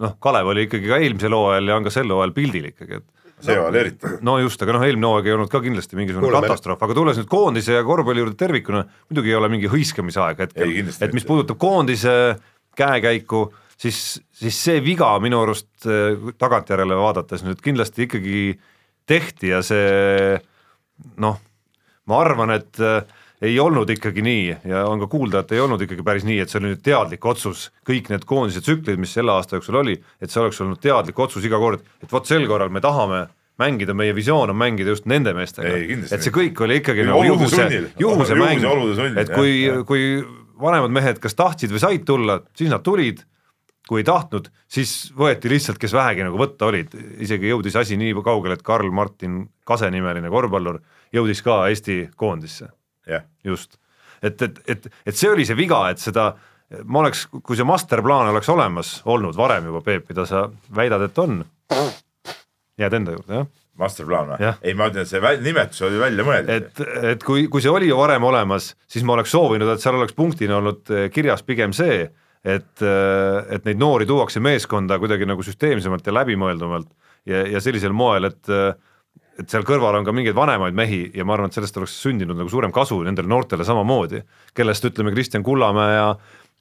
noh, 0.01 0.17
Kalev 0.19 0.49
oli 0.53 0.65
ikkagi 0.67 0.89
ka 0.89 1.01
eelmisel 1.01 1.37
hooajal 1.37 1.69
ja 1.69 1.77
on 1.77 1.85
ka 1.85 1.93
sel 1.93 2.09
hooajal 2.09 2.33
pildil 2.33 2.71
ikkagi, 2.73 3.01
et 3.01 3.12
see 3.43 3.57
hooajal 3.57 3.79
eriti. 3.79 4.13
no 4.25 4.37
just, 4.41 4.61
aga 4.65 4.77
noh, 4.77 4.85
eelmine 4.87 5.09
hooaeg 5.09 5.29
ei 5.29 5.35
olnud 5.37 5.51
ka 5.51 5.61
kindlasti 5.63 5.99
mingisugune 5.99 6.29
Kuule, 6.29 6.43
katastroof, 6.47 6.81
aga 6.87 6.97
tulles 6.97 7.19
nüüd 7.19 7.29
koondise 7.31 7.77
ja 7.77 7.85
korvpalli 7.87 8.23
juurde 8.23 8.37
tervikuna, 8.39 8.83
muidugi 9.09 9.33
ei 9.33 9.39
ole 9.39 9.51
mingi 9.53 9.71
hõiskamise 9.71 10.21
aeg 10.23 10.45
hetkel, 10.45 10.75
et 10.93 11.15
mis 11.15 11.27
puudutab 11.27 11.59
koondise 11.61 12.15
käekäiku, 12.79 13.45
siis, 13.77 13.99
siis 14.33 14.59
see 14.69 14.83
viga 14.85 15.11
minu 15.23 15.43
arust 15.45 15.87
eh, 15.87 16.31
tagantjärele 16.41 16.97
vaadates 16.97 17.45
nüüd 17.45 17.61
kindlasti 17.63 18.07
ikkagi 18.07 18.45
tehti 19.09 19.51
ja 19.51 19.59
see 19.65 20.39
noh, 21.21 21.39
ma 22.09 22.19
arvan, 22.23 22.53
et 22.55 22.79
äh, 22.83 23.03
ei 23.43 23.59
olnud 23.59 23.89
ikkagi 23.91 24.23
nii 24.23 24.43
ja 24.71 24.83
on 24.87 25.01
ka 25.03 25.09
kuulda, 25.11 25.43
et 25.43 25.51
ei 25.55 25.61
olnud 25.63 25.81
ikkagi 25.83 26.05
päris 26.05 26.25
nii, 26.27 26.39
et 26.43 26.51
see 26.51 26.61
oli 26.61 26.73
nüüd 26.73 26.83
teadlik 26.85 27.25
otsus, 27.27 27.67
kõik 27.87 28.09
need 28.13 28.25
koondise 28.29 28.61
tsüklid, 28.63 28.99
mis 29.01 29.13
selle 29.15 29.33
aasta 29.35 29.57
jooksul 29.57 29.81
oli, 29.81 29.97
et 30.23 30.31
see 30.31 30.41
oleks 30.41 30.61
olnud 30.63 30.79
teadlik 30.83 31.19
otsus 31.19 31.45
iga 31.47 31.59
kord, 31.61 31.83
et 32.03 32.11
vot 32.11 32.27
sel 32.29 32.47
korral 32.49 32.71
me 32.73 32.81
tahame 32.83 33.25
mängida, 33.59 33.93
meie 33.97 34.15
visioon 34.15 34.53
on 34.53 34.57
mängida 34.57 34.95
just 34.95 35.09
nende 35.09 35.33
meestega, 35.35 35.75
et 35.75 36.23
see 36.23 36.33
kõik 36.33 36.63
oli 36.65 36.79
ikkagi 36.81 37.05
nagu 37.09 37.25
juhuse, 37.27 37.67
juhuse 37.99 38.39
mäng, 38.39 38.63
et 39.21 39.33
kui, 39.33 39.57
kui 39.89 40.07
vanemad 40.63 40.95
mehed 40.95 41.19
kas 41.23 41.35
tahtsid 41.37 41.73
või 41.73 41.83
said 41.83 42.05
tulla, 42.07 42.39
siis 42.57 42.71
nad 42.71 42.85
tulid, 42.85 43.25
kui 43.89 43.99
ei 43.99 44.07
tahtnud, 44.07 44.47
siis 44.71 45.11
võeti 45.19 45.51
lihtsalt, 45.51 45.81
kes 45.81 45.91
vähegi 45.93 46.23
nagu 46.23 46.39
võtta 46.39 46.69
olid, 46.69 46.95
isegi 47.21 47.51
jõudis 47.51 47.75
asi 47.81 47.99
nii 47.99 48.15
kaugele, 48.23 48.55
et 48.55 48.63
Karl-Martin 48.63 49.41
Kase 49.67 49.91
nimeline 49.91 50.31
korvpallur 50.31 50.79
jõudis 51.13 51.43
ka 51.43 51.65
Eesti 51.67 52.05
koondisse 52.15 52.71
yeah.. 53.09 53.25
just, 53.43 53.77
et, 54.21 54.41
et, 54.41 54.59
et, 54.67 54.89
et 55.05 55.15
see 55.15 55.31
oli 55.31 55.45
see 55.47 55.57
viga, 55.57 55.85
et 55.91 56.01
seda 56.01 56.31
ma 56.89 57.03
oleks, 57.03 57.27
kui 57.43 57.57
see 57.57 57.67
masterplaan 57.67 58.31
oleks 58.31 58.49
olemas 58.49 58.95
olnud 59.09 59.35
varem 59.37 59.67
juba, 59.69 59.83
Peep, 59.85 60.07
mida 60.09 60.25
sa 60.29 60.47
väidad, 60.75 61.03
et 61.05 61.19
on, 61.21 61.41
jääd 62.79 62.97
enda 62.99 63.17
juurde, 63.17 63.43
jah? 63.43 63.51
masterplaan 63.79 64.33
või? 64.33 64.49
ei, 64.61 64.73
ma 64.77 64.87
ütlen, 64.91 65.07
see 65.09 65.35
nimetus 65.41 65.81
oli 65.87 66.01
välja 66.01 66.25
mõeldud. 66.25 66.51
et, 66.53 66.81
et 67.13 67.23
kui, 67.25 67.47
kui 67.51 67.63
see 67.63 67.71
oli 67.73 67.89
ju 67.89 67.97
varem 67.97 68.25
olemas, 68.29 68.73
siis 68.89 69.05
ma 69.05 69.15
oleks 69.17 69.33
soovinud, 69.33 69.69
et 69.73 69.81
seal 69.81 69.97
oleks 69.97 70.15
punktina 70.17 70.59
olnud 70.59 70.93
eh, 70.93 71.07
kirjas 71.13 71.45
pigem 71.45 71.73
see, 71.75 72.03
et, 72.43 72.73
eh, 72.85 73.39
et 73.55 73.65
neid 73.65 73.81
noori 73.81 74.07
tuuakse 74.09 74.43
meeskonda 74.43 74.99
kuidagi 75.01 75.27
nagu 75.29 75.45
süsteemsemalt 75.45 76.05
ja 76.05 76.15
läbimõeldumalt 76.19 76.91
ja, 77.29 77.45
ja 77.55 77.61
sellisel 77.63 77.95
moel, 77.97 78.29
et 78.29 78.53
äh, 78.53 78.73
et 79.39 79.49
seal 79.49 79.65
kõrval 79.65 79.97
on 79.97 80.05
ka 80.05 80.13
mingeid 80.13 80.35
vanemaid 80.37 80.75
mehi 80.77 81.03
ja 81.15 81.25
ma 81.25 81.35
arvan, 81.35 81.49
et 81.49 81.57
sellest 81.57 81.77
oleks 81.79 81.95
sündinud 82.03 82.37
nagu 82.37 82.51
suurem 82.51 82.73
kasu 82.75 82.99
nendele 83.05 83.29
noortele 83.31 83.65
samamoodi, 83.65 84.21
kellest 84.53 84.85
ütleme, 84.89 85.13
Kristjan 85.15 85.45
Kullamäe 85.45 85.95
ja 85.95 86.07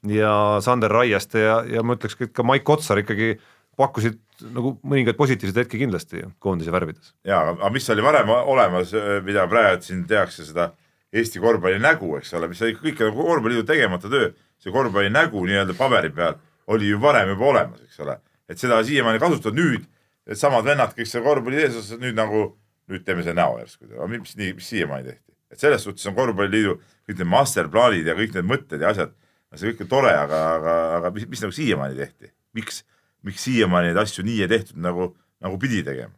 ja 0.09 0.59
Sander 0.61 0.91
Raieste 0.91 1.39
ja, 1.39 1.61
ja 1.63 1.83
ma 1.83 1.95
ütleks, 1.95 2.17
et 2.19 2.33
ka 2.35 2.43
Maik 2.43 2.69
Otsar 2.69 2.99
ikkagi 2.99 3.37
pakkusid 3.79 4.17
nagu 4.53 4.75
mõningaid 4.83 5.17
positiivseid 5.17 5.63
hetki 5.63 5.79
kindlasti 5.81 6.25
koondise 6.43 6.73
värvides. 6.73 7.13
jaa, 7.25 7.53
aga 7.53 7.69
mis 7.73 7.89
oli 7.89 8.03
varem 8.05 8.29
olemas, 8.29 8.93
mida 9.25 9.47
praegu 9.47 9.85
siin 9.85 10.03
tehakse 10.09 10.45
seda 10.49 10.71
Eesti 11.13 11.37
korvpalli 11.37 11.77
nägu, 11.77 12.15
eks 12.17 12.31
ole, 12.33 12.47
mis 12.49 12.61
oli 12.65 12.73
kõik 12.73 13.03
nagu 13.05 13.25
korvpalliliidu 13.27 13.67
tegemata 13.69 14.09
töö, 14.09 14.31
see 14.57 14.73
korvpalli 14.73 15.11
nägu 15.13 15.43
nii-öelda 15.45 15.75
paberi 15.77 16.09
peal 16.09 16.39
oli 16.73 16.89
ju 16.89 16.97
varem 17.01 17.29
juba 17.35 17.51
olemas, 17.51 17.83
eks 17.85 17.99
ole, 18.01 18.17
et 18.49 18.57
seda 18.57 18.79
siiamaani 18.83 19.21
kasutatud, 19.21 19.53
nüüd 19.59 19.85
needsamad 20.25 20.65
vennad, 20.65 20.95
kes 20.97 21.13
seal 21.13 21.25
korvpalli 21.25 21.61
eesotsas 21.61 22.01
nüüd 22.01 22.17
nagu 22.17 22.47
nüüd 22.91 23.05
teeme 23.07 23.23
selle 23.23 23.39
näo 23.39 23.57
järsku, 23.61 23.87
aga 23.91 24.07
mis 24.11 24.35
nii, 24.39 24.55
mis 24.57 24.71
siiamaani 24.73 25.07
tehti, 25.09 25.35
et 25.53 25.61
selles 25.61 25.85
suhtes 25.85 26.09
on 26.09 26.17
korvpalliliidu 26.17 26.77
kõik 27.07 27.19
need 27.19 27.29
masterplaanid 27.31 28.09
ja 28.09 28.15
kõik 28.17 28.35
need 28.37 28.49
mõtted 28.49 28.83
ja 28.83 28.91
asjad, 28.91 29.13
see 29.53 29.71
kõik 29.71 29.85
on 29.85 29.91
tore, 29.91 30.11
aga, 30.17 30.41
aga, 30.57 30.73
aga 30.97 31.13
mis, 31.15 31.27
mis 31.29 31.43
nagu 31.45 31.55
siiamaani 31.55 31.99
tehti, 31.99 32.33
miks, 32.57 32.81
miks 33.27 33.45
siiamaani 33.47 33.91
neid 33.91 34.01
asju 34.03 34.25
nii 34.27 34.41
ei 34.43 34.51
tehtud 34.51 34.81
nagu, 34.83 35.13
nagu 35.43 35.61
pidi 35.61 35.83
tegema? 35.85 36.15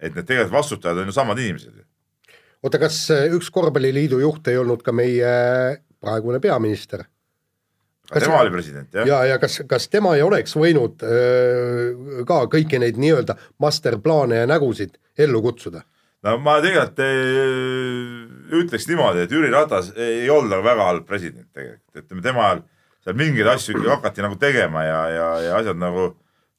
et 0.00 0.14
need 0.16 0.24
tegelikult 0.24 0.54
vastutajad 0.56 1.02
on 1.02 1.10
ju 1.10 1.12
samad 1.12 1.38
inimesed. 1.38 1.82
oota, 2.64 2.80
kas 2.80 3.02
üks 3.36 3.50
korvpalliliidu 3.52 4.20
juht 4.22 4.48
ei 4.48 4.56
olnud 4.56 4.82
ka 4.82 4.94
meie 4.96 5.32
praegune 6.00 6.40
peaminister? 6.40 7.04
kas 8.10 8.24
tema 8.24 8.40
oli 8.40 8.50
president, 8.50 8.88
jah? 8.94 9.06
ja, 9.06 9.20
ja 9.34 9.38
kas, 9.38 9.60
kas 9.68 9.88
tema 9.92 10.16
ei 10.16 10.24
oleks 10.26 10.56
võinud 10.56 11.04
öö, 11.06 12.24
ka 12.26 12.42
kõiki 12.50 12.80
neid 12.82 12.98
nii-öelda 13.00 13.36
masterplaane 13.62 14.42
ja 14.42 14.48
nägusid 14.50 14.96
ellu 15.18 15.42
kutsuda? 15.44 15.84
No 16.26 16.36
ma 16.44 16.58
tegelikult 16.64 17.00
ei, 17.04 17.20
ütleks 18.60 18.88
niimoodi, 18.90 19.24
et 19.24 19.32
Jüri 19.32 19.52
Ratas 19.52 19.92
ei 19.96 20.28
olnud 20.30 20.52
nagu 20.56 20.66
väga 20.66 20.88
halb 20.90 21.06
president 21.08 21.48
tegelikult, 21.54 22.04
ütleme 22.04 22.24
tema 22.24 22.46
ajal 22.48 22.64
seal 23.04 23.16
mingeid 23.16 23.48
asju 23.54 23.76
ikkagi 23.76 23.94
hakati 23.94 24.26
nagu 24.26 24.36
tegema 24.40 24.84
ja, 24.84 24.98
ja, 25.14 25.28
ja 25.46 25.54
asjad 25.60 25.80
nagu, 25.80 26.10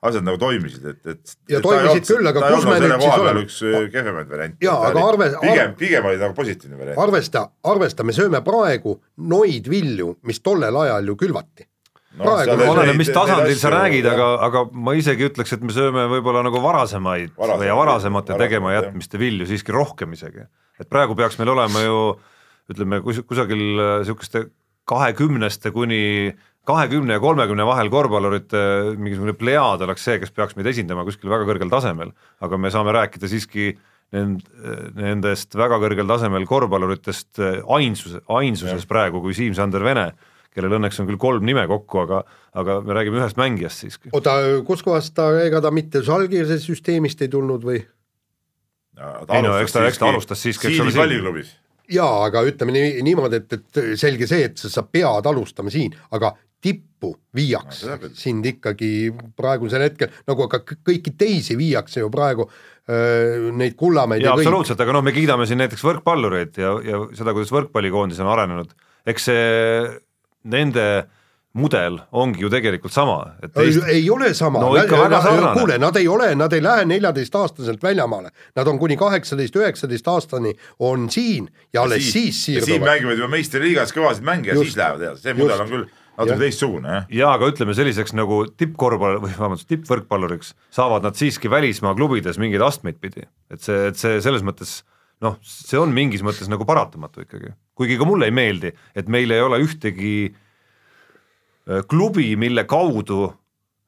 asjad 0.02 0.26
nagu 0.26 0.40
toimisid, 0.42 0.86
et, 0.90 1.02
et. 1.14 1.36
ja 1.52 1.60
et 1.60 1.66
toimisid 1.66 2.08
küll, 2.10 2.30
aga 2.32 2.46
kus 2.48 2.66
me 2.66 2.78
nüüd 2.82 2.96
siis 3.06 3.18
oleme? 3.18 3.44
üks 3.46 3.60
kehvemaid 3.94 4.32
variante. 4.32 4.66
jaa, 4.66 4.78
aga 4.90 5.04
arve-. 5.12 5.34
pigem, 5.44 5.76
pigem 5.78 6.10
oli 6.10 6.22
nagu 6.22 6.38
positiivne 6.38 6.80
variant. 6.80 7.02
arvesta, 7.06 7.46
arvesta, 7.74 8.08
me 8.08 8.18
sööme 8.18 8.42
praegu 8.46 8.98
noid 9.32 9.70
vilju, 9.70 10.16
mis 10.26 10.42
tollel 10.42 10.82
ajal 10.86 11.14
ju 11.14 11.20
külvati 11.22 11.71
no, 12.20 12.34
oleneb, 12.72 12.98
mis 13.00 13.12
tasandil 13.14 13.58
sa 13.60 13.72
räägid, 13.74 14.08
aga, 14.12 14.28
aga 14.48 14.64
ma 14.74 14.96
isegi 14.98 15.30
ütleks, 15.30 15.56
et 15.56 15.64
me 15.64 15.76
sööme 15.76 16.08
võib-olla 16.12 16.44
nagu 16.46 16.62
varasemaid 16.64 17.36
Varasem, 17.38 17.64
või 17.64 17.78
varasemate 17.82 18.38
tegemajätmiste 18.42 19.22
vilju 19.22 19.48
siiski 19.50 19.76
rohkem 19.76 20.16
isegi. 20.18 20.48
et 20.82 20.90
praegu 20.90 21.16
peaks 21.16 21.40
meil 21.40 21.54
olema 21.54 21.84
ju 21.86 22.00
ütleme 22.72 23.02
kus, 23.06 23.22
kusagil 23.28 23.62
niisuguste 24.02 24.48
kahekümneste 24.90 25.72
kuni 25.72 26.34
kahekümne 26.68 27.16
ja 27.18 27.22
kolmekümne 27.22 27.66
vahel 27.66 27.90
korvpallurite 27.90 28.60
mingisugune 28.98 29.34
plejaad 29.38 29.82
oleks 29.86 30.04
see, 30.06 30.20
kes 30.22 30.34
peaks 30.36 30.58
meid 30.58 30.70
esindama 30.70 31.06
kuskil 31.08 31.32
väga 31.32 31.48
kõrgel 31.50 31.72
tasemel, 31.72 32.12
aga 32.44 32.60
me 32.60 32.70
saame 32.74 32.94
rääkida 32.94 33.30
siiski 33.32 33.72
nend-, 34.14 34.46
nendest 34.98 35.56
väga 35.58 35.80
kõrgel 35.82 36.10
tasemel 36.10 36.46
korvpalluritest 36.50 37.42
ainsuse, 37.78 38.22
ainsuses 38.30 38.84
ja. 38.86 38.90
praegu 38.90 39.24
kui 39.24 39.34
Siim-Sander 39.38 39.86
Vene 39.86 40.12
kellel 40.56 40.78
õnneks 40.78 41.00
on 41.02 41.08
küll 41.10 41.20
kolm 41.22 41.48
nime 41.48 41.64
kokku, 41.70 42.04
aga, 42.04 42.22
aga 42.60 42.78
me 42.86 42.98
räägime 42.98 43.22
ühest 43.22 43.40
mängijast 43.40 43.86
siiski. 43.86 44.12
oota, 44.16 44.36
kuskohast 44.68 45.16
ta, 45.18 45.30
ega 45.46 45.62
ta 45.64 45.72
mitte 45.74 46.04
Žalgirise 46.06 46.60
süsteemist 46.64 47.24
ei 47.24 47.32
tulnud 47.32 47.66
või? 47.68 47.82
ei 49.02 49.44
no 49.46 49.58
eks 49.62 49.76
ta, 49.76 49.88
eks 49.88 50.02
ta 50.02 50.12
alustas 50.12 50.44
siiski, 50.44 50.70
eks 50.70 50.84
ole 50.84 50.94
siin. 50.94 51.52
jaa, 51.96 52.14
aga 52.28 52.44
ütleme 52.48 52.76
nii, 52.76 52.94
niimoodi, 53.08 53.42
et, 53.42 53.60
et 53.60 54.00
selge 54.00 54.28
see, 54.30 54.50
et 54.52 54.60
sa, 54.60 54.72
sa 54.72 54.86
pead 54.88 55.30
alustama 55.32 55.74
siin, 55.74 55.96
aga 56.12 56.34
tippu 56.62 57.16
viiakse 57.36 57.88
no, 57.90 58.12
sind 58.18 58.46
ikkagi 58.46 58.92
praegusel 59.38 59.88
hetkel, 59.88 60.12
nagu 60.30 60.46
ka 60.52 60.62
kõiki 60.68 61.16
teisi 61.18 61.58
viiakse 61.58 62.04
ju 62.04 62.12
praegu 62.14 62.46
neid 63.56 63.76
Kullamäid 63.80 64.24
ja, 64.24 64.32
ja 64.32 64.38
absoluutselt, 64.38 64.80
aga 64.84 64.94
noh, 64.98 65.04
me 65.06 65.14
kiidame 65.16 65.48
siin 65.50 65.62
näiteks 65.62 65.84
võrkpallureid 65.86 66.58
ja, 66.60 66.76
ja 66.86 67.02
seda, 67.18 67.34
kuidas 67.34 67.54
võrkpallikoondis 67.54 68.20
on 68.22 68.30
arenenud, 68.34 68.74
eks 69.10 69.30
see 69.30 69.44
nende 70.44 70.86
mudel 71.54 71.98
ongi 72.16 72.46
ju 72.46 72.50
tegelikult 72.52 72.94
sama. 72.94 73.18
Teist... 73.54 73.84
ei 73.92 74.10
ole 74.10 74.34
sama. 74.34 74.62
No,, 74.64 74.72
kuule, 75.58 75.78
nad 75.82 75.98
ei 76.00 76.08
ole, 76.08 76.32
nad 76.36 76.54
ei 76.54 76.64
lähe 76.64 76.86
neljateistaastaselt 76.88 77.84
väljamaale, 77.84 78.32
nad 78.56 78.68
on 78.72 78.80
kuni 78.80 78.98
kaheksateist, 79.00 79.58
üheksateist 79.60 80.08
aastani 80.08 80.54
on 80.80 81.10
siin 81.12 81.50
ja 81.74 81.84
alles 81.84 82.06
ja 82.06 82.12
siis, 82.12 82.14
siis 82.14 82.46
siirduvad. 82.46 82.70
siin 82.72 82.86
mängivad 82.86 83.20
juba 83.20 83.32
meistriliigas 83.36 83.92
kõvasid 83.96 84.28
mänge 84.28 84.54
ja 84.54 84.62
siis 84.62 84.78
lähevad 84.80 85.04
edasi, 85.10 85.26
see 85.28 85.36
mudel 85.42 85.66
on 85.66 85.74
küll 85.74 85.90
natuke 86.22 86.40
teistsugune, 86.46 86.96
jah. 86.96 87.12
jaa, 87.20 87.34
aga 87.40 87.52
ütleme 87.52 87.76
selliseks 87.76 88.16
nagu 88.16 88.44
tippkorvpall 88.60 89.20
või 89.24 89.36
vabandust, 89.36 89.68
tippvõrkpalluriks 89.72 90.54
saavad 90.76 91.08
nad 91.08 91.20
siiski 91.20 91.52
välismaa 91.52 91.96
klubides 91.98 92.40
mingeid 92.42 92.64
astmeid 92.64 93.00
pidi, 93.02 93.28
et 93.52 93.64
see, 93.64 93.90
et 93.92 94.00
see 94.00 94.20
selles 94.24 94.46
mõttes 94.46 94.82
noh, 95.24 95.38
see 95.46 95.80
on 95.80 95.94
mingis 95.96 96.24
mõttes 96.26 96.50
nagu 96.52 96.66
paratamatu 96.68 97.26
ikkagi, 97.26 97.54
kuigi 97.82 97.98
ka 98.00 98.08
mulle 98.08 98.30
ei 98.30 98.36
meeldi, 98.36 98.72
et 98.96 99.12
meil 99.12 99.34
ei 99.34 99.44
ole 99.44 99.60
ühtegi 99.66 100.16
äh, 100.30 101.84
klubi, 101.90 102.30
mille 102.40 102.66
kaudu 102.70 103.26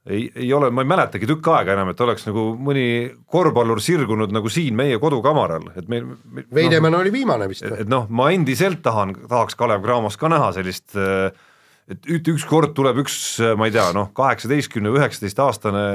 ei, 0.09 0.27
ei 0.35 0.49
ole, 0.53 0.67
ma 0.73 0.83
ei 0.83 0.89
mäletagi 0.89 1.27
tükk 1.29 1.47
aega 1.53 1.77
enam, 1.77 1.93
et 1.93 2.01
oleks 2.03 2.25
nagu 2.27 2.49
mõni 2.59 2.87
korvpallur 3.31 3.79
sirgunud 3.83 4.33
nagu 4.35 4.51
siin 4.51 4.75
meie 4.75 4.99
kodukamaral, 4.99 5.69
et 5.79 5.87
meil 5.91 6.09
me, 6.09 6.43
Veidemann 6.53 6.97
no, 6.97 6.99
oli 7.05 7.13
viimane 7.13 7.47
vist 7.51 7.63
et, 7.63 7.85
et 7.85 7.91
noh, 7.91 8.09
ma 8.11 8.33
endiselt 8.35 8.83
tahan, 8.83 9.15
tahaks 9.29 9.55
Kalev 9.59 9.85
Cramos 9.85 10.19
ka 10.19 10.31
näha 10.33 10.51
sellist 10.57 10.97
et 11.91 12.07
üt-, 12.07 12.29
ükskord 12.33 12.75
tuleb 12.75 13.01
üks, 13.03 13.15
ma 13.59 13.67
ei 13.67 13.75
tea, 13.75 13.89
noh, 13.95 14.11
kaheksateistkümne, 14.15 14.91
üheksateistaastane, 14.97 15.87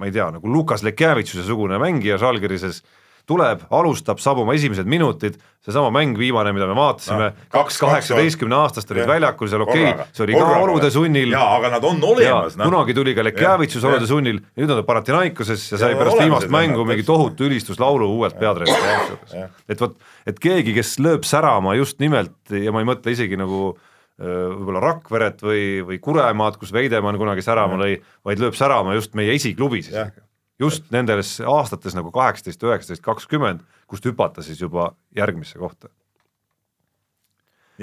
ma 0.00 0.08
ei 0.08 0.14
tea, 0.14 0.28
nagu 0.36 0.52
Lukas 0.52 0.84
Lekjavitsuse 0.86 1.44
sugune 1.48 1.80
mängija 1.82 2.20
Žalgirises 2.20 2.82
tuleb, 3.26 3.62
alustab, 3.74 4.20
saab 4.22 4.40
oma 4.44 4.54
esimesed 4.54 4.86
minutid, 4.88 5.38
seesama 5.66 5.90
mäng 5.94 6.14
viimane, 6.18 6.52
mida 6.54 6.68
me 6.70 6.76
vaatasime 6.78 7.30
no,, 7.32 7.46
kaks 7.50 7.78
kaheksateistkümne 7.82 8.54
aastast 8.60 8.90
olid 8.94 9.08
väljakul 9.10 9.50
seal, 9.50 9.64
okei 9.64 9.88
okay,, 9.90 10.06
see 10.14 10.24
oli 10.28 10.36
ka 10.38 10.60
olude 10.62 10.90
sunnil. 10.94 11.32
jaa, 11.34 11.48
aga 11.56 11.72
nad 11.74 11.86
on 11.88 11.98
olemas. 12.06 12.54
No. 12.58 12.68
kunagi 12.70 12.94
tuli 12.94 13.16
ka 13.18 13.24
Lekjavitsus 13.26 13.86
olude 13.88 14.06
sunnil, 14.06 14.38
nüüd 14.54 14.70
on 14.70 14.78
ta 14.78 14.86
Paratinaikoses 14.86 15.64
ja 15.72 15.80
sai 15.80 15.96
pärast 15.98 16.22
viimast 16.22 16.52
mängu 16.54 16.86
mingi 16.86 17.06
tohutu 17.06 17.48
ülistuslaulu 17.50 18.12
uuelt 18.14 18.38
peatreenerilt. 18.38 19.26
et 19.66 19.82
vot, 19.82 19.98
et 20.30 20.38
keegi, 20.42 20.76
kes 20.76 20.94
lööb 21.02 21.26
särama 21.26 21.74
just 21.80 21.98
nimelt 22.02 22.54
ja 22.54 22.74
ma 22.74 22.84
ei 22.84 22.90
mõtle 22.94 23.16
isegi 23.16 23.38
nagu 23.40 23.72
võib-olla 24.16 24.80
Rakveret 24.80 25.42
või, 25.44 25.64
või 25.84 25.98
Kuremaad, 26.00 26.54
kus 26.60 26.70
Veidemann 26.72 27.18
kunagi 27.20 27.42
särama 27.44 27.76
lõi, 27.82 27.98
vaid 28.24 28.40
lööb 28.40 28.54
särama 28.56 28.94
just 28.96 29.18
meie 29.18 29.34
esiklubis 29.34 29.90
isegi 29.90 30.25
just 30.58 30.90
nendes 30.90 31.36
aastates 31.40 31.96
nagu 31.96 32.10
kaheksateist, 32.14 32.62
üheksateist, 32.62 33.04
kakskümmend, 33.04 33.62
kust 33.90 34.06
hüpata 34.08 34.42
siis 34.42 34.60
juba 34.60 34.94
järgmisse 35.16 35.58
kohta. 35.58 35.88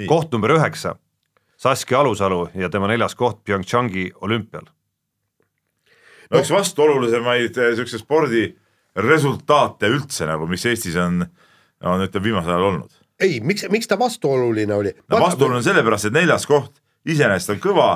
koht 0.08 0.32
number 0.32 0.50
üheksa, 0.50 0.96
Saskia 1.56 2.00
Alusalu 2.00 2.48
ja 2.54 2.68
tema 2.70 2.88
neljas 2.90 3.14
koht 3.14 3.44
PyeongChangi 3.44 4.10
olümpial. 4.20 4.66
no 6.30 6.40
üks 6.40 6.50
vastuolulisemaid 6.50 7.56
eh, 7.58 7.74
siukseid 7.76 8.02
spordiresultaate 8.02 9.88
üldse 9.88 10.26
nagu, 10.26 10.46
mis 10.50 10.66
Eestis 10.66 10.96
on, 10.96 11.22
on 11.84 12.02
ütleme 12.02 12.24
viimasel 12.24 12.56
ajal 12.56 12.70
olnud. 12.72 12.90
ei, 13.20 13.40
miks, 13.40 13.68
miks 13.70 13.86
ta 13.86 13.98
vastuoluline 13.98 14.74
oli? 14.74 14.94
no 15.08 15.20
vastuoluline 15.20 15.62
sellepärast, 15.62 16.10
et 16.10 16.18
neljas 16.18 16.46
koht 16.46 16.82
iseenesest 17.06 17.54
on 17.54 17.62
kõva, 17.62 17.90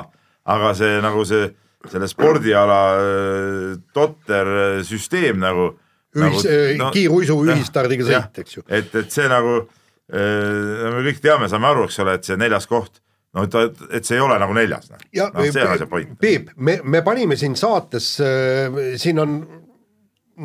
aga 0.45 0.73
see 0.77 1.01
nagu 1.03 1.25
see 1.27 1.49
selle 1.87 2.09
spordiala 2.11 2.79
äh, 2.99 3.75
totter 3.95 4.55
äh, 4.55 4.79
süsteem 4.83 5.39
nagu. 5.39 5.71
ühis 6.15 6.41
nagu,, 6.43 6.79
no, 6.79 6.87
kiiruisu 6.95 7.35
ühistardiga 7.45 8.07
sõit, 8.07 8.39
eks 8.41 8.57
ju. 8.57 8.63
et, 8.65 8.89
et 8.97 9.13
see 9.13 9.27
nagu, 9.29 9.61
äh, 10.09 10.89
me 10.89 11.03
kõik 11.05 11.21
teame, 11.23 11.47
saame 11.51 11.69
aru, 11.69 11.85
eks 11.87 12.01
ole, 12.03 12.17
et 12.17 12.27
see 12.27 12.39
neljas 12.39 12.67
koht 12.69 12.99
no 13.37 13.45
et, 13.45 13.83
et 13.93 14.07
see 14.07 14.17
ei 14.17 14.23
ole 14.25 14.39
nagu 14.41 14.55
neljas. 14.57 14.89
noh, 14.89 15.05
see 15.45 15.61
on 15.61 15.75
asja 15.75 15.87
point. 15.87 16.15
Peep, 16.19 16.49
me, 16.57 16.79
me 16.83 17.03
panime 17.05 17.37
siin 17.37 17.53
saates, 17.59 18.15
siin 18.97 19.21
on 19.21 19.37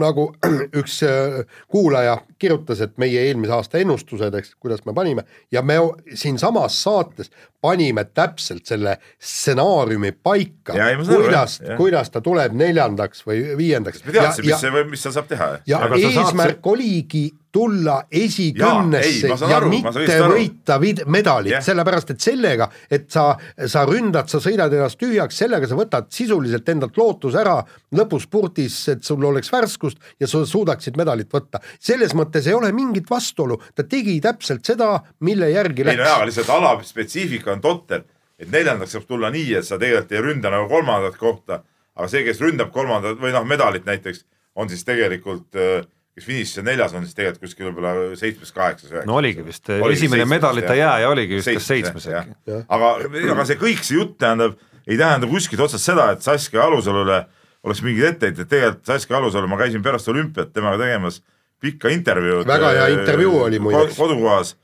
nagu 0.00 0.28
üks 0.80 1.00
äh, 1.06 1.40
kuulaja 1.68 2.18
kirjutas, 2.38 2.80
et 2.84 2.96
meie 3.00 3.26
eelmise 3.28 3.54
aasta 3.56 3.80
ennustused, 3.82 4.34
eks, 4.38 4.54
kuidas 4.60 4.84
me 4.88 4.94
panime 4.96 5.24
ja 5.52 5.62
me 5.62 5.78
siinsamas 6.14 6.80
saates 6.82 7.30
panime 7.64 8.04
täpselt 8.04 8.66
selle 8.68 8.98
stsenaariumi 9.18 10.12
paika, 10.22 10.76
kuidas, 11.06 11.60
kuidas 11.78 12.12
ta 12.12 12.20
tuleb 12.24 12.56
neljandaks 12.58 13.24
või 13.26 13.56
viiendaks. 13.56 14.04
me 14.04 14.16
teadsime, 14.18 14.50
mis 14.50 14.60
see, 14.66 14.84
mis 14.90 15.06
seal 15.06 15.16
saab 15.16 15.30
teha. 15.30 15.50
ja 15.66 15.80
eesmärk 15.96 16.60
saad... 16.60 16.70
oligi 16.74 17.26
tulla 17.54 18.00
esikümnesse 18.10 19.28
ja, 19.28 19.36
ja 19.38 19.58
aru, 19.60 19.70
mitte 19.70 20.16
võita 20.26 20.78
vid-, 20.82 21.04
medalit 21.10 21.52
yeah., 21.52 21.62
sellepärast 21.62 22.10
et 22.14 22.24
sellega, 22.24 22.66
et 22.90 23.06
sa, 23.14 23.28
sa 23.70 23.84
ründad, 23.86 24.26
sa 24.30 24.40
sõidad 24.42 24.74
ennast 24.74 24.98
tühjaks, 24.98 25.38
sellega 25.44 25.68
sa 25.70 25.78
võtad 25.78 26.08
sisuliselt 26.14 26.68
endalt 26.72 26.98
lootuse 26.98 27.38
ära 27.38 27.60
lõpuspurtis, 27.94 28.78
et 28.96 29.06
sul 29.06 29.22
oleks 29.30 29.52
värskust 29.54 30.02
ja 30.20 30.30
sa 30.30 30.42
suudaksid 30.48 30.98
medalit 30.98 31.30
võtta. 31.30 31.62
selles 31.78 32.16
mõttes 32.18 32.48
ei 32.50 32.58
ole 32.58 32.72
mingit 32.74 33.06
vastuolu, 33.10 33.60
ta 33.74 33.86
tegi 33.86 34.18
täpselt 34.24 34.66
seda, 34.66 34.90
mille 35.22 35.52
järgi 35.54 35.86
läks. 35.86 35.98
ei 35.98 36.02
no 36.02 36.10
jaa, 36.10 36.26
lihtsalt 36.26 36.52
ala 36.56 36.74
spetsiifika 36.82 37.54
on 37.54 37.62
totter, 37.62 38.02
et 38.38 38.50
neljandaks 38.50 38.98
saab 38.98 39.06
tulla 39.06 39.30
nii, 39.30 39.54
et 39.60 39.66
sa 39.66 39.78
tegelikult 39.78 40.18
ei 40.18 40.26
ründa 40.26 40.50
nagu 40.50 40.66
kolmandat 40.72 41.20
kohta, 41.20 41.62
aga 41.94 42.10
see, 42.10 42.26
kes 42.26 42.42
ründab 42.42 42.74
kolmandat 42.74 43.20
või 43.22 43.30
noh, 43.34 43.46
medalit 43.46 43.86
näiteks, 43.86 44.24
on 44.58 44.70
siis 44.70 44.82
tegelikult 44.86 45.54
äh, 45.54 45.84
kes 46.14 46.26
finišis 46.28 46.60
on 46.62 46.68
neljas, 46.68 46.92
on 46.94 47.06
siis 47.06 47.16
tegelikult 47.18 47.48
kuskil 47.48 47.68
võib-olla 47.68 47.94
seitsmes, 48.18 48.52
kaheksas, 48.54 48.90
üheksas. 48.92 49.08
no 49.10 49.18
oligi 49.18 49.44
vist, 49.46 49.70
esimene 49.90 50.26
medalita 50.30 50.76
jääja 50.78 51.10
oligi 51.10 51.40
vist 51.40 51.50
kas 51.50 51.70
seitsmes 51.72 52.06
äkki. 52.06 52.60
aga, 52.62 52.90
aga 53.34 53.46
see 53.48 53.58
kõik, 53.60 53.82
see 53.86 53.98
jutt 53.98 54.14
tähendab, 54.22 54.54
ei 54.86 54.98
tähenda 55.00 55.30
kuskilt 55.30 55.64
otsast 55.66 55.90
seda, 55.90 56.12
et 56.14 56.22
Saskia 56.22 56.62
Alusalule 56.68 57.24
oleks 57.64 57.82
mingeid 57.82 58.12
etteheited, 58.12 58.50
tegelikult 58.50 58.92
Saskia 58.92 59.18
Alusalu, 59.18 59.50
ma 59.50 59.58
käisin 59.58 59.82
pärast 59.82 60.10
olümpiat 60.12 60.52
temaga 60.54 60.78
tegemas 60.84 61.22
pikka 61.64 61.90
intervjuud. 61.90 62.46
väga 62.46 62.74
hea 62.76 62.86
äh, 62.86 62.98
intervjuu 62.98 63.40
oli 63.48 63.58
muideks. 63.58 63.96
kodukohas 63.98 64.54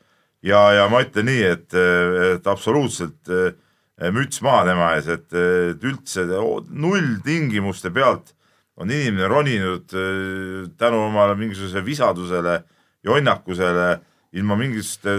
ja, 0.47 0.61
ja 0.77 0.89
ma 0.93 1.03
ütlen 1.03 1.27
nii, 1.33 1.47
et, 1.57 1.79
et 2.35 2.51
absoluutselt 2.51 3.33
äh, 3.33 4.13
müts 4.15 4.43
maha 4.45 4.67
tema 4.71 4.93
ees, 4.97 5.09
et, 5.11 5.27
et 5.35 5.83
üldse 5.85 6.27
null 6.71 7.17
tingimuste 7.25 7.91
pealt 7.91 8.37
on 8.77 8.91
inimene 8.91 9.29
roninud 9.29 9.95
äh, 9.95 10.69
tänu 10.79 11.03
omale 11.07 11.35
mingisugusele 11.39 11.85
visadusele, 11.85 12.61
jonnakusele, 13.05 13.89
ilma 14.33 14.57
mingisuguste 14.57 15.17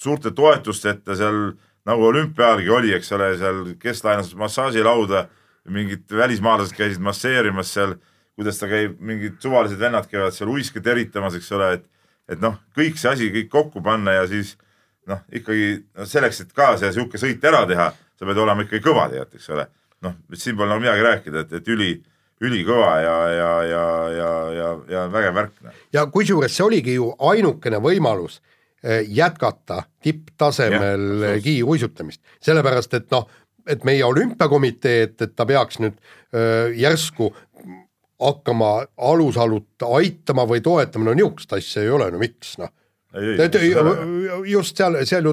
suurte 0.00 0.30
toetusteta 0.36 1.16
seal 1.16 1.52
nagu 1.88 2.06
olümpiaalgi 2.06 2.70
oli, 2.70 2.92
eks 2.96 3.12
ole, 3.16 3.32
seal 3.40 3.62
kes 3.80 4.04
laenas 4.04 4.34
massaažilauda, 4.38 5.26
mingid 5.70 6.12
välismaalased 6.16 6.76
käisid 6.76 7.02
masseerimas 7.04 7.72
seal, 7.74 7.96
kuidas 8.38 8.60
ta 8.60 8.68
käib, 8.70 8.96
mingid 9.04 9.40
suvalised 9.42 9.80
vennad 9.80 10.08
käivad 10.08 10.34
seal 10.36 10.50
uiske 10.52 10.80
teritamas, 10.84 11.36
eks 11.36 11.50
ole, 11.56 11.72
et 11.78 11.88
et 12.30 12.38
noh, 12.38 12.54
kõik 12.78 12.98
see 13.00 13.10
asi 13.10 13.28
kõik 13.34 13.48
kokku 13.50 13.82
panna 13.82 14.12
ja 14.20 14.26
siis 14.30 14.54
noh, 15.10 15.18
ikkagi 15.34 15.80
no 15.98 16.06
selleks, 16.06 16.44
et 16.44 16.52
ka 16.54 16.76
see 16.78 16.92
sihuke 16.94 17.18
sõit 17.18 17.44
ära 17.46 17.64
teha, 17.66 17.90
sa 17.90 18.28
pead 18.28 18.38
olema 18.38 18.62
ikkagi 18.62 18.84
kõva 18.84 19.08
tead, 19.10 19.34
eks 19.34 19.50
ole. 19.50 19.66
noh, 20.06 20.14
siin 20.32 20.56
pole 20.56 20.70
nagu 20.70 20.80
midagi 20.80 21.02
rääkida, 21.04 21.42
et, 21.44 21.56
et 21.58 21.66
üli 21.68 21.90
ülikõva 22.40 22.92
ja, 23.02 23.16
ja, 23.34 23.50
ja, 23.68 23.84
ja, 24.16 24.30
ja, 24.56 24.70
ja 24.88 25.04
vägev 25.12 25.36
värk. 25.36 25.52
Noh. 25.66 25.82
ja 25.92 26.06
kusjuures 26.12 26.56
see 26.56 26.66
oligi 26.66 26.96
ju 26.96 27.10
ainukene 27.32 27.80
võimalus 27.84 28.40
eh, 28.82 29.04
jätkata 29.08 29.82
tipptasemel 30.02 31.38
kiiruisutamist, 31.44 32.22
sellepärast 32.40 32.96
et 32.96 33.10
noh, 33.12 33.28
et 33.68 33.84
meie 33.84 34.04
olümpiakomitee, 34.06 35.06
et, 35.08 35.16
et 35.20 35.36
ta 35.36 35.46
peaks 35.46 35.80
nüüd 35.84 35.96
öö, 35.96 36.40
eh, 36.40 36.80
järsku 36.80 37.30
hakkama 38.20 38.72
alusalut 38.96 39.84
aitama 39.96 40.44
või 40.48 40.60
toetama, 40.64 41.08
no 41.08 41.16
niisugust 41.16 41.52
asja 41.56 41.84
ei 41.84 41.92
ole, 41.92 42.10
no 42.12 42.20
miks 42.20 42.56
noh 42.60 42.72
just 44.46 44.78
seal, 44.78 45.00
seal 45.08 45.26
ju 45.26 45.32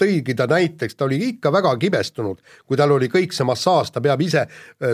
tõigi 0.00 0.34
ta 0.36 0.46
näiteks, 0.48 0.96
ta 0.96 1.04
oli 1.04 1.18
ikka 1.34 1.52
väga 1.52 1.74
kibestunud, 1.82 2.40
kui 2.64 2.78
tal 2.80 2.94
oli 2.94 3.10
kõik 3.12 3.34
see 3.36 3.44
massaaž, 3.44 3.90
ta 3.92 4.00
peab 4.00 4.22
ise 4.24 4.46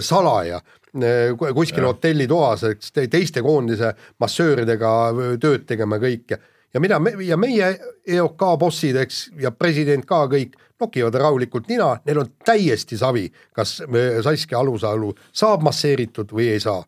salaja 0.02 0.58
äh, 1.04 1.32
kuskil 1.54 1.86
hotellitoas, 1.86 2.64
eks 2.72 2.92
teiste 2.96 3.42
koondise 3.44 3.92
massööridega 4.22 4.92
äh, 5.10 5.32
tööd 5.42 5.66
tegema 5.68 6.00
kõike. 6.02 6.40
ja 6.74 6.80
mida 6.80 6.98
me 7.00 7.14
ja 7.24 7.36
meie 7.36 7.70
EOK 8.06 8.42
bossid, 8.60 8.96
eks, 8.96 9.30
ja 9.40 9.50
president 9.50 10.04
ka 10.06 10.26
kõik 10.28 10.56
nokivad 10.80 11.14
rahulikult 11.14 11.68
nina, 11.68 11.94
neil 12.04 12.18
on 12.20 12.34
täiesti 12.44 12.98
savi, 13.00 13.30
kas 13.52 13.82
Saskia 14.22 14.58
Alusalu 14.58 15.14
saab 15.32 15.62
masseeritud 15.64 16.32
või 16.32 16.50
ei 16.52 16.60
saa 16.60 16.82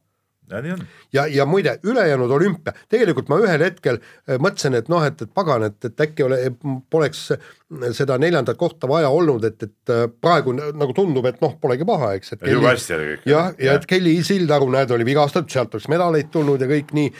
ja 0.50 0.60
nii 0.62 0.72
on. 0.72 0.82
ja, 1.12 1.26
ja 1.26 1.46
muide, 1.46 1.78
ülejäänud 1.84 2.30
olümpia, 2.30 2.72
tegelikult 2.88 3.28
ma 3.28 3.38
ühel 3.42 3.62
hetkel 3.64 3.98
äh, 4.00 4.36
mõtlesin, 4.42 4.76
et 4.78 4.90
noh, 4.92 5.04
et, 5.04 5.22
et 5.22 5.32
pagan, 5.34 5.66
et, 5.68 5.78
et 5.84 6.04
äkki 6.04 6.26
ole, 6.26 6.38
poleks 6.90 7.28
seda 7.96 8.18
neljandat 8.20 8.58
kohta 8.60 8.88
vaja 8.88 9.10
olnud, 9.12 9.44
et, 9.44 9.66
et 9.68 9.94
praegu 10.22 10.54
nagu 10.56 10.94
tundub, 10.96 11.26
et 11.28 11.40
noh, 11.44 11.56
polegi 11.60 11.86
paha, 11.88 12.14
eks. 12.18 12.36
jube 12.48 12.70
hästi 12.70 12.96
oli 12.96 13.10
kõik. 13.10 13.26
jah, 13.28 13.50
ja, 13.58 13.76
et 13.78 13.88
Kelly 13.88 14.14
Sildaru, 14.26 14.70
näed, 14.74 14.94
oli 14.96 15.08
vigastatud, 15.08 15.52
sealt 15.52 15.76
oleks 15.76 15.90
medaleid 15.92 16.30
tulnud 16.34 16.64
ja 16.64 16.70
kõik 16.70 16.94
nii. 16.96 17.10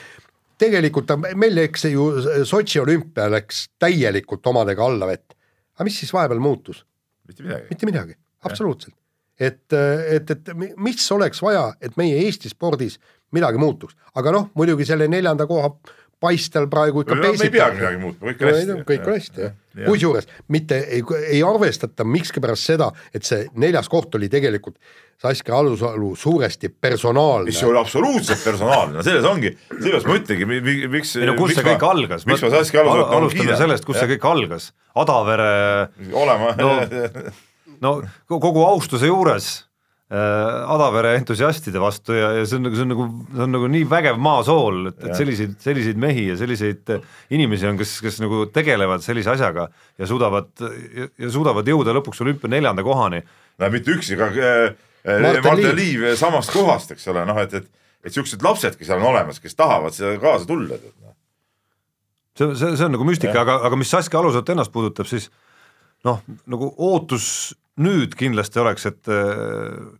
tegelikult 0.59 1.13
meil 1.39 1.55
läks 1.55 1.85
ju 1.93 2.09
Sotši 2.49 2.81
olümpia 2.85 3.29
läks 3.33 3.69
täielikult 3.79 4.47
omadega 4.47 4.87
alla 4.87 5.11
vett. 5.11 5.37
aga 5.77 5.91
mis 5.91 6.01
siis 6.01 6.15
vahepeal 6.15 6.41
muutus? 6.41 6.85
mitte 7.29 7.45
midagi. 7.45 7.69
mitte 7.71 7.87
midagi, 7.93 8.17
absoluutselt 8.45 8.97
et, 9.39 9.73
et, 9.73 10.31
et 10.31 10.51
mis 10.77 11.11
oleks 11.15 11.43
vaja, 11.43 11.71
et 11.81 11.95
meie 12.01 12.25
Eesti 12.25 12.51
spordis 12.51 12.99
midagi 13.37 13.61
muutuks, 13.61 13.97
aga 14.15 14.35
noh, 14.35 14.51
muidugi 14.59 14.87
selle 14.89 15.09
neljanda 15.09 15.47
koha 15.47 15.73
paistel 16.21 16.67
praegu 16.71 17.05
ikka 17.05 17.15
no, 17.15 17.23
me 17.23 17.45
ei 17.47 17.53
peagi 17.55 17.79
midagi 17.79 17.99
muutma, 18.03 18.33
kõik 18.33 18.41
on 18.43 18.55
hästi. 18.55 18.79
kõik 18.89 19.05
on 19.07 19.15
hästi 19.15 19.43
jah 19.45 19.53
ja. 19.53 19.83
ja., 19.83 19.91
kusjuures 19.91 20.31
mitte 20.55 20.79
ei, 20.97 21.03
ei 21.29 21.43
arvestata 21.47 22.07
miskipärast 22.07 22.73
seda, 22.73 22.89
et 23.15 23.27
see 23.27 23.47
neljas 23.63 23.91
koht 23.93 24.19
oli 24.19 24.31
tegelikult 24.33 24.79
Saskia 25.19 25.57
Alusalu 25.59 26.13
suuresti 26.17 26.69
personaalne. 26.69 27.51
mis 27.51 27.63
oli 27.67 27.79
absoluutselt 27.79 28.43
personaalne, 28.45 28.99
no 28.99 29.07
selles 29.07 29.25
ongi, 29.27 29.55
seepärast 29.71 30.11
ma 30.11 30.19
ütlengi, 30.19 30.51
miks. 30.91 31.17
ei 31.19 31.31
no 31.31 31.35
kus 31.39 31.55
see 31.59 31.67
kõik 31.67 31.87
algas? 31.87 32.27
miks 32.27 32.45
ma 32.45 32.53
Saskia 32.57 32.83
Alusalu 32.83 33.07
alustame 33.21 33.63
sellest, 33.63 33.87
kus 33.87 33.99
ja. 33.99 34.05
see 34.05 34.17
kõik 34.17 34.29
algas, 34.31 34.73
Adavere. 34.99 35.49
olema 36.11 36.53
no, 36.59 36.75
no 37.83 37.97
ko- 38.31 38.43
kogu 38.43 38.67
austuse 38.67 39.11
juures 39.11 39.53
Adavere 40.09 41.11
entusiastide 41.19 41.81
vastu 41.83 42.15
ja, 42.17 42.31
ja 42.39 42.45
see 42.49 42.57
on 42.57 42.65
nagu, 42.65 42.77
see 42.79 42.85
on 42.87 42.89
nagu, 42.95 43.09
see 43.29 43.43
on 43.45 43.53
nagu 43.53 43.67
nii 43.69 43.89
vägev 43.91 44.21
maasool, 44.25 44.79
et, 44.89 45.03
et 45.05 45.19
selliseid, 45.19 45.59
selliseid 45.61 46.01
mehi 46.01 46.23
ja 46.31 46.37
selliseid 46.41 46.95
äh, 46.95 47.03
inimesi 47.37 47.69
on, 47.69 47.77
kes, 47.77 47.99
kes 48.01 48.17
nagu 48.25 48.47
tegelevad 48.55 49.05
sellise 49.05 49.35
asjaga 49.35 49.67
ja 50.01 50.09
suudavad 50.09 50.49
ja, 50.65 51.11
ja 51.13 51.33
suudavad 51.35 51.69
jõuda 51.69 51.93
lõpuks 51.99 52.25
olümpia 52.25 52.55
neljanda 52.55 52.87
kohani. 52.87 53.21
no 53.61 53.71
mitte 53.75 53.93
üksi, 53.99 54.17
ka 54.17 54.31
äh, 54.33 54.55
äh, 55.05 55.21
Martin 55.27 55.45
Martin 55.45 55.77
Liiv. 55.77 56.07
Liiv 56.07 56.17
samast 56.17 56.57
kohast, 56.57 56.97
eks 56.97 57.05
ole, 57.13 57.27
noh, 57.29 57.45
et, 57.45 57.61
et 57.61 57.69
et 58.09 58.15
siuksed 58.15 58.43
lapsedki 58.47 58.87
seal 58.87 59.03
on 59.03 59.11
olemas, 59.11 59.41
kes 59.43 59.57
tahavad 59.59 59.93
seda 59.93 60.17
kaasa 60.23 60.49
tulla, 60.49 60.79
noh. 61.03 61.15
see, 62.39 62.53
see, 62.55 62.75
see 62.79 62.87
on 62.87 62.95
nagu 62.97 63.07
müstika, 63.07 63.43
aga, 63.43 63.61
aga 63.69 63.79
mis 63.79 63.91
Saskia 63.93 64.21
Alusat 64.23 64.55
ennast 64.55 64.73
puudutab, 64.73 65.09
siis 65.11 65.29
noh, 66.07 66.23
nagu 66.49 66.71
ootus 66.89 67.27
nüüd 67.79 68.17
kindlasti 68.19 68.61
oleks, 68.63 68.87
et 68.91 69.11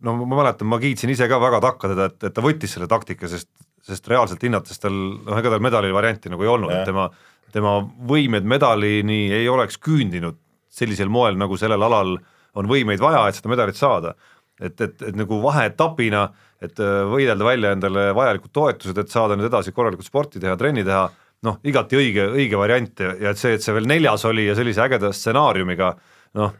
no 0.03 0.15
ma 0.19 0.41
mäletan, 0.41 0.67
ma 0.67 0.79
kiitsin 0.81 1.13
ise 1.13 1.29
ka 1.31 1.39
väga 1.41 1.61
takka 1.63 1.93
teda, 1.93 2.09
et, 2.11 2.17
et 2.27 2.35
ta 2.35 2.43
võttis 2.43 2.75
selle 2.75 2.89
taktika, 2.91 3.29
sest, 3.31 3.49
sest 3.85 4.09
reaalselt 4.11 4.43
hinnates 4.43 4.81
tal, 4.83 4.95
noh, 5.23 5.37
ega 5.39 5.53
tal 5.53 5.63
medali 5.63 5.93
varianti 5.95 6.31
nagu 6.31 6.43
ei 6.43 6.51
olnud, 6.51 6.73
et 6.75 6.83
tema, 6.89 7.07
tema 7.55 7.77
võimed 8.09 8.47
medalini 8.47 9.29
ei 9.35 9.47
oleks 9.49 9.79
küündinud 9.79 10.37
sellisel 10.69 11.09
moel, 11.11 11.37
nagu 11.39 11.57
sellel 11.59 11.83
alal 11.87 12.17
on 12.57 12.69
võimeid 12.69 13.01
vaja, 13.01 13.25
et 13.27 13.37
seda 13.37 13.51
medalit 13.51 13.77
saada. 13.77 14.15
et, 14.59 14.81
et, 14.81 15.01
et 15.07 15.15
nagu 15.15 15.37
vaheetapina, 15.39 16.25
et 16.59 16.79
äh, 16.83 17.05
võidelda 17.07 17.45
välja 17.47 17.69
endale 17.71 18.09
vajalikud 18.15 18.51
toetused, 18.51 18.97
et 18.99 19.11
saada 19.11 19.37
nüüd 19.39 19.47
edasi 19.47 19.71
korralikult 19.71 20.07
sporti 20.09 20.41
teha, 20.43 20.57
trenni 20.59 20.83
teha, 20.83 21.05
noh, 21.47 21.61
igati 21.63 21.95
õige, 21.95 22.25
õige 22.35 22.59
variant 22.59 22.99
ja, 22.99 23.13
ja 23.23 23.31
et 23.31 23.39
see, 23.39 23.53
et 23.55 23.63
see 23.63 23.75
veel 23.77 23.87
neljas 23.87 24.25
oli 24.27 24.49
ja 24.49 24.57
sellise 24.59 24.83
ägeda 24.83 25.13
stsenaariumiga, 25.15 25.93
noh, 26.39 26.57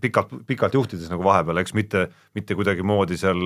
pikalt, 0.00 0.32
pikalt 0.46 0.76
juhtides 0.76 1.10
nagu 1.12 1.24
vahepeal, 1.26 1.60
eks 1.62 1.74
mitte, 1.76 2.06
mitte 2.36 2.56
kuidagimoodi 2.58 3.18
seal 3.20 3.40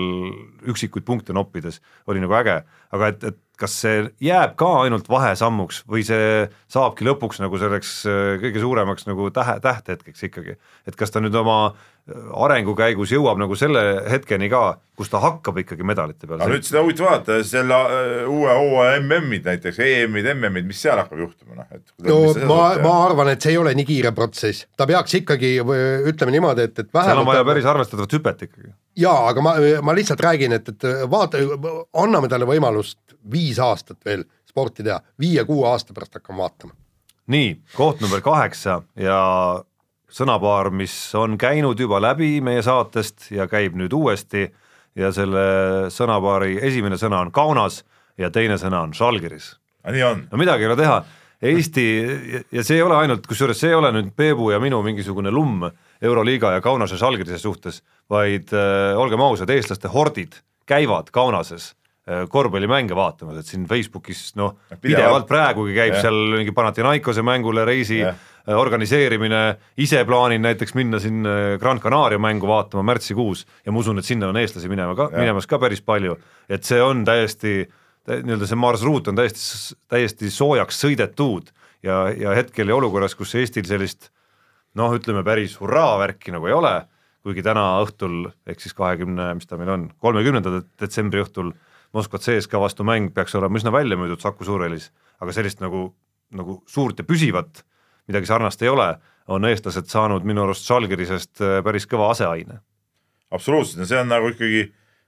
üksikuid 0.70 1.06
punkte 1.06 1.36
noppides, 1.36 1.80
oli 2.10 2.22
nagu 2.22 2.36
äge, 2.40 2.60
aga 2.94 3.10
et, 3.12 3.26
et 3.32 3.40
kas 3.60 3.74
see 3.84 4.02
jääb 4.24 4.56
ka 4.58 4.68
ainult 4.82 5.08
vahesammuks 5.10 5.84
või 5.90 6.02
see 6.06 6.46
saabki 6.72 7.06
lõpuks 7.06 7.38
nagu 7.42 7.58
selleks 7.60 7.96
äh, 8.10 8.20
kõige 8.42 8.62
suuremaks 8.62 9.06
nagu 9.06 9.30
tähe, 9.34 9.58
tähtehetkeks 9.62 10.26
ikkagi, 10.30 10.56
et 10.88 10.98
kas 10.98 11.14
ta 11.14 11.22
nüüd 11.22 11.36
oma 11.38 11.58
äh, 11.70 11.93
arengu 12.12 12.74
käigus 12.76 13.12
jõuab 13.14 13.38
nagu 13.40 13.56
selle 13.56 13.80
hetkeni 14.12 14.50
ka, 14.52 14.76
kus 14.98 15.08
ta 15.08 15.22
hakkab 15.22 15.56
ikkagi 15.62 15.86
medalite 15.88 16.28
peale. 16.28 16.42
aga 16.44 16.52
nüüd 16.52 16.66
seda 16.66 16.82
huvitav 16.84 17.08
vaadata, 17.08 17.38
selle 17.48 17.78
äh, 17.80 18.28
uue 18.28 18.56
hooaja 18.58 18.98
MM-id 19.00 19.48
näiteks, 19.48 19.80
EM-id, 19.80 20.28
MM-id, 20.34 20.68
mis 20.68 20.82
seal 20.84 21.00
hakkab 21.00 21.22
juhtuma, 21.24 21.62
noh, 21.62 21.72
et. 21.72 21.94
no 22.04 22.18
ma, 22.50 22.60
ma 22.84 22.92
arvan, 23.06 23.32
et 23.32 23.40
see 23.40 23.54
ei 23.54 23.60
ole 23.62 23.72
nii 23.78 23.88
kiire 23.88 24.12
protsess, 24.16 24.68
ta 24.76 24.88
peaks 24.90 25.16
ikkagi 25.22 25.56
ütleme 25.64 26.36
niimoodi, 26.36 26.68
et, 26.68 26.84
et 26.84 26.92
seal 26.92 27.22
on 27.22 27.24
vaja 27.24 27.40
vähemalt 27.40 27.52
päris 27.54 27.72
arvestatavat 27.72 28.18
hüpet 28.18 28.46
ikkagi. 28.50 28.72
jaa, 29.00 29.18
aga 29.32 29.48
ma, 29.48 29.56
ma 29.88 29.96
lihtsalt 29.96 30.28
räägin, 30.28 30.60
et, 30.60 30.72
et 30.74 30.88
vaata, 31.10 31.40
anname 32.04 32.28
talle 32.28 32.48
võimalust 32.52 33.16
viis 33.32 33.56
aastat 33.64 34.04
veel 34.04 34.28
sporti 34.44 34.84
teha, 34.84 35.00
viie-kuue 35.20 35.70
aasta 35.72 35.96
pärast 35.96 36.20
hakkame 36.20 36.44
vaatama. 36.44 36.76
nii, 37.32 37.54
koht 37.78 38.04
number 38.04 38.20
kaheksa 38.20 38.82
ja 39.00 39.22
sõnapaar, 40.14 40.70
mis 40.70 40.94
on 41.18 41.38
käinud 41.40 41.80
juba 41.80 42.00
läbi 42.02 42.38
meie 42.44 42.62
saatest 42.62 43.30
ja 43.34 43.48
käib 43.50 43.74
nüüd 43.78 43.92
uuesti 43.96 44.46
ja 44.94 45.10
selle 45.14 45.90
sõnapaari 45.90 46.60
esimene 46.62 46.98
sõna 47.00 47.24
on 47.24 47.32
Kaunas 47.34 47.82
ja 48.18 48.30
teine 48.30 48.58
sõna 48.60 48.84
on 48.86 48.94
Žalgiris. 48.94 49.56
nii 49.90 50.06
on, 50.06 50.26
no 50.30 50.38
midagi 50.38 50.64
ei 50.64 50.70
ole 50.70 50.78
teha, 50.78 51.02
Eesti 51.44 51.84
ja 52.54 52.62
see 52.64 52.78
ei 52.78 52.82
ole 52.82 52.96
ainult, 52.96 53.26
kusjuures 53.28 53.58
see 53.60 53.72
ei 53.72 53.76
ole 53.76 53.90
nüüd 53.92 54.12
Peebu 54.16 54.48
ja 54.54 54.60
minu 54.62 54.80
mingisugune 54.86 55.32
lumm 55.34 55.66
Euroliiga 56.04 56.54
ja 56.54 56.62
Kaunase 56.64 56.96
Žalgirise 57.00 57.38
suhtes, 57.42 57.82
vaid 58.10 58.52
äh, 58.54 58.94
olgem 58.96 59.20
ausad, 59.24 59.50
eestlaste 59.52 59.90
hordid 59.92 60.38
käivad 60.68 61.10
Kaunases 61.12 61.72
äh, 62.08 62.24
korvpallimänge 62.30 62.96
vaatamas, 62.96 63.42
et 63.42 63.50
siin 63.50 63.66
Facebookis 63.68 64.30
noh, 64.40 64.54
Pidevalt. 64.80 65.28
praegugi 65.28 65.76
käib 65.76 65.98
Jah. 65.98 66.06
seal 66.06 66.38
mingi 66.38 66.54
Panathinaikose 66.56 67.26
mängule 67.26 67.66
reisi 67.68 68.00
Jah. 68.00 68.16
Äh, 68.48 68.56
organiseerimine, 68.58 69.42
ise 69.80 70.04
plaanin 70.04 70.42
näiteks 70.44 70.74
minna 70.74 71.00
siin 71.02 71.24
äh, 71.26 71.58
Gran 71.60 71.80
Canaria 71.80 72.18
mängu 72.18 72.48
vaatama 72.50 72.84
märtsikuus 72.92 73.46
ja 73.66 73.72
ma 73.72 73.82
usun, 73.82 73.98
et 73.98 74.08
sinna 74.08 74.28
on 74.32 74.40
eestlasi 74.40 74.70
minema 74.72 74.96
ka, 74.98 75.10
minemas 75.16 75.48
ka 75.50 75.58
päris 75.62 75.82
palju, 75.84 76.18
et 76.48 76.64
see 76.64 76.82
on 76.82 77.04
täiesti 77.04 77.64
tä- 78.04 78.20
nii-öelda 78.22 78.48
see 78.48 78.60
marsruut 78.60 79.08
on 79.08 79.18
täiesti, 79.18 79.76
täiesti 79.88 80.30
soojaks 80.30 80.80
sõidetud 80.84 81.52
ja, 81.82 82.08
ja 82.12 82.34
hetkel 82.36 82.68
ja 82.68 82.76
olukorras, 82.76 83.16
kus 83.18 83.34
Eestil 83.38 83.66
sellist 83.68 84.10
noh, 84.78 84.94
ütleme 84.96 85.24
päris 85.26 85.56
hurraa 85.60 85.96
värki 86.00 86.34
nagu 86.34 86.48
ei 86.50 86.56
ole, 86.56 86.74
kuigi 87.24 87.44
täna 87.44 87.78
õhtul 87.84 88.28
ehk 88.46 88.60
siis 88.60 88.74
kahekümne, 88.76 89.30
mis 89.38 89.48
ta 89.48 89.58
meil 89.60 89.72
on, 89.72 89.86
kolmekümnenda 90.02 90.60
detsembri 90.80 91.24
õhtul 91.24 91.54
Moskva 91.94 92.18
CSKA 92.18 92.58
vastu 92.58 92.82
mäng 92.82 93.12
peaks 93.14 93.36
olema 93.38 93.54
üsna 93.54 93.70
välja 93.70 93.94
müüdud 93.94 94.18
Saku 94.18 94.42
Suurhallis, 94.44 94.88
aga 95.22 95.30
sellist 95.32 95.60
nagu, 95.62 95.92
nagu 96.34 96.56
suurt 96.66 96.98
ja 96.98 97.06
püsivat 97.06 97.62
midagi 98.10 98.28
sarnast 98.28 98.62
ei 98.62 98.70
ole, 98.72 98.94
on 99.32 99.44
eestlased 99.48 99.88
saanud 99.88 100.24
minu 100.28 100.44
arust 100.44 100.66
Žalgirisest 100.68 101.42
äh, 101.42 101.58
päris 101.64 101.86
kõva 101.88 102.10
aseaine. 102.12 102.60
absoluutselt 103.34 103.82
ja 103.82 103.86
see 103.90 104.00
on 104.00 104.10
nagu 104.12 104.28
ikkagi, 104.30 104.66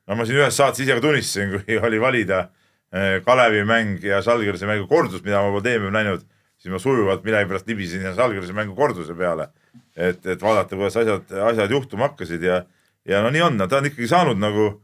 no 0.08 0.16
ma 0.18 0.24
siin 0.26 0.40
ühes 0.40 0.56
saates 0.56 0.82
ise 0.82 0.96
ka 0.96 1.04
tunnistasin, 1.04 1.52
kui 1.54 1.76
oli 1.78 2.00
valida 2.02 2.46
eh, 2.92 3.20
Kalevi 3.24 3.64
mäng 3.68 4.02
ja 4.04 4.22
Žalgirise 4.24 4.66
mängu 4.66 4.88
kordus, 4.90 5.22
mida 5.24 5.42
ma 5.44 5.52
pole 5.54 5.76
eemne 5.76 5.92
näinud, 5.94 6.24
siis 6.56 6.72
ma 6.72 6.80
sujuvalt 6.82 7.24
millegipärast 7.26 7.68
libisin 7.68 8.08
Žalgirise 8.16 8.56
mängu 8.56 8.74
korduse 8.74 9.14
peale. 9.14 9.50
et, 9.96 10.26
et 10.26 10.42
vaadata, 10.42 10.76
kuidas 10.76 10.96
asjad, 10.96 11.30
asjad 11.50 11.70
juhtuma 11.70 12.08
hakkasid 12.08 12.42
ja, 12.42 12.64
ja 13.08 13.22
no 13.22 13.30
nii 13.32 13.42
on, 13.42 13.62
ta 13.68 13.78
on 13.78 13.86
ikkagi 13.88 14.08
saanud 14.08 14.40
nagu, 14.40 14.74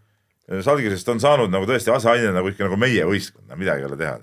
Žalgirisest 0.52 1.08
on 1.08 1.20
saanud 1.22 1.52
nagu 1.52 1.66
tõesti 1.68 1.92
aseaine 1.94 2.32
nagu 2.34 2.50
ikka 2.50 2.66
nagu 2.66 2.76
meie 2.76 3.04
võistkond, 3.08 3.46
no 3.48 3.56
midagi 3.56 3.84
ei 3.84 3.88
ole 3.88 3.96
teha. 3.96 4.16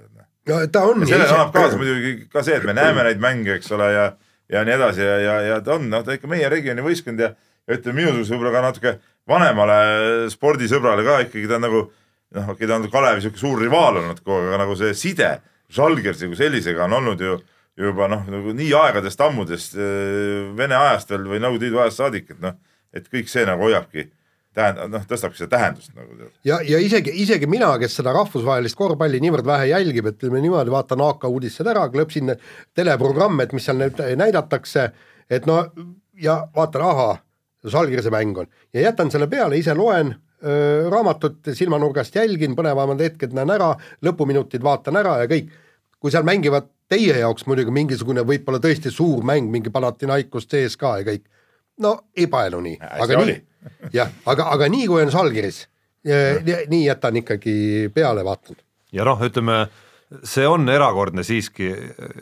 No 0.49 0.59
ta 0.71 0.85
on 0.89 1.05
sellele 1.05 1.30
annab 1.35 1.53
kaasa 1.55 1.77
muidugi 1.80 2.15
ka 2.34 2.43
see, 2.45 2.57
et 2.59 2.65
me 2.67 2.76
näeme 2.77 3.05
neid 3.07 3.21
mänge, 3.23 3.59
eks 3.59 3.71
ole, 3.76 3.91
ja, 3.93 4.07
ja 4.51 4.65
nii 4.67 4.76
edasi 4.76 5.05
ja, 5.05 5.19
ja, 5.23 5.38
ja 5.51 5.61
ta 5.65 5.77
on 5.77 5.88
noh, 5.91 6.03
ta 6.05 6.17
ikka 6.17 6.30
meie 6.31 6.49
regiooni 6.51 6.85
võistkond 6.85 7.21
ja, 7.23 7.31
ja 7.67 7.77
ütleme 7.77 8.01
minusuguse 8.01 8.35
võib-olla 8.35 8.55
ka 8.55 8.65
natuke 8.65 8.95
vanemale 9.30 9.80
spordisõbrale 10.34 11.05
ka 11.05 11.19
ikkagi 11.27 11.49
ta 11.49 11.59
on 11.59 11.65
nagu 11.67 11.85
noh, 11.85 12.51
okei, 12.55 12.67
ta 12.67 12.77
on 12.77 12.89
Kalevi 12.91 13.23
sihuke 13.26 13.41
suur 13.41 13.61
rivaal 13.61 14.01
olnud 14.01 14.21
kogu 14.23 14.41
aeg, 14.41 14.51
aga 14.51 14.61
nagu 14.65 14.77
see 14.80 14.97
side 14.97 15.38
Žalgirsi 15.69 16.26
kui 16.26 16.38
sellisega 16.38 16.88
on 16.88 16.97
olnud 16.97 17.19
ju 17.21 17.38
juba 17.80 18.09
noh, 18.11 18.26
nagu 18.27 18.53
nii 18.55 18.71
aegadest 18.76 19.21
ammudest 19.23 19.77
äh, 19.77 20.49
Vene 20.57 20.77
ajast 20.77 21.13
veel 21.13 21.27
või 21.30 21.41
Nõukogude 21.43 21.67
Liidu 21.67 21.84
ajast 21.84 22.01
saadik, 22.01 22.34
et 22.34 22.41
noh, 22.43 22.57
et 22.95 23.05
kõik 23.07 23.30
see 23.31 23.45
nagu 23.47 23.63
hoiabki 23.67 24.09
tähendab, 24.60 24.91
noh, 24.94 25.06
tõstabki 25.10 25.40
seda 25.40 25.56
tähendust 25.56 25.94
nagu 25.95 26.18
tead. 26.18 26.34
ja, 26.48 26.60
ja 26.65 26.81
isegi, 26.84 27.14
isegi 27.23 27.49
mina, 27.49 27.72
kes 27.81 27.95
seda 27.99 28.14
rahvusvahelist 28.15 28.77
korvpalli 28.80 29.22
niivõrd 29.23 29.48
vähe 29.48 29.72
jälgib, 29.72 30.11
et 30.11 30.19
ütleme 30.19 30.44
niimoodi, 30.44 30.73
vaatan 30.73 31.03
AK 31.07 31.26
uudised 31.30 31.68
ära, 31.72 31.88
klõpsin 31.94 32.36
teleprogramme, 32.77 33.48
et 33.48 33.56
mis 33.56 33.65
seal 33.65 33.81
näidatakse, 34.19 34.90
et 35.30 35.49
no 35.49 35.64
ja 36.19 36.41
vaatan, 36.56 36.88
ahaa, 36.91 37.18
Žalgirise 37.68 38.11
mäng 38.11 38.38
on 38.40 38.48
ja 38.73 38.86
jätan 38.86 39.10
selle 39.11 39.27
peale, 39.27 39.57
ise 39.60 39.73
loen 39.76 40.14
öö, 40.45 40.90
raamatut 40.90 41.49
silmanurgast 41.53 42.15
jälgin, 42.15 42.56
põnevamad 42.56 43.02
hetked 43.03 43.34
näen 43.36 43.52
ära, 43.52 43.73
lõpuminutid 44.06 44.64
vaatan 44.64 44.99
ära 45.02 45.18
ja 45.23 45.27
kõik. 45.27 45.49
kui 45.99 46.11
seal 46.11 46.23
mängivad 46.23 46.69
teie 46.88 47.18
jaoks 47.19 47.44
muidugi 47.49 47.73
mingisugune 47.76 48.23
võib-olla 48.23 48.61
tõesti 48.64 48.91
suur 48.91 49.23
mäng, 49.27 49.49
mingi 49.52 49.69
Panathinaikos, 49.69 50.48
CSKA 50.48 50.94
ja 51.02 51.07
kõik, 51.11 51.26
no 51.84 51.95
ei 52.15 52.27
paelu 52.31 52.61
nii, 52.64 52.77
aga 52.80 53.19
nii, 53.19 53.36
jah, 53.94 54.10
aga, 54.30 54.49
aga 54.56 54.69
nii 54.72 54.88
kui 54.90 55.03
on 55.03 55.14
Žalgiris, 55.14 55.61
nii 56.06 56.81
jätan 56.86 57.22
ikkagi 57.22 57.53
peale, 57.94 58.26
vaatan. 58.26 58.60
ja 58.95 59.07
noh, 59.07 59.22
ütleme 59.26 59.61
see 60.26 60.48
on 60.49 60.65
erakordne 60.73 61.23
siiski, 61.26 61.69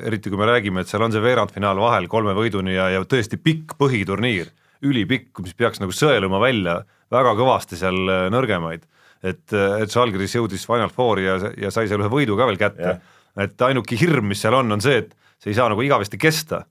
eriti 0.03 0.31
kui 0.31 0.39
me 0.39 0.49
räägime, 0.49 0.83
et 0.83 0.91
seal 0.91 1.05
on 1.05 1.13
see 1.13 1.23
veerandfinaal 1.23 1.79
vahel 1.79 2.09
kolme 2.11 2.35
võiduni 2.35 2.75
ja, 2.75 2.89
ja 2.91 3.03
tõesti 3.07 3.39
pikk 3.39 3.77
põhiturniir, 3.79 4.49
ülipikk, 4.83 5.39
mis 5.45 5.55
peaks 5.57 5.79
nagu 5.81 5.95
sõeluma 5.95 6.41
välja 6.43 6.81
väga 7.13 7.31
kõvasti 7.39 7.79
seal 7.79 8.01
äh, 8.11 8.25
nõrgemaid. 8.33 8.83
et, 9.23 9.45
et 9.53 9.91
Žalgiris 9.91 10.35
jõudis 10.35 10.65
Final 10.67 10.91
Fouri 10.93 11.25
ja, 11.25 11.37
ja 11.57 11.71
sai 11.71 11.87
seal 11.87 12.03
ühe 12.03 12.11
võidu 12.11 12.35
ka 12.37 12.45
veel 12.45 12.59
kätte 12.59 12.97
et 13.41 13.61
ainuke 13.69 13.97
hirm, 13.99 14.27
mis 14.31 14.41
seal 14.41 14.57
on, 14.57 14.71
on 14.73 14.83
see, 14.83 15.03
et 15.03 15.13
see 15.41 15.53
ei 15.53 15.57
saa 15.57 15.69
nagu 15.71 15.83
igavesti 15.85 16.19
kesta. 16.21 16.65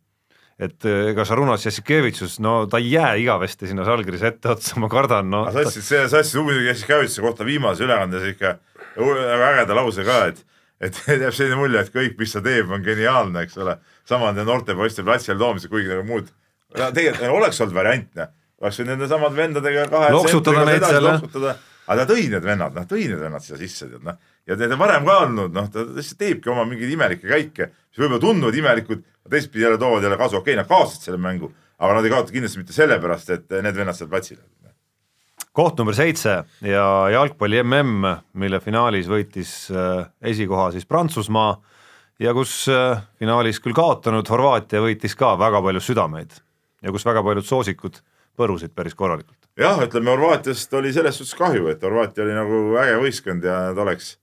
Et 0.57 0.89
äh, 0.89 1.11
ega 1.13 1.25
Šarunas 1.29 1.67
Jassikevitšus, 1.67 2.39
no 2.45 2.59
ta 2.71 2.81
ei 2.81 2.95
jää 2.95 3.15
igavesti 3.23 3.69
sinna 3.69 3.85
Žalgirise 3.85 4.31
etteotsa, 4.33 4.79
ma 4.81 4.89
kardan, 4.93 5.29
no 5.33 5.45
sa 5.51 5.65
ütlesid, 5.65 5.85
see, 5.85 6.03
sa 6.09 6.23
ütlesid 6.23 6.47
muidugi 6.47 6.71
Jassikevitši 6.73 7.25
kohta 7.25 7.49
viimases 7.49 7.85
ülekandes 7.85 8.25
ikka 8.33 8.57
väga 8.97 9.51
ägeda 9.53 9.77
lause 9.77 10.07
ka, 10.07 10.23
et 10.33 10.45
et 10.81 10.99
jääb 11.09 11.35
selline 11.35 11.59
mulje, 11.61 11.81
et 11.81 11.93
kõik, 11.93 12.17
mis 12.21 12.35
ta 12.37 12.43
teeb, 12.45 12.73
on 12.73 12.85
geniaalne, 12.85 13.47
eks 13.47 13.57
ole. 13.63 13.79
sama 14.07 14.31
nende 14.31 14.45
noorte 14.49 14.77
poiste 14.77 15.05
platsile 15.05 15.39
toomisel, 15.41 15.71
kuigi 15.73 15.89
nagu 15.93 16.05
muud, 16.07 16.29
tegelikult 16.77 17.25
nagu 17.25 17.39
oleks 17.41 17.61
olnud 17.65 17.77
variantne, 17.77 18.29
oleks 18.61 18.81
võinud 18.81 18.93
nende 18.95 19.09
samade 19.11 19.41
vendadega 19.41 19.87
kahe 19.93 20.13
Loksutada 20.15 20.65
neid 20.69 20.85
seal, 20.85 21.11
aga 21.87 21.99
ta 22.03 22.09
tõi 22.13 22.29
need 22.33 22.45
vennad, 22.45 22.77
noh 22.77 22.89
tõi 22.89 23.07
need 23.09 23.21
vennad 23.21 23.45
siia 23.45 23.59
sisse, 23.61 23.89
tead 23.91 24.05
noh. 24.05 24.21
Ja 24.47 24.57
on 24.57 24.79
varem 24.79 25.07
ka 25.07 25.19
olnud, 25.25 25.55
noh 25.55 25.69
ta 25.73 25.85
lihtsalt 25.87 26.21
teebki 26.23 26.51
oma 26.53 26.67
mingeid 26.69 26.93
imelikke 26.95 27.29
käike, 27.29 27.71
mis 27.91 28.03
võib-olla 28.03 28.23
tunduvad 28.23 28.59
imelikud, 28.61 29.05
teistpidi 29.31 29.67
jälle 29.67 29.79
toovad 29.79 30.07
jälle 30.07 30.19
kasu, 30.21 30.39
okei 30.39 30.55
okay, 30.55 30.63
nad 30.63 30.71
kaotasid 30.71 31.09
selle 31.09 31.21
mängu, 31.23 31.51
aga 31.79 31.97
nad 31.99 32.07
ei 32.07 32.15
kaota 32.15 32.35
kindlasti 32.35 32.63
mitte 32.63 32.77
sellepärast, 32.77 33.33
et 33.35 33.59
need 33.63 33.81
vennad 33.81 33.99
seal 33.99 34.11
platsil 34.13 34.39
on. 34.39 34.53
koht 35.57 35.79
number 35.81 35.97
seitse 35.97 36.43
ja 36.61 36.87
jalgpalli 37.13 37.63
mm, 37.63 38.11
mille 38.37 38.61
finaalis 38.61 39.09
võitis 39.09 39.71
äh, 39.73 40.05
esikoha 40.23 40.71
siis 40.75 40.87
Prantsusmaa 40.87 41.57
ja 42.21 42.35
kus 42.37 42.67
äh, 42.69 43.01
finaalis 43.19 43.61
küll 43.65 43.77
kaotanud 43.77 44.29
Horvaatia 44.29 44.83
võitis 44.85 45.17
ka 45.17 45.35
väga 45.41 45.63
palju 45.65 45.81
südameid 45.81 46.37
ja 46.83 46.93
kus 46.93 47.07
väga 47.09 47.23
paljud 47.25 47.47
soosikud 47.49 47.99
põrusid 48.37 48.75
päris 48.77 48.95
korralikult. 48.95 49.39
jah, 49.57 49.81
ütleme 49.83 50.13
Horvaatiast 50.13 50.73
oli 50.77 50.93
selles 50.93 51.19
suhtes 51.19 51.35
kahju, 51.39 51.69
et 51.73 51.83
Horvaatia 51.83 52.25
oli 52.25 52.37
nagu 52.37 52.63
äge 52.81 53.01
võistkond 53.03 53.45
ja 53.45 53.59
nad 53.71 53.81
oleks, 53.87 54.17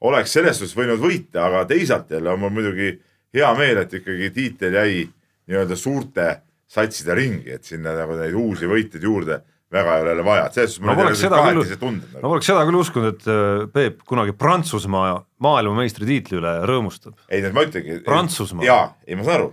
oleks 0.00 0.32
selles 0.32 0.58
suhtes 0.58 0.76
võinud 0.76 1.00
võita, 1.02 1.44
aga 1.46 1.64
teisalt 1.68 2.10
jälle 2.10 2.32
on 2.32 2.40
mul 2.40 2.54
muidugi 2.58 2.92
hea 3.34 3.50
meel, 3.58 3.82
et 3.84 3.94
ikkagi 4.00 4.30
tiitel 4.34 4.76
jäi 4.80 5.04
nii-öelda 5.50 5.76
suurte 5.78 6.28
satside 6.70 7.14
ringi, 7.18 7.50
et 7.56 7.66
sinna 7.66 7.94
nagu 7.98 8.16
neid 8.18 8.36
uusi 8.38 8.68
võitjaid 8.70 9.04
juurde 9.04 9.40
väga 9.70 9.96
ei 9.96 10.02
ole 10.02 10.10
jälle 10.14 10.24
vaja, 10.26 10.46
et 10.46 10.56
selles 10.56 10.74
suhtes 10.74 10.86
no 10.86 10.92
mul 10.92 11.00
poleks 11.02 11.18
on 11.18 11.22
seda 11.22 11.40
küll 11.46 11.78
tunded 11.78 12.10
no 12.10 12.16
nagu.. 12.16 12.28
poleks 12.32 12.50
seda 12.50 12.66
küll 12.66 12.80
uskunud, 12.80 13.14
et 13.14 13.30
äh, 13.30 13.64
Peep 13.74 14.04
kunagi 14.08 14.34
Prantsusmaa 14.38 15.12
maailmameistritiitli 15.46 16.40
üle 16.40 16.54
rõõmustab. 16.70 17.16
ei, 17.28 17.44
ma 17.54 17.66
ütlengi. 17.66 18.00
Prantsusmaa. 18.06 18.66
jaa, 18.66 18.84
ei 19.06 19.18
ma 19.18 19.26
saan 19.26 19.38
aru. 19.38 19.50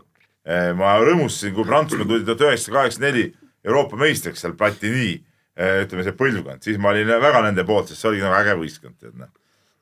ma 0.80 0.96
rõõmustasin, 1.04 1.54
kui 1.58 1.68
Prantsusmaa 1.68 2.10
tuli 2.10 2.26
tuhat 2.26 2.46
üheksasada 2.48 2.80
kaheksakümmend 2.80 3.18
neli 3.18 3.28
Euroopa 3.68 4.00
meistriks 4.00 4.42
seal 4.42 4.56
Platini, 4.58 5.18
ütleme 5.58 6.06
see 6.06 6.16
põlvkond, 6.18 6.64
siis 6.64 6.78
ma 6.82 6.94
olin 6.94 7.10
väga 7.22 7.42
nende 7.50 7.66
poolt, 7.68 7.92
sest 7.92 8.02
see 8.04 8.12
oligi 8.14 8.26
nagu 8.26 8.38
äge 8.38 8.56
võistkond, 8.62 8.98
tead 9.02 9.18
noh. 9.20 9.34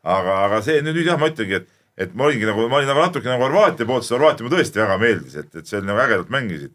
aga, 0.06 0.38
aga 0.48 0.62
see 0.66 0.82
nüüd, 0.86 0.96
nüüd 1.00 1.10
jah, 1.10 1.20
ma 1.22 1.30
ütlengi, 1.32 1.60
et, 1.62 1.70
et 1.98 2.16
ma 2.18 2.28
olingi 2.30 2.48
nagu, 2.50 2.68
ma 2.72 2.80
olin 2.82 2.90
nagu 2.92 3.02
natuke 3.06 3.30
nagu 3.32 3.48
Horvaatia 3.48 3.88
poolt, 3.90 4.06
sest 4.06 4.16
Horvaatia 4.18 4.46
mulle 4.46 4.60
tõesti 4.60 4.82
väga 4.84 5.00
meeldis, 5.02 5.38
et, 5.42 5.50
et 5.56 5.66
see 5.70 5.80
oli 5.82 5.90
nagu 5.90 6.04
ägedalt 6.06 6.30
mängisid. 6.34 6.74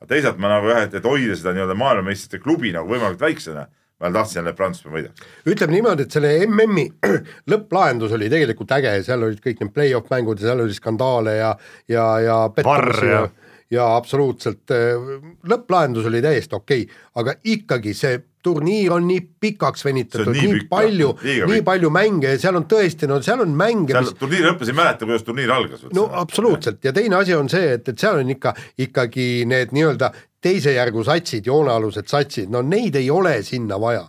aga 0.00 0.08
teisalt 0.14 0.38
ma 0.40 0.48
nagu 0.54 0.70
jah, 0.72 0.86
et, 0.86 0.94
et 0.96 1.04
hoida 1.04 1.36
seda 1.36 1.52
nii-öelda 1.56 1.76
maailmameistrite 1.76 2.40
klubi 2.42 2.72
nagu 2.72 2.88
võimalikult 2.88 3.20
väiksena, 3.26 3.66
ma 4.00 4.08
tahtsin 4.14 4.38
jälle, 4.40 4.54
et 4.54 4.56
Prantsusmaa 4.56 4.94
võidaks. 4.96 5.26
ütleme 5.52 5.76
niimoodi, 5.76 6.06
et 6.08 6.14
selle 6.16 6.30
MM-i 6.46 6.86
lõpplahendus 7.52 8.14
oli 8.16 8.30
tegelikult 8.32 8.72
äge, 8.78 8.94
seal 9.04 9.26
olid 9.28 9.42
kõik 9.44 9.60
need 9.60 9.74
play-off 9.76 10.08
mängud 10.14 10.40
ja 10.40 10.48
seal 10.48 10.64
oli 10.64 10.76
skandaale 10.78 11.36
ja, 11.36 11.50
ja, 11.92 12.06
ja 12.24 12.38
Varr 12.64 13.04
ja- 13.04 13.10
ja, 13.12 13.26
ja 13.70 13.86
absoluutselt 13.96 14.72
äh, 14.74 14.98
lõpplahendus 15.46 16.08
oli 16.10 16.22
täiesti 16.24 16.56
okei 16.58 16.82
okay., 16.82 17.00
aga 17.22 17.34
ikkagi 17.44 17.94
see 17.94 18.18
turniir 18.42 18.94
on 18.96 19.04
nii 19.08 19.20
pikaks 19.40 19.84
venitatud, 19.84 20.32
nii 20.32 20.42
nii, 20.42 20.54
pikk, 20.56 20.68
palju 20.70 21.10
nii 21.50 21.62
palju 21.64 21.90
mänge 21.92 22.34
ja 22.34 22.40
seal 22.40 22.56
on 22.56 22.66
tõesti, 22.70 23.08
no 23.10 23.20
seal 23.24 23.44
on 23.44 23.52
mänge, 23.56 23.92
seal 23.92 24.08
mis 24.08 24.16
turniiri 24.20 24.48
lõppes 24.48 24.72
ei 24.72 24.78
mäleta, 24.78 25.08
kuidas 25.08 25.26
turniir 25.26 25.52
algas. 25.54 25.84
no 25.94 26.06
absoluutselt 26.22 26.84
ja 26.84 26.94
teine 26.96 27.20
asi 27.20 27.36
on 27.36 27.50
see, 27.52 27.74
et, 27.76 27.88
et 27.92 28.00
seal 28.00 28.22
on 28.22 28.32
ikka 28.32 28.54
ikkagi 28.86 29.28
need 29.50 29.74
nii-öelda 29.76 30.12
teise 30.40 30.72
järgu 30.72 31.04
satsid, 31.04 31.46
joonealused 31.46 32.08
satsid, 32.08 32.48
no 32.52 32.64
neid 32.64 32.96
ei 32.96 33.10
ole 33.12 33.36
sinna 33.46 33.80
vaja. 33.80 34.06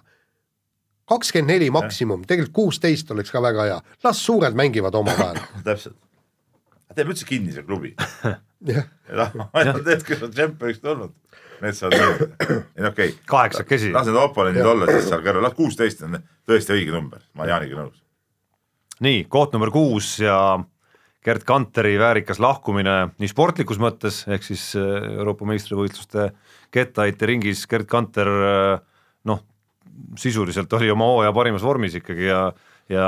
kakskümmend 1.11 1.51
neli 1.51 1.67
maksimum, 1.75 2.21
tegelikult 2.23 2.55
kuusteist 2.55 3.11
oleks 3.11 3.33
ka 3.35 3.41
väga 3.43 3.65
hea, 3.67 3.81
las 4.03 4.23
suured 4.25 4.55
mängivad 4.55 4.95
omavahel. 4.95 5.41
täpselt. 5.67 5.97
teeme 6.95 7.11
üldse 7.11 7.27
kinni 7.27 7.51
see 7.51 7.67
klubi. 7.67 7.93
jah, 8.67 8.87
ainult 9.53 9.85
need, 9.85 10.03
kes 10.05 10.23
on 10.25 10.33
tšempioniks 10.33 10.81
tulnud, 10.83 11.13
need 11.63 11.77
saavad 11.77 11.97
mängida. 12.01 12.57
ei 12.75 12.85
no 12.85 12.91
okei 12.91 13.13
okay., 13.13 13.17
kaheksakesi. 13.29 13.91
las 13.95 14.09
need 14.09 14.19
oponendid 14.21 14.67
olla 14.67 14.89
siis 14.91 15.09
seal 15.09 15.23
kõrval, 15.25 15.45
las 15.47 15.57
kuusteist 15.57 16.03
on 16.07 16.19
tõesti 16.49 16.75
õige 16.77 16.93
number, 16.95 17.23
ma 17.33 17.45
olen 17.45 17.55
Jaaniga 17.55 17.79
nõus. 17.81 18.01
nii, 19.01 19.25
koht 19.31 19.55
number 19.55 19.73
kuus 19.73 20.13
ja 20.21 20.37
Gerd 21.21 21.45
Kanteri 21.45 21.97
väärikas 22.01 22.41
lahkumine 22.41 23.11
nii 23.21 23.29
sportlikus 23.29 23.77
mõttes, 23.81 24.23
ehk 24.29 24.45
siis 24.45 24.71
äh, 24.79 25.13
Euroopa 25.19 25.45
meistrivõistluste 25.49 26.31
kettaheite 26.73 27.29
ringis 27.29 27.67
Gerd 27.69 27.89
Kanter 27.89 28.29
äh, 28.31 28.75
noh, 29.29 29.45
sisuliselt 30.17 30.73
oli 30.73 30.89
oma 30.89 31.09
hooaja 31.11 31.33
parimas 31.35 31.65
vormis 31.65 31.97
ikkagi 31.99 32.29
ja 32.29 32.49
ja, 32.91 33.07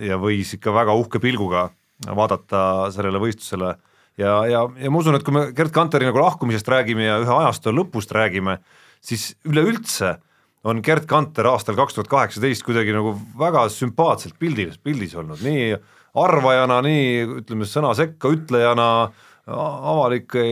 ja 0.00 0.18
võis 0.20 0.54
ikka 0.56 0.72
väga 0.74 0.94
uhke 0.96 1.20
pilguga 1.22 1.68
vaadata 2.06 2.88
sellele 2.94 3.20
võistlusele 3.20 3.74
ja, 4.20 4.36
ja, 4.50 4.62
ja 4.80 4.92
ma 4.92 5.02
usun, 5.02 5.18
et 5.18 5.24
kui 5.26 5.34
me 5.36 5.48
Gerd 5.56 5.74
Kanteri 5.74 6.08
nagu 6.08 6.20
lahkumisest 6.22 6.68
räägime 6.72 7.06
ja 7.08 7.18
ühe 7.22 7.34
ajastu 7.40 7.74
lõpust 7.74 8.14
räägime, 8.16 8.58
siis 9.04 9.34
üleüldse 9.48 10.16
on 10.66 10.82
Gerd 10.82 11.06
Kanter 11.10 11.46
aastal 11.52 11.76
kaks 11.78 11.94
tuhat 11.94 12.10
kaheksateist 12.10 12.64
kuidagi 12.66 12.94
nagu 12.96 13.14
väga 13.38 13.68
sümpaatselt 13.72 14.38
pildis, 14.40 14.80
pildis 14.82 15.14
olnud, 15.18 15.40
nii 15.44 15.76
arvajana, 16.16 16.80
nii 16.86 17.40
ütleme 17.42 17.68
sõna 17.68 17.92
sekka 17.96 18.32
ütlejana, 18.32 18.88
avalike 19.46 20.42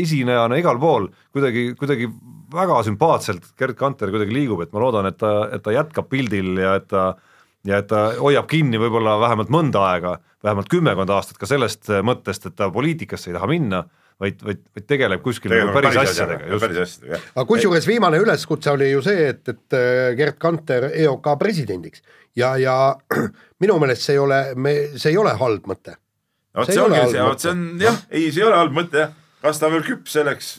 esinejana 0.00 0.58
igal 0.58 0.80
pool 0.82 1.06
kuidagi, 1.30 1.68
kuidagi 1.78 2.08
väga 2.50 2.80
sümpaatselt 2.88 3.52
Gerd 3.58 3.78
Kanter 3.78 4.10
kuidagi 4.10 4.34
liigub, 4.34 4.64
et 4.64 4.72
ma 4.74 4.82
loodan, 4.82 5.06
et 5.06 5.20
ta, 5.20 5.44
et 5.54 5.62
ta 5.62 5.74
jätkab 5.74 6.08
pildil 6.10 6.56
ja 6.58 6.74
et 6.80 6.88
ta 6.90 7.12
ja 7.68 7.80
et 7.82 7.88
ta 7.90 8.10
hoiab 8.18 8.48
kinni 8.50 8.80
võib-olla 8.80 9.18
vähemalt 9.20 9.50
mõnda 9.52 9.82
aega, 9.92 10.18
vähemalt 10.44 10.70
kümmekond 10.72 11.10
aastat 11.12 11.40
ka 11.40 11.48
sellest 11.48 11.90
mõttest, 12.06 12.46
et 12.48 12.56
ta 12.56 12.70
poliitikasse 12.72 13.30
ei 13.30 13.36
taha 13.36 13.48
minna, 13.50 13.82
vaid, 14.20 14.42
vaid, 14.44 14.62
vaid 14.76 14.86
tegeleb 14.88 15.22
kuskil 15.24 15.52
nagu 15.52 15.72
päris, 15.74 15.96
päris 15.96 16.14
asjadega, 16.14 16.48
just. 16.52 16.64
päris 16.64 16.80
asjadega, 16.84 17.12
jah. 17.14 17.28
aga 17.34 17.46
kusjuures 17.48 17.88
viimane 17.88 18.20
üleskutse 18.20 18.72
oli 18.72 18.90
ju 18.90 19.02
see, 19.04 19.28
et, 19.32 19.42
et 19.52 19.76
äh, 19.76 20.10
Gerd 20.18 20.38
Kanter 20.42 20.90
EOK 20.90 21.30
presidendiks 21.40 22.04
ja, 22.36 22.54
ja 22.60 22.76
minu 23.62 23.78
meelest 23.82 24.06
see 24.06 24.18
ei 24.18 24.22
ole, 24.22 24.42
me, 24.56 24.74
see 24.96 25.14
ei 25.14 25.20
ole 25.20 25.32
halb 25.40 25.70
mõte. 25.70 25.96
vot 26.56 26.70
See 26.70 26.82
ongi 26.82 27.00
see, 27.14 27.24
vot 27.24 27.46
see 27.46 27.54
on 27.54 27.64
jah, 27.82 28.04
ei, 28.10 28.28
see 28.28 28.44
ei 28.44 28.48
ole 28.48 28.60
halb 28.60 28.76
mõte 28.76 29.04
jah, 29.06 29.16
kas 29.44 29.60
ta 29.60 29.70
on 29.70 29.76
veel 29.78 29.88
küps 29.88 30.16
selleks, 30.18 30.52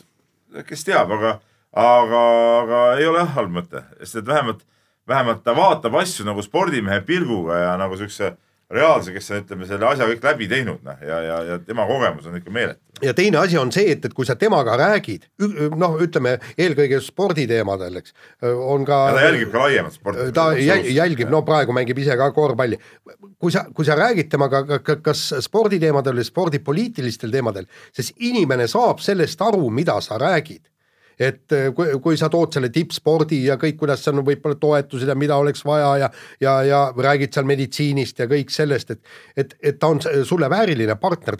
kes 0.67 0.85
teab, 0.87 1.13
aga, 1.17 1.37
aga, 1.77 2.25
aga 2.61 2.83
ei 2.97 3.09
ole 3.09 3.23
jah 3.23 3.33
halb 3.37 3.57
mõte, 3.61 3.85
sest 4.01 4.23
et 4.23 4.29
vähemalt, 4.29 4.65
vähemalt 5.07 5.43
ta 5.43 5.55
vaatab 5.57 5.95
asju 6.01 6.25
nagu 6.27 6.41
spordimehe 6.45 7.01
pilguga 7.07 7.57
ja 7.59 7.75
nagu 7.77 7.97
siukse 7.97 8.33
reaalse, 8.71 9.11
kes 9.11 9.25
on, 9.33 9.41
ütleme 9.43 9.65
selle 9.67 9.83
asja 9.83 10.05
kõik 10.07 10.23
läbi 10.23 10.45
teinud, 10.47 10.79
noh 10.87 11.01
ja, 11.03 11.17
ja, 11.25 11.39
ja 11.43 11.57
tema 11.59 11.83
kogemus 11.89 12.29
on 12.29 12.37
ikka 12.37 12.53
meeletu. 12.55 12.79
ja 13.03 13.11
teine 13.13 13.41
asi 13.41 13.57
on 13.59 13.71
see, 13.75 13.89
et, 13.91 14.05
et 14.07 14.13
kui 14.15 14.23
sa 14.25 14.37
temaga 14.39 14.77
räägid, 14.79 15.25
noh, 15.75 15.97
ütleme 15.99 16.37
eelkõige 16.55 17.01
sporditeemadel, 17.03 17.99
eks, 17.99 18.13
on 18.47 18.85
ka 18.87 19.01
ja 19.09 19.17
ta 19.17 19.25
jälgib 19.25 19.51
ka 19.51 19.65
laiemat 19.65 19.97
sporti. 19.97 20.29
ta 20.37 20.45
jäl- 20.55 20.87
jälgib, 20.87 21.33
no 21.33 21.41
praegu 21.43 21.75
mängib 21.75 21.99
ise 21.99 22.15
ka 22.15 22.29
korvpalli. 22.31 22.79
kui 23.41 23.51
sa, 23.51 23.65
kui 23.75 23.83
sa 23.85 23.99
räägid 23.99 24.29
temaga 24.31 24.63
ka- 24.79 25.01
kas 25.03 25.25
sporditeemadel 25.43 26.21
või 26.21 26.29
spordipoliitilistel 26.31 27.31
teemadel, 27.35 27.67
siis 27.91 28.13
inimene 28.23 28.67
saab 28.71 29.03
sellest 29.03 29.41
aru, 29.41 29.67
mida 29.69 29.99
sa 30.01 30.15
räägid 30.21 30.70
et 31.21 31.55
eh, 31.55 31.69
kui, 31.75 31.93
kui 32.01 32.17
sa 32.17 32.29
tood 32.33 32.53
selle 32.55 32.71
tippspordi 32.73 33.43
ja 33.45 33.57
kõik, 33.61 33.77
kuidas 33.79 34.03
seal 34.03 34.19
on 34.19 34.25
võib-olla 34.27 34.57
toetused 34.61 35.09
ja 35.09 35.15
mida 35.17 35.37
oleks 35.41 35.63
vaja 35.67 35.91
ja 36.01 36.09
ja, 36.41 36.55
ja 36.65 36.81
räägid 36.97 37.33
seal 37.35 37.47
meditsiinist 37.49 38.19
ja 38.23 38.27
kõik 38.31 38.53
sellest, 38.53 38.91
et 38.95 39.01
et, 39.37 39.55
et 39.71 39.79
ta 39.79 39.91
on 39.93 40.01
sulle 40.27 40.49
vääriline 40.49 40.95
partner, 41.01 41.37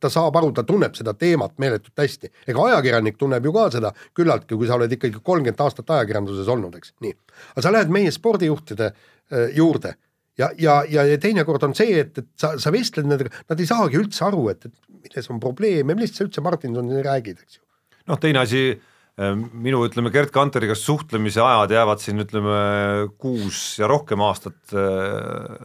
ta 0.00 0.10
saab 0.12 0.36
aru, 0.40 0.52
ta 0.56 0.66
tunneb 0.66 0.96
seda 0.98 1.14
teemat 1.14 1.58
meeletult 1.62 1.98
hästi. 1.98 2.32
ega 2.46 2.68
ajakirjanik 2.68 3.18
tunneb 3.18 3.44
ju 3.44 3.52
ka 3.54 3.68
seda 3.78 3.92
küllaltki, 4.14 4.56
kui 4.56 4.70
sa 4.70 4.78
oled 4.78 4.92
ikkagi 4.92 5.22
kolmkümmend 5.22 5.60
aastat 5.60 5.90
ajakirjanduses 5.98 6.48
olnud, 6.48 6.76
eks, 6.78 6.94
nii. 7.04 7.16
aga 7.54 7.66
sa 7.66 7.74
lähed 7.74 7.92
meie 7.94 8.10
spordijuhtide 8.14 8.92
eh, 8.92 9.52
juurde 9.56 9.96
ja, 10.38 10.50
ja, 10.58 10.78
ja, 10.88 11.04
ja 11.06 11.18
teinekord 11.20 11.62
on 11.66 11.74
see, 11.76 11.98
et, 12.00 12.16
et 12.18 12.28
sa, 12.40 12.54
sa 12.60 12.72
vestled 12.74 13.08
nendega, 13.08 13.32
nad 13.50 13.60
ei 13.60 13.68
saagi 13.68 14.00
üldse 14.00 14.24
aru, 14.26 14.46
et, 14.52 14.66
et 14.68 15.02
milles 15.02 15.30
on 15.32 15.42
probleem 15.42 15.92
ja 15.92 15.98
millest 15.98 16.18
sa 16.18 16.26
üldse 16.26 16.44
Martinsonile 16.44 17.04
räägid, 17.06 17.42
eks 17.44 17.58
ju. 17.58 17.62
noh, 18.10 18.20
teine 18.22 18.42
asi, 18.42 18.64
minu 19.20 19.82
ütleme 19.84 20.10
Gerd 20.12 20.32
Kanteriga 20.32 20.74
suhtlemise 20.78 21.42
ajad 21.44 21.74
jäävad 21.74 22.00
siin 22.00 22.22
ütleme 22.24 22.56
kuus 23.20 23.76
ja 23.78 23.88
rohkem 23.90 24.22
aastat 24.24 24.72
äh, 24.72 25.58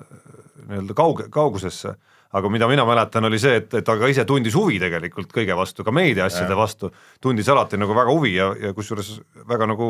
nii-öelda 0.67 0.95
kauge, 0.97 1.27
kaugusesse, 1.31 1.93
aga 2.35 2.51
mida 2.51 2.67
mina 2.67 2.83
mäletan, 2.87 3.23
oli 3.29 3.39
see, 3.39 3.61
et, 3.61 3.69
et 3.79 3.85
ta 3.87 3.95
ka 3.95 4.09
ise 4.11 4.25
tundis 4.27 4.55
huvi 4.57 4.81
tegelikult 4.83 5.31
kõige 5.31 5.55
vastu, 5.55 5.85
ka 5.87 5.93
meediaasjade 5.95 6.57
vastu, 6.59 6.91
tundis 7.23 7.47
alati 7.53 7.79
nagu 7.79 7.95
väga 7.95 8.15
huvi 8.15 8.33
ja, 8.35 8.49
ja 8.67 8.73
kusjuures 8.75 9.13
väga 9.47 9.69
nagu 9.71 9.87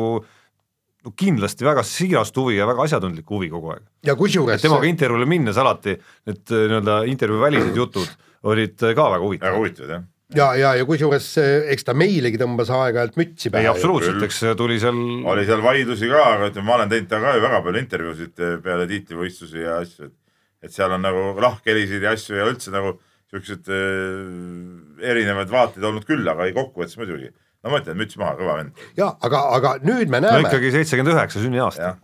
no 1.04 1.14
kindlasti 1.18 1.66
väga 1.66 1.82
siirast 1.86 2.38
huvi 2.38 2.58
ja 2.58 2.66
väga 2.68 2.86
asjatundlikku 2.86 3.38
huvi 3.38 3.50
kogu 3.50 3.74
aeg. 3.74 3.82
ja 4.06 4.14
kusjuures 4.18 4.62
temaga 4.62 4.86
intervjuule 4.86 5.26
minnes 5.30 5.58
alati 5.58 5.96
need 6.28 6.54
nii-öelda 6.54 7.00
intervjuu 7.10 7.42
välised 7.42 7.78
jutud 7.78 8.14
olid 8.46 8.78
ka 8.78 8.94
väga 8.94 9.10
väga 9.10 9.24
huvitavad. 9.26 9.58
huvitavad 9.58 9.94
jah. 9.96 10.06
ja, 10.36 10.52
ja, 10.58 10.74
ja 10.76 10.84
kusjuures 10.88 11.26
eh, 11.40 11.72
eks 11.74 11.86
ta 11.88 11.94
meilegi 11.96 12.40
tõmbas 12.40 12.70
aeg-ajalt 12.74 13.18
mütsi 13.20 13.48
ei 13.48 13.56
pähe. 13.56 13.68
absoluutselt, 13.72 14.18
küll. 14.18 14.28
eks 14.28 14.40
tuli 14.58 14.78
seal 14.82 15.02
oli 15.32 15.46
seal 15.48 15.64
vaidlusi 15.64 16.10
ka, 16.10 16.24
aga 16.36 16.50
ütleme, 16.52 16.68
ma 16.68 16.78
olen 16.78 16.92
teinud 16.92 17.10
temaga 17.12 17.32
ka 17.32 17.38
ju 17.38 17.44
väga 17.46 17.60
palju 17.66 17.84
intervjuusid 17.84 18.44
eh, 18.44 18.56
peale 18.64 18.88
tiitlivõistlusi 18.92 19.62
ja 19.64 19.82
asju, 19.82 20.10
et 20.10 20.16
et 20.64 20.74
seal 20.74 20.92
on 20.94 21.04
nagu 21.04 21.34
lahkhelisid 21.42 22.02
ja 22.02 22.14
asju 22.16 22.38
ja 22.38 22.48
üldse 22.50 22.72
nagu 22.74 22.96
siuksed 23.30 23.68
äh, 23.70 25.10
erinevaid 25.10 25.52
vaateid 25.52 25.84
olnud 25.84 26.06
küll, 26.08 26.24
aga 26.30 26.48
ei 26.48 26.56
kokkuvõttes 26.56 26.98
muidugi. 27.00 27.30
no 27.62 27.72
ma 27.72 27.80
ütlen, 27.82 27.98
müts 28.00 28.18
maha, 28.20 28.34
kõva 28.38 28.58
vend. 28.60 28.82
ja 28.98 29.12
aga, 29.24 29.42
aga 29.58 29.74
nüüd 29.84 30.10
me 30.10 30.22
no 30.22 30.32
näeme, 30.32 30.48
ikkagi 30.48 30.72
seitsekümmend 30.74 31.14
üheksa 31.14 31.42
sünniaasta 31.42 31.94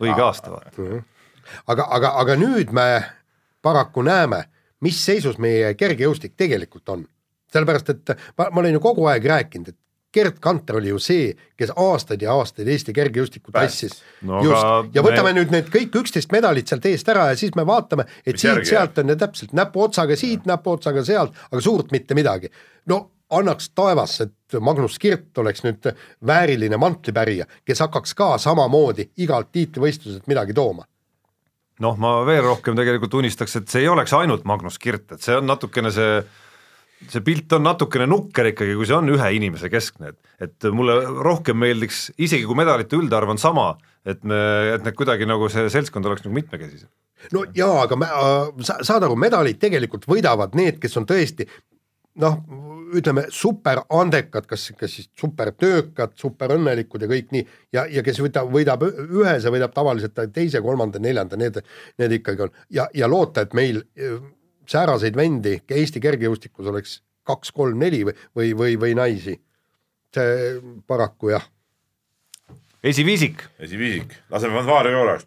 õige 0.00 0.24
aasta 0.24 0.54
vaata. 0.54 1.02
aga, 1.66 1.88
aga, 1.98 2.14
aga 2.22 2.38
nüüd 2.40 2.72
me 2.76 2.88
paraku 3.62 4.04
näeme, 4.06 4.44
mis 4.84 5.00
seisus 5.04 5.40
meie 5.42 5.74
kergejõustik 5.74 6.36
tegelikult 6.38 6.94
on. 6.94 7.06
sellepärast, 7.52 7.90
et 7.94 8.14
ma, 8.38 8.48
ma 8.50 8.60
olen 8.62 8.76
ju 8.76 8.80
kogu 8.84 9.06
aeg 9.10 9.28
rääkinud, 9.28 9.68
et 9.68 9.78
Gerd 10.14 10.38
Kanter 10.40 10.78
oli 10.78 10.88
ju 10.88 10.98
see, 11.02 11.32
kes 11.56 11.70
aastaid 11.76 12.22
ja 12.24 12.32
aastaid 12.32 12.68
Eesti 12.72 12.94
kergejõustikku 12.96 13.52
tassis. 13.52 13.98
No 14.24 14.40
just. 14.44 14.94
ja 14.96 15.04
võtame 15.04 15.34
me- 15.34 15.40
nüüd 15.40 15.52
need 15.52 15.68
kõik 15.72 16.00
üksteist 16.00 16.32
medalit 16.32 16.68
sealt 16.68 16.86
eest 16.88 17.08
ära 17.12 17.28
ja 17.28 17.36
siis 17.36 17.52
me 17.58 17.66
vaatame, 17.68 18.06
et 18.24 18.40
siit-sealt 18.40 18.98
on 19.02 19.12
ja 19.12 19.18
täpselt 19.20 19.52
näpuotsaga 19.52 20.16
siit, 20.16 20.48
näpuotsaga 20.48 21.04
sealt, 21.04 21.36
aga 21.50 21.60
suurt 21.60 21.92
mitte 21.92 22.16
midagi. 22.16 22.48
no 22.86 23.10
annaks 23.30 23.70
taevas, 23.76 24.20
et 24.24 24.60
Magnus 24.60 24.98
Kirt 24.98 25.38
oleks 25.38 25.60
nüüd 25.64 25.90
vääriline 26.26 26.76
mantlipärija, 26.80 27.44
kes 27.64 27.84
hakkaks 27.84 28.14
ka 28.14 28.38
samamoodi 28.38 29.10
igalt 29.16 29.52
tiitlivõistluselt 29.52 30.26
midagi 30.26 30.54
tooma. 30.54 30.84
noh, 31.80 31.96
ma 31.96 32.26
veel 32.26 32.42
rohkem 32.42 32.74
tegelikult 32.74 33.14
unistaks, 33.14 33.56
et 33.56 33.68
see 33.68 33.84
ei 33.84 33.88
oleks 33.88 34.12
ainult 34.12 34.44
Magnus 34.44 34.78
Kirt, 34.78 35.12
et 35.12 35.20
see 35.20 35.36
on 35.36 35.46
natukene 35.46 35.90
see 35.90 36.22
see 37.06 37.22
pilt 37.24 37.52
on 37.56 37.64
natukene 37.66 38.08
nukker 38.10 38.50
ikkagi, 38.52 38.74
kui 38.78 38.88
see 38.88 38.96
on 38.96 39.10
ühe 39.12 39.30
inimese 39.36 39.70
keskne, 39.72 40.12
et, 40.12 40.32
et 40.48 40.68
mulle 40.74 40.98
rohkem 41.24 41.58
meeldiks, 41.60 42.08
isegi 42.18 42.46
kui 42.48 42.58
medalite 42.58 42.98
üldarv 42.98 43.34
on 43.34 43.40
sama, 43.40 43.70
et 44.08 44.24
me, 44.26 44.38
et 44.74 44.86
need 44.86 44.98
kuidagi 44.98 45.28
nagu 45.28 45.50
see 45.52 45.68
seltskond 45.72 46.06
oleks 46.08 46.26
nagu 46.26 46.34
mitmekesisem. 46.36 46.90
no 47.34 47.44
jaa, 47.54 47.84
aga 47.84 47.98
me, 47.98 48.10
sa, 48.66 48.80
saad 48.86 49.06
aru, 49.06 49.18
medalid 49.18 49.60
tegelikult 49.62 50.08
võidavad 50.10 50.56
need, 50.58 50.80
kes 50.82 50.98
on 51.00 51.06
tõesti 51.08 51.46
noh, 52.18 52.38
ütleme 52.98 53.26
super 53.34 53.82
andekad, 53.94 54.46
kas, 54.48 54.70
kas 54.78 54.94
siis 54.96 55.10
super 55.18 55.52
töökad, 55.54 56.14
super 56.18 56.54
õnnelikud 56.56 57.04
ja 57.04 57.10
kõik 57.10 57.34
nii 57.34 57.44
ja, 57.76 57.84
ja 57.98 58.02
kes 58.02 58.20
võtab, 58.24 58.48
võidab 58.52 58.82
ühe, 58.88 59.34
see 59.38 59.52
võidab 59.52 59.74
tavaliselt 59.76 60.18
teise, 60.34 60.62
kolmanda, 60.64 61.00
neljanda, 61.02 61.38
need, 61.40 61.60
need 62.00 62.16
ikkagi 62.18 62.46
on 62.46 62.52
ja, 62.74 62.88
ja 62.96 63.10
loota, 63.10 63.44
et 63.44 63.54
meil 63.56 63.82
sääraseid 64.68 65.16
vendi 65.16 65.58
Eesti 65.68 66.00
kergejõustikus 66.02 66.68
oleks 66.72 66.98
kaks, 67.28 67.52
kolm, 67.52 67.78
neli 67.80 68.04
või, 68.08 68.16
või, 68.36 68.52
või, 68.56 68.80
või 68.80 68.96
naisi. 68.96 69.36
see 70.14 70.60
paraku 70.88 71.34
jah 71.34 71.44
esiviisik, 72.82 73.42
esiviisik, 73.60 74.14
laseme 74.32 74.54
fanfaari 74.56 74.94
korraks. 74.94 75.26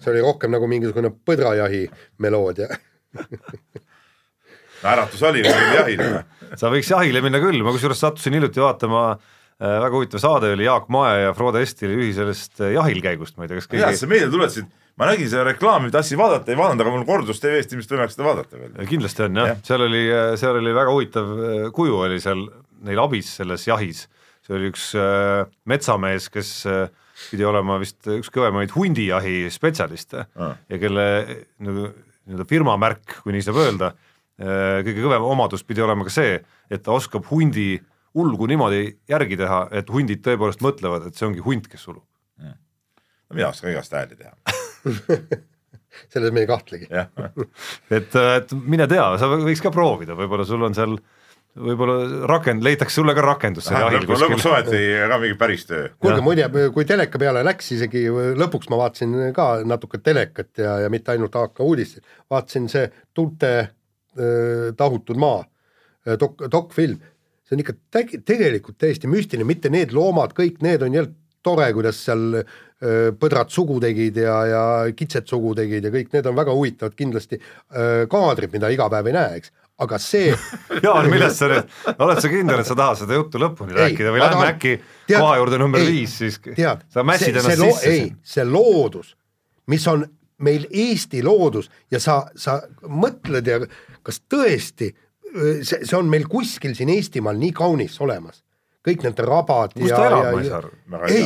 see 0.00 0.12
oli 0.14 0.22
rohkem 0.24 0.54
nagu 0.56 0.70
mingisugune 0.70 1.10
põdrajahi 1.12 1.82
meloodia 2.18 2.70
äratus 4.92 5.22
oli 5.28 5.42
veel 5.44 5.74
jahile. 5.76 6.24
sa 6.56 6.72
võiks 6.72 6.88
jahile 6.94 7.20
minna 7.20 7.42
küll, 7.42 7.60
ma 7.60 7.74
kusjuures 7.74 8.00
sattusin 8.00 8.38
hiljuti 8.38 8.62
vaatama 8.64 9.02
äh, 9.12 9.39
väga 9.60 9.90
huvitav 9.92 10.22
saade 10.22 10.52
oli 10.54 10.64
Jaak 10.64 10.86
Mae 10.92 11.16
ja 11.26 11.32
Frode 11.36 11.60
Estili 11.64 11.96
ühisest 12.00 12.62
äh, 12.64 12.70
jahilkäigust, 12.76 13.36
ma 13.36 13.44
ei 13.44 13.50
tea, 13.50 13.58
kas 13.60 13.68
keegi 13.68 13.98
sa 14.00 14.08
meelde 14.08 14.30
tuletasid, 14.32 14.70
ma 15.00 15.08
nägin 15.10 15.28
seda 15.28 15.44
reklaami, 15.50 15.90
tahtsin 15.92 16.18
vaadata, 16.20 16.48
ei 16.52 16.56
vaadanud, 16.58 16.84
aga 16.84 16.94
mul 16.94 17.04
kordus 17.08 17.42
TV-st 17.42 17.76
ilmselt 17.76 17.92
võimalik 17.96 18.14
seda 18.14 18.26
vaadata 18.28 18.60
veel. 18.60 18.88
kindlasti 18.88 19.26
on 19.26 19.36
jah 19.42 19.50
Jah. 19.50 19.58
ja., 19.60 19.66
seal 19.68 19.84
oli, 19.86 20.02
seal 20.40 20.58
oli 20.62 20.72
väga 20.76 20.94
huvitav 20.96 21.30
äh, 21.36 21.68
kuju 21.76 22.00
oli 22.06 22.20
seal 22.24 22.46
neil 22.88 23.02
abis 23.04 23.34
selles 23.40 23.66
jahis. 23.68 24.06
see 24.46 24.56
oli 24.56 24.70
üks 24.72 24.90
äh, 24.96 25.44
metsamees, 25.68 26.30
kes 26.32 26.52
äh, 26.66 26.86
pidi 27.28 27.44
olema 27.44 27.76
vist 27.82 28.08
üks 28.08 28.32
kõvemaid 28.32 28.72
hundijahi 28.72 29.50
spetsialiste 29.52 30.24
Ah. 30.40 30.54
ja 30.72 30.78
kelle 30.80 31.04
nagu 31.60 31.90
nii-öelda 31.90 32.46
firma 32.48 32.78
märk, 32.80 33.20
kui 33.24 33.32
nii 33.36 33.42
saab 33.44 33.58
öelda, 33.60 33.92
kõige 34.40 35.02
kõvem 35.04 35.24
omadus 35.28 35.64
pidi 35.68 35.82
olema 35.84 36.04
ka 36.06 36.12
see, 36.14 36.38
et 36.72 36.82
ta 36.84 36.92
oskab 36.96 37.26
hundi 37.28 37.74
ulgu 38.14 38.48
niimoodi 38.50 38.82
järgi 39.08 39.38
teha, 39.38 39.60
et 39.80 39.90
hundid 39.92 40.22
tõepoolest 40.24 40.64
mõtlevad, 40.64 41.06
et 41.06 41.18
see 41.18 41.28
ongi 41.28 41.44
hunt, 41.44 41.68
kes 41.70 41.86
ulub. 41.90 42.04
no 42.40 43.36
mina 43.36 43.52
oskan 43.52 43.70
igast 43.70 43.94
hääli 43.94 44.18
teha, 44.18 44.34
selles 46.12 46.34
me 46.34 46.42
ei 46.42 46.50
kahtlegi. 46.50 46.90
et, 46.90 48.18
et 48.18 48.52
mine 48.66 48.88
tea, 48.90 49.06
sa 49.20 49.30
võiks 49.30 49.62
ka 49.62 49.72
proovida, 49.74 50.16
võib-olla 50.18 50.46
sul 50.48 50.66
on 50.66 50.74
seal, 50.74 50.96
võib-olla 51.58 52.26
rakend-, 52.30 52.64
leitakse 52.66 52.98
sulle 53.00 53.14
ka 53.14 53.24
rakendus 53.24 53.68
seal 53.68 53.84
jahil 53.84 54.04
lõpuks 54.04 54.26
kuskil. 54.34 54.50
ometi 54.52 54.82
ka 55.12 55.20
mingi 55.22 55.38
päris 55.38 55.66
töö. 55.68 55.88
kuulge 56.02 56.24
muide, 56.26 56.48
kui 56.74 56.86
teleka 56.88 57.20
peale 57.22 57.44
läks 57.46 57.72
isegi 57.76 58.06
lõpuks 58.38 58.70
ma 58.70 58.80
vaatasin 58.84 59.16
ka 59.36 59.50
natuke 59.66 60.02
telekat 60.02 60.62
ja, 60.62 60.80
ja 60.86 60.90
mitte 60.92 61.14
ainult 61.14 61.36
AK 61.36 61.62
uudiseid, 61.66 62.06
vaatasin 62.30 62.68
see 62.72 62.90
Tunte 63.14 63.54
äh, 63.60 64.70
tahutud 64.78 65.18
maa 65.20 65.42
äh, 65.42 66.18
dok-, 66.18 66.46
dokfilm, 66.50 66.98
see 67.50 67.58
on 67.58 67.64
ikka 67.64 67.74
täg- 67.90 68.20
tegelikult 68.26 68.78
täiesti 68.78 69.10
müstiline, 69.10 69.44
mitte 69.48 69.70
need 69.74 69.90
loomad, 69.96 70.32
kõik 70.38 70.60
need 70.62 70.82
on 70.86 70.94
jälle 70.94 71.10
tore, 71.42 71.66
kuidas 71.74 71.98
seal 72.04 72.44
põdrad 73.20 73.50
sugu 73.52 73.76
tegid 73.82 74.16
ja, 74.22 74.34
ja 74.48 74.60
kitsed 74.96 75.26
sugu 75.28 75.50
tegid 75.58 75.84
ja 75.84 75.90
kõik 75.92 76.12
need 76.14 76.26
on 76.30 76.36
väga 76.38 76.52
huvitavad 76.56 76.94
kindlasti 76.96 77.36
kaadrid, 78.08 78.52
mida 78.54 78.70
iga 78.72 78.86
päev 78.92 79.08
ei 79.10 79.16
näe, 79.16 79.40
eks, 79.40 79.50
aga 79.84 79.98
see 80.00 80.30
Jaan, 80.84 81.08
millest 81.12 81.40
sa 81.42 81.48
nüüd, 81.50 81.74
oled 81.96 82.20
sa 82.24 82.30
kindel, 82.32 82.60
et 82.62 82.68
sa 82.70 82.76
tahad 82.78 83.00
seda 83.02 83.18
juttu 83.18 83.40
lõpuni 83.40 83.74
Ei, 83.74 83.82
rääkida 83.82 84.14
või 84.14 84.22
lähme 84.22 84.46
äkki 84.54 84.72
tead- 85.08 85.18
koha 85.18 85.34
juurde 85.40 85.58
number 85.60 85.80
ei, 85.84 85.90
viis 85.98 86.16
siis? 86.22 86.38
tead, 86.46 86.86
sa 86.92 87.04
mässid 87.04 87.34
see, 87.34 87.42
ennast 87.42 87.56
see 87.56 87.68
sisse 87.72 87.92
ei 87.96 88.06
see 88.36 88.46
loodus, 88.48 89.14
mis 89.72 89.84
on 89.92 90.06
meil 90.40 90.64
Eesti 90.72 91.20
loodus 91.24 91.68
ja 91.92 92.00
sa, 92.00 92.22
sa 92.36 92.60
mõtled 92.88 93.48
ja 93.48 93.60
kas 94.04 94.22
tõesti 94.32 94.92
see, 95.62 95.82
see 95.84 95.96
on 95.98 96.08
meil 96.10 96.26
kuskil 96.30 96.74
siin 96.78 96.90
Eestimaal 96.94 97.38
nii 97.40 97.52
kaunis 97.56 97.98
olemas, 98.02 98.42
kõik 98.86 99.02
need 99.04 99.18
rabad 99.26 99.74
kus 99.76 99.90
ja, 99.90 99.96
ta 99.98 100.08
elab, 100.08 100.26
ma 100.32 100.40
ei 100.40 100.48
saa 100.48 100.58
aru. 100.62 100.70
ei 101.12 101.24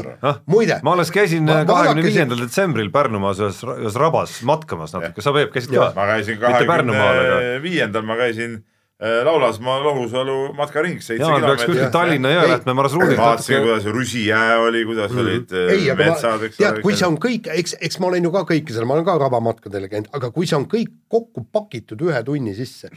muide, 0.50 0.80
ma 0.82 0.96
alles 0.96 1.12
käisin 1.14 1.46
Va- 1.46 1.62
kahekümne 1.68 2.02
viiendal 2.08 2.40
detsembril 2.42 2.90
Pärnumaas 2.94 3.38
ühes, 3.42 3.60
ühes 3.78 3.98
rabas 4.00 4.40
matkamas 4.48 4.94
natuke, 4.96 5.22
sa 5.22 5.32
Peep 5.36 5.52
käisid 5.54 5.74
ka? 5.76 5.92
ma 5.96 6.08
käisin 6.16 6.40
kahekümne 6.42 7.60
viiendal, 7.62 8.02
ma 8.08 8.16
käisin 8.18 8.56
äh, 8.58 9.22
Laulasmaa 9.26 9.78
Lohusalu 9.84 10.36
matkaring, 10.58 10.98
seitse 10.98 11.30
kilomeetrit. 11.30 11.86
Tallinna. 11.94 12.34
Jõelähtme 12.34 12.74
marsruudilt 12.74 13.18
vaatasin, 13.22 13.62
kuidas 13.62 13.86
Rusijää 13.94 14.58
oli, 14.66 14.84
kuidas 14.90 15.14
olid 15.14 15.54
äh, 15.54 15.72
ei, 15.78 15.88
metsad, 15.98 16.42
eks 16.50 16.58
tead, 16.58 16.82
kui 16.82 16.98
see 16.98 17.06
on 17.06 17.22
kõik, 17.22 17.48
eks, 17.54 17.78
eks 17.80 18.02
ma 18.02 18.10
olen 18.10 18.26
ju 18.26 18.34
ka 18.34 18.44
kõike 18.50 18.74
seal, 18.74 18.86
ma 18.90 18.98
olen 18.98 19.06
ka 19.06 19.16
rabamatkadel 19.22 19.86
käinud, 19.94 20.10
aga 20.18 20.34
kui 20.34 20.50
see 20.50 20.58
on 20.58 20.66
kõik 20.70 20.90
kokku 21.06 21.46
pakitud 21.54 22.02
ühe 22.10 22.22
tunni 22.26 22.54
sisse, 22.58 22.90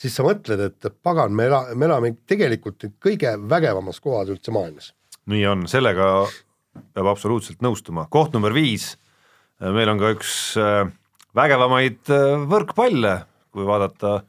siis 0.00 0.16
sa 0.16 0.24
mõtled, 0.24 0.62
et 0.70 0.88
pagan, 1.04 1.34
me 1.36 1.48
ela-, 1.50 1.66
me 1.76 1.88
elame 1.88 2.14
tegelikult 2.28 2.88
kõige 3.02 3.34
vägevamas 3.50 4.00
kohas 4.02 4.32
üldse 4.32 4.54
maailmas. 4.54 4.94
nii 5.30 5.44
on, 5.46 5.66
sellega 5.70 6.06
peab 6.94 7.10
absoluutselt 7.10 7.62
nõustuma, 7.64 8.06
koht 8.12 8.34
number 8.34 8.54
viis, 8.56 8.94
meil 9.60 9.90
on 9.92 10.00
ka 10.00 10.12
üks 10.14 10.34
äh, 10.60 10.88
vägevamaid 11.36 12.12
äh, 12.14 12.44
võrkpalle, 12.50 13.16
kui 13.54 13.66
vaadata, 13.66 14.20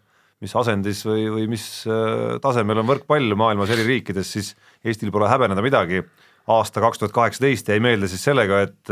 mis 0.41 0.53
asendis 0.57 1.03
või, 1.05 1.27
või 1.31 1.47
mis 1.53 1.65
äh, 1.87 2.37
tasemel 2.43 2.81
on 2.81 2.89
võrkpall 2.89 3.37
maailmas 3.37 3.71
eri 3.73 3.85
riikides, 3.87 4.35
siis 4.35 4.53
Eestil 4.83 5.13
pole 5.13 5.29
häbeneda 5.29 5.63
midagi. 5.63 6.03
aasta 6.51 6.81
kaks 6.81 6.97
tuhat 6.99 7.13
kaheksateist 7.13 7.67
jäi 7.69 7.79
meelde 7.79 8.07
siis 8.09 8.23
sellega, 8.25 8.63
et 8.65 8.89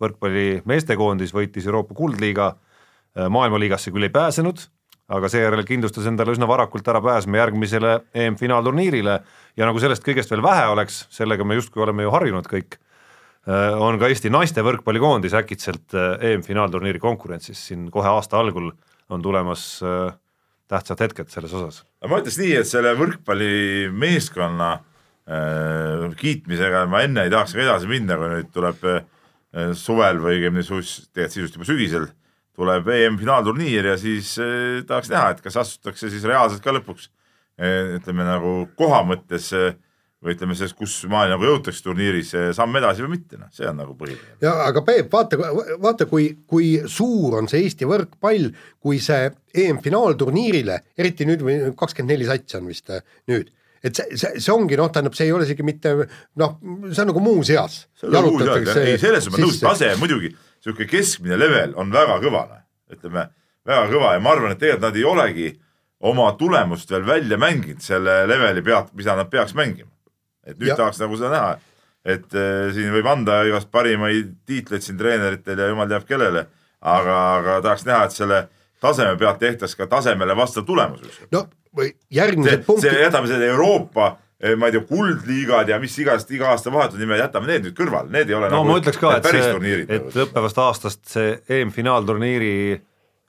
võrkpalli 0.00 0.62
meestekoondis 0.64 1.34
võitis 1.34 1.66
Euroopa 1.66 1.94
kuldliiga, 1.98 2.54
maailmaliigasse 3.28 3.90
küll 3.90 4.06
ei 4.06 4.14
pääsenud 4.14 4.62
aga 5.12 5.28
seejärel 5.28 5.64
kindlustas 5.66 6.06
endale 6.06 6.34
üsna 6.34 6.46
varakult 6.48 6.86
ära 6.88 7.02
pääsme 7.04 7.40
järgmisele 7.40 7.98
EM-finaalturniirile 8.14 9.18
ja 9.56 9.68
nagu 9.68 9.82
sellest 9.82 10.04
kõigest 10.06 10.30
veel 10.32 10.44
vähe 10.44 10.68
oleks, 10.72 11.06
sellega 11.10 11.44
me 11.44 11.58
justkui 11.58 11.82
oleme 11.82 12.06
ju 12.06 12.14
harjunud 12.14 12.48
kõik, 12.48 12.78
on 13.82 13.98
ka 13.98 14.06
Eesti 14.06 14.30
naiste 14.30 14.62
võrkpallikoondis 14.62 15.34
äkitselt 15.34 15.96
äh, 15.98 16.14
EM-finaalturniiri 16.30 17.00
konkurentsis, 17.02 17.58
siin 17.68 17.88
kohe 17.90 18.06
aasta 18.06 18.38
algul 18.38 18.70
on 19.10 19.22
tulemas 19.22 19.64
äh, 19.82 20.14
tähtsad 20.70 21.02
hetked 21.02 21.32
selles 21.32 21.52
osas. 21.52 21.82
ma 22.08 22.20
ütleks 22.22 22.38
nii, 22.40 22.54
et 22.60 22.70
selle 22.70 22.94
võrkpallimeeskonna 23.00 24.70
äh, 24.72 26.06
kiitmisega 26.20 26.86
ma 26.90 27.02
enne 27.06 27.26
ei 27.26 27.34
tahaks 27.34 27.56
ka 27.56 27.64
edasi 27.66 27.90
minna, 27.90 28.16
kui 28.20 28.30
nüüd 28.32 28.50
tuleb 28.54 28.86
äh, 28.88 29.02
suvel 29.78 30.22
või 30.22 30.38
õigemini 30.38 30.64
tegelikult 30.64 31.34
sisust 31.34 31.58
juba 31.58 31.68
sügisel 31.68 32.08
tuleb 32.56 32.88
EM-finaalturniir 32.92 33.92
ja 33.92 33.96
siis 34.00 34.34
äh, 34.42 34.82
tahaks 34.88 35.10
näha, 35.12 35.32
et 35.32 35.40
kas 35.44 35.56
astutakse 35.62 36.10
siis 36.12 36.26
reaalselt 36.28 36.64
ka 36.64 36.74
lõpuks 36.76 37.08
äh, 37.08 37.96
ütleme 37.98 38.26
nagu 38.28 38.56
koha 38.78 39.02
mõttes 39.08 39.50
äh, 39.56 39.72
või 40.22 40.36
ütleme 40.36 40.54
selles, 40.54 40.74
kus 40.78 40.94
maani 41.10 41.32
nagu 41.34 41.46
jõutakse 41.46 41.82
turniiris 41.84 42.30
äh, 42.38 42.50
samm 42.56 42.76
edasi 42.78 43.02
või 43.04 43.16
mitte, 43.16 43.38
noh, 43.40 43.50
see 43.54 43.66
on 43.68 43.80
nagu 43.82 43.96
põhiline. 43.98 44.36
ja 44.44 44.54
aga 44.68 44.84
Peep, 44.86 45.08
vaata, 45.12 45.38
vaata, 45.82 46.06
kui, 46.10 46.28
kui 46.48 46.76
suur 46.90 47.40
on 47.40 47.50
see 47.50 47.64
Eesti 47.66 47.88
võrkpall, 47.90 48.52
kui 48.82 49.00
see 49.02 49.32
EM-finaalturniirile, 49.64 50.78
eriti 50.98 51.26
nüüd 51.28 51.42
või 51.46 51.58
kakskümmend 51.78 52.14
neli 52.14 52.28
satsi 52.30 52.60
on 52.60 52.70
vist 52.70 52.94
äh, 52.94 53.02
nüüd, 53.32 53.50
et 53.82 53.98
see, 53.98 54.14
see, 54.14 54.38
see 54.38 54.54
ongi 54.54 54.78
noh, 54.78 54.92
tähendab, 54.94 55.18
see 55.18 55.26
ei 55.26 55.34
ole 55.34 55.48
isegi 55.48 55.66
mitte 55.66 55.96
noh, 55.98 56.56
see 56.86 57.02
on 57.02 57.10
nagu 57.10 57.24
muuseas. 57.24 57.82
ei, 58.06 58.96
selles 59.02 59.26
mõttes 59.26 59.48
nõus, 59.48 59.60
tase 59.64 59.90
muidugi, 59.98 60.30
sihuke 60.62 60.86
keskmine 60.90 61.36
level 61.38 61.74
on 61.76 61.90
väga 61.92 62.18
kõva, 62.22 62.44
ütleme 62.92 63.28
väga 63.66 63.88
kõva 63.90 64.14
ja 64.16 64.20
ma 64.22 64.32
arvan, 64.36 64.54
et 64.54 64.58
tegelikult 64.62 64.86
nad 64.88 64.96
ei 64.96 65.04
olegi 65.04 65.48
oma 66.02 66.32
tulemust 66.38 66.90
veel 66.90 67.04
välja 67.06 67.38
mänginud 67.38 67.82
selle 67.82 68.22
leveli 68.26 68.62
pealt, 68.66 68.90
mida 68.98 69.14
nad 69.16 69.30
peaks 69.30 69.54
mängima. 69.54 69.90
et 70.46 70.58
nüüd 70.58 70.68
Ja- 70.72 70.76
tahaks 70.76 70.98
nagu 70.98 71.16
seda 71.16 71.30
näha, 71.30 71.50
et 72.04 72.34
äh, 72.34 72.72
siin 72.74 72.90
võib 72.90 73.06
anda 73.06 73.44
igast 73.46 73.70
parimaid 73.70 74.32
tiitleid 74.46 74.82
siin 74.82 74.98
treeneritel 74.98 75.58
ja 75.58 75.68
jumal 75.70 75.86
teab 75.88 76.02
kellele, 76.08 76.46
aga, 76.80 77.18
aga 77.38 77.60
tahaks 77.62 77.84
näha, 77.86 78.04
et 78.04 78.10
selle 78.16 78.48
taseme 78.82 79.14
pealt 79.18 79.38
tehtaks 79.38 79.76
ka 79.78 79.86
tasemele 79.86 80.34
vastav 80.36 80.64
tulemus. 80.66 81.00
no 81.30 81.46
või 81.76 81.92
järgmised 82.10 82.64
punktid, 82.66 82.98
jätame 83.00 83.30
selle 83.30 83.46
Euroopa, 83.46 84.16
ma 84.58 84.68
ei 84.68 84.74
tea, 84.74 84.84
kuldliigad 84.88 85.68
ja 85.70 85.78
mis 85.82 85.94
igast 86.02 86.30
iga 86.34 86.50
aasta 86.50 86.72
vahetud 86.74 86.98
nimed, 86.98 87.20
jätame 87.20 87.50
need 87.50 87.68
nüüd 87.68 87.76
kõrvale, 87.78 88.10
need 88.10 88.32
ei 88.32 88.38
ole 88.38 88.48
no 88.50 88.62
nagu 88.62 88.72
ma 88.72 88.80
ütleks 88.80 88.98
ka, 88.98 89.12
et 89.20 89.28
see, 89.30 89.44
et 89.84 89.92
nagu. 89.92 90.24
õppevast 90.26 90.62
aastast 90.64 91.04
see 91.12 91.36
EM-finaalturniiri 91.60 92.56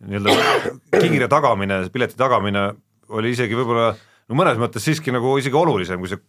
nii-öelda 0.07 1.03
kiire 1.03 1.30
tagamine, 1.31 1.84
pileti 1.94 2.18
tagamine 2.19 2.65
oli 3.14 3.34
isegi 3.35 3.57
võib-olla 3.57 3.94
no 3.94 4.40
mõnes 4.40 4.60
mõttes 4.61 4.85
siiski 4.85 5.14
nagu 5.14 5.38
isegi 5.40 5.57
olulisem, 5.60 6.02
kui 6.02 6.11
see, 6.11 6.22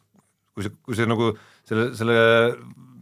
kui 0.54 0.66
see, 0.66 0.74
kui 0.84 0.98
see 0.98 1.08
nagu 1.08 1.32
selle, 1.66 1.90
selle 1.96 2.18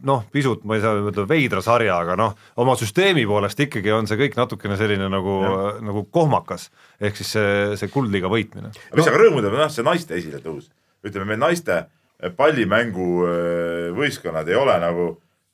noh, 0.07 0.23
pisut 0.31 0.63
ma 0.67 0.77
ei 0.77 0.83
saa 0.83 0.97
öelda 0.99 1.25
veidra 1.27 1.63
sarja, 1.63 1.97
aga 2.03 2.15
noh, 2.19 2.37
oma 2.59 2.75
süsteemi 2.79 3.25
poolest 3.27 3.59
ikkagi 3.65 3.93
on 3.95 4.07
see 4.09 4.19
kõik 4.19 4.37
natukene 4.39 4.77
selline 4.79 5.07
nagu, 5.11 5.35
nagu 5.83 6.05
kohmakas, 6.13 6.69
ehk 6.99 7.19
siis 7.19 7.35
see, 7.37 7.51
see 7.79 7.91
kuldliiga 7.93 8.31
võitmine. 8.31 8.73
mis 8.95 9.07
aga 9.07 9.21
rõõmu 9.21 9.43
teeb, 9.43 9.55
on 9.55 9.63
jah 9.63 9.71
see 9.73 9.87
naiste 9.87 10.17
esiletõus. 10.19 10.67
ütleme, 11.03 11.33
meil 11.33 11.41
naiste 11.41 11.83
pallimängu 12.37 13.07
äh, 13.27 14.47
ei 14.47 14.55
ole 14.55 14.75
nagu 14.79 15.07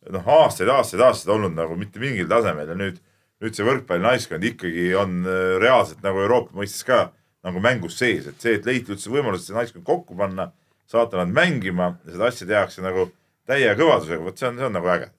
noh, 0.09 0.33
aastaid, 0.39 0.69
aastaid, 0.69 1.03
aastaid 1.03 1.33
olnud 1.35 1.55
nagu 1.57 1.77
mitte 1.79 2.01
mingil 2.01 2.27
tasemel 2.29 2.69
ja 2.69 2.77
nüüd, 2.77 2.99
nüüd 3.43 3.55
see 3.55 3.67
võrkpallinaiskond 3.67 4.45
ikkagi 4.51 4.91
on 4.97 5.21
äh, 5.25 5.55
reaalselt 5.61 6.03
nagu 6.05 6.21
Euroopa 6.23 6.55
mõistes 6.57 6.85
ka 6.87 7.09
nagu 7.45 7.61
mängus 7.63 7.97
sees, 7.99 8.27
et 8.27 8.41
see, 8.41 8.57
et 8.59 8.67
leiti 8.67 8.93
üldse 8.93 9.11
võimalus 9.11 9.47
see 9.47 9.55
naiskond 9.55 9.85
kokku 9.87 10.17
panna, 10.19 10.49
saata 10.89 11.21
nad 11.21 11.31
mängima 11.33 11.93
ja 12.03 12.13
seda 12.15 12.29
asja 12.29 12.47
tehakse 12.49 12.83
nagu 12.83 13.07
täie 13.49 13.71
kõvadusega, 13.79 14.21
vot 14.25 14.39
see 14.39 14.49
on, 14.49 14.59
see 14.59 14.67
on 14.67 14.75
nagu 14.75 14.91
äge. 14.91 15.09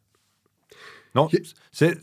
no 1.17 1.27
see, 1.33 1.95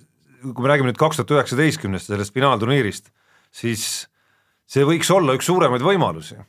kui 0.42 0.66
me 0.66 0.72
räägime 0.72 0.92
nüüd 0.92 1.00
kaks 1.00 1.20
tuhat 1.20 1.36
üheksateistkümnest, 1.38 2.10
sellest 2.10 2.36
finaalturniirist, 2.36 3.12
siis 3.54 4.08
see 4.68 4.86
võiks 4.88 5.12
olla 5.14 5.38
üks 5.38 5.48
suuremaid 5.50 5.86
võimalusi. 5.86 6.40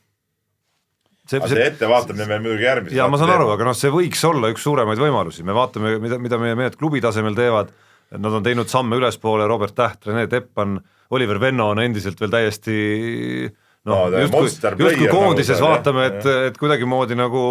See, 1.28 1.40
aga 1.40 1.50
see 1.52 1.66
ettevaatamine 1.70 2.28
meil 2.30 2.42
muidugi 2.44 2.66
järgmise 2.66 2.98
ja 2.98 3.08
ma 3.10 3.20
saan 3.20 3.34
aru, 3.36 3.50
aga 3.54 3.68
noh, 3.68 3.76
see 3.76 3.92
võiks 3.94 4.24
olla 4.28 4.50
üks 4.52 4.64
suuremaid 4.66 5.00
võimalusi, 5.02 5.44
me 5.46 5.56
vaatame, 5.56 5.96
mida, 6.02 6.20
mida 6.22 6.40
meie 6.40 6.56
mehed 6.58 6.78
klubi 6.80 7.02
tasemel 7.04 7.36
teevad, 7.38 7.72
nad 8.16 8.38
on 8.40 8.46
teinud 8.46 8.70
samme 8.72 8.98
ülespoole, 9.00 9.46
Robert 9.50 9.76
Täht, 9.76 10.08
Rene 10.08 10.26
Teppan, 10.30 10.78
Oliver 11.14 11.40
Venno 11.40 11.70
on 11.72 11.80
endiselt 11.82 12.20
veel 12.20 12.32
täiesti 12.32 12.78
noh 13.88 14.08
No, 14.08 14.08
ta 14.12 14.24
justkui, 14.24 14.48
justkui 14.48 14.80
player 14.80 15.12
koondises 15.12 15.56
nagu 15.56 15.64
ta, 15.64 15.70
vaatame, 15.70 16.08
et, 16.10 16.26
et 16.50 16.58
kuidagimoodi 16.60 17.16
nagu 17.16 17.42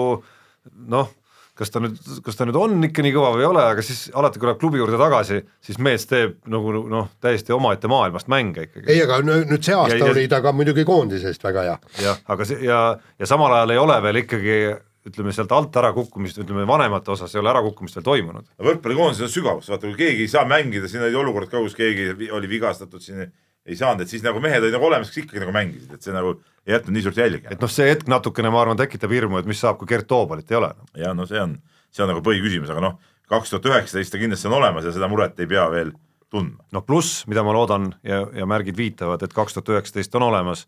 noh, 0.92 1.14
kas 1.58 1.72
ta 1.74 1.82
nüüd, 1.84 1.98
kas 2.26 2.36
ta 2.38 2.46
nüüd 2.46 2.58
on 2.60 2.76
ikka 2.88 3.02
nii 3.06 3.14
kõva 3.16 3.32
või 3.36 3.44
ei 3.46 3.50
ole, 3.50 3.64
aga 3.74 3.82
siis 3.86 4.08
alati, 4.14 4.40
kui 4.40 4.48
läheb 4.50 4.60
klubi 4.62 4.78
juurde 4.82 4.98
tagasi, 5.02 5.40
siis 5.66 5.80
mees 5.82 6.06
teeb 6.10 6.36
nagu 6.54 6.74
noh, 6.90 7.08
täiesti 7.24 7.54
omaette 7.56 7.90
maailmast 7.92 8.30
mänge 8.32 8.68
ikkagi. 8.68 8.86
ei, 8.94 9.02
aga 9.04 9.18
nü- 9.26 9.44
nüüd 9.50 9.64
see 9.66 9.76
aasta 9.76 9.98
Ja- 9.98 10.12
oli 10.12 10.28
ta 10.32 10.42
ka 10.46 10.52
muidugi 10.54 10.86
koondisest 10.86 11.44
väga 11.44 11.64
hea. 11.68 11.78
jah, 12.04 12.20
aga 12.28 12.46
see 12.46 12.62
ja, 12.66 12.98
ja 13.20 13.26
samal 13.26 13.54
ajal 13.58 13.74
ei 13.76 13.78
ole 13.82 13.98
veel 14.04 14.22
ikkagi 14.24 14.60
ütleme 15.08 15.32
sealt 15.32 15.52
alt 15.56 15.76
ärakukkumist, 15.80 16.38
ütleme 16.44 16.66
vanemate 16.68 17.12
osas 17.14 17.32
ei 17.36 17.40
ole 17.40 17.50
ärakukkumist 17.54 17.96
veel 17.96 18.04
toimunud. 18.04 18.46
võrkpallikoondises 18.60 19.24
on 19.30 19.30
sügavus, 19.32 19.70
vaata 19.72 19.88
kui 19.88 19.96
keegi 19.96 20.26
ei 20.28 20.28
saa 20.28 20.44
mängida, 20.46 20.88
siin 20.92 21.04
oli 21.08 21.16
olukord 21.16 21.48
ka, 21.50 21.62
kus 21.64 21.76
keegi 21.80 22.30
oli 22.32 22.50
vigastatud, 22.52 23.00
siin 23.02 23.32
ei 23.68 23.76
saanud, 23.76 24.04
et 24.04 24.12
siis 24.12 24.24
nagu 24.24 24.40
mehed 24.44 24.64
olid 24.64 24.76
nagu 24.76 24.88
olemas, 24.88 25.12
kes 25.12 25.26
ikkagi 25.26 25.44
nagu 25.44 25.54
mängisid, 25.56 25.92
et 25.94 26.06
see 26.06 26.16
nagu 26.16 26.38
ei 26.68 26.76
jätnud 26.76 26.96
nii 26.96 27.06
suurt 27.06 27.20
jälge 27.20 27.52
et. 27.52 27.60
noh, 27.62 27.72
see 27.72 27.90
hetk 27.90 28.08
natukene, 28.12 28.52
ma 28.54 28.64
arvan, 28.64 28.80
tekitab 28.80 29.12
hirmu, 29.12 29.42
et 29.42 29.50
mis 29.50 29.60
saab, 29.64 29.80
kui 29.82 29.90
Gert 29.90 30.08
Toobalit 30.08 30.52
ei 30.52 30.60
ole. 30.62 30.72
ja 31.00 31.14
no 31.18 31.28
see 31.30 31.42
on, 31.42 31.58
see 31.92 32.06
on 32.06 32.12
nagu 32.14 32.24
põhiküsimus, 32.26 32.72
aga 32.74 32.84
noh, 32.84 32.98
kaks 33.32 33.54
tuhat 33.54 33.68
üheksateist 33.72 34.16
ta 34.16 34.22
kindlasti 34.22 34.50
on 34.50 34.58
olemas 34.62 34.88
ja 34.88 34.96
seda 34.96 35.10
muret 35.12 35.40
ei 35.44 35.50
pea 35.52 35.68
veel 35.74 35.92
tundma. 36.32 36.64
noh, 36.76 36.86
pluss, 36.88 37.26
mida 37.28 37.44
ma 37.44 37.56
loodan 37.56 37.92
ja, 38.08 38.24
ja 38.36 38.48
märgid 38.50 38.80
viitavad, 38.80 39.24
et 39.24 39.36
kaks 39.36 39.58
tuhat 39.58 39.76
üheksateist 39.76 40.16
on 40.20 40.30
olemas, 40.30 40.66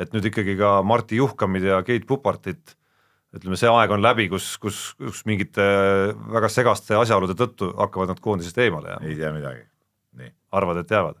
et 0.00 0.12
nüüd 0.16 0.26
ikkagi 0.30 0.58
ka 0.58 0.80
Marti 0.86 1.20
Juhkamid 1.20 1.66
ja 1.70 1.80
Keit 1.86 2.06
Pupartit 2.08 2.76
ütleme, 3.36 3.58
see 3.58 3.70
aeg 3.70 3.92
on 3.94 4.02
läbi, 4.02 4.26
kus, 4.30 4.52
kus, 4.58 4.78
kus 4.98 5.22
mingite 5.28 5.64
väga 6.34 6.50
segaste 6.50 6.98
asjaolude 6.98 7.36
tõttu 7.38 7.70
hakkavad 7.78 8.10
nad 8.10 8.22
koondisest 8.22 8.58
eemale 8.58 8.96
jääma, 8.96 9.06
ei 9.06 9.18
tea 9.18 9.34
midagi. 9.34 9.66
arvad, 10.50 10.82
et 10.82 10.90
jäävad? 10.90 11.18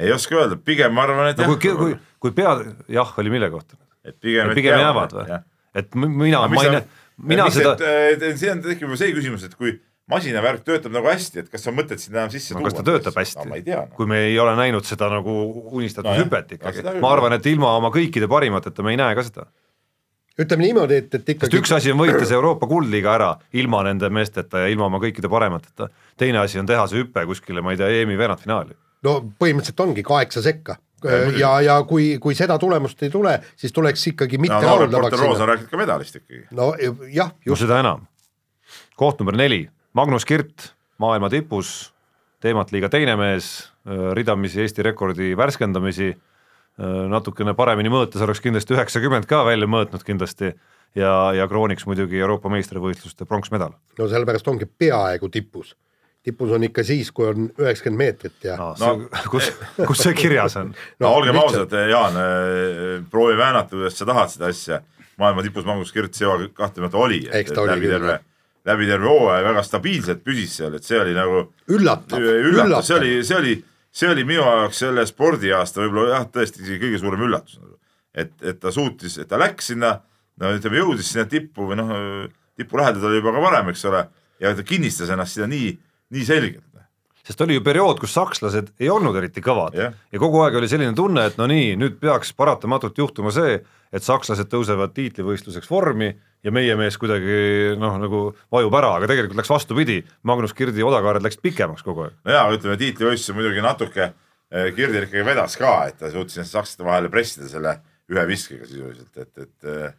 Ei 0.00 0.12
oska 0.14 0.38
öelda, 0.40 0.58
pigem 0.58 0.94
ma 0.94 1.06
arvan, 1.06 1.30
et 1.32 1.40
no 1.40 1.48
jah 1.48 1.56
kui, 1.56 1.78
kui, 1.78 1.96
kui 2.22 2.36
pea, 2.36 2.58
jah, 2.90 3.16
oli 3.22 3.32
mille 3.34 3.50
kohta? 3.52 3.78
et 4.04 4.18
pigem, 4.20 4.50
et 4.50 4.60
pigem 4.60 4.78
jäävad 4.80 5.16
või? 5.16 5.40
et 5.80 5.98
mina, 5.98 6.44
ma 6.50 6.62
ei 6.62 6.76
näe, 6.78 6.86
mina 7.32 7.48
seda, 7.54 7.74
siin 8.34 8.56
on 8.56 8.64
tekib 8.64 8.88
juba 8.88 9.00
see 9.00 9.14
küsimus, 9.16 9.46
et 9.46 9.58
kui 9.58 9.76
masinavärk 10.10 10.64
töötab 10.66 10.92
nagu 10.92 11.08
hästi, 11.08 11.44
et 11.44 11.50
kas 11.52 11.64
on 11.70 11.76
mõtet 11.78 12.02
sinna 12.02 12.22
enam 12.22 12.32
sisse 12.32 12.56
no 12.56 12.62
kas 12.64 12.76
ta 12.76 12.84
töötab 12.84 13.16
hästi 13.16 13.40
no,? 13.40 13.50
ma 13.52 13.60
ei 13.60 13.64
tea 13.64 13.80
no.. 13.86 13.92
kui 13.96 14.08
me 14.08 14.20
ei 14.26 14.38
ole 14.40 14.52
näinud 14.58 14.84
seda 14.88 15.08
nagu 15.12 15.34
unistatud 15.78 16.10
Nojah, 16.10 16.24
hüpet 16.26 16.50
no 16.52 16.58
ikkagi 16.58 17.00
ma 17.00 17.12
arvan, 17.14 17.36
et 17.38 17.46
ilma 17.48 17.72
oma 17.78 17.90
kõikide 17.94 18.28
parimateta 18.30 18.84
me 18.84 18.92
ei 18.92 19.00
näe 19.00 19.16
ka 19.16 19.24
seda. 19.24 19.46
ütleme 20.36 20.66
niimoodi, 20.66 21.00
et, 21.00 21.08
et 21.08 21.20
sest 21.22 21.32
ikkagi 21.36 21.60
üks 21.62 21.72
asi 21.78 21.94
on 21.94 22.02
võita 22.02 22.20
see 22.20 22.36
Euroopa 22.36 22.68
kuldliiga 22.68 23.14
ära 23.16 23.30
ilma 23.56 23.80
nende 23.88 24.12
meesteta 24.12 24.66
ja 24.66 24.72
ilma 24.72 24.90
oma 24.90 25.00
kõikide 25.02 25.30
paremateta, 25.32 25.88
teine 26.20 26.42
asi 26.42 26.60
on 26.60 26.68
teha 26.68 26.84
see 26.90 27.00
hüpe 27.00 27.24
kuskile, 27.30 27.64
ma 27.64 27.72
ei 27.72 27.80
tea, 27.80 27.88
EM-i 28.02 28.20
veerandfinaali. 28.20 28.76
No 29.04 29.20
põhimõtteliselt 29.38 29.84
ongi 29.84 30.04
kaheksa 30.06 30.42
sekka 30.44 30.78
ja, 31.38 31.52
ja 31.64 31.76
kui, 31.88 32.14
kui 32.22 32.36
seda 32.36 32.56
tulemust 32.60 33.02
ei 33.04 33.12
tule, 33.12 33.36
siis 33.56 33.72
tuleks 33.72 34.06
ikkagi 34.12 34.38
mitte 34.40 34.56
no 34.56 34.76
rahuldavaks 34.78 35.20
sinna. 35.20 35.48
rääkinud 35.52 35.70
ka 35.70 35.80
medalist 35.80 36.20
ikkagi. 36.20 36.44
no 36.56 36.72
jah, 37.12 37.32
no 37.34 37.52
just, 37.52 37.64
seda 37.64 37.80
enam. 37.84 38.06
koht 39.00 39.20
number 39.20 39.36
neli, 39.36 39.64
Magnus 39.92 40.26
Kirt, 40.28 40.72
maailma 41.02 41.30
tipus, 41.32 41.92
teemat 42.44 42.72
liiga 42.72 42.90
teine 42.92 43.16
mees, 43.20 43.70
ridamisi 44.16 44.62
Eesti 44.64 44.84
rekordi 44.86 45.34
värskendamisi, 45.36 46.14
natukene 47.10 47.54
paremini 47.54 47.92
mõõtes 47.92 48.22
oleks 48.24 48.40
kindlasti 48.42 48.74
üheksakümmend 48.74 49.28
ka 49.30 49.44
välja 49.46 49.68
mõõtnud 49.70 50.02
kindlasti 50.06 50.54
ja, 50.98 51.12
ja 51.36 51.46
krooniks 51.50 51.86
muidugi 51.86 52.18
Euroopa 52.18 52.50
meistrivõistluste 52.50 53.28
pronksmedal. 53.28 53.76
no 53.98 54.08
sellepärast 54.10 54.48
ongi 54.48 54.66
peaaegu 54.66 55.28
tipus. 55.28 55.76
Tipus 56.24 56.50
on 56.56 56.64
ikka 56.64 56.82
siis, 56.88 57.10
kui 57.12 57.26
on 57.28 57.48
üheksakümmend 57.60 57.98
meetrit 58.00 58.44
ja 58.48 58.56
no, 58.56 58.72
No- 58.80 58.92
no. 59.04 59.08
kus, 59.32 59.50
kus 59.88 60.02
see 60.06 60.14
kirjas 60.16 60.56
on? 60.60 60.74
no 61.00 61.14
olgem 61.18 61.36
lihtsalt- 61.36 61.68
ausad, 61.72 61.90
Jaan, 61.90 62.20
proovi 63.12 63.36
väänata, 63.38 63.74
kuidas 63.76 63.98
sa 63.98 64.06
tahad 64.08 64.32
seda 64.32 64.46
asja. 64.52 64.80
maailma 65.18 65.42
tipus 65.46 65.64
Magnus 65.64 65.92
Kirt 65.94 66.12
CO 66.16 66.38
kahtlemata 66.54 66.96
oli. 66.98 67.20
Oli 67.30 67.68
läbi 67.70 67.86
terve 67.92 68.18
läbi 68.64 68.86
terve 68.88 69.06
hooaja 69.06 69.44
väga 69.44 69.62
stabiilselt 69.62 70.22
püsis 70.24 70.56
seal, 70.56 70.74
et 70.74 70.84
see 70.88 70.96
oli 71.00 71.12
nagu 71.14 71.42
üllatav, 71.68 72.18
üllatav, 72.18 72.80
see 72.80 72.96
üllatav 72.96 72.96
oli, 72.96 73.10
see 73.28 73.36
oli, 73.36 73.52
see 73.92 74.08
oli 74.08 74.24
minu 74.24 74.40
jaoks 74.40 74.80
selle 74.86 75.04
spordiaasta 75.06 75.82
võib-olla 75.84 76.14
jah, 76.16 76.24
tõesti 76.32 76.62
isegi 76.64 76.80
kõige 76.86 77.00
suurem 77.02 77.26
üllatus. 77.28 77.58
et, 78.14 78.32
et 78.42 78.58
ta 78.62 78.72
suutis, 78.72 79.18
et 79.20 79.28
ta 79.28 79.36
läks 79.38 79.68
sinna, 79.74 79.98
no 80.40 80.54
ütleme, 80.56 80.80
jõudis 80.80 81.12
sinna 81.12 81.26
tippu 81.28 81.68
või 81.68 81.76
noh, 81.82 81.92
tipu 82.56 82.80
lähedal 82.80 83.02
ta 83.04 83.10
oli 83.12 83.20
juba 83.20 83.34
ka 83.36 83.42
varem, 83.44 83.68
eks 83.74 83.84
ole, 83.90 84.00
ja 84.40 84.54
ta 84.56 84.62
kinnistas 84.66 85.12
ennast 85.12 85.36
sinna 85.36 85.50
nii, 85.52 85.74
nii 86.14 86.24
selgelt. 86.28 86.62
sest 87.24 87.40
oli 87.40 87.56
ju 87.56 87.62
periood, 87.64 87.96
kus 88.02 88.12
sakslased 88.12 88.74
ei 88.80 88.90
olnud 88.92 89.16
eriti 89.16 89.40
kõvad 89.44 89.76
Jah. 89.78 89.94
ja 90.12 90.20
kogu 90.20 90.42
aeg 90.44 90.58
oli 90.60 90.68
selline 90.68 90.92
tunne, 90.96 91.24
et 91.30 91.38
no 91.40 91.46
nii, 91.48 91.72
nüüd 91.80 91.96
peaks 92.02 92.34
paratamatult 92.36 92.98
juhtuma 93.00 93.32
see, 93.32 93.62
et 93.94 94.04
sakslased 94.04 94.50
tõusevad 94.52 94.92
tiitlivõistluseks 94.96 95.70
vormi 95.70 96.10
ja 96.44 96.52
meie 96.52 96.76
mees 96.76 96.98
kuidagi 97.00 97.78
noh, 97.80 97.96
nagu 98.02 98.20
vajub 98.52 98.76
ära, 98.76 98.92
aga 98.98 99.08
tegelikult 99.08 99.40
läks 99.40 99.54
vastupidi, 99.54 100.02
Magnus 100.28 100.52
Kirdi 100.56 100.84
odakaared 100.84 101.24
läksid 101.24 101.42
pikemaks 101.46 101.86
kogu 101.86 102.06
aeg. 102.06 102.20
no 102.26 102.36
jaa, 102.36 102.46
ütleme 102.58 102.76
tiitlivõistlus 102.82 103.38
muidugi 103.38 103.64
natuke 103.64 104.10
eh, 104.10 104.70
Kirdil 104.76 105.08
ikkagi 105.08 105.24
vedas 105.24 105.56
ka, 105.60 105.74
et 105.88 106.00
ta 106.02 106.12
suutis 106.12 106.42
ennast 106.42 106.58
sakslaste 106.58 106.84
vahele 106.84 107.12
pressida 107.12 107.48
selle 107.48 107.78
ühe 108.12 108.26
viskega 108.28 108.68
sisuliselt, 108.68 109.14
et, 109.16 109.46
et 109.46 109.70
eh, 109.72 109.92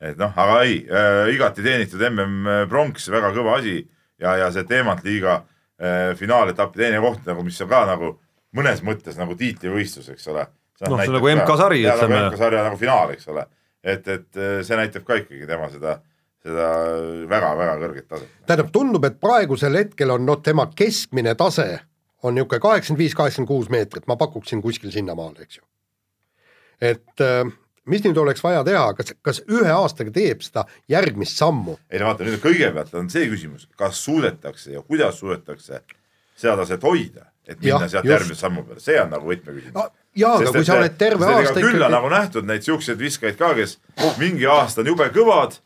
et 0.00 0.20
noh, 0.20 0.30
aga 0.32 0.62
ei 0.64 0.78
äh,, 0.86 1.26
igati 1.34 1.64
teenitud 1.64 2.00
MM 2.08 2.68
pronks, 2.70 3.10
väga 3.12 3.34
kõva 3.36 3.58
asi 3.58 3.82
ja, 4.20 4.36
ja 4.44 4.50
see 4.54 4.66
teemant 4.68 5.04
liiga 5.06 5.40
äh, 5.40 6.12
finaaletapi 6.18 6.82
teine 6.82 7.00
koht 7.02 7.26
nagu, 7.28 7.44
mis 7.46 7.60
on 7.64 7.70
ka 7.70 7.84
nagu 7.88 8.14
mõnes 8.56 8.82
mõttes 8.86 9.18
nagu 9.18 9.36
tiitlivõistlus, 9.38 10.10
eks 10.14 10.28
ole. 10.32 10.46
Noh, 10.80 11.00
see 11.00 11.10
on 11.10 11.18
nagu 11.18 11.32
MK-sari, 11.34 11.82
ütleme. 11.84 12.14
nagu 12.16 12.30
MK-sarja 12.30 12.62
nagu 12.66 12.78
finaal, 12.80 13.12
eks 13.14 13.28
ole. 13.30 13.44
et, 13.84 14.08
et 14.08 14.36
eh, 14.36 14.60
see 14.64 14.76
näitab 14.76 15.04
ka 15.08 15.16
ikkagi 15.20 15.46
tema 15.48 15.68
seda, 15.72 15.94
seda 16.44 16.66
väga-väga 17.28 17.76
kõrget 17.80 18.08
taset. 18.08 18.32
tähendab, 18.48 18.72
tundub, 18.72 19.06
et 19.08 19.20
praegusel 19.20 19.76
hetkel 19.80 20.12
on 20.16 20.26
noh, 20.28 20.40
tema 20.44 20.66
keskmine 20.76 21.34
tase 21.36 21.68
on 22.22 22.36
niisugune 22.36 22.60
kaheksakümmend 22.60 23.00
viis, 23.00 23.16
kaheksakümmend 23.16 23.48
kuus 23.48 23.70
meetrit, 23.72 24.06
ma 24.08 24.16
pakuksin 24.20 24.60
kuskil 24.64 24.92
sinnamaale, 24.92 25.46
eks 25.46 25.60
ju. 25.60 25.64
et 26.92 27.24
äh, 27.24 27.44
mis 27.88 28.02
nüüd 28.04 28.18
oleks 28.20 28.42
vaja 28.44 28.64
teha, 28.66 28.84
kas, 28.98 29.14
kas 29.24 29.40
ühe 29.48 29.70
aastaga 29.72 30.12
teeb 30.14 30.42
seda 30.44 30.66
järgmist 30.90 31.38
sammu? 31.40 31.78
ei 31.90 32.02
no 32.02 32.10
vaata, 32.10 32.26
nüüd 32.26 32.42
kõigepealt 32.42 32.92
on 32.98 33.08
see 33.12 33.28
küsimus, 33.30 33.68
kas 33.78 34.02
suudetakse 34.04 34.74
ja 34.74 34.82
kuidas 34.82 35.20
suudetakse 35.22 35.82
seda 36.40 36.56
taset 36.60 36.84
hoida, 36.84 37.30
et 37.46 37.58
minna 37.60 37.84
Jah, 37.84 37.90
sealt 37.96 38.10
järgmise 38.10 38.40
sammu 38.40 38.66
peale, 38.68 38.82
see 38.84 39.00
on 39.00 39.10
nagu 39.12 39.28
võtmeküsimus. 39.28 39.90
jaa, 40.16 40.36
aga 40.36 40.52
kui 40.56 40.68
sa 40.68 40.76
oled 40.76 41.00
terve 41.00 41.32
aasta 41.32 41.56
küll 41.64 41.86
on 41.86 41.96
nagu 41.96 42.12
nähtud 42.12 42.48
neid 42.48 42.66
siukseid 42.66 43.00
viskajaid 43.00 43.40
ka, 43.40 43.54
kes 43.58 43.78
mingi 44.20 44.48
aasta 44.50 44.84
on 44.84 44.92
jube 44.92 45.08
kõvad 45.14 45.58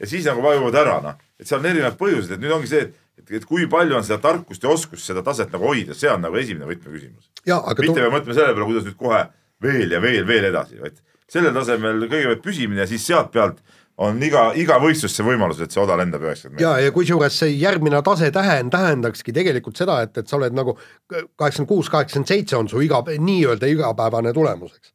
ja 0.00 0.08
siis 0.08 0.26
nagu 0.28 0.42
vajuvad 0.44 0.80
ära, 0.80 0.96
noh. 1.04 1.20
et 1.40 1.48
seal 1.48 1.60
on 1.60 1.70
erinevad 1.70 1.98
põhjused, 2.00 2.34
et 2.34 2.42
nüüd 2.42 2.56
ongi 2.56 2.70
see, 2.72 2.88
et, 3.20 3.34
et 3.40 3.44
kui 3.48 3.68
palju 3.70 3.98
on 3.98 4.06
seda 4.06 4.20
tarkust 4.24 4.64
ja 4.64 4.72
oskust 4.72 5.06
seda 5.06 5.24
taset 5.26 5.52
nagu 5.52 5.68
hoida, 5.68 5.96
see 5.96 6.10
on 6.12 6.24
nagu 6.24 6.40
esimene 6.40 6.68
võtmeküsimus. 6.68 7.30
mitte 7.44 7.84
tu- 7.84 8.00
me 8.00 8.10
mõtleme 8.16 8.36
selle 8.36 8.54
peale, 8.54 8.68
kuidas 8.72 8.88
nüüd 8.88 8.98
kohe 9.00 9.22
veel 9.62 9.92
ja 9.92 10.00
veel, 10.00 10.26
veel 10.26 10.48
edasi, 10.48 10.80
vaid 10.80 11.00
sellel 11.30 11.54
tasemel 11.54 12.06
kõigepealt 12.06 12.42
püsimine 12.44 12.84
ja 12.84 12.88
siis 12.90 13.06
sealtpealt 13.06 13.60
on 14.00 14.20
iga, 14.24 14.46
iga 14.56 14.78
võistlus 14.80 15.12
see 15.12 15.26
võimalus, 15.26 15.60
et 15.60 15.74
see 15.74 15.82
oda 15.82 15.96
lendab 16.00 16.24
üheksakümmend 16.24 16.56
meetrit. 16.56 16.68
ja, 16.68 16.86
ja 16.86 16.94
kusjuures 16.94 17.36
see 17.42 17.52
järgmine 17.60 18.00
tase 18.06 18.30
tähend-, 18.34 18.72
tähendakski 18.72 19.34
tegelikult 19.36 19.80
seda, 19.80 20.00
et, 20.06 20.16
et 20.16 20.30
sa 20.30 20.38
oled 20.38 20.56
nagu 20.56 20.76
kaheksakümmend 21.10 21.68
kuus, 21.68 21.90
kaheksakümmend 21.92 22.32
seitse 22.32 22.56
on 22.56 22.70
su 22.72 22.80
iga, 22.84 23.02
nii-öelda 23.10 23.68
igapäevane 23.68 24.32
tulemus, 24.36 24.78
eks. 24.78 24.94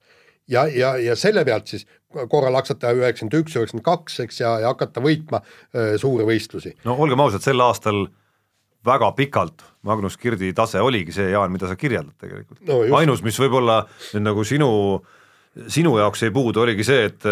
ja, 0.49 0.66
ja, 0.72 0.95
ja 1.02 1.16
selle 1.20 1.45
pealt 1.45 1.70
siis 1.70 1.86
korra 2.32 2.49
laksata 2.53 2.95
üheksakümmend 2.98 3.40
üks, 3.44 3.57
üheksakümmend 3.60 3.86
kaks, 3.86 4.20
eks, 4.26 4.41
ja, 4.41 4.57
ja 4.64 4.74
hakata 4.74 5.03
võitma 5.06 5.44
öö, 5.45 5.99
suuri 6.02 6.26
võistlusi. 6.28 6.74
no 6.88 6.98
olgem 7.06 7.22
ausad, 7.22 7.45
sel 7.45 7.62
aastal 7.62 8.07
väga 8.86 9.12
pikalt 9.18 9.66
Magnus 9.86 10.18
Kirdi 10.18 10.52
tase 10.57 10.82
oligi 10.82 11.14
see, 11.14 11.30
Jaan, 11.34 11.53
mida 11.53 11.70
sa 11.70 11.78
kirjeldad 11.78 12.18
tegelikult 12.22 12.62
No 12.66 12.82
ainus, 12.98 13.22
mis 13.26 13.38
võib-olla 13.41 13.84
nüüd 14.14 14.26
nagu 14.26 14.45
sinu, 14.45 14.70
sinu 15.72 15.98
jaoks 15.99 16.26
jäi 16.26 16.32
puudu, 16.36 16.64
oligi 16.65 16.86
see, 16.88 17.06
et, 17.10 17.27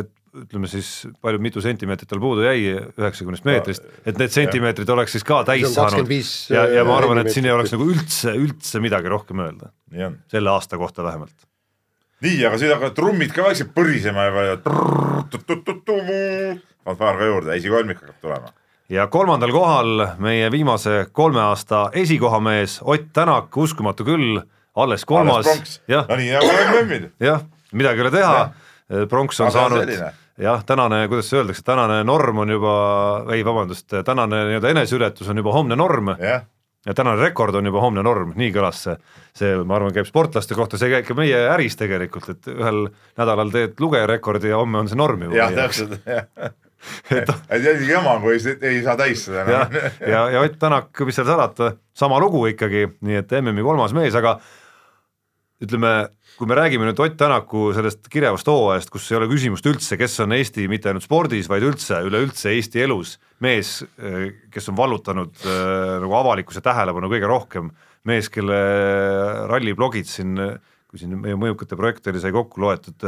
et 0.00 0.10
ütleme 0.30 0.68
siis 0.70 0.88
palju, 1.22 1.40
mitu 1.42 1.62
sentimeetrit 1.62 2.10
tal 2.10 2.20
puudu 2.22 2.44
jäi 2.44 2.74
üheksakümnest 2.78 3.46
meetrist, 3.48 3.86
et 4.06 4.18
need 4.20 4.30
sentimeetrid 4.34 4.90
oleks 4.94 5.16
siis 5.16 5.26
ka 5.26 5.42
täis 5.48 5.66
saanud. 5.74 6.04
25 6.06 6.54
ja, 6.54 6.66
ja 6.78 6.84
ma 6.86 6.98
arvan, 7.00 7.22
et 7.22 7.32
siin 7.34 7.48
ei 7.48 7.54
oleks 7.54 7.74
nagu 7.74 7.88
üldse, 7.90 8.34
üldse 8.38 8.82
midagi 8.82 9.10
rohkem 9.10 9.42
öelda, 9.42 9.72
selle 10.30 10.52
aasta 10.54 10.78
kohta 10.78 11.04
vähemalt. 11.06 11.34
nii, 12.22 12.38
aga 12.46 12.60
siis 12.60 12.70
hakkavad 12.70 12.94
trummid 12.94 13.34
ka 13.34 13.48
vaikselt 13.48 13.74
põrisema 13.74 14.28
ja 14.28 14.56
fanfaar 16.84 17.18
ka 17.18 17.28
juurde, 17.32 17.56
esikolmik 17.58 17.98
hakkab 18.02 18.22
tulema. 18.22 18.54
ja 18.90 19.06
kolmandal 19.10 19.52
kohal 19.54 20.06
meie 20.22 20.50
viimase 20.50 21.06
kolme 21.12 21.42
aasta 21.42 21.88
esikohamees 21.92 22.80
Ott 22.84 23.12
Tänak, 23.12 23.56
uskumatu 23.56 24.06
küll, 24.06 24.40
alles 24.76 25.04
kolmas, 25.04 25.80
jah, 25.88 26.06
no 26.08 26.18
nii 26.20 26.32
nagu 26.36 26.50
MM-id. 26.76 27.10
jah, 27.20 27.42
midagi 27.72 28.02
ei 28.02 28.06
ole 28.06 28.14
teha, 28.14 28.42
pronks 29.10 29.40
on 29.40 29.50
Aga 29.50 29.56
saanud 29.58 29.94
jah, 30.40 30.62
tänane, 30.66 31.08
kuidas 31.08 31.32
öeldakse, 31.32 31.62
tänane 31.66 32.04
norm 32.04 32.38
on 32.38 32.50
juba, 32.50 32.76
ei 33.34 33.44
vabandust, 33.44 33.92
tänane 34.04 34.44
nii-öelda 34.48 34.72
eneseületus 34.72 35.28
on 35.28 35.42
juba 35.42 35.52
homne 35.52 35.76
norm. 35.76 36.14
Jah, 36.18 36.46
ja 36.86 36.94
tänane 36.94 37.20
rekord 37.20 37.54
on 37.54 37.66
juba 37.68 37.82
homne 37.82 38.02
norm, 38.02 38.32
nii 38.40 38.52
kõlas 38.54 38.80
see, 38.86 38.96
see 39.36 39.52
ma 39.68 39.76
arvan, 39.76 39.92
käib 39.92 40.08
sportlaste 40.08 40.56
kohta, 40.56 40.80
see 40.80 40.88
käib 40.92 41.08
ka 41.10 41.16
meie 41.18 41.42
äris 41.52 41.76
tegelikult, 41.76 42.30
et 42.32 42.50
ühel 42.54 42.86
nädalal 43.20 43.52
teed 43.52 43.76
lugejarekordi 43.82 44.52
ja 44.52 44.60
homme 44.62 44.80
on 44.80 44.88
see 44.88 44.98
norm 44.98 45.26
juba. 45.28 45.36
jah, 45.36 45.52
täpselt, 45.58 45.98
jah. 46.08 46.24
et 47.12 47.28
jällegi 47.60 47.90
jama, 47.90 48.16
kui 48.22 48.38
ei, 48.38 48.56
ei 48.70 48.80
saa 48.86 48.96
täis 48.96 49.26
seda 49.26 49.44
enam., 49.44 49.76
ja, 50.00 50.22
ja 50.32 50.40
Ott 50.46 50.56
Tänak, 50.60 51.04
mis 51.04 51.20
seal 51.20 51.28
salata, 51.28 51.74
sama 51.92 52.20
lugu 52.22 52.46
ikkagi, 52.54 52.86
nii 53.04 53.20
et 53.20 53.36
MM-i 53.42 53.66
kolmas 53.66 53.92
mees, 53.96 54.16
aga 54.16 54.38
ütleme, 55.60 55.92
kui 56.38 56.48
me 56.48 56.56
räägime 56.56 56.86
nüüd 56.88 57.00
Ott 57.02 57.18
Tänaku 57.20 57.70
sellest 57.76 58.06
kirjavast 58.12 58.48
hooajast, 58.48 58.90
kus 58.92 59.10
ei 59.10 59.18
ole 59.18 59.28
küsimust 59.30 59.66
üldse, 59.68 59.98
kes 60.00 60.16
on 60.24 60.32
Eesti 60.36 60.66
mitte 60.72 60.90
ainult 60.90 61.04
spordis, 61.04 61.50
vaid 61.50 61.66
üldse, 61.68 62.00
üleüldse 62.06 62.54
Eesti 62.54 62.84
elus 62.86 63.18
mees, 63.44 63.80
kes 64.52 64.70
on 64.72 64.78
vallutanud 64.78 65.44
äh, 65.44 65.98
nagu 66.04 66.16
avalikkuse 66.20 66.62
tähelepanu 66.64 67.10
kõige 67.12 67.28
rohkem, 67.28 67.70
mees, 68.08 68.30
kelle 68.32 68.60
ralliblogid 69.50 70.08
siin, 70.08 70.36
kui 70.88 71.00
siin 71.00 71.18
meie 71.20 71.36
mõjukate 71.40 71.76
projektidel 71.76 72.22
sai 72.22 72.32
kokku 72.34 72.64
loetud, 72.64 73.04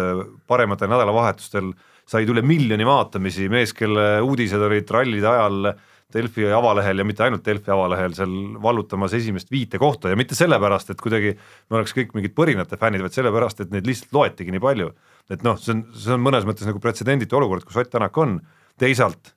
parematel 0.49 0.93
nädalavahetustel 0.93 1.73
said 2.09 2.29
üle 2.29 2.43
miljoni 2.45 2.85
vaatamisi, 2.87 3.49
mees, 3.53 3.73
kelle 3.77 4.21
uudised 4.25 4.61
olid 4.61 4.91
rallide 4.93 5.29
ajal 5.29 5.73
Delfi 6.15 6.47
avalehel 6.53 7.03
ja 7.03 7.07
mitte 7.07 7.25
ainult 7.27 7.45
Delfi 7.47 7.73
avalehel 7.75 8.15
seal 8.17 8.33
vallutamas 8.63 9.15
esimest 9.19 9.51
viite 9.53 9.81
kohta 9.83 10.13
ja 10.13 10.19
mitte 10.19 10.37
sellepärast, 10.39 10.93
et 10.93 11.03
kuidagi 11.03 11.35
me 11.37 11.81
oleks 11.81 11.95
kõik 11.97 12.15
mingid 12.17 12.35
põrinate 12.39 12.79
fännid, 12.81 13.05
vaid 13.05 13.17
sellepärast, 13.17 13.65
et 13.65 13.75
neid 13.75 13.89
lihtsalt 13.89 14.17
loetigi 14.17 14.55
nii 14.55 14.63
palju. 14.63 14.93
et 15.31 15.45
noh, 15.47 15.59
see 15.61 15.77
on, 15.77 15.85
see 15.97 16.17
on 16.17 16.25
mõnes 16.25 16.47
mõttes 16.49 16.69
nagu 16.69 16.83
pretsedenditu 16.83 17.39
olukord, 17.39 17.65
kus 17.65 17.79
Ott 17.81 17.93
Tänak 17.93 18.17
on, 18.19 18.41
teisalt 18.81 19.35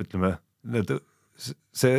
ütleme, 0.00 0.36
see, 1.36 1.52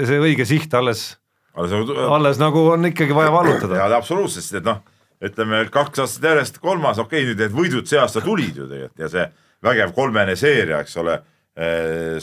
see 0.06 0.18
õige 0.22 0.46
siht 0.48 0.74
alles, 0.78 1.14
alles 1.56 2.42
nagu 2.42 2.66
on 2.74 2.90
ikkagi 2.90 3.16
vaja 3.16 3.32
vallutada. 3.34 3.78
ja 3.80 3.88
absoluutselt, 3.98 4.46
sest 4.46 4.60
et 4.62 4.68
noh, 4.68 4.82
ütleme 5.24 5.64
kaks 5.72 6.04
aastat 6.04 6.32
järjest 6.32 6.60
kolmas, 6.64 7.00
okei 7.00 7.24
okay,, 7.24 7.30
nüüd 7.30 7.44
need 7.44 7.56
võidud 7.56 7.90
see 7.90 8.02
aasta 8.02 8.24
tulid 8.24 8.58
ju 8.58 8.68
tegelikult 8.68 9.06
ja 9.06 9.12
see 9.12 9.30
vägev 9.64 9.94
kolmene 9.96 10.36
seeria, 10.40 10.82
eks 10.84 10.98
ole, 11.02 11.20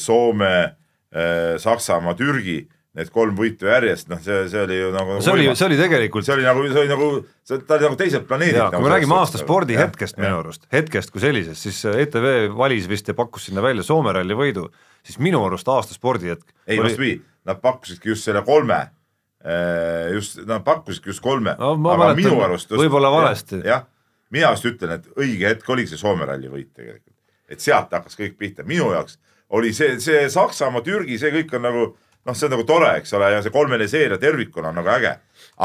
Soome, 0.01 0.55
Saksamaa, 1.61 2.15
Türgi, 2.19 2.61
need 2.99 3.11
kolm 3.15 3.37
võitu 3.39 3.69
järjest, 3.71 4.09
noh, 4.11 4.19
see, 4.23 4.45
see 4.51 4.61
oli 4.65 4.77
ju 4.81 4.91
nagu 4.95 5.17
see 5.23 5.33
oli, 5.33 5.45
see 5.55 5.67
oli 5.69 5.77
tegelikult 5.79 6.27
see 6.27 6.35
oli 6.35 6.47
nagu, 6.47 6.63
see 6.71 6.81
oli 6.83 6.91
nagu, 6.91 7.09
ta 7.47 7.77
oli 7.77 7.85
nagu 7.87 7.99
teiselt 7.99 8.27
planeedilt. 8.27 8.63
ja 8.65 8.71
kui 8.75 8.83
me 8.83 8.91
räägime 8.91 9.15
aasta 9.15 9.39
spordihetkest 9.39 10.19
Jah. 10.19 10.25
minu 10.25 10.41
arust, 10.43 10.67
hetkest 10.75 11.13
kui 11.15 11.23
sellisest, 11.23 11.69
siis 11.69 11.79
ETV 11.87 12.49
valis 12.59 12.89
vist 12.91 13.07
ja 13.11 13.15
pakkus 13.19 13.47
sinna 13.47 13.63
välja 13.63 13.87
Soome 13.87 14.15
ralli 14.17 14.35
võidu, 14.39 14.67
siis 15.07 15.21
minu 15.23 15.43
arust 15.47 15.71
aasta 15.71 15.95
spordihetk 15.95 16.51
ei, 16.67 16.81
vastupidi, 16.83 17.21
nad 17.47 17.63
pakkusidki 17.63 18.11
just 18.11 18.27
selle 18.27 18.43
kolme, 18.47 18.81
just, 20.15 20.43
nad 20.51 20.67
pakkusidki 20.67 21.15
just 21.15 21.23
kolme 21.25 21.55
No 21.59 21.73
aga 21.79 21.97
mäletan, 22.03 22.23
minu 22.25 22.43
arust 22.45 22.75
võib-olla 22.75 23.11
valesti. 23.15 23.63
jah, 23.71 23.87
mina 24.35 24.51
just 24.57 24.67
ütlen, 24.67 24.99
et 24.99 25.07
õige 25.15 25.47
hetk 25.47 25.71
oligi 25.71 25.95
see 25.95 26.03
Soome 26.03 26.27
ralli 26.27 26.51
võit 26.51 26.73
tegelikult, 26.75 27.15
et 27.49 27.63
sealt 27.63 27.95
hakkas 27.95 28.19
kõik 28.19 28.35
pihta, 28.39 28.67
minu 28.67 28.91
jaoks 28.99 29.19
oli 29.51 29.73
see, 29.75 29.99
see 30.01 30.29
Saksamaa, 30.31 30.83
Türgi, 30.87 31.19
see 31.19 31.33
kõik 31.35 31.57
on 31.59 31.67
nagu 31.67 31.85
noh, 32.27 32.37
see 32.37 32.47
on 32.47 32.55
nagu 32.55 32.65
tore, 32.69 32.91
eks 33.01 33.15
ole, 33.17 33.31
ja 33.35 33.43
see 33.45 33.53
kolmene 33.55 33.87
seeria 33.91 34.19
tervikuna 34.21 34.71
on 34.71 34.81
nagu 34.81 34.91
äge, 34.93 35.15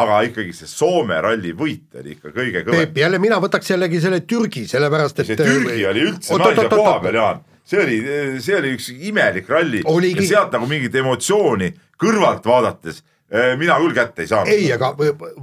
aga 0.01 0.21
ikkagi 0.29 0.53
see 0.55 0.69
Soome 0.71 1.17
ralli 1.23 1.51
võit 1.57 1.97
oli 1.99 2.15
ikka 2.15 2.31
kõige 2.35 2.63
kõvem 2.63 2.85
Peep, 2.85 3.01
jälle 3.03 3.19
mina 3.23 3.39
võtaks 3.43 3.73
jällegi 3.73 3.99
selle 4.03 4.21
Türgi, 4.27 4.65
sellepärast 4.71 5.19
et 5.21 5.31
see 5.31 5.39
Türgi 5.41 5.83
oli 5.89 6.05
üldse 6.09 6.39
naise 6.39 6.69
koha 6.71 6.95
peal, 7.03 7.19
Jaan. 7.19 7.41
see 7.67 7.81
oli, 7.83 7.97
see 8.43 8.55
oli 8.59 8.75
üks 8.77 8.89
imelik 8.95 9.49
ralli 9.51 9.83
Oligi- 9.91 10.23
ja 10.23 10.29
sealt 10.35 10.55
nagu 10.55 10.69
mingit 10.71 10.95
emotsiooni 10.95 11.73
kõrvalt 12.01 12.47
vaadates 12.47 13.03
eh, 13.29 13.53
mina 13.59 13.77
küll 13.83 13.95
kätte 13.95 14.23
ei 14.23 14.31
saanud. 14.31 14.53
ei, 14.53 14.71
aga 14.75 14.93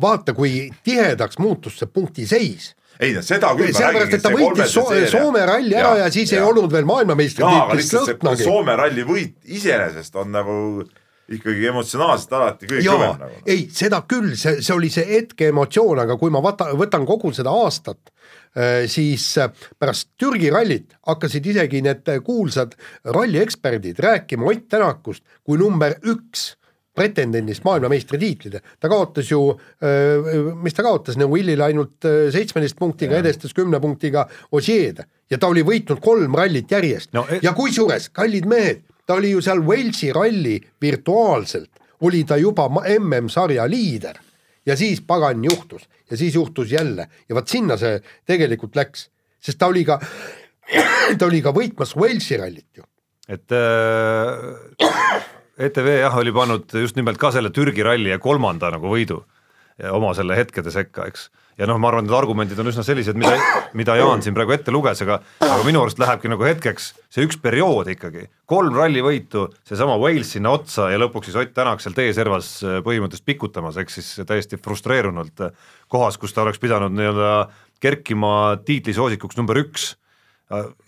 vaata, 0.00 0.34
kui 0.36 0.70
tihedaks 0.84 1.38
muutus 1.42 1.78
see 1.80 1.92
punktiseis. 1.92 2.72
Ei 3.02 3.12
no 3.16 3.22
seda 3.26 3.52
küll. 3.58 3.74
sellepärast, 3.74 4.16
et 4.16 4.24
ta 4.24 4.32
võitis 4.32 4.72
so 4.72 4.86
Soome 5.12 5.44
ralli 5.48 5.76
ära 5.76 5.94
ja, 5.98 6.06
ja 6.06 6.14
siis 6.14 6.32
ja. 6.32 6.40
ei 6.40 6.48
olnud 6.48 6.72
veel 6.72 6.88
maailmameistritiitlist 6.88 7.96
lõhnagi. 7.98 8.46
Soome 8.46 8.76
ralli 8.78 9.06
võit 9.06 9.38
iseenesest 9.58 10.18
on 10.22 10.34
nagu 10.34 10.56
ikkagi 11.32 11.68
emotsionaalselt 11.70 12.32
alati 12.36 12.68
kõige 12.70 12.86
kõvem, 12.86 13.18
nagu. 13.22 13.42
ei 13.48 13.66
seda 13.72 14.02
küll, 14.08 14.32
see, 14.38 14.60
see 14.64 14.74
oli 14.74 14.90
see 14.92 15.04
hetke 15.08 15.48
emotsioon, 15.52 16.02
aga 16.04 16.16
kui 16.20 16.32
ma 16.34 16.42
võta, 16.44 16.72
võtan 16.78 17.06
kogu 17.08 17.32
seda 17.34 17.54
aastat, 17.62 18.12
siis 18.90 19.26
äh, 19.40 19.52
pärast 19.80 20.10
Türgi 20.20 20.50
rallit 20.52 20.92
hakkasid 21.08 21.46
isegi 21.54 21.80
need 21.86 22.10
kuulsad 22.26 22.74
rallieksperdid 23.08 24.02
rääkima 24.04 24.50
Ott 24.50 24.66
Tänakust 24.68 25.24
kui 25.40 25.56
number 25.60 25.96
üks 26.04 26.50
pretendendist 26.94 27.64
maailmameistritiitlile, 27.64 28.60
ta 28.80 28.88
kaotas 28.92 29.30
ju, 29.30 29.40
mis 30.60 30.74
ta 30.76 30.84
kaotas, 30.84 31.16
nagu 31.16 31.32
Willile 31.32 31.64
ainult 31.64 32.04
seitsmeteist 32.04 32.76
punktiga, 32.76 33.16
edestas 33.16 33.54
kümne 33.56 33.80
punktiga 33.80 34.26
Osieed 34.52 35.00
ja 35.32 35.38
ta 35.40 35.48
oli 35.48 35.64
võitnud 35.64 36.02
kolm 36.04 36.36
rallit 36.36 36.70
järjest. 36.70 37.12
No, 37.16 37.24
no, 37.24 37.32
e- 37.32 37.40
ja 37.44 37.54
kusjuures, 37.56 38.10
kallid 38.14 38.48
mehed, 38.50 38.84
ta 39.08 39.16
oli 39.16 39.32
ju 39.32 39.40
seal 39.44 39.62
Walesi 39.64 40.12
ralli 40.14 40.58
virtuaalselt, 40.82 41.70
oli 42.06 42.24
ta 42.28 42.36
juba 42.40 42.68
MM-sarja 42.98 43.66
liider. 43.70 44.20
Ja 44.66 44.76
siis 44.78 45.00
pagan 45.02 45.42
juhtus. 45.44 45.88
Ja 46.10 46.16
siis 46.16 46.34
juhtus 46.34 46.70
jälle. 46.70 47.08
Ja 47.28 47.34
vot 47.34 47.48
sinna 47.48 47.76
see 47.80 47.96
tegelikult 48.26 48.76
läks, 48.78 49.08
sest 49.42 49.58
ta 49.58 49.66
oli 49.72 49.82
ka, 49.86 49.98
ta 51.18 51.26
oli 51.26 51.40
ka 51.42 51.54
võitmas 51.54 51.96
Walesi 51.98 52.38
rallit 52.38 52.68
ju. 52.78 52.84
et 53.28 53.52
äh, 53.54 54.88
ETV 55.62 55.92
jah, 56.00 56.16
oli 56.18 56.32
pannud 56.34 56.74
just 56.82 56.98
nimelt 56.98 57.20
ka 57.20 57.30
selle 57.34 57.52
Türgi 57.54 57.84
ralli 57.86 58.10
ja 58.10 58.18
kolmanda 58.22 58.72
nagu 58.74 58.90
võidu 58.90 59.22
ja 59.80 59.92
oma 59.96 60.12
selle 60.16 60.36
hetkede 60.36 60.72
sekka, 60.72 61.06
eks. 61.08 61.28
ja 61.58 61.66
noh, 61.68 61.78
ma 61.80 61.88
arvan, 61.90 62.06
need 62.06 62.16
argumendid 62.16 62.58
on 62.60 62.68
üsna 62.70 62.84
sellised, 62.86 63.16
mida, 63.18 63.32
mida 63.78 63.96
Jaan 63.98 64.22
siin 64.24 64.36
praegu 64.36 64.54
ette 64.54 64.74
luges, 64.74 65.00
aga 65.04 65.18
aga 65.42 65.60
minu 65.66 65.82
arust 65.82 66.00
lähebki 66.02 66.30
nagu 66.32 66.44
hetkeks 66.46 66.90
see 67.12 67.24
üks 67.26 67.38
periood 67.42 67.88
ikkagi, 67.94 68.26
kolm 68.48 68.76
rallivõitu, 68.76 69.46
seesama 69.68 69.96
Wales 70.02 70.34
sinna 70.36 70.52
otsa 70.56 70.90
ja 70.92 71.00
lõpuks 71.00 71.30
siis 71.30 71.40
Ott 71.40 71.54
Tänak 71.56 71.82
seal 71.84 71.96
teeservas 71.96 72.54
äh, 72.66 72.78
põhimõtteliselt 72.84 73.28
pikutamas, 73.28 73.80
ehk 73.80 73.92
siis 73.92 74.12
täiesti 74.28 74.60
frustreerunult 74.60 75.46
äh, 75.48 75.56
kohas, 75.92 76.20
kus 76.20 76.36
ta 76.36 76.44
oleks 76.44 76.60
pidanud 76.62 76.94
nii-öelda 76.96 77.34
kerkima 77.82 78.34
tiitlisoosikuks 78.66 79.40
number 79.40 79.58
üks 79.64 79.92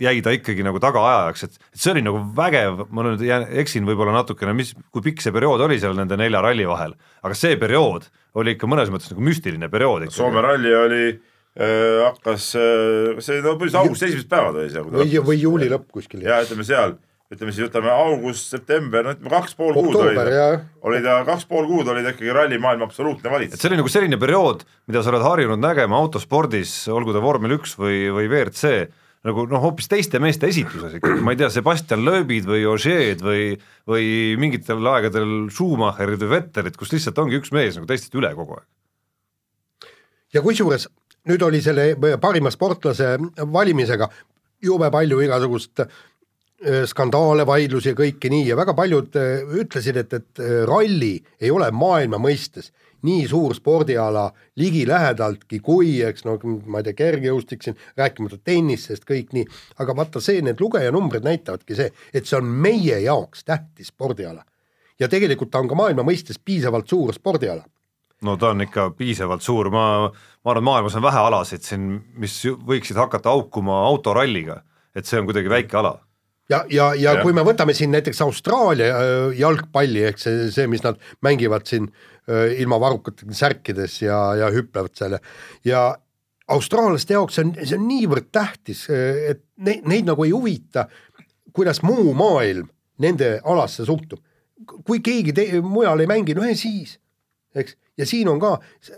jäi 0.03 0.19
ta 0.25 0.33
ikkagi 0.35 0.65
nagu 0.67 0.81
tagaajajaks, 0.83 1.47
et, 1.47 1.59
et 1.73 1.81
see 1.81 1.93
oli 1.95 2.03
nagu 2.05 2.21
vägev, 2.37 2.85
ma 2.95 3.05
nüüd 3.07 3.23
jään, 3.25 3.47
eksin 3.63 3.87
võib-olla 3.89 4.15
natukene, 4.19 4.55
mis, 4.57 4.75
kui 4.95 5.05
pikk 5.05 5.25
see 5.25 5.35
periood 5.35 5.63
oli 5.65 5.79
seal 5.83 5.97
nende 5.99 6.19
nelja 6.21 6.43
ralli 6.45 6.67
vahel, 6.69 6.97
aga 7.25 7.39
see 7.39 7.57
periood 7.61 8.09
oli 8.41 8.57
ikka 8.57 8.69
mõnes 8.71 8.93
mõttes 8.93 9.13
nagu 9.13 9.25
müstiline 9.25 9.71
periood. 9.73 10.09
Soome 10.15 10.43
ralli 10.45 10.75
oli 10.77 11.03
äh,, 11.09 12.05
hakkas 12.05 12.51
äh,, 12.59 13.23
see 13.25 13.41
no 13.41 13.55
põhimõtteliselt 13.55 13.81
augusti 13.83 14.11
esimesed 14.11 14.31
päevad 14.31 14.61
oli 14.61 14.71
see. 14.75 14.87
või, 14.91 15.19
või 15.31 15.41
juuli 15.41 15.71
lõpp 15.73 15.91
kuskil. 15.95 16.25
ja 16.27 16.43
ütleme 16.45 16.67
seal, 16.67 16.97
ütleme 17.33 17.55
siis 17.55 17.69
võtame 17.69 17.93
august, 17.95 18.51
september, 18.53 19.07
no 19.07 19.15
ütleme 19.15 19.33
kaks 19.33 19.57
pool 19.59 19.79
kuud 19.79 19.97
oli 20.03 20.19
ta, 20.19 20.49
oli 20.91 21.01
ta 21.05 21.21
kaks 21.29 21.47
pool 21.51 21.71
kuud 21.71 21.89
oli 21.95 22.05
ta 22.05 22.13
ikkagi 22.13 22.35
rallimaailma 22.37 22.91
absoluutne 22.91 23.31
et 23.31 23.37
valitseja. 23.39 23.63
see 23.63 23.71
oli 23.71 23.81
nagu 23.81 23.95
selline 23.95 24.21
periood, 24.21 24.67
mida 24.91 25.01
sa 25.01 25.15
oled 25.15 25.25
harjunud 25.25 25.63
nägema 25.63 26.03
autospordis, 26.03 26.75
olgu 26.93 27.17
ta 27.17 27.23
vormel 27.25 27.57
üks 27.57 27.79
või, 27.81 28.05
või 28.13 28.29
WRC, 28.29 28.75
nagu 29.25 29.47
noh, 29.49 29.63
hoopis 29.63 29.89
teiste 29.89 30.21
meeste 30.23 30.49
esituses 30.51 30.99
ikkagi, 30.99 31.23
ma 31.25 31.33
ei 31.33 31.41
tea, 31.41 31.49
Sebastian 31.53 32.05
Loebid 32.05 32.49
või 32.49 32.67
Ožeed 32.69 33.25
või, 33.25 33.55
või 33.89 34.07
mingitel 34.41 34.85
aegadel 34.93 35.49
Schumacherid 35.53 36.21
või 36.25 36.33
Vetterid, 36.37 36.77
kus 36.81 36.93
lihtsalt 36.93 37.21
ongi 37.23 37.41
üks 37.41 37.55
mees 37.57 37.79
nagu 37.79 37.89
teistest 37.89 38.15
üle 38.21 38.35
kogu 38.37 38.59
aeg. 38.59 38.69
ja 40.37 40.45
kusjuures 40.45 40.89
nüüd 41.31 41.45
oli 41.47 41.63
selle 41.65 41.95
parima 42.21 42.53
sportlase 42.53 43.15
valimisega 43.53 44.11
jube 44.65 44.91
palju 44.93 45.21
igasugust 45.25 45.85
äh, 45.85 46.85
skandaale, 46.89 47.47
vaidlusi 47.49 47.93
ja 47.93 47.99
kõike 47.99 48.31
nii 48.33 48.49
ja 48.51 48.59
väga 48.61 48.75
paljud 48.77 49.17
äh, 49.21 49.57
ütlesid, 49.61 50.01
et, 50.01 50.13
et 50.13 50.43
äh, 50.43 50.57
ralli 50.69 51.17
ei 51.41 51.53
ole 51.53 51.71
maailma 51.73 52.21
mõistes 52.21 52.73
nii 53.05 53.27
suur 53.29 53.55
spordiala 53.57 54.29
ligilähedaltki 54.61 55.61
kui, 55.65 55.99
eks 56.07 56.25
no 56.27 56.39
ma 56.67 56.81
ei 56.81 56.89
tea, 56.89 56.97
kergejõustik 56.99 57.65
siin, 57.65 57.77
rääkimata 58.01 58.41
tennisest, 58.45 59.05
kõik 59.09 59.35
nii, 59.37 59.45
aga 59.83 59.97
vaata 59.97 60.23
see, 60.25 60.43
need 60.45 60.61
lugejanumbrid 60.63 61.27
näitavadki 61.27 61.77
see, 61.79 61.93
et 62.15 62.29
see 62.29 62.39
on 62.41 62.49
meie 62.49 63.01
jaoks 63.05 63.45
tähtis 63.45 63.93
spordiala. 63.93 64.45
ja 65.01 65.09
tegelikult 65.11 65.51
ta 65.51 65.59
on 65.59 65.69
ka 65.69 65.75
maailma 65.75 66.05
mõistes 66.07 66.39
piisavalt 66.39 66.89
suur 66.89 67.13
spordiala. 67.15 67.65
No 68.23 68.37
ta 68.39 68.53
on 68.55 68.63
ikka 68.63 68.93
piisavalt 68.97 69.43
suur, 69.43 69.69
ma, 69.75 70.09
ma 70.09 70.51
arvan, 70.51 70.65
maailmas 70.65 70.95
on 70.97 71.03
vähe 71.03 71.19
alasid 71.19 71.67
siin, 71.67 71.99
mis 72.17 72.39
võiksid 72.47 72.97
hakata 72.97 73.35
haukuma 73.35 73.83
autoralliga, 73.89 74.63
et 74.95 75.05
see 75.05 75.19
on 75.19 75.27
kuidagi 75.29 75.51
väike 75.51 75.77
ala. 75.77 75.99
Ja, 76.49 76.65
ja, 76.69 76.91
ja 76.95 77.15
Jah. 77.15 77.23
kui 77.25 77.33
me 77.33 77.41
võtame 77.41 77.73
siin 77.73 77.91
näiteks 77.91 78.21
Austraalia 78.21 78.97
äh, 79.01 79.37
jalgpalli 79.39 80.03
ehk 80.11 80.19
see, 80.21 80.51
see, 80.53 80.67
mis 80.69 80.83
nad 80.85 80.99
mängivad 81.25 81.65
siin 81.69 81.89
äh, 81.89 82.14
ilma 82.59 82.79
varrukate 82.81 83.27
särkides 83.37 83.99
ja, 84.03 84.19
ja 84.39 84.49
hüpplevad 84.53 84.95
seal 84.97 85.17
ja, 85.19 85.21
ja 85.69 85.83
austraallaste 86.49 87.17
jaoks 87.17 87.39
see 87.39 87.45
on, 87.47 87.53
see 87.63 87.79
on 87.79 87.87
niivõrd 87.89 88.29
tähtis, 88.33 88.85
et 88.91 89.43
neid, 89.65 89.85
neid 89.89 90.09
nagu 90.09 90.25
ei 90.27 90.33
huvita, 90.35 90.87
kuidas 91.55 91.83
muu 91.87 92.13
maailm 92.17 92.69
nende 93.05 93.39
alasse 93.45 93.87
suhtub. 93.87 94.21
kui 94.65 95.01
keegi 95.05 95.33
te, 95.37 95.45
mujal 95.61 96.01
ei 96.01 96.09
mängi, 96.09 96.35
no 96.37 96.45
ja 96.47 96.55
siis, 96.57 96.97
eks, 97.55 97.77
ja 97.99 98.07
siin 98.09 98.29
on 98.33 98.39
ka 98.41 98.55
see, 98.81 98.97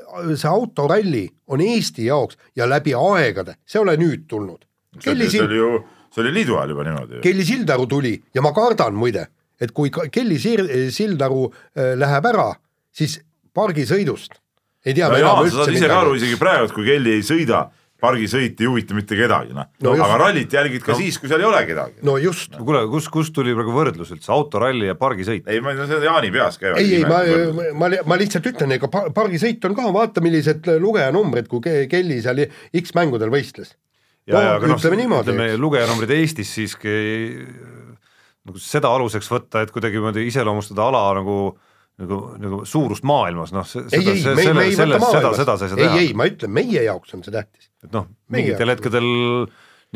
autoralli 0.50 1.26
on 1.52 1.62
Eesti 1.64 2.06
jaoks 2.06 2.38
ja 2.56 2.68
läbi 2.68 2.94
aegade, 2.94 3.56
see 3.66 3.80
ei 3.80 3.82
ole 3.82 3.96
nüüd 4.00 4.26
tulnud. 4.28 4.66
see 5.00 5.14
oli, 5.14 5.56
ju, 5.56 5.70
see 6.12 6.22
oli 6.22 6.34
liidu 6.34 6.58
ajal 6.58 6.74
juba 6.74 6.86
niimoodi. 6.86 7.22
Kelly 7.24 7.44
Sildaru 7.44 7.86
tuli 7.90 8.14
ja 8.34 8.44
ma 8.44 8.52
kardan 8.56 8.94
muide, 8.94 9.26
et 9.60 9.72
kui 9.72 9.90
Kelly 9.90 10.38
Sildaru 10.38 11.48
äh, 11.50 11.94
läheb 11.98 12.30
ära, 12.32 12.50
siis 12.96 13.18
pargisõidust 13.56 14.38
ei 14.86 14.94
tea 14.94 15.08
no 15.10 15.18
enam 15.18 15.42
sa 15.48 15.50
saad 15.50 15.72
üldse 15.72 15.80
ise 15.80 15.90
ka 15.90 15.98
aru 16.04 16.14
isegi 16.18 16.38
praegu, 16.40 16.68
et 16.68 16.74
kui 16.76 16.86
Kelly 16.86 17.16
ei 17.18 17.24
sõida, 17.26 17.64
pargisõit 18.00 18.60
ei 18.60 18.68
huvita 18.68 18.94
mitte 18.94 19.16
kedagi, 19.18 19.54
noh 19.56 19.66
No 19.82 19.94
no,. 19.96 20.04
aga 20.04 20.18
rallit 20.20 20.52
jälgid 20.52 20.84
ka 20.84 20.92
no. 20.92 20.98
siis, 21.00 21.16
kui 21.18 21.30
seal 21.30 21.42
ei 21.42 21.48
ole 21.48 21.62
kedagi. 21.66 22.04
no 22.06 22.14
just, 22.22 22.54
kuule, 22.60 22.82
kus, 22.92 23.08
kust 23.12 23.34
tuli 23.34 23.54
praegu 23.56 23.72
võrdlus 23.74 24.12
üldse, 24.14 24.30
autoralli 24.36 24.90
ja 24.90 24.94
pargisõit? 25.00 25.48
ei, 25.48 25.62
ma, 25.64 25.74
see 25.80 25.96
on 25.98 26.06
Jaani 26.06 26.30
peas 26.34 26.60
käivad. 26.60 26.82
ei, 26.82 27.00
ei 27.00 27.08
ma, 27.08 27.22
ma, 27.80 27.90
ma 28.12 28.20
lihtsalt 28.20 28.46
ütlen, 28.52 28.76
ega 28.76 28.90
par- 28.92 29.10
pargisõit 29.16 29.64
on 29.68 29.74
ka, 29.78 29.88
vaata, 29.96 30.22
millised 30.24 30.68
lugejanumbrid, 30.84 31.48
kui 31.50 31.64
Ke- 31.64 31.86
Kelly 31.90 32.20
seal 32.22 32.44
X 32.82 32.94
mängudel 32.98 33.32
võistles. 33.32 33.74
ja, 34.28 34.36
ja 34.38 34.54
aga 34.60 34.70
noh, 34.70 34.78
ütleme 34.78 35.00
niimoodi, 35.02 35.32
ütleme 35.32 35.50
lugejanumbrid 35.64 36.14
Eestis 36.20 36.52
siiski 36.60 36.94
nagu 38.46 38.60
seda 38.62 38.92
aluseks 38.94 39.26
võtta, 39.32 39.64
et 39.64 39.72
kuidagi 39.74 39.98
niimoodi 39.98 40.28
iseloomustada 40.30 40.84
ala 40.86 41.08
nagu 41.18 41.56
nagu, 42.02 42.18
nagu 42.40 42.60
suurust 42.68 43.06
maailmas, 43.08 43.52
noh, 43.56 43.64
ei, 43.64 44.02
seda, 44.20 44.34
ei, 44.36 44.68
ei 44.68 44.76
selle, 44.76 44.98
võta 45.00 45.14
seda, 45.16 45.32
seda 45.38 45.56
sa 45.56 45.66
ei 45.66 45.72
saa 45.72 45.78
ei, 45.78 45.84
teha 45.86 46.00
ei, 46.02 46.12
ma 46.18 46.26
ütlen, 46.28 46.52
meie 46.56 46.82
jaoks 46.84 47.16
on 47.16 47.24
see 47.24 47.34
tähtis. 47.34 47.70
et 47.84 47.92
noh, 47.94 48.08
mingitel 48.32 48.72
hetkedel 48.74 49.08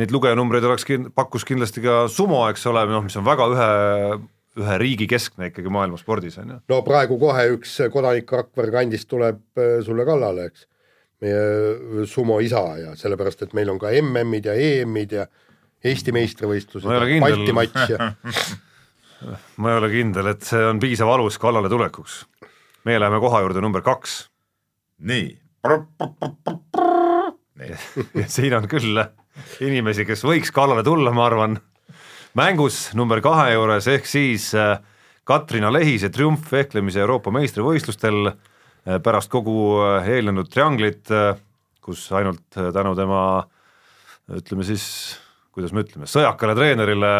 neid 0.00 0.14
lugejanumbreid 0.14 0.64
oleks 0.64 0.86
pakkus 1.16 1.44
kindlasti 1.48 1.84
ka 1.84 2.02
sumo, 2.12 2.42
eks 2.48 2.64
ole, 2.70 2.86
noh, 2.88 3.04
mis 3.04 3.18
on 3.20 3.26
väga 3.26 3.48
ühe, 3.52 3.68
ühe 4.62 4.78
riigi 4.80 5.10
keskne 5.10 5.50
ikkagi 5.50 5.72
maailma 5.72 6.00
spordis 6.00 6.40
on 6.40 6.54
ju. 6.54 6.58
no 6.72 6.80
praegu 6.86 7.20
kohe 7.20 7.50
üks 7.56 7.76
kodanik 7.92 8.32
Rakvere 8.32 8.72
kandist 8.78 9.10
tuleb 9.10 9.60
äh, 9.60 9.76
sulle 9.84 10.08
kallale, 10.08 10.48
eks. 10.50 10.66
meie 11.20 12.06
sumo 12.08 12.40
isa 12.40 12.64
ja 12.80 12.96
sellepärast, 12.96 13.44
et 13.44 13.54
meil 13.56 13.68
on 13.68 13.80
ka 13.82 13.92
MM-id 14.00 14.48
ja 14.48 14.56
EM-id 14.56 15.18
ja 15.20 15.28
Eesti 15.80 16.12
meistrivõistlused 16.12 16.88
ei 16.88 16.96
ole 16.96 17.14
ja. 17.14 17.20
Balti 17.24 17.52
matš 17.56 17.92
ja 17.92 18.08
ma 19.56 19.70
ei 19.72 19.78
ole 19.78 19.90
kindel, 19.92 20.32
et 20.32 20.44
see 20.46 20.60
on 20.64 20.80
piisav 20.80 21.08
alus 21.12 21.38
kallale 21.38 21.68
tulekuks. 21.68 22.24
meie 22.84 23.00
läheme 23.00 23.20
koha 23.20 23.40
juurde 23.44 23.60
number 23.60 23.82
kaks 23.84 24.30
nii. 25.00 25.38
siin 28.34 28.54
on 28.56 28.68
küll 28.68 29.02
inimesi, 29.64 30.06
kes 30.08 30.24
võiks 30.24 30.52
kallale 30.54 30.84
tulla, 30.84 31.12
ma 31.12 31.26
arvan. 31.28 31.58
mängus 32.34 32.94
number 32.94 33.20
kahe 33.20 33.52
juures 33.52 33.88
ehk 33.90 34.06
siis 34.06 34.54
äh, 34.54 34.78
Katrina 35.24 35.72
Lehise 35.72 36.10
triumf 36.10 36.52
vehklemise 36.52 37.00
Euroopa 37.00 37.30
meistrivõistlustel 37.34 38.30
äh, 38.30 38.98
pärast 39.02 39.30
kogu 39.30 39.80
äh, 39.84 40.08
eelnenud 40.16 40.48
trianglit, 40.48 41.08
kus 41.80 42.12
ainult 42.12 42.44
tänu 42.54 42.94
tema 42.96 43.22
ütleme 44.30 44.64
siis, 44.64 44.84
kuidas 45.50 45.72
me 45.74 45.82
ütleme, 45.82 46.06
sõjakale 46.06 46.54
treenerile, 46.54 47.12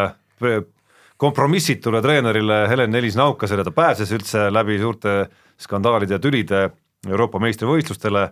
kompromissitule 1.21 2.01
treenerile 2.01 2.63
Helen 2.69 2.89
Nelis-Naukasele 2.95 3.63
ta 3.63 3.71
pääses 3.71 4.09
üldse 4.15 4.47
läbi 4.49 4.79
suurte 4.81 5.27
skandaalide 5.61 6.17
ja 6.17 6.21
tülide 6.21 6.61
Euroopa 7.05 7.37
meistrivõistlustele 7.41 8.23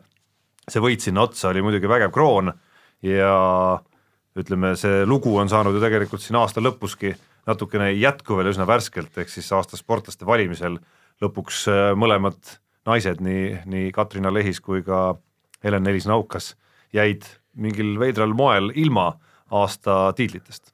see 0.70 0.82
võit 0.82 1.04
sinna 1.04 1.26
otsa 1.28 1.52
oli 1.52 1.62
muidugi 1.66 1.90
vägev 1.90 2.14
kroon 2.14 2.52
ja 3.06 3.34
ütleme, 4.40 4.74
see 4.80 5.04
lugu 5.10 5.36
on 5.38 5.52
saanud 5.52 5.76
ju 5.76 5.84
tegelikult 5.84 6.24
siin 6.24 6.40
aasta 6.40 6.64
lõpuski 6.64 7.14
natukene 7.50 7.92
jätku 7.94 8.38
veel 8.38 8.52
üsna 8.52 8.68
värskelt, 8.70 9.14
ehk 9.18 9.30
siis 9.32 9.50
aasta 9.54 9.78
sportlaste 9.78 10.26
valimisel 10.26 10.80
lõpuks 11.24 11.64
äh, 11.70 11.84
mõlemad 11.98 12.58
naised, 12.90 13.22
nii, 13.22 13.60
nii 13.70 13.94
Katrina 13.94 14.34
Lehis 14.34 14.62
kui 14.66 14.82
ka 14.86 15.14
Helen 15.64 15.86
Nelis-Naukas 15.86 16.54
jäid 16.96 17.28
mingil 17.54 17.98
veidral 18.02 18.34
moel 18.34 18.72
ilma 18.74 19.12
aasta 19.52 20.08
tiitlitest. 20.18 20.74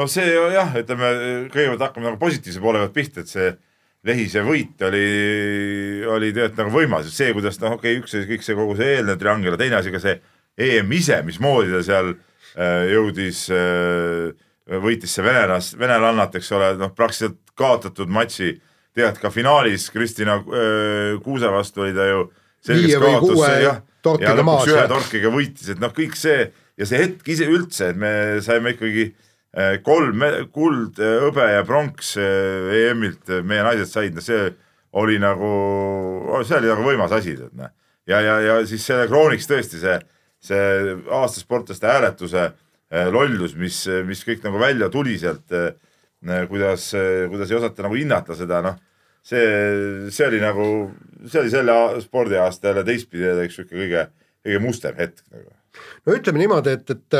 No 0.00 0.06
see 0.08 0.30
jah, 0.54 0.72
ütleme 0.80 1.10
kõigepealt 1.52 1.84
hakkame 1.84 2.08
nagu 2.08 2.20
positiivse 2.20 2.62
poole 2.62 2.80
pealt 2.80 2.96
pihta, 2.96 3.24
et 3.24 3.32
see 3.32 3.50
Lehise 4.08 4.40
võit 4.40 4.80
oli, 4.86 5.00
oli 6.08 6.30
tegelikult 6.32 6.60
nagu 6.62 6.70
võimas, 6.72 7.10
see, 7.12 7.34
kuidas 7.36 7.58
noh, 7.60 7.74
okei 7.76 7.98
okay,, 7.98 8.00
üks 8.00 8.14
asi 8.16 8.28
kõik 8.30 8.46
see 8.46 8.56
kogu 8.56 8.76
see 8.78 8.94
eelnev 8.96 9.18
triangel 9.20 9.52
ja 9.52 9.60
teine 9.60 9.76
asi 9.76 9.92
ka 9.92 10.00
see 10.00 10.16
EM 10.60 10.94
ise, 10.96 11.18
mismoodi 11.26 11.74
ta 11.74 11.82
seal 11.84 12.14
äh, 12.14 12.86
jõudis 12.94 13.42
äh,, 13.52 14.30
võitis 14.80 15.12
see 15.12 15.26
venelast, 15.26 15.76
venelannat, 15.80 16.40
eks 16.40 16.50
ole, 16.56 16.72
noh 16.80 16.94
praktiliselt 16.96 17.36
kaotatud 17.60 18.08
matši, 18.08 18.54
tead 18.96 19.20
ka 19.20 19.28
finaalis 19.34 19.90
Kristina 19.92 20.40
äh, 20.40 21.20
Kuuse 21.20 21.52
vastu 21.52 21.84
oli 21.84 21.92
ta 21.96 22.08
ju 22.08 22.24
või 22.70 22.96
kaotus, 23.04 23.44
jah. 23.66 23.82
ja 24.20 24.36
lõpuks 24.36 24.72
ühe 24.72 24.88
torkiga 24.90 25.32
võitis, 25.32 25.74
et 25.74 25.80
noh, 25.82 25.92
kõik 25.96 26.16
see 26.16 26.46
ja 26.80 26.88
see 26.88 27.04
hetk 27.04 27.28
ise 27.28 27.48
üldse, 27.52 27.92
et 27.92 28.00
me 28.00 28.12
saime 28.44 28.72
ikkagi 28.74 29.10
eh, 29.10 29.29
kolm 29.82 30.18
me- 30.18 30.44
kuld, 30.54 31.00
hõbe 31.00 31.46
ja 31.50 31.64
pronks 31.66 32.14
eh, 32.20 32.86
EM-ilt 32.86 33.32
eh, 33.34 33.42
meie 33.42 33.64
naised 33.66 33.90
said, 33.90 34.14
no 34.14 34.22
see 34.22 34.48
oli 35.00 35.18
nagu, 35.22 35.50
see 36.46 36.58
oli 36.58 36.70
nagu 36.70 36.86
võimas 36.86 37.14
asi, 37.14 37.36
tead 37.38 37.54
noh. 37.58 37.70
ja, 38.10 38.20
ja, 38.22 38.38
ja 38.42 38.58
siis 38.66 38.84
selle 38.86 39.08
krooniks 39.10 39.48
tõesti 39.50 39.82
see, 39.82 39.96
see 40.42 40.94
aastasportlaste 41.20 41.90
hääletuse 41.90 42.44
eh, 42.46 43.10
lollus, 43.10 43.56
mis, 43.58 43.82
mis 44.06 44.22
kõik 44.26 44.46
nagu 44.46 44.62
välja 44.62 44.90
tuli 44.90 45.18
sealt, 45.18 45.50
kuidas, 46.50 46.90
kuidas 47.32 47.50
ei 47.50 47.58
osata 47.58 47.86
nagu 47.86 47.98
hinnata 47.98 48.36
seda, 48.38 48.62
noh 48.62 48.78
see, 49.22 50.10
see 50.10 50.26
oli 50.26 50.40
nagu, 50.42 50.66
see 51.26 51.42
oli 51.42 51.52
selle 51.52 51.76
spordiaasta 52.04 52.70
jälle 52.70 52.84
teistpidi 52.84 53.26
jälle 53.26 53.46
üks 53.48 53.58
sihuke 53.58 53.76
kõige, 53.76 54.06
kõige 54.46 54.62
mustem 54.64 54.98
hetk 54.98 55.22
nagu. 55.30 55.50
no 56.06 56.16
ütleme 56.16 56.42
niimoodi, 56.42 56.76
et, 56.78 56.94
et 56.94 57.18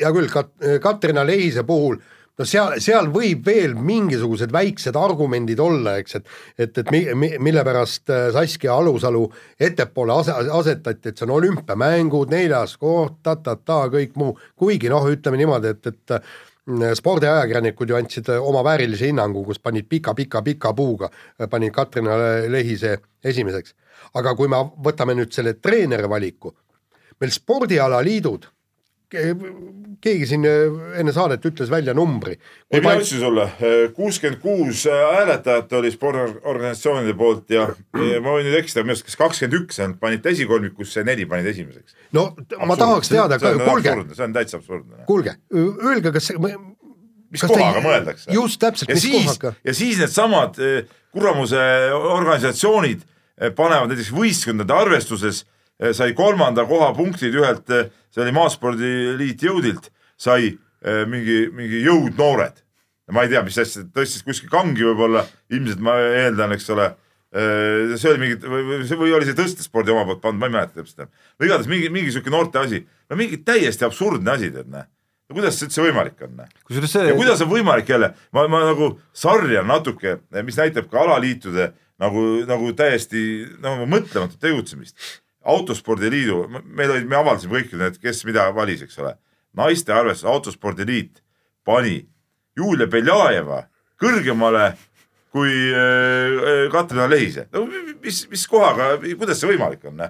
hea 0.00 0.12
küll 0.12 0.30
Kat-, 0.32 0.54
Katrina 0.82 1.26
Lehise 1.26 1.64
puhul 1.66 2.00
no 2.38 2.46
seal, 2.48 2.78
seal 2.82 3.08
võib 3.14 3.44
veel 3.46 3.74
mingisugused 3.78 4.52
väiksed 4.54 4.96
argumendid 4.98 5.60
olla, 5.62 5.96
eks, 6.02 6.18
et 6.18 6.32
et, 6.58 6.78
et 6.82 6.90
mi, 6.90 7.02
mi, 7.14 7.30
mille 7.42 7.64
pärast 7.66 8.10
äh, 8.10 8.30
Saskia 8.34 8.74
Alusalu 8.74 9.24
ettepoole 9.60 10.16
ase, 10.20 10.34
asetati, 10.58 11.12
et 11.12 11.18
see 11.18 11.28
on 11.28 11.36
olümpiamängud, 11.38 12.32
neljas 12.34 12.76
koht, 12.80 13.20
ta-ta-ta, 13.22 13.84
kõik 13.92 14.18
muu, 14.20 14.34
kuigi 14.58 14.90
noh, 14.92 15.06
ütleme 15.10 15.38
niimoodi, 15.40 15.74
et, 15.76 15.92
et 15.92 16.16
äh, 16.18 16.34
spordiajakirjanikud 16.98 17.92
ju 17.92 18.00
andsid 18.00 18.32
äh, 18.34 18.42
oma 18.42 18.64
väärilise 18.66 19.10
hinnangu, 19.10 19.44
kus 19.46 19.62
panid 19.62 19.88
pika-pika-pika 19.90 20.74
puuga, 20.74 21.10
panid 21.50 21.74
Katrina 21.74 22.18
Lehise 22.50 22.98
esimeseks. 23.24 23.74
aga 24.14 24.34
kui 24.34 24.48
me 24.48 24.58
võtame 24.84 25.14
nüüd 25.14 25.32
selle 25.32 25.54
treeneri 25.54 26.08
valiku, 26.10 26.54
meil 27.20 27.30
spordialaliidud 27.30 28.50
keegi 30.04 30.26
siin 30.28 30.44
äh, 30.48 30.74
enne 31.00 31.12
saadet 31.14 31.44
ütles 31.48 31.70
välja 31.72 31.94
numbri. 31.96 32.36
ei, 32.70 32.80
mina 32.80 32.96
ütlesin 32.98 33.22
sulle, 33.22 33.46
kuuskümmend 33.96 34.40
kuus 34.42 34.84
hääletajat 34.90 35.72
oli 35.78 35.92
spordiorganisatsioonide 35.94 37.16
poolt 37.18 37.54
ja, 37.54 37.68
ja 38.00 38.20
ma 38.24 38.36
võin 38.36 38.48
nüüd 38.48 38.58
eksida, 38.60 38.84
minu 38.84 38.96
arust 38.96 39.08
kas 39.08 39.18
kakskümmend 39.20 39.58
üks 39.62 39.80
ainult 39.80 40.00
panite 40.02 40.32
esikolmikusse, 40.34 41.04
neli 41.06 41.26
panid 41.30 41.48
esimeseks. 41.54 41.96
no 42.16 42.30
t- 42.42 42.60
ma 42.60 42.78
tahaks 42.80 43.12
teada, 43.12 43.40
kuulge, 43.40 43.96
see 44.12 44.26
on 44.26 44.36
täitsa 44.36 44.60
absurdne. 44.60 45.06
kuulge, 45.08 45.38
öelge, 45.54 46.12
kas 46.14 46.30
see 46.32 46.38
mis 47.34 47.46
kohaga 47.48 47.82
mõeldakse? 47.84 48.30
just 48.34 48.60
täpselt, 48.62 48.92
ja 48.92 48.98
mis 48.98 49.08
siis 49.08 49.26
kohaga, 49.30 49.56
ja 49.64 49.76
siis 49.76 49.98
needsamad 50.02 50.60
kuramuse 51.14 51.64
organisatsioonid 51.94 53.04
panevad 53.56 53.90
näiteks 53.90 54.12
võistkondade 54.14 54.74
arvestuses, 54.76 55.44
sai 55.94 56.14
kolmanda 56.14 56.64
koha 56.68 56.92
punktid 56.96 57.34
ühelt, 57.34 57.70
see 58.14 58.22
oli 58.22 58.34
Maaspordiliit 58.34 59.42
Jõudilt, 59.42 59.90
sai 60.20 60.52
eh, 60.52 61.04
mingi, 61.10 61.48
mingi 61.54 61.82
Jõud-noored. 61.86 62.62
ma 63.12 63.24
ei 63.24 63.28
tea, 63.28 63.42
mis 63.44 63.58
asja, 63.60 63.82
tõstis 63.92 64.24
kuskil 64.24 64.48
kangi 64.52 64.86
võib-olla, 64.86 65.26
ilmselt 65.52 65.82
ma 65.84 65.98
eeldan, 66.00 66.54
eks 66.56 66.70
ole. 66.72 66.94
see 67.34 68.10
oli 68.12 68.20
mingi 68.22 68.36
või, 68.46 69.10
oli 69.10 69.26
see 69.26 69.34
tõstespordi 69.34 69.90
oma 69.90 70.04
poolt 70.06 70.20
pandud, 70.22 70.38
ma 70.38 70.46
ei 70.46 70.54
mäleta 70.54 70.78
täpselt. 70.78 71.10
või 71.34 71.48
igatahes 71.48 71.70
mingi, 71.70 71.88
mingi 71.90 72.12
sihuke 72.14 72.30
noorte 72.30 72.60
asi, 72.62 72.84
no 73.10 73.18
mingi 73.18 73.40
täiesti 73.42 73.84
absurdne 73.84 74.30
asi 74.30 74.52
tead 74.54 74.70
näe. 74.70 74.86
no 75.28 75.34
kuidas 75.34 75.58
see 75.58 75.66
üldse 75.66 75.82
võimalik 75.82 76.22
on? 76.22 76.44
see 76.86 77.08
ja 77.08 77.16
kuidas 77.18 77.42
on 77.42 77.50
võimalik 77.50 77.90
jälle, 77.90 78.12
ma, 78.30 78.46
ma 78.46 78.62
nagu 78.70 78.92
sarjan 79.12 79.66
natuke, 79.66 80.20
mis 80.46 80.60
näitab 80.62 80.86
ka 80.92 81.02
alaliitude 81.02 81.72
nagu, 82.00 82.24
nagu 82.48 82.72
täiesti 82.78 83.24
nagu 83.62 83.88
mõtlematut 83.90 84.40
tegutsemist. 84.40 84.96
autospordiliidu, 85.44 86.40
meil 86.64 86.94
olid, 86.94 87.06
me 87.08 87.18
avaldasime 87.20 87.58
kõik 87.58 87.76
need, 87.78 88.00
kes 88.02 88.24
mida 88.28 88.48
valis, 88.56 88.82
eks 88.84 88.98
ole. 89.02 89.14
naiste 89.54 89.92
arvestuses 89.94 90.30
autospordiliit 90.30 91.22
pani 91.64 92.00
Julia 92.56 92.86
Beljajeva 92.90 93.64
kõrgemale 94.00 94.72
kui 95.34 95.50
äh, 95.74 96.68
Katrina 96.72 97.08
Lehise. 97.10 97.48
no 97.52 97.64
mis, 98.02 98.24
mis 98.30 98.46
kohaga, 98.50 98.94
kuidas 99.18 99.40
see 99.40 99.50
võimalik 99.50 99.86
on? 99.90 100.04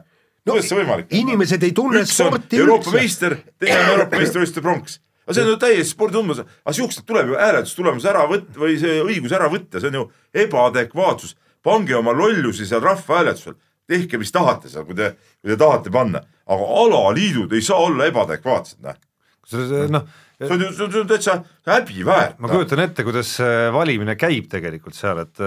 kuidas 0.44 0.68
see 0.68 0.78
võimalik 0.80 1.08
on? 1.08 1.16
inimesed 1.22 1.64
ei 1.64 1.72
tunne 1.76 2.04
üks 2.04 2.12
sporti 2.18 2.60
Euroopa 2.60 2.90
üldse. 2.90 2.98
meister, 2.98 3.36
teine 3.62 3.80
on 3.80 3.92
Euroopa 3.94 4.20
meistrivõistluste 4.20 4.64
pronks. 4.64 4.98
aga 5.24 5.36
see 5.36 5.46
on 5.46 5.52
ju 5.54 5.60
täiesti 5.62 5.94
sporditundmus, 5.94 6.42
aga 6.44 6.76
siuksed 6.80 7.08
tuleb 7.08 7.32
ju 7.32 7.40
hääletustulemus 7.40 8.08
ära 8.10 8.26
võtta 8.30 8.60
või 8.64 8.76
see 8.80 9.00
õigus 9.04 9.32
ära 9.36 9.48
võtta, 9.52 9.80
see 9.80 9.92
on 9.92 10.00
ju 10.02 10.04
ebaadekvaatsus. 10.44 11.36
pange 11.64 11.96
oma 11.96 12.12
lollusi 12.12 12.66
seal 12.68 12.84
rahvahääletusel, 12.84 13.56
tehke, 13.90 14.20
mis 14.20 14.32
tahate 14.34 14.70
seal, 14.72 14.86
kui 14.88 14.96
te, 14.98 15.12
kui 15.42 15.52
te 15.52 15.58
tahate 15.60 15.92
panna, 15.94 16.22
aga 16.44 16.68
alaliidud 16.84 17.52
ei 17.54 17.64
saa 17.64 17.80
olla 17.84 18.08
ebaadekvaatsed, 18.10 18.80
noh. 18.84 19.00
kusjuures 19.44 19.92
noh, 19.92 20.04
see 20.40 20.56
on 20.56 20.66
ju, 20.66 20.74
see 20.80 21.00
on 21.02 21.08
täitsa 21.10 21.38
häbiväärt. 21.68 22.38
ma 22.42 22.52
kujutan 22.52 22.84
ette, 22.84 23.06
kuidas 23.06 23.36
see 23.38 23.64
valimine 23.74 24.16
käib 24.20 24.48
tegelikult 24.52 24.96
seal, 24.96 25.24
et 25.24 25.42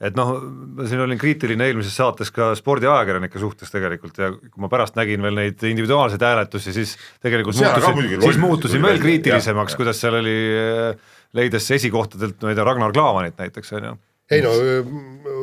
et 0.00 0.16
noh, 0.16 0.32
ma 0.78 0.86
siin 0.88 1.02
olin 1.04 1.18
kriitiline 1.20 1.66
eelmises 1.68 1.92
saates 2.00 2.30
ka 2.32 2.54
spordiajakirjanike 2.56 3.40
suhtes 3.42 3.68
tegelikult 3.72 4.16
ja 4.18 4.30
kui 4.32 4.62
ma 4.64 4.70
pärast 4.72 4.96
nägin 4.96 5.20
veel 5.20 5.36
neid 5.36 5.64
individuaalseid 5.68 6.24
hääletusi, 6.24 6.72
siis 6.72 6.94
tegelikult 7.20 7.60
ka 7.60 7.92
muutusin 7.92 8.24
siis 8.24 8.40
muutusin 8.40 8.86
veel 8.86 9.02
kriitilisemaks 9.02 9.76
kuidas 9.76 10.00
seal 10.00 10.16
oli, 10.22 10.38
leides 11.36 11.68
esikohtadelt, 11.76 12.40
ma 12.40 12.54
ei 12.54 12.56
tea, 12.56 12.64
Ragnar 12.64 12.96
Klavanit 12.96 13.36
näiteks 13.44 13.76
on 13.76 13.90
ju 13.90 13.98
ei 14.30 14.42
no 14.44 14.50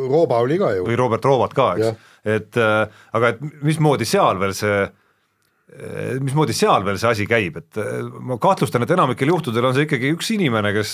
Rooba 0.07 0.39
oli 0.41 0.57
ka 0.59 0.71
ju 0.73 0.85
või. 0.87 0.97
Robert 0.99 1.25
Roovat 1.27 1.53
ka, 1.53 1.71
eks 1.77 2.06
et 2.27 2.57
äh, 2.59 3.03
aga 3.15 3.33
et 3.33 3.43
mismoodi 3.65 4.07
seal 4.07 4.39
veel 4.41 4.55
see 4.57 4.79
äh, 4.85 6.15
mismoodi 6.23 6.55
seal 6.55 6.85
veel 6.87 6.99
see 6.99 7.11
asi 7.11 7.27
käib, 7.29 7.59
et 7.61 7.81
äh, 7.81 7.99
ma 8.03 8.39
kahtlustan, 8.41 8.83
et 8.83 8.95
enamikel 8.95 9.31
juhtudel 9.31 9.69
on 9.69 9.77
see 9.77 9.87
ikkagi 9.87 10.11
üks 10.15 10.33
inimene, 10.35 10.73
kes 10.75 10.93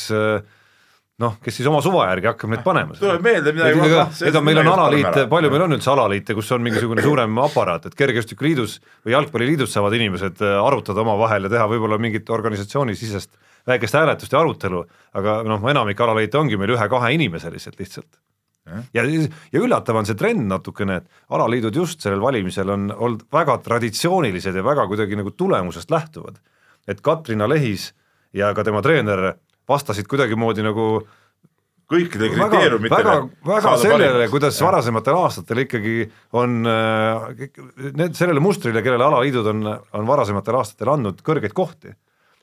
noh, 1.23 1.37
kes 1.43 1.59
siis 1.59 1.69
oma 1.69 1.79
suva 1.85 2.07
järgi 2.09 2.29
hakkab 2.31 2.53
neid 2.53 2.65
panema. 2.65 2.97
tuleb 2.97 3.25
meelde 3.25 3.53
midagi. 3.55 3.85
ega, 3.87 4.07
ega 4.29 4.43
meil 4.45 4.61
on 4.63 4.71
alaliite, 4.73 5.25
palju 5.31 5.53
meil 5.53 5.65
on 5.67 5.77
üldse 5.77 5.93
alaliite, 5.93 6.35
kus 6.37 6.51
on 6.55 6.65
mingisugune 6.65 7.05
suurem 7.05 7.39
aparaat, 7.45 7.87
et 7.89 7.97
kergejõustikuliidus 7.97 8.79
või 9.05 9.15
jalgpalliliidus 9.15 9.73
saavad 9.77 9.97
inimesed 9.99 10.43
arutada 10.57 11.05
omavahel 11.05 11.47
ja 11.49 11.55
teha 11.57 11.69
võib-olla 11.71 12.01
mingit 12.01 12.29
organisatsioonisisest 12.33 13.33
väikest 13.69 13.95
hääletust 13.95 14.33
ja 14.33 14.41
arutelu, 14.41 14.83
aga 15.15 15.39
noh, 15.47 15.63
enamik 15.71 16.01
alaliite 16.03 16.41
ongi 16.41 16.59
meil 16.59 16.75
ühe-kaheinimesed 16.75 17.55
lihtsalt 17.55 18.19
ja, 18.65 19.03
ja 19.03 19.59
üllatav 19.59 19.99
on 19.99 20.07
see 20.07 20.17
trend 20.19 20.47
natukene, 20.49 21.01
et 21.01 21.35
alaliidud 21.35 21.75
just 21.75 22.03
sellel 22.03 22.21
valimisel 22.23 22.69
on 22.73 22.87
olnud 22.93 23.25
väga 23.33 23.57
traditsioonilised 23.65 24.55
ja 24.55 24.63
väga 24.65 24.87
kuidagi 24.87 25.19
nagu 25.19 25.31
tulemusest 25.31 25.91
lähtuvad. 25.91 26.39
et 26.87 27.01
Katrina 27.01 27.47
Lehis 27.49 27.93
ja 28.33 28.53
ka 28.53 28.63
tema 28.63 28.81
treener 28.81 29.33
vastasid 29.67 30.07
kuidagimoodi 30.07 30.63
nagu 30.63 31.03
kõikide 31.93 32.29
kriteeriumitele. 32.33 33.03
väga, 33.03 33.15
väga 33.47 33.75
sellele, 33.81 34.27
kuidas 34.31 34.59
varasematel 34.63 35.19
aastatel 35.19 35.63
ikkagi 35.65 36.07
on 36.39 36.63
äh, 36.69 37.27
need 37.99 38.17
sellele 38.17 38.43
mustrile, 38.43 38.81
kellele 38.85 39.05
alaliidud 39.05 39.51
on, 39.53 39.67
on 39.69 40.07
varasematel 40.07 40.59
aastatel 40.61 40.93
andnud 40.95 41.21
kõrgeid 41.25 41.53
kohti. 41.55 41.93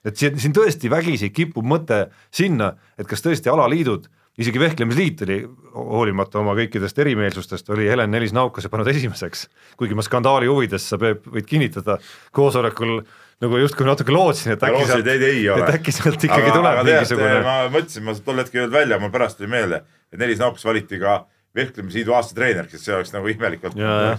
et 0.05 0.17
siin, 0.17 0.39
siin 0.41 0.55
tõesti 0.57 0.91
vägisi 0.91 1.31
kipub 1.31 1.67
mõte 1.67 2.07
sinna, 2.33 2.75
et 2.99 3.09
kas 3.09 3.25
tõesti 3.25 3.53
alaliidud, 3.53 4.09
isegi 4.41 4.61
Vehklemisliit 4.61 5.25
oli 5.27 5.39
hoolimata 5.75 6.41
oma 6.41 6.55
kõikidest 6.59 6.99
erimeelsustest, 7.03 7.69
oli 7.75 7.89
Helen 7.91 8.13
Nelis 8.13 8.33
Naukase 8.37 8.71
pannud 8.73 8.89
esimeseks, 8.91 9.47
kuigi 9.81 9.97
ma 9.97 10.05
skandaali 10.07 10.49
huvides, 10.51 10.87
sa 10.89 10.99
Peep 11.01 11.27
võid 11.29 11.49
kinnitada, 11.49 11.99
koosolekul 12.37 13.01
nagu 13.41 13.61
justkui 13.61 13.89
natuke 13.89 14.15
lootsin, 14.15 14.55
et 14.57 14.65
äkki 14.69 14.87
sealt 14.89 15.11
et 15.13 15.27
ei 15.29 15.45
ole. 15.49 15.67
et 15.67 15.77
äkki 15.79 15.95
sealt 15.97 16.25
ikkagi 16.29 16.55
tuleb 16.55 16.81
mingisugune 16.89 17.37
ma 17.45 17.59
mõtlesin, 17.73 18.07
ma 18.07 18.17
tol 18.25 18.43
hetkel 18.43 18.63
ei 18.63 18.65
olnud 18.67 18.79
välja, 18.79 18.99
mul 19.03 19.13
pärast 19.13 19.41
tuli 19.41 19.53
meelde, 19.53 19.85
et 20.13 20.21
Nelis 20.21 20.43
Naukas 20.43 20.67
valiti 20.69 21.01
ka 21.01 21.23
vehklemisliidu 21.57 22.15
aastatreeneriks, 22.15 22.77
et 22.77 22.85
see 22.85 22.93
oleks 22.95 23.11
nagu 23.11 23.27
imelikult. 23.31 23.75
Jaa, 23.79 24.13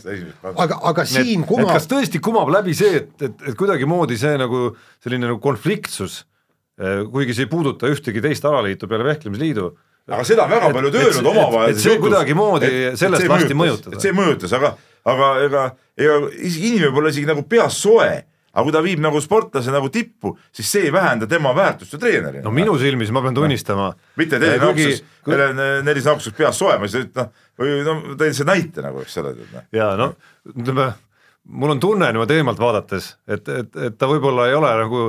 aga, 0.52 0.80
aga 0.89 1.06
siin 1.07 1.45
kumab 1.48 1.72
kas, 1.77 1.88
tõesti 1.89 2.19
kumab 2.23 2.52
läbi 2.52 2.76
see, 2.76 2.98
et, 3.03 3.14
et, 3.23 3.45
et 3.52 3.57
kuidagimoodi 3.57 4.18
see 4.19 4.34
nagu 4.41 4.65
selline 5.03 5.30
nagu 5.30 5.39
konfliktsus, 5.43 6.26
kuigi 7.14 7.38
see 7.38 7.48
ei 7.48 7.52
puuduta 7.52 7.88
ühtegi 7.91 8.23
teist 8.26 8.45
alaliitu 8.48 8.89
peale 8.91 9.07
Vehklemisliidu, 9.07 9.69
aga 10.10 10.23
seda 10.28 10.45
on 10.48 10.52
väga 10.56 10.72
paljud 10.73 10.98
öelnud 11.02 11.30
omavahel. 11.34 11.76
et 11.76 11.82
see 11.82 11.99
kuidagimoodi 12.02 12.72
sellest 12.99 13.30
lasti 13.30 13.57
mõjutada. 13.57 13.95
et 13.95 14.06
see 14.07 14.15
mõjutas, 14.15 14.56
aga, 14.57 14.73
aga 15.14 15.32
ega, 15.45 15.64
ega 15.99 16.19
isegi 16.40 16.76
inimene 16.76 16.94
pole 16.95 17.14
isegi 17.14 17.30
nagu 17.30 17.44
peas 17.49 17.78
soe, 17.84 18.10
aga 18.52 18.64
kui 18.68 18.76
ta 18.76 18.82
viib 18.84 19.03
nagu 19.03 19.22
sportlase 19.23 19.73
nagu 19.73 19.91
tippu, 19.94 20.34
siis 20.56 20.72
see 20.73 20.90
ei 20.90 20.95
vähenda 20.95 21.30
tema 21.32 21.53
väärtust 21.56 21.94
ju 21.95 22.02
treenerina. 22.02 22.44
no 22.48 22.56
minu 22.56 22.76
silmis 22.82 23.14
ma 23.14 23.22
pean 23.22 23.38
tunnistama. 23.38 23.91
mitte 24.19 24.41
teie 24.41 24.57
nauksus, 24.61 25.06
Nelis 25.86 26.10
nauksus 26.10 26.34
peas 26.34 26.57
soe, 26.57 26.80
ma 26.82 26.90
siis 26.90 27.07
noh, 27.15 27.32
või 27.61 27.80
no 27.86 28.18
tõin 28.19 28.36
see 28.36 28.48
näite 28.48 28.84
nagu, 28.84 29.06
eks 29.06 29.18
ole. 29.22 29.36
ja 29.72 29.94
no 29.99 30.14
ütleme, 30.49 30.91
mul 31.45 31.76
on 31.76 31.80
tunne 31.80 32.10
niimoodi 32.11 32.41
eemalt 32.41 32.60
vaadates, 32.60 33.15
et, 33.28 33.48
et, 33.48 33.76
et 33.88 33.98
ta 33.98 34.10
võib-olla 34.10 34.49
ei 34.49 34.57
ole 34.57 34.73
nagu 34.84 35.06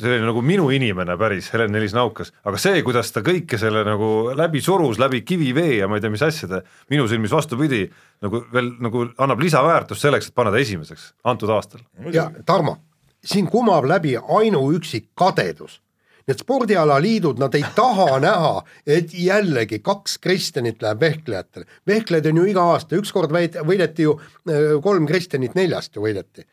selline 0.00 0.26
nagu 0.26 0.42
minu 0.44 0.68
inimene 0.74 1.16
päris, 1.20 1.48
Helen 1.54 1.72
Nelis 1.74 1.94
Naukas, 1.96 2.32
aga 2.48 2.58
see, 2.60 2.82
kuidas 2.86 3.12
ta 3.14 3.22
kõike 3.26 3.58
selle 3.60 3.84
nagu 3.86 4.10
läbi 4.36 4.60
surus, 4.64 4.98
läbi 5.00 5.22
kivivee 5.26 5.78
ja 5.78 5.88
ma 5.88 5.98
ei 5.98 6.04
tea, 6.04 6.12
mis 6.12 6.24
asjade, 6.26 6.62
minu 6.90 7.06
silmis 7.10 7.32
vastupidi, 7.34 7.84
nagu 8.24 8.42
veel 8.52 8.72
nagu 8.84 9.06
annab 9.16 9.42
lisaväärtust 9.44 10.04
selleks, 10.04 10.30
et 10.30 10.36
panna 10.38 10.52
ta 10.54 10.62
esimeseks 10.62 11.12
antud 11.30 11.52
aastal. 11.54 11.84
ja 12.12 12.28
Tarmo, 12.46 12.78
siin 13.24 13.46
kumab 13.50 13.86
läbi 13.88 14.16
ainuüksi 14.18 15.08
kadedus. 15.18 15.80
Need 16.28 16.42
spordialaliidud, 16.42 17.38
nad 17.40 17.54
ei 17.56 17.64
taha 17.72 18.18
näha, 18.26 18.58
et 18.84 19.14
jällegi 19.16 19.78
kaks 19.80 20.18
Kristjanit 20.20 20.82
läheb 20.84 21.00
vehklejatele. 21.00 21.64
vehklejad 21.88 22.26
on 22.28 22.42
ju 22.42 22.44
iga 22.50 22.66
aasta, 22.74 22.98
ükskord 23.00 23.32
väid- 23.32 23.56
võideti 23.64 24.04
ju 24.04 24.18
äh, 24.20 24.76
kolm 24.84 25.06
Kristjanit 25.08 25.56
neljast 25.56 25.96
ju 25.96 26.04
võideti. 26.04 26.44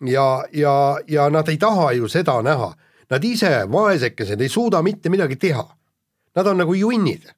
ja, 0.00 0.44
ja, 0.52 0.98
ja 1.08 1.30
nad 1.30 1.48
ei 1.48 1.56
taha 1.56 1.92
ju 1.92 2.08
seda 2.08 2.40
näha. 2.42 2.72
Nad 3.10 3.24
ise, 3.24 3.50
vaesekesed, 3.70 4.40
ei 4.40 4.48
suuda 4.50 4.82
mitte 4.82 5.10
midagi 5.12 5.36
teha. 5.36 5.66
Nad 6.36 6.46
on 6.46 6.58
nagu 6.58 6.74
junnid. 6.74 7.28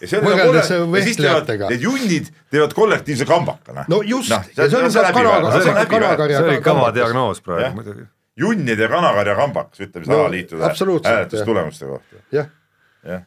ja 0.00 0.06
see 0.06 0.20
Võrreldes 0.22 0.68
nagu 0.70 0.94
ja 0.94 1.02
siis 1.02 1.16
teevad, 1.18 1.40
vehklejatega. 1.42 1.70
need 1.72 1.82
junnid 1.82 2.28
teevad 2.54 2.74
kollektiivse 2.76 3.26
kambaka, 3.26 3.72
noh. 3.74 3.88
no 3.90 3.98
just 4.06 4.30
no,, 4.30 4.38
ja 4.54 4.68
see 4.70 4.78
on 4.78 4.92
kanaga, 4.94 5.88
kanakarja 5.90 6.38
see 6.38 6.52
oli 6.52 6.60
kõva 6.62 6.92
diagnoos 6.94 7.42
praegu 7.42 7.80
muidugi. 7.80 8.04
junnide 8.38 8.86
ja 8.86 8.90
kanakarja 8.92 9.34
kambakas, 9.40 9.80
ütleme 9.82 10.06
siis 10.06 10.12
No, 10.12 10.20
alaliitude 10.20 10.62
hääletustulemuste 11.02 11.90
kohta. 11.90 12.22
jah, 12.30 12.46
jah, 13.02 13.24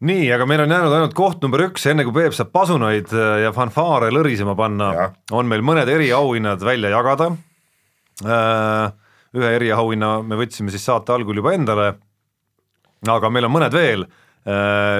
nii, 0.00 0.28
aga 0.32 0.46
meil 0.48 0.66
on 0.66 0.76
jäänud 0.76 0.96
ainult 0.98 1.16
koht 1.16 1.40
number 1.44 1.64
üks, 1.70 1.88
enne 1.88 2.04
kui 2.04 2.12
Peep 2.16 2.36
saab 2.36 2.52
pasunaid 2.52 3.12
äh, 3.16 3.38
ja 3.46 3.54
fanfaare 3.56 4.12
lõrisema 4.12 4.52
panna 4.60 4.90
on 5.32 5.48
meil 5.48 5.64
mõned 5.64 5.88
eriauhinnad 5.88 6.60
välja 6.64 6.92
jagada. 6.92 7.32
Ühe 8.20 9.50
eriauhinna 9.56 10.20
me 10.26 10.38
võtsime 10.40 10.72
siis 10.72 10.84
saate 10.88 11.14
algul 11.14 11.38
juba 11.40 11.54
endale. 11.56 11.92
aga 13.08 13.30
meil 13.30 13.48
on 13.48 13.54
mõned 13.54 13.76
veel. 13.76 14.06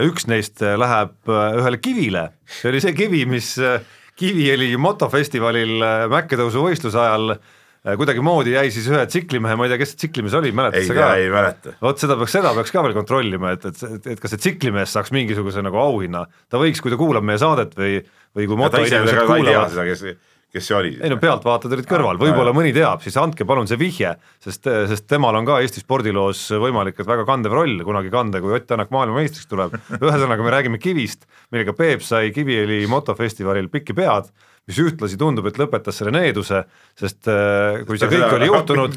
üks 0.04 0.26
neist 0.28 0.60
läheb 0.60 1.30
äh, 1.32 1.54
ühele 1.56 1.78
kivile, 1.80 2.26
see 2.44 2.68
oli 2.68 2.80
see 2.84 2.92
kivi, 2.92 3.24
mis 3.26 3.54
äh, 3.58 3.80
Kiviõli 4.20 4.74
motofestivalil 4.76 5.80
äh, 5.80 6.02
mäkketõusuvõistluse 6.12 6.98
ajal 7.00 7.38
kuidagimoodi 7.96 8.52
jäi 8.52 8.66
siis 8.68 8.90
ühe 8.92 9.00
tsiklimehe, 9.08 9.54
ma 9.56 9.64
ei 9.64 9.70
tea, 9.72 9.78
kes 9.80 9.94
see 9.94 10.00
tsiklimees 10.02 10.34
oli, 10.36 10.50
mäletad 10.52 10.82
ei 10.82 10.90
sa 10.90 10.96
ka? 10.98 11.06
ei 11.16 11.30
mäleta. 11.32 11.72
vot 11.80 12.02
seda 12.02 12.18
peaks, 12.20 12.34
seda 12.36 12.52
peaks 12.58 12.74
ka 12.74 12.82
veel 12.84 12.92
kontrollima, 12.98 13.54
et, 13.56 13.64
et, 13.70 13.80
et, 13.96 14.08
et 14.12 14.20
kas 14.20 14.34
see 14.34 14.42
tsiklimees 14.42 14.92
saaks 14.92 15.14
mingisuguse 15.16 15.64
nagu 15.64 15.80
auhinna, 15.80 16.26
ta 16.52 16.60
võiks, 16.60 16.84
kui 16.84 16.92
ta 16.92 17.00
kuulab 17.00 17.24
meie 17.24 17.40
saadet 17.40 17.72
või, 17.80 18.02
või 18.36 18.50
kui 18.50 18.60
motoinimesed 18.60 19.22
kuulavad, 19.24 19.72
kes, 20.52 20.66
see 20.66 20.76
oli. 20.76 20.92
ei 20.98 21.12
no 21.12 21.18
pealtvaatajad 21.22 21.76
olid 21.76 21.88
kõrval, 21.88 22.20
võib-olla 22.20 22.52
mõni 22.56 22.72
teab, 22.74 23.02
siis 23.04 23.16
andke 23.20 23.46
palun 23.48 23.68
see 23.70 23.78
vihje, 23.80 24.14
sest, 24.42 24.66
sest 24.90 25.06
temal 25.10 25.38
on 25.38 25.48
ka 25.48 25.60
Eesti 25.62 25.82
spordiloos 25.84 26.42
võimalik, 26.62 26.98
et 27.00 27.08
väga 27.08 27.26
kandev 27.28 27.54
roll 27.56 27.82
kunagi 27.86 28.12
kanda, 28.12 28.42
kui 28.42 28.54
Ott 28.56 28.68
Tänak 28.70 28.92
maailmameistriks 28.94 29.48
tuleb. 29.50 29.74
ühesõnaga, 29.98 30.44
me 30.44 30.54
räägime 30.54 30.78
kivist, 30.82 31.26
millega 31.50 31.74
Peep 31.76 32.04
sai 32.06 32.30
Kiviõli 32.34 32.82
motofestivalil 32.90 33.70
pikki 33.72 33.94
pead, 33.98 34.30
mis 34.70 34.78
ühtlasi 34.82 35.18
tundub, 35.18 35.46
et 35.50 35.58
lõpetas 35.58 35.96
selle 35.98 36.12
needuse, 36.14 36.62
sest 36.98 37.30
äh, 37.30 37.80
kui 37.88 37.98
see 37.98 38.10
kõik 38.12 38.36
oli 38.36 38.48
juhtunud, 38.52 38.94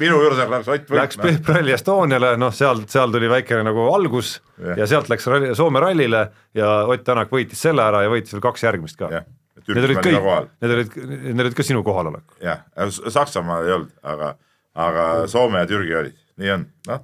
läks. 0.99 1.19
Peep 1.21 1.49
Rally 1.49 1.73
Estoniale, 1.73 2.34
noh, 2.41 2.53
seal, 2.53 2.84
seal 2.91 3.13
tuli 3.13 3.30
väikene 3.31 3.63
nagu 3.65 3.88
algus 3.93 4.35
Jah. 4.59 4.77
ja 4.84 4.89
sealt 4.89 5.09
läks 5.09 5.25
ralli, 5.31 5.53
Soome 5.57 5.81
rallile 5.81 6.27
ja 6.57 6.75
Ott 6.89 7.05
Tänak 7.07 7.34
võitis 7.34 7.61
selle 7.65 7.85
ära 7.85 8.03
ja 8.05 8.11
võitis 8.13 8.35
veel 8.35 8.43
kaks 8.45 8.67
järgmist 8.67 8.99
ka. 8.99 9.09
jah, 9.13 9.25
Need 9.68 9.88
olid 9.88 10.02
kõik, 10.03 10.27
need 10.64 10.76
olid, 10.76 10.99
need 11.23 11.45
olid 11.45 11.56
ka 11.57 11.65
sinu 11.65 11.84
kohalolek. 11.85 12.26
jah, 12.44 12.65
Saksamaal 12.90 13.68
ei 13.68 13.77
olnud, 13.77 13.95
aga, 14.03 14.35
aga 14.76 15.07
Soome 15.31 15.64
ja 15.64 15.69
Türgi 15.69 15.95
olid, 16.02 16.19
nii 16.41 16.53
on, 16.57 16.68
noh. 16.90 17.02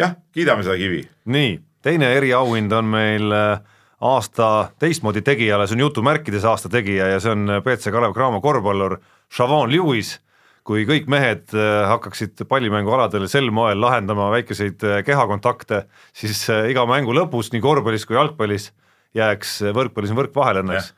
jah, 0.00 0.16
kiidame 0.34 0.64
seda 0.66 0.78
kivi. 0.80 1.04
nii, 1.36 1.58
teine 1.84 2.14
eriauhind 2.16 2.72
on 2.72 2.92
meil 2.96 3.36
äh, 3.36 3.74
aasta 4.04 4.68
teistmoodi 4.78 5.22
tegijale, 5.24 5.66
see 5.66 5.78
on 5.78 5.86
jutumärkides 5.86 6.44
aasta 6.48 6.68
tegija 6.72 7.08
ja 7.14 7.20
see 7.22 7.32
on 7.32 7.58
BC 7.64 7.92
Kalev 7.94 8.14
Cramo 8.16 8.40
korvpallur 8.44 8.98
Chavon 9.32 9.72
Lewis. 9.72 10.20
kui 10.64 10.86
kõik 10.88 11.10
mehed 11.12 11.50
äh, 11.52 11.82
hakkaksid 11.90 12.40
pallimängualadel 12.48 13.26
sel 13.28 13.50
moel 13.52 13.76
lahendama 13.82 14.30
väikeseid 14.32 14.80
äh, 14.88 15.02
kehakontakte, 15.04 15.82
siis 16.16 16.38
äh, 16.48 16.70
iga 16.72 16.86
mängu 16.88 17.12
lõpus 17.12 17.50
nii 17.52 17.60
korvpallis 17.60 18.06
kui 18.08 18.16
jalgpallis 18.16 18.70
jääks, 19.14 19.56
võrkpallis 19.74 20.12
on 20.14 20.18
võrk 20.18 20.34
vahel 20.36 20.62
õnneks, 20.62 20.90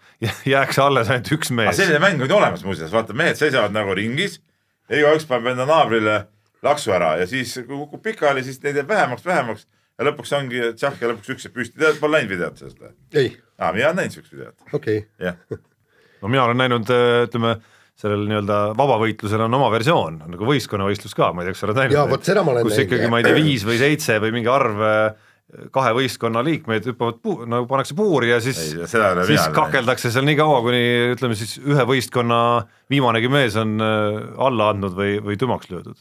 jääks 0.55 0.81
alles 0.83 1.11
ainult 1.13 1.33
üks 1.37 1.53
mees. 1.55 1.77
selline 1.79 2.01
mäng 2.03 2.23
on 2.23 2.31
ju 2.31 2.39
olemas 2.39 2.65
muuseas, 2.67 2.93
vaata 2.95 3.17
mehed 3.17 3.39
seisavad 3.39 3.75
nagu 3.77 3.95
ringis, 3.97 4.41
igaüks 4.91 5.29
paneb 5.29 5.53
enda 5.53 5.69
naabrile 5.69 6.19
laksu 6.65 6.95
ära 6.97 7.17
ja 7.21 7.29
siis 7.31 7.55
kui 7.59 7.75
kukub 7.75 8.03
pikali, 8.05 8.45
siis 8.47 8.61
neid 8.65 8.81
jääb 8.81 8.91
vähemaks, 8.91 9.27
vähemaks 9.27 9.67
ja 9.67 10.09
lõpuks 10.09 10.35
ongi 10.39 10.73
tšahh 10.75 11.01
ja 11.03 11.13
lõpuks 11.13 11.33
üks 11.37 11.49
jääb 11.49 11.57
püsti, 11.57 11.79
tead, 11.81 12.01
pole 12.01 12.21
näinud 12.21 12.35
videot 12.37 12.61
sellest 12.61 12.81
või? 12.81 12.93
ei, 13.15 13.33
aa, 13.61 13.73
mina 13.77 13.91
olen 13.91 14.03
näinud 14.03 14.17
siukest 14.19 14.37
videot, 14.37 14.69
okei 14.73 15.01
okay., 15.05 15.29
jah. 15.29 15.41
no 16.23 16.33
mina 16.33 16.47
olen 16.49 16.63
näinud, 16.65 16.93
ütleme 17.29 17.59
sellel 17.97 18.27
nii-öelda 18.29 18.57
vabavõitlusel 18.77 19.47
on 19.47 19.57
oma 19.57 19.71
versioon 19.73 20.19
nagu 20.29 20.49
võistkonnavõistlus 20.49 21.17
ka, 21.17 21.31
ma 21.33 21.43
ei 21.43 21.49
tea, 21.49 21.57
kas 21.57 21.63
sa 21.63 21.69
oled 21.71 21.79
näinud. 21.81 21.97
Jaa, 21.97 22.09
vot 22.11 22.29
seda 22.29 22.43
ma 22.45 22.53
olen 22.53 22.67
kus 22.67 22.75
näinud, 22.75 22.91
ikkagi, 22.91 23.07
jah. 23.07 23.13
ma 23.13 23.21
ei 23.21 23.25
tea, 23.25 23.37
viis 23.39 23.65
või 23.65 23.79
seitse 23.81 24.19
või 24.21 24.35
mingi 24.37 24.51
arv 24.53 24.83
äh, 24.85 25.26
kahe 25.73 25.93
võistkonna 25.97 26.43
liikmeid 26.47 26.89
hüppavad 26.91 27.21
puu-, 27.23 27.47
nagu 27.49 27.69
pannakse 27.71 27.97
puuri 27.97 28.31
ja 28.33 28.41
siis 28.45 28.59
siis 28.59 28.97
näinud. 28.97 29.31
kakeldakse 29.57 30.11
seal 30.15 30.27
nii 30.29 30.37
kaua, 30.39 30.61
kuni 30.65 30.83
ütleme 31.15 31.39
siis 31.39 31.57
ühe 31.63 31.87
võistkonna 31.89 32.41
viimanegi 32.93 33.31
mees 33.33 33.57
on 33.61 33.77
äh, 33.83 34.21
alla 34.49 34.71
andnud 34.75 34.97
või, 34.99 35.17
või 35.25 35.39
tümaks 35.41 35.71
löödud. 35.73 35.99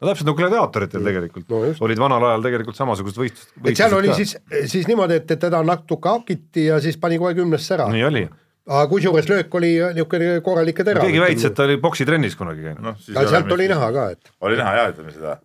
no 0.00 0.10
täpselt 0.10 0.28
nagu 0.28 0.38
gladiaatoritel 0.42 1.04
tegelikult 1.08 1.50
no 1.54 1.64
just. 1.70 1.82
olid 1.84 2.02
vanal 2.02 2.28
ajal 2.30 2.46
tegelikult 2.48 2.80
samasugused 2.80 3.20
võistlused. 3.22 3.52
et 3.64 3.80
seal 3.80 3.96
oli 3.96 4.14
siis, 4.16 4.36
siis 4.70 4.88
niimoodi, 4.90 5.20
et, 5.22 5.36
et 5.36 5.44
teda 5.48 5.62
natuke 5.66 6.16
hakiti 6.18 6.68
ja 6.70 6.80
siis 6.84 7.00
pani 7.00 7.20
kohe 7.22 7.34
kümnesse 7.38 7.78
ära. 7.78 7.88
nii 7.94 8.04
oli, 8.10 8.26
aga 8.66 8.84
kusjuures 8.92 9.28
löök 9.28 9.58
oli 9.60 9.72
niisugune 9.96 10.36
korralik 10.44 10.78
ja 10.80 10.90
terav. 10.90 11.04
keegi 11.04 11.24
väitis, 11.24 11.48
et 11.48 11.56
ta 11.56 11.66
oli 11.68 11.80
poksitrennis 11.80 12.36
kunagi 12.36 12.68
käinud. 12.68 13.00
siis 13.00 13.16
aga 13.16 13.36
sealt 13.36 13.58
oli 13.58 13.68
näha 13.72 13.90
ka, 13.96 14.06
et 14.16 14.32
oli 14.40 14.60
näha 14.60 14.78
jah, 14.80 14.94
ütleme 14.94 15.12
seda, 15.16 15.36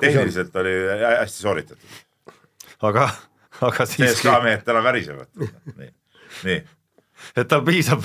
tehniliselt 0.00 0.56
oli 0.64 0.74
hä- 1.04 1.16
hästi 1.20 1.42
sooritatud. 1.42 2.02
aga, 2.84 3.08
aga 3.66 3.86
siiski 3.88 4.12
CSKA, 4.12 4.38
mehed 4.44 4.64
täna 4.66 4.82
värisevad. 4.84 5.28
nii, 5.76 5.90
nii, 6.48 6.58
et 7.36 7.48
tal 7.48 7.64
piisab, 7.66 8.04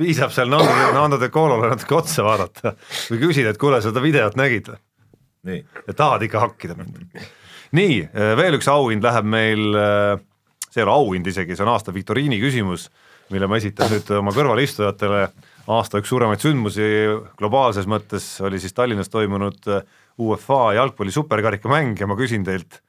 piisab 0.00 0.32
seal 0.34 0.52
Nando, 0.52 0.92
Nando 0.96 1.20
de 1.20 1.30
Colole 1.32 1.72
natuke 1.72 1.98
otsa 1.98 2.24
vaadata 2.26 2.74
või 3.10 3.20
küsida, 3.26 3.52
et 3.52 3.60
kuule, 3.60 3.82
seda 3.84 4.02
videot 4.04 4.38
nägid 4.40 4.72
või? 4.72 4.80
nii. 5.50 5.60
ja 5.86 5.96
tahad 5.96 6.24
ikka 6.26 6.46
hakkida 6.46 6.76
mind. 6.78 7.22
nii, 7.76 8.00
veel 8.40 8.58
üks 8.58 8.68
auhind 8.70 9.04
läheb 9.04 9.28
meil, 9.28 9.78
see 10.68 10.82
ei 10.82 10.86
ole 10.86 10.96
auhind 10.96 11.30
isegi, 11.30 11.56
see 11.56 11.66
on 11.66 11.72
aasta 11.74 11.94
viktoriini 11.94 12.40
küsimus, 12.42 12.88
mille 13.30 13.46
ma 13.46 13.60
esitan 13.60 13.92
nüüd 13.92 14.10
oma 14.18 14.34
kõrvalistujatele. 14.34 15.24
aasta 15.70 16.00
üks 16.02 16.10
suuremaid 16.10 16.42
sündmusi 16.42 16.86
globaalses 17.38 17.86
mõttes 17.86 18.32
oli 18.44 18.58
siis 18.58 18.74
Tallinnas 18.74 19.12
toimunud 19.12 19.68
UEFA 20.20 20.74
jalgpalli 20.76 21.12
superkarikamäng 21.14 22.00
ja 22.00 22.08
ma 22.10 22.16
küsin 22.18 22.44
teilt, 22.44 22.80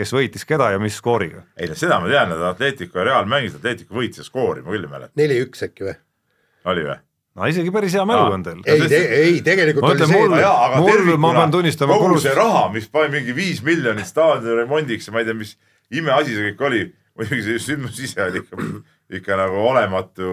kes 0.00 0.14
võitis 0.16 0.46
keda 0.48 0.70
ja 0.74 0.80
mis 0.82 0.96
skooriga? 1.00 1.44
ei 1.60 1.68
no 1.70 1.76
seda 1.78 2.00
ma 2.02 2.08
tean, 2.10 2.32
et 2.34 2.42
Atletico 2.54 3.00
ja 3.00 3.06
Real 3.12 3.28
mängisid, 3.30 3.60
Atletico 3.60 4.00
võitis 4.00 4.24
ja 4.24 4.26
skoori, 4.26 4.64
ma 4.64 4.72
küll 4.74 4.88
ei 4.88 4.92
mäleta, 4.96 5.14
neli-üks 5.20 5.64
äkki 5.68 5.86
või? 5.90 5.96
oli 6.72 6.86
või? 6.88 6.98
no 7.40 7.46
isegi 7.48 7.70
päris 7.74 7.94
hea 7.96 8.04
mälu 8.08 8.34
on 8.34 8.42
teil. 8.46 8.62
ei, 8.66 8.86
ei 9.20 9.42
tegelikult 9.46 9.84
Ma 9.86 9.92
oli 9.94 10.02
see 10.06 10.16
mul- 10.18 10.32
Mul- 10.34 10.90
tervikuna 10.90 11.20
ma 11.22 11.34
pean 11.38 11.52
tunnistama, 11.54 11.98
kogu 12.02 12.18
see 12.22 12.34
raha, 12.36 12.64
mis 12.74 12.88
pani 12.90 13.12
mingi 13.18 13.36
viis 13.36 13.60
miljonit 13.66 14.08
staadioni 14.08 14.64
remondiks 14.64 15.06
ja 15.08 15.14
ma 15.14 15.22
ei 15.22 15.28
tea, 15.30 15.36
mis 15.38 15.54
imeasi 15.94 16.34
see 16.36 16.50
kõik 16.50 16.64
oli, 16.68 16.82
muidugi 17.18 17.44
see 17.46 17.62
sündmus 17.70 18.00
ise 18.02 18.24
oli 18.26 18.42
ikka, 18.42 18.66
ikka 19.20 19.38
nagu 19.40 19.62
olematu, 19.70 20.32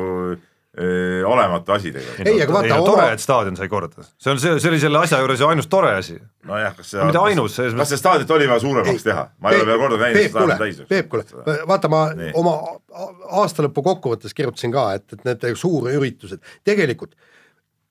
olematu 1.25 1.71
asi 1.73 1.91
tegelikult. 1.91 2.27
Ei, 2.27 2.41
aga 2.43 2.53
vaata, 2.53 2.69
no, 2.69 2.81
oma- 2.83 2.91
tore, 2.91 3.05
et 3.13 3.23
staadion 3.23 3.55
sai 3.57 3.69
korda, 3.71 4.03
see 4.17 4.31
on 4.33 4.41
see, 4.41 4.57
see 4.61 4.71
oli 4.71 4.81
selle 4.81 4.99
asja 5.01 5.21
juures 5.23 5.41
ju 5.41 5.47
ainus 5.49 5.69
tore 5.71 5.93
asi. 5.97 6.17
nojah, 6.47 6.75
kas 6.77 6.91
see, 6.93 7.05
Mitte 7.07 7.23
ainus, 7.23 7.55
selles 7.57 7.77
kas 7.79 7.93
see 7.93 8.01
staadionit 8.01 8.33
oli 8.37 8.49
vaja 8.51 8.63
suuremaks 8.65 9.07
teha, 9.07 9.23
ma 9.41 9.53
ei 9.53 9.61
ole 9.61 9.71
veel 9.71 9.81
kordagi 9.81 10.03
näinud, 10.03 10.21
et 10.21 10.35
staadion 10.35 10.61
täis, 10.61 10.83
Peep, 10.89 11.09
kuule, 11.13 11.25
vaata 11.71 11.89
ma 11.91 12.03
Nii. 12.17 12.29
oma 12.37 12.53
aastalõpu 13.41 13.83
kokkuvõttes 13.89 14.37
kirjutasin 14.37 14.75
ka, 14.75 14.91
et, 14.99 15.17
et 15.17 15.25
need 15.25 15.49
suurüritused, 15.63 16.45
tegelikult 16.67 17.17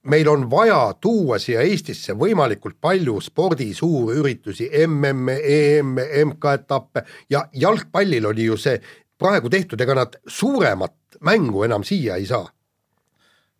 meil 0.06 0.28
on 0.28 0.50
vaja 0.50 0.94
tuua 1.00 1.38
siia 1.42 1.64
Eestisse 1.66 2.14
võimalikult 2.18 2.78
palju 2.80 3.18
spordi 3.24 3.72
suurüritusi, 3.74 4.68
MM-e, 4.86 5.36
EM-e, 5.56 6.06
MK-etappe 6.24 7.02
ja 7.30 7.46
jalgpallil 7.52 8.26
oli 8.30 8.46
ju 8.46 8.56
see 8.60 8.78
praegu 9.18 9.50
tehtud, 9.50 9.80
ega 9.80 9.96
nad 9.96 10.18
suuremat 10.28 11.18
mängu 11.26 11.64
enam 11.64 11.84
siia 11.86 12.16
ei 12.20 12.26
saa. 12.28 12.46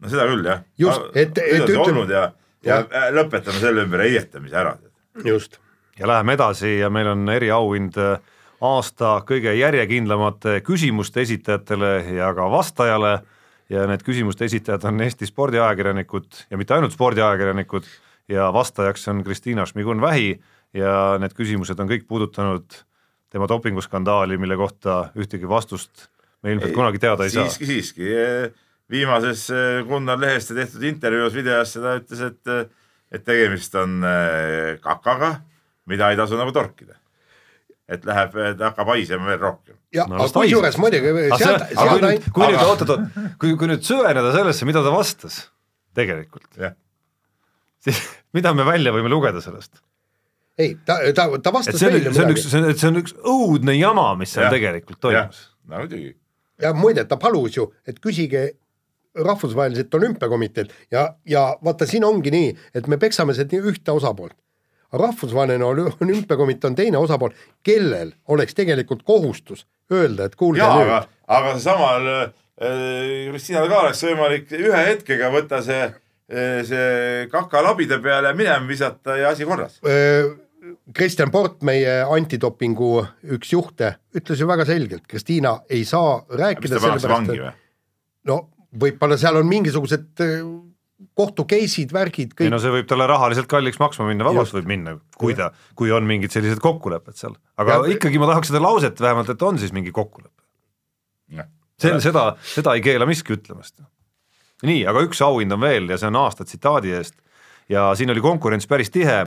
No 0.02 0.08
seda 0.12 0.26
küll 0.30 0.44
jah. 0.46 0.62
Just, 0.78 1.06
et- 1.14 1.38
et 1.38 1.62
ütleme 1.62 1.82
olnud 1.84 2.10
ja, 2.12 2.24
ja 2.66 2.80
äh, 2.84 3.10
lõpetame 3.16 3.60
selle 3.62 3.84
ümber 3.86 4.02
heietamise 4.04 4.56
ära. 4.56 4.76
just. 5.24 5.58
ja 5.98 6.06
läheme 6.10 6.34
edasi 6.36 6.78
ja 6.78 6.90
meil 6.90 7.08
on 7.14 7.28
eriauhind 7.32 7.96
äh, 7.96 8.18
aasta 8.60 9.18
kõige 9.28 9.52
järjekindlamate 9.56 10.60
küsimuste 10.64 11.20
esitajatele 11.24 11.94
ja 12.16 12.32
ka 12.34 12.50
vastajale 12.50 13.18
ja 13.68 13.86
need 13.86 14.02
küsimuste 14.06 14.44
esitajad 14.46 14.84
on 14.88 15.00
Eesti 15.00 15.26
spordiajakirjanikud 15.26 16.44
ja 16.50 16.56
mitte 16.56 16.74
ainult 16.74 16.92
spordiajakirjanikud 16.94 17.84
ja 18.28 18.50
vastajaks 18.52 19.08
on 19.08 19.24
Kristiina 19.24 19.64
Šmigun-Vähi 19.66 20.36
ja 20.74 21.16
need 21.20 21.34
küsimused 21.36 21.80
on 21.80 21.88
kõik 21.88 22.06
puudutanud 22.08 22.64
tema 23.30 23.48
dopinguskandaali, 23.48 24.38
mille 24.38 24.56
kohta 24.56 25.10
ühtegi 25.18 25.48
vastust 25.48 26.06
me 26.42 26.52
ilmselt 26.54 26.72
kunagi 26.76 26.98
teada 27.02 27.24
ei 27.24 27.30
saa. 27.30 27.44
siiski, 27.48 27.66
siiski, 27.66 28.08
viimases 28.92 29.48
eh, 29.50 29.80
Gunnar 29.88 30.18
Leheste 30.20 30.54
tehtud 30.56 30.84
intervjuus 30.86 31.34
videos 31.34 31.72
seda 31.76 31.96
ütles, 32.00 32.20
et, 32.28 32.52
et 33.12 33.24
tegemist 33.26 33.74
on 33.80 33.98
eh, 34.06 34.76
kakaga, 34.84 35.32
mida 35.90 36.12
ei 36.12 36.18
tasu 36.20 36.38
nagu 36.38 36.54
torkida. 36.54 36.94
et 37.86 38.02
läheb, 38.02 38.32
hakkab 38.58 38.88
haisema 38.90 39.28
veel 39.30 39.38
rohkem. 39.38 39.76
ja 39.94 40.06
No 40.10 40.24
ta 40.26 40.40
kusjuures 40.40 40.78
muidugi 40.82 41.12
aga 41.28 41.36
sealt, 41.38 41.62
aga 41.62 41.70
kui 41.70 41.76
sealt 41.76 42.00
nüüd, 42.02 42.08
ainult, 42.10 42.30
kui 42.34 42.42
nüüd 42.46 42.56
aga- 42.58 42.70
oot-oot-oot, 42.72 43.20
kui, 43.42 43.52
kui 43.60 43.68
nüüd 43.70 43.84
süveneda 43.86 44.32
sellesse, 44.34 44.66
mida 44.66 44.82
ta 44.82 44.90
vastas 44.94 45.36
tegelikult, 45.94 46.48
siis 47.86 48.00
mida 48.36 48.50
me 48.58 48.66
välja 48.66 48.94
võime 48.94 49.10
lugeda 49.12 49.42
sellest? 49.44 49.78
ei, 50.58 50.74
ta, 50.88 50.98
ta, 51.14 51.28
ta 51.38 51.52
vastas 51.54 51.78
see 51.78 51.86
on, 51.90 51.94
meile 51.98 52.10
see 52.14 52.22
on 52.24 52.30
midagi 52.32 52.40
üks, 52.40 52.50
see 52.50 52.60
on, 52.62 52.70
see 52.80 52.88
on 52.90 53.00
üks 53.02 53.14
õudne 53.22 53.74
jama, 53.76 54.06
mis 54.18 54.32
seal 54.34 54.46
Jah. 54.48 54.54
tegelikult 54.56 55.00
toimus., 55.06 55.42
no 55.68 55.82
muidugi. 55.84 56.14
ja 56.62 56.72
muide, 56.74 57.04
ta 57.06 57.18
palus 57.20 57.58
ju, 57.58 57.68
et 57.86 57.98
küsige 58.02 58.48
rahvusvaheliselt 59.24 59.94
olümpiakomiteelt 59.94 60.72
ja, 60.90 61.14
ja 61.26 61.46
vaata, 61.64 61.86
siin 61.86 62.04
ongi 62.04 62.30
nii, 62.30 62.50
et 62.74 62.86
me 62.86 62.98
peksame 62.98 63.34
seda 63.34 63.56
ühte 63.56 63.92
osapoolt. 63.92 64.36
rahvusvaheline 64.92 65.64
olü- 65.64 65.92
olümpiakomitee 66.00 66.68
on 66.68 66.74
teine 66.74 66.98
osapool, 66.98 67.30
kellel 67.62 68.12
oleks 68.28 68.54
tegelikult 68.54 69.02
kohustus 69.02 69.66
öelda, 69.92 70.24
et 70.24 70.36
kuulge 70.36 70.60
jaa, 70.60 70.76
nüüd 70.76 70.86
aga, 70.86 71.00
aga 71.26 71.58
samal 71.58 72.06
äh, 72.06 72.28
Kristinal 72.56 73.68
ka 73.68 73.80
oleks 73.82 74.02
võimalik 74.06 74.52
ühe 74.56 74.82
hetkega 74.86 75.28
võtta 75.34 75.60
see, 75.64 75.90
see 76.64 77.26
kaka 77.32 77.60
labide 77.66 77.98
peale 78.02 78.32
minema 78.38 78.64
visata 78.68 79.18
ja 79.20 79.34
asi 79.34 79.44
korras. 79.44 79.80
öö, 79.84 80.34
Kristjan 80.94 81.30
Port, 81.30 81.60
meie 81.62 82.00
antidopingu 82.02 83.04
üks 83.36 83.52
juhte, 83.52 83.92
ütles 84.16 84.40
ju 84.40 84.48
väga 84.48 84.64
selgelt, 84.66 85.04
Kristiina 85.06 85.60
ei 85.70 85.84
saa 85.84 86.22
rääkida 86.30 86.80
no 88.26 88.38
võib-olla 88.80 89.18
seal 89.20 89.38
on 89.40 89.48
mingisugused 89.50 90.22
öö, 90.24 90.40
kohtu 91.16 91.44
case'id, 91.48 91.92
värgid, 91.92 92.32
ei 92.32 92.38
kõik 92.46 92.52
no 92.52 92.60
see 92.62 92.72
võib 92.72 92.86
talle 92.88 93.06
rahaliselt 93.08 93.48
kalliks 93.50 93.78
maksma 93.80 94.06
minna, 94.08 94.24
vabalt 94.24 94.52
võib 94.54 94.68
minna, 94.70 94.96
kui 95.20 95.34
ta, 95.36 95.50
kui 95.76 95.92
on 95.92 96.06
mingid 96.08 96.32
sellised 96.32 96.60
kokkulepped 96.64 97.18
seal, 97.18 97.36
aga 97.60 97.80
Ja- 97.82 97.90
ikkagi 97.96 98.20
ma 98.20 98.30
tahaks 98.30 98.48
seda 98.52 98.62
lauset 98.64 99.00
vähemalt, 99.00 99.28
et 99.32 99.42
on 99.44 99.60
siis 99.60 99.74
mingi 99.76 99.92
kokkulepe. 99.92 100.32
see, 101.76 101.92
seda, 102.00 102.30
seda 102.40 102.74
ei 102.74 102.80
keela 102.80 103.06
miski 103.08 103.36
ütlemast. 103.36 103.82
nii, 104.64 104.86
aga 104.88 105.04
üks 105.04 105.20
auhind 105.20 105.52
on 105.52 105.60
veel 105.60 105.90
ja 105.90 105.98
see 106.00 106.08
on 106.08 106.16
aasta 106.16 106.44
tsitaadi 106.44 106.94
eest. 106.96 107.14
Ja 107.68 107.90
siin 107.98 108.10
oli 108.10 108.20
konkurents 108.20 108.66
päris 108.66 108.90
tihe. 108.90 109.26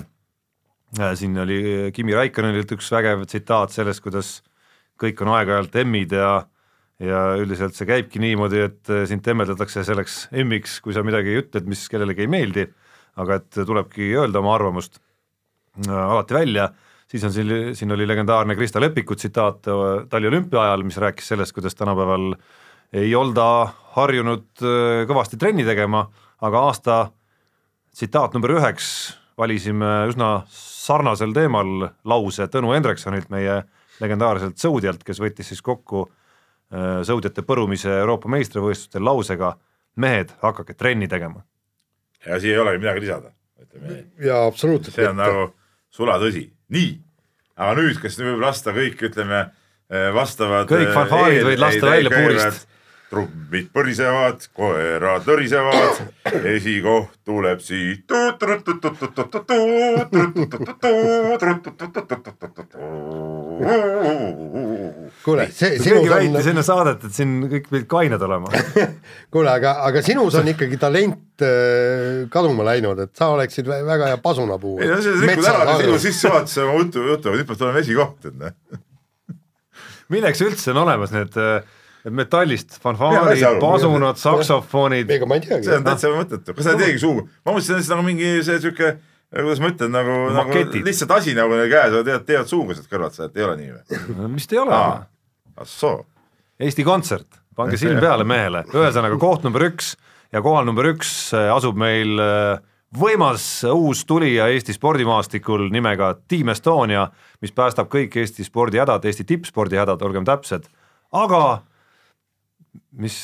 siin 1.15 1.37
oli 1.37 1.91
Kimi 1.93 2.15
Raikkonenilt 2.15 2.71
üks 2.71 2.89
vägev 2.91 3.25
tsitaat 3.27 3.69
sellest, 3.69 4.01
kuidas 4.01 4.41
kõik 4.99 5.21
on 5.21 5.27
aeg-ajalt 5.35 5.75
emmid 5.75 6.11
ja 6.11 6.47
ja 7.03 7.21
üldiselt 7.39 7.77
see 7.77 7.87
käibki 7.87 8.21
niimoodi, 8.21 8.63
et 8.67 8.91
äh, 8.91 9.05
sind 9.09 9.23
temmeldatakse 9.25 9.85
selleks 9.87 10.25
emmiks, 10.35 10.79
kui 10.83 10.95
sa 10.95 11.03
midagi 11.05 11.37
ütled, 11.39 11.67
mis 11.71 11.85
kellelegi 11.91 12.25
ei 12.25 12.31
meeldi, 12.31 12.65
aga 13.19 13.39
et 13.39 13.59
tulebki 13.67 14.11
öelda 14.19 14.41
oma 14.43 14.55
arvamust 14.57 14.99
äh, 14.99 15.93
alati 15.95 16.35
välja, 16.35 16.69
siis 17.09 17.23
on 17.27 17.35
siin, 17.35 17.53
siin 17.77 17.95
oli 17.95 18.07
legendaarne 18.07 18.57
Krista 18.59 18.83
Lepiku 18.83 19.15
tsitaat 19.15 19.69
äh, 19.71 19.85
taliolümpia 20.11 20.65
ajal, 20.65 20.83
mis 20.87 20.99
rääkis 20.99 21.31
sellest, 21.33 21.55
kuidas 21.55 21.77
tänapäeval 21.79 22.33
ei 22.99 23.13
olda 23.13 23.45
harjunud 23.93 24.63
kõvasti 25.05 25.37
trenni 25.37 25.61
tegema, 25.61 26.07
aga 26.41 26.61
aasta 26.71 26.95
tsitaat 27.93 28.33
number 28.33 28.55
üheks 28.55 28.87
valisime 29.37 30.07
üsna 30.09 30.29
sarnasel 30.49 31.35
teemal 31.35 31.91
lause 32.09 32.47
Tõnu 32.49 32.73
Hendriksonilt, 32.73 33.29
meie 33.29 33.61
legendaarselt 34.01 34.57
sõudjalt, 34.57 35.03
kes 35.05 35.21
võttis 35.21 35.51
siis 35.51 35.61
kokku 35.61 36.07
sõudjate 36.69 37.41
põrumise 37.41 37.89
Euroopa 37.89 38.29
meistrivõistlustel 38.29 39.01
lausega 39.01 39.55
mehed, 39.97 40.33
hakake 40.43 40.75
trenni 40.77 41.07
tegema. 41.09 41.41
ja 42.25 42.39
siia 42.39 42.57
ei 42.57 42.61
olegi 42.61 42.81
midagi 42.83 43.05
lisada, 43.05 43.31
ütleme 43.61 43.93
nii. 43.93 44.03
ja 44.27 44.43
absoluutselt 44.45 44.95
see 44.95 45.07
on 45.09 45.17
nagu 45.17 45.45
sulatõsi, 45.93 46.45
nii. 46.75 46.91
aga 47.57 47.75
nüüd, 47.81 47.97
kas 48.01 48.19
nüüd 48.19 48.33
võib 48.33 48.43
lasta 48.45 48.73
kõik, 48.75 49.01
ütleme 49.09 49.39
eh, 49.41 50.09
vastavad. 50.15 50.69
Kõik 50.69 50.93
fanfaarid 50.93 51.47
võid 51.49 51.63
lasta 51.63 51.93
välja 51.95 52.13
puurist.. 52.13 52.68
Trummid 53.09 53.69
põrisevad, 53.73 54.43
koerad 54.53 55.25
lõrisevad, 55.25 56.01
esikoht 56.53 57.15
tuleb 57.25 57.61
siit. 57.63 58.05
kuule, 65.25 65.47
see 65.51 65.71
keegi 65.73 65.83
sinus 65.83 66.11
väitis 66.11 66.35
on, 66.43 66.51
enne 66.53 66.65
saadet, 66.65 67.07
et 67.09 67.15
siin 67.15 67.33
kõik 67.49 67.71
pidid 67.71 67.87
kained 67.89 68.25
olema. 68.29 68.51
kuule, 69.33 69.49
aga, 69.51 69.73
aga 69.89 70.03
sinus 70.05 70.37
on 70.39 70.51
ikkagi 70.53 70.79
talent 70.81 71.45
äh, 71.45 72.29
kaduma 72.33 72.67
läinud, 72.69 73.01
et 73.07 73.15
sa 73.17 73.31
oleksid 73.33 73.69
vä- 73.69 73.81
väga 73.89 74.13
hea 74.13 74.21
pasunapuu. 74.21 74.77
ei 74.83 74.93
no 74.93 75.01
see 75.03 75.17
rikkud 75.25 75.49
ära 75.49 75.79
sinu 75.81 75.97
sissejuhatuse 76.05 76.63
oma 76.67 76.77
jutu, 76.83 77.07
jutuga, 77.09 77.35
nüüd 77.41 77.49
peab 77.49 77.63
tulema 77.65 77.83
esikoht, 77.83 78.29
et 78.29 78.39
noh. 78.45 78.55
milleks 80.13 80.45
üldse 80.45 80.73
on 80.75 80.83
olemas 80.85 81.13
need 81.15 81.41
äh, 81.41 81.78
metallist 82.15 82.77
fanfaarid 82.83 83.59
pasunad, 83.61 84.19
saksofonid, 84.21 85.09
ega 85.15 85.27
ma 85.29 85.37
ei 85.39 85.45
teagi. 85.45 85.67
See 85.67 85.77
on. 85.77 85.85
täitsa 85.87 86.11
mõttetu, 86.13 86.55
kas 86.57 86.67
sa 86.67 86.75
ei 86.75 86.83
teegi 86.83 87.01
sugu, 87.03 87.25
ma 87.45 87.55
mõtlesin, 87.55 87.79
et 87.79 87.87
see 87.87 87.95
on 87.95 88.01
nagu 88.01 88.07
mingi 88.09 88.31
see 88.45 88.61
sihuke, 88.63 88.91
kuidas 89.33 89.63
ma 89.63 89.71
ütlen, 89.73 89.93
nagu, 89.95 90.17
nagu 90.35 90.63
lihtsalt 90.85 91.15
asi 91.19 91.35
nagu 91.37 91.57
neil 91.57 91.71
käes, 91.71 91.91
aga 91.93 92.05
teevad, 92.07 92.27
teevad 92.29 92.51
suuga 92.51 92.77
sealt 92.77 92.91
kõrvalt 92.91 93.17
seda, 93.17 93.29
et 93.29 93.41
ei 93.41 93.47
ole 93.47 93.57
nii 93.59 93.73
või? 93.75 94.31
vist 94.37 94.55
ei 94.55 94.61
ole? 94.61 94.79
Ahsoo, 95.59 95.97
Eesti 96.59 96.85
Kontsert, 96.87 97.41
pange 97.57 97.79
silm 97.79 98.01
peale 98.03 98.25
mehele, 98.27 98.65
ühesõnaga 98.73 99.19
koht 99.21 99.45
number 99.47 99.67
üks 99.69 99.93
ja 100.33 100.41
kohal 100.45 100.67
number 100.67 100.89
üks 100.91 101.13
äh, 101.37 101.49
asub 101.53 101.77
meil 101.79 102.19
äh, 102.23 102.59
võimas 102.95 103.45
uus 103.69 104.03
tulija 104.09 104.49
Eesti 104.53 104.73
spordimaastikul 104.73 105.67
nimega 105.73 106.13
Team 106.27 106.49
Estonia, 106.53 107.07
mis 107.41 107.53
päästab 107.55 107.89
kõik 107.91 108.17
Eesti 108.17 108.45
spordihädad, 108.47 109.05
Eesti 109.05 109.25
tippspordihädad, 109.29 110.01
olgem 110.05 110.25
täpsed, 110.27 110.65
aga 111.11 111.61
mis, 112.91 113.17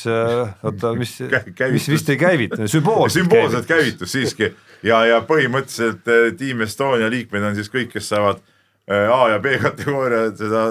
oota, 0.62 0.92
mis, 0.98 1.16
mis 1.76 1.88
vist 1.90 2.10
ei 2.12 2.18
käivitu, 2.20 2.68
sümboolselt 2.68 3.22
sümboolselt 3.22 3.68
käivitus. 3.68 4.12
siiski. 4.12 4.52
Ja, 4.86 5.00
ja 5.08 5.22
põhimõtteliselt 5.26 6.08
eh, 6.12 6.30
Team 6.38 6.62
Estonia 6.66 7.08
liikmed 7.10 7.44
on 7.48 7.56
siis 7.56 7.70
kõik, 7.72 7.90
kes 7.94 8.10
saavad 8.12 8.42
eh, 8.88 9.08
A 9.10 9.20
ja 9.34 9.40
B 9.42 9.56
kategooria 9.62 10.30
seda 10.36 10.66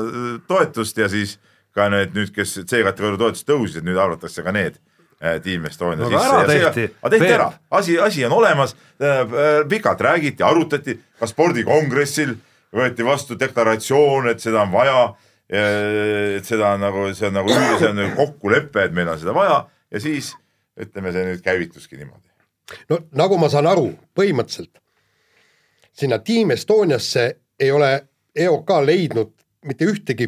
toetust 0.47 1.01
ja 1.01 1.09
siis 1.11 1.37
ka 1.75 1.89
need 1.91 2.15
nüüd, 2.15 2.31
kes 2.35 2.59
C-kategooria 2.63 3.19
toetust 3.19 3.47
tõusid, 3.49 3.85
nüüd 3.87 3.99
arvatakse 3.99 4.45
ka 4.45 4.53
need 4.55 4.79
Team 5.43 5.65
Estonia 5.65 6.03
No 6.03 6.09
aga 6.11 6.21
ära 6.27 6.41
tehti. 6.47 6.89
aga 7.01 7.11
tehti 7.15 7.33
ära, 7.33 7.47
asi, 7.79 7.95
asi 7.99 8.25
on 8.27 8.35
olemas, 8.35 8.75
pikalt 9.71 10.01
räägiti, 10.03 10.43
arutati, 10.43 10.97
ka 11.19 11.27
spordikongressil 11.31 12.35
võeti 12.75 13.05
vastu 13.07 13.37
deklaratsioon, 13.39 14.29
et 14.29 14.43
seda 14.43 14.61
on 14.65 14.73
vaja, 14.73 14.99
et 15.49 16.47
seda 16.47 16.71
on 16.73 16.81
nagu, 16.81 17.09
see 17.13 17.27
on 17.29 17.35
nagu, 17.37 17.51
see 17.53 17.89
on 17.89 17.99
nagu 17.99 18.15
kokkulepe, 18.17 18.87
et 18.87 18.95
meil 18.95 19.11
on 19.11 19.19
seda 19.21 19.35
vaja 19.35 19.59
ja 19.91 20.01
siis 20.01 20.31
ütleme, 20.81 21.13
see 21.13 21.27
nüüd 21.27 21.43
käivituski 21.45 21.99
niimoodi. 21.99 22.31
no 22.89 22.99
nagu 23.13 23.37
ma 23.37 23.49
saan 23.53 23.69
aru, 23.69 23.91
põhimõtteliselt 24.17 24.81
sinna 25.95 26.19
Team 26.19 26.51
Estoniasse 26.51 27.35
ei 27.59 27.71
ole 27.71 28.07
EOK 28.35 28.69
leidnud 28.85 29.31
mitte 29.65 29.85
ühtegi 29.85 30.27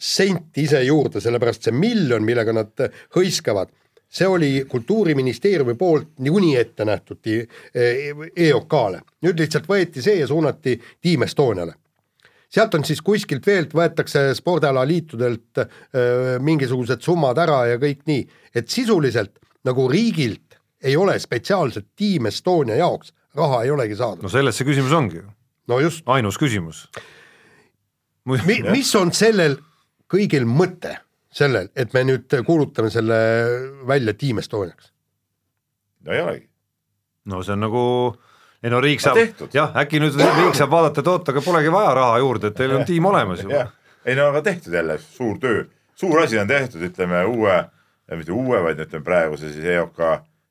senti 0.00 0.64
ise 0.64 0.80
juurde, 0.84 1.20
sellepärast 1.20 1.66
see 1.66 1.76
miljon, 1.76 2.24
millega 2.24 2.54
nad 2.56 2.86
hõiskavad, 3.16 3.72
see 4.08 4.28
oli 4.28 4.52
Kultuuriministeeriumi 4.68 5.74
poolt 5.78 6.14
niikuinii 6.18 6.56
ette 6.56 6.84
nähtud 6.84 7.28
EOK-le. 8.36 9.02
nüüd 9.22 9.42
lihtsalt 9.42 9.68
võeti 9.68 10.02
see 10.02 10.20
ja 10.20 10.26
suunati 10.26 10.78
Team 11.02 11.26
Estoniale 11.26 11.74
sealt 12.50 12.74
on 12.74 12.84
siis 12.86 13.02
kuskilt 13.04 13.46
veelt 13.46 13.74
võetakse 13.76 14.30
spordialaliitudelt 14.34 15.62
mingisugused 16.42 17.02
summad 17.04 17.38
ära 17.38 17.62
ja 17.70 17.78
kõik 17.82 18.02
nii, 18.10 18.26
et 18.54 18.68
sisuliselt 18.68 19.38
nagu 19.66 19.86
riigilt 19.90 20.58
ei 20.82 20.96
ole 20.96 21.18
spetsiaalselt 21.20 21.90
Team 21.96 22.26
Estonia 22.30 22.80
jaoks 22.80 23.12
raha 23.36 23.62
ei 23.64 23.70
olegi 23.70 23.96
saadud 23.98 24.24
no 24.24 24.32
selles 24.32 24.58
see 24.58 24.68
küsimus 24.68 24.94
ongi 24.96 25.20
ju, 25.20 25.26
no 25.70 25.80
just, 25.82 26.02
ainus 26.10 26.38
küsimus. 26.40 26.86
mi-, 28.26 28.62
mis 28.70 28.94
on 28.98 29.12
sellel 29.14 29.58
kõigil 30.10 30.46
mõte, 30.48 30.96
sellel, 31.30 31.70
et 31.78 31.94
me 31.94 32.02
nüüd 32.08 32.40
kuulutame 32.46 32.90
selle 32.90 33.20
välja 33.86 34.14
Team 34.18 34.42
Estoniaks? 34.42 34.90
no 36.06 36.16
ei 36.16 36.24
olegi. 36.24 36.46
no 37.30 37.44
see 37.46 37.54
on 37.54 37.64
nagu 37.68 37.84
ei 38.64 38.72
no 38.72 38.80
riik 38.84 39.02
saab 39.02 39.18
jah, 39.54 39.74
äkki 39.82 40.00
nüüd 40.02 40.16
riik 40.20 40.56
saab 40.58 40.72
vaadata, 40.72 41.02
et 41.02 41.10
oot, 41.12 41.28
aga 41.32 41.42
polegi 41.44 41.72
vaja 41.72 41.92
raha 41.96 42.16
juurde, 42.22 42.50
et 42.50 42.58
teil 42.58 42.74
on 42.76 42.86
tiim 42.88 43.06
olemas 43.10 43.44
ju. 43.44 43.52
jah, 43.52 43.70
ei 44.04 44.16
no 44.18 44.28
aga 44.32 44.42
tehtud 44.50 44.74
jälle 44.76 44.98
suur 45.02 45.38
töö, 45.42 45.62
suur 45.98 46.20
asi 46.22 46.40
on 46.40 46.50
tehtud, 46.50 46.84
ütleme 46.90 47.22
uue, 47.30 47.56
mitte 48.16 48.34
uue, 48.34 48.60
vaid 48.66 48.82
ütleme 48.84 49.06
praeguse 49.06 49.52
siis 49.54 49.70
EOK 49.76 50.04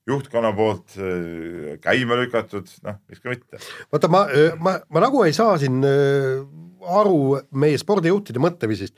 juhtkonna 0.09 0.51
poolt 0.57 0.97
äh, 0.97 1.77
käima 1.83 2.17
lükatud, 2.17 2.69
noh, 2.87 2.97
miks 3.09 3.21
ka 3.21 3.33
mitte. 3.33 3.61
vaata, 3.93 4.11
ma, 4.11 4.25
ma, 4.57 4.75
ma 4.89 5.05
nagu 5.05 5.23
ei 5.27 5.35
saa 5.37 5.57
siin 5.61 5.83
aru 5.83 7.39
meie 7.61 7.77
spordijuhtide 7.77 8.41
mõtteviisist. 8.41 8.95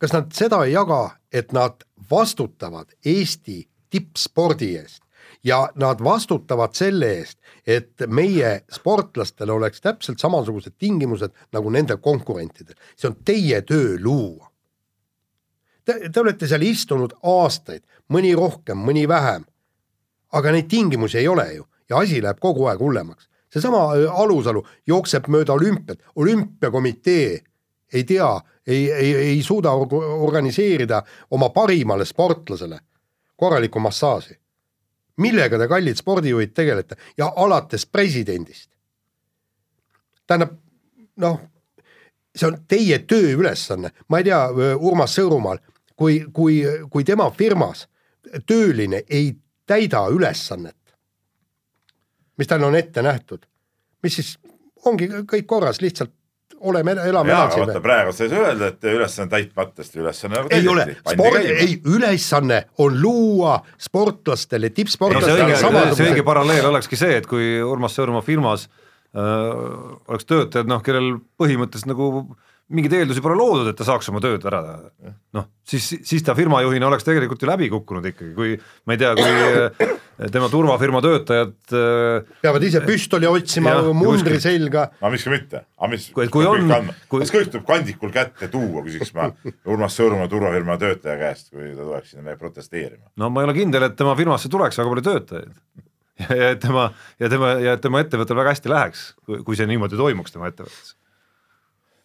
kas 0.00 0.12
nad 0.16 0.32
seda 0.36 0.62
ei 0.66 0.74
jaga, 0.74 1.02
et 1.32 1.52
nad 1.56 1.80
vastutavad 2.10 2.92
Eesti 3.04 3.62
tippspordi 3.90 4.74
eest 4.80 5.02
ja 5.44 5.68
nad 5.74 6.04
vastutavad 6.04 6.74
selle 6.74 7.12
eest, 7.18 7.38
et 7.66 8.04
meie 8.06 8.60
sportlastel 8.72 9.50
oleks 9.50 9.80
täpselt 9.80 10.18
samasugused 10.18 10.76
tingimused 10.78 11.32
nagu 11.52 11.70
nende 11.70 11.96
konkurentidel. 11.96 12.74
see 12.96 13.08
on 13.08 13.16
teie 13.24 13.62
töö 13.62 13.96
luua. 14.00 14.50
Te, 15.84 16.10
te 16.12 16.20
olete 16.20 16.46
seal 16.46 16.62
istunud 16.62 17.12
aastaid, 17.22 17.82
mõni 18.12 18.34
rohkem, 18.36 18.78
mõni 18.78 19.08
vähem. 19.08 19.44
aga 20.32 20.52
neid 20.52 20.68
tingimusi 20.68 21.18
ei 21.18 21.28
ole 21.28 21.54
ju 21.54 21.64
ja 21.90 21.98
asi 21.98 22.22
läheb 22.22 22.38
kogu 22.40 22.66
aeg 22.66 22.80
hullemaks. 22.80 23.28
seesama 23.52 23.94
äh, 23.96 24.20
Alusalu 24.20 24.66
jookseb 24.86 25.26
mööda 25.28 25.52
olümpiat, 25.52 25.98
olümpiakomitee 26.16 27.40
ei 27.92 28.04
tea, 28.04 28.40
ei, 28.66 28.92
ei, 28.92 29.14
ei 29.14 29.42
suuda 29.42 29.70
org- 29.70 30.22
organiseerida 30.22 31.02
oma 31.30 31.48
parimale 31.48 32.04
sportlasele 32.04 32.78
korralikku 33.36 33.80
massaaži. 33.80 34.39
Millega 35.20 35.58
te, 35.60 35.68
kallid 35.68 35.98
spordijuhid, 36.00 36.52
tegelete 36.56 36.96
ja 37.18 37.30
alates 37.36 37.86
presidendist. 37.86 38.70
tähendab, 40.26 40.52
noh, 41.16 41.40
see 42.36 42.46
on 42.46 42.60
teie 42.68 43.00
tööülesanne, 43.10 43.90
ma 44.08 44.20
ei 44.20 44.28
tea, 44.28 44.40
Urmas 44.78 45.16
Sõõrumaal, 45.18 45.58
kui, 45.98 46.20
kui, 46.32 46.60
kui 46.90 47.04
tema 47.04 47.26
firmas 47.34 47.86
tööline 48.46 49.02
ei 49.08 49.32
täida 49.66 50.04
ülesannet, 50.12 50.76
mis 52.38 52.48
talle 52.48 52.66
on 52.66 52.78
ette 52.78 53.02
nähtud, 53.02 53.42
mis 54.02 54.20
siis 54.20 54.36
ongi 54.86 55.10
kõik 55.28 55.46
korras, 55.50 55.82
lihtsalt 55.82 56.14
oleme, 56.60 56.94
elame 57.08 57.32
vaata. 57.32 57.80
praegu 57.84 58.12
sa 58.12 58.24
ei 58.26 58.32
saa 58.32 58.44
öelda, 58.50 58.70
et 58.72 58.88
ülesanne 58.90 59.32
täitmata, 59.32 59.84
sest 59.84 59.96
ülesanne 60.00 60.36
nagu 60.36 60.52
ei 60.54 60.68
ole, 60.68 60.86
käima. 61.06 61.30
ei 61.52 61.78
ülesanne 61.88 62.60
on 62.84 63.00
luua 63.02 63.56
sportlastele, 63.80 64.68
ei, 64.68 64.74
see 64.74 64.82
tippsportlastele 64.82 65.48
õige, 65.48 65.96
see 65.96 66.10
õige 66.12 66.26
paralleel 66.26 66.70
olekski 66.72 67.00
see, 67.00 67.18
et 67.22 67.28
kui 67.30 67.56
Urmas 67.64 67.96
Sõõrumaa 67.96 68.24
firmas 68.26 68.68
äh, 68.68 69.24
oleks 70.10 70.28
töötajad, 70.28 70.70
noh, 70.70 70.84
kellel 70.84 71.16
põhimõtteliselt 71.40 71.92
nagu 71.94 72.12
mingeid 72.70 73.00
eeldusi 73.00 73.22
pole 73.24 73.34
loodud, 73.38 73.72
et 73.72 73.78
ta 73.78 73.86
saaks 73.86 74.08
oma 74.12 74.20
tööd 74.22 74.44
ära 74.46 74.60
teha. 74.62 75.14
noh, 75.36 75.48
siis, 75.66 75.88
siis 76.06 76.22
ta 76.26 76.36
firmajuhina 76.38 76.86
oleks 76.86 77.06
tegelikult 77.06 77.42
ju 77.42 77.50
läbi 77.50 77.70
kukkunud 77.72 78.06
ikkagi, 78.12 78.34
kui 78.36 78.54
ma 78.86 78.94
ei 78.94 79.00
tea, 79.00 79.14
kui 79.18 79.88
tema 80.28 80.48
turvafirma 80.52 81.00
töötajad 81.00 81.54
äh, 81.72 82.26
peavad 82.44 82.64
ise 82.66 82.80
püstoli 82.84 83.26
otsima 83.30 83.72
mundri 83.96 84.36
kuskilt. 84.36 84.42
selga. 84.44 84.82
aga 85.00 85.10
miks 85.14 85.24
ka 85.24 85.30
mitte, 85.32 85.62
aga 85.78 85.88
mis, 85.94 86.08
Kui- 86.12 86.28
kui 86.28 86.44
on- 86.46 86.68
kui- 87.08 87.22
kas 87.24 87.32
kõik 87.32 87.48
tuleb 87.54 87.64
kandikul 87.68 88.12
kätte 88.12 88.48
tuua, 88.52 88.82
küsiks 88.84 89.14
ma 89.16 89.30
Urmas 89.64 89.96
Sõõrumaa 89.96 90.28
turvafirma 90.28 90.76
töötaja 90.82 91.16
käest, 91.22 91.50
kui 91.54 91.72
ta 91.72 91.82
tuleks 91.82 92.10
sinna 92.16 92.36
protesteerima. 92.36 93.08
no 93.16 93.30
ma 93.30 93.40
ei 93.40 93.48
ole 93.48 93.54
kindel, 93.62 93.82
et 93.88 93.96
tema 93.96 94.12
firmasse 94.18 94.48
tuleks 94.52 94.76
väga 94.78 94.92
palju 94.92 95.06
töötajaid. 95.08 95.52
ja 96.28 96.50
et 96.52 96.60
tema 96.60 96.90
ja 97.20 97.28
tema 97.32 97.54
ja 97.64 97.72
et 97.78 97.80
tema 97.80 98.00
ettevõttel 98.04 98.36
väga 98.36 98.52
hästi 98.52 98.68
läheks, 98.68 99.04
kui, 99.24 99.38
kui 99.46 99.56
see 99.56 99.66
niimoodi 99.70 99.96
toimuks 99.96 100.32
tema 100.36 100.50
ettevõttes. 100.52 100.96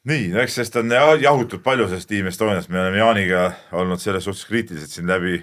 nii, 0.05 0.29
no 0.31 0.39
eks 0.39 0.53
sellest 0.55 0.75
on 0.79 0.87
jah- 0.93 1.19
jahutud 1.21 1.59
palju 1.65 1.87
sellest 1.89 2.07
Team 2.07 2.27
Estoniast, 2.31 2.69
me 2.69 2.79
oleme 2.79 2.97
Jaaniga 3.01 3.49
olnud 3.75 3.99
selles 3.99 4.23
suhtes 4.23 4.45
kriitilised 4.47 4.87
siin 4.93 5.07
läbi 5.09 5.41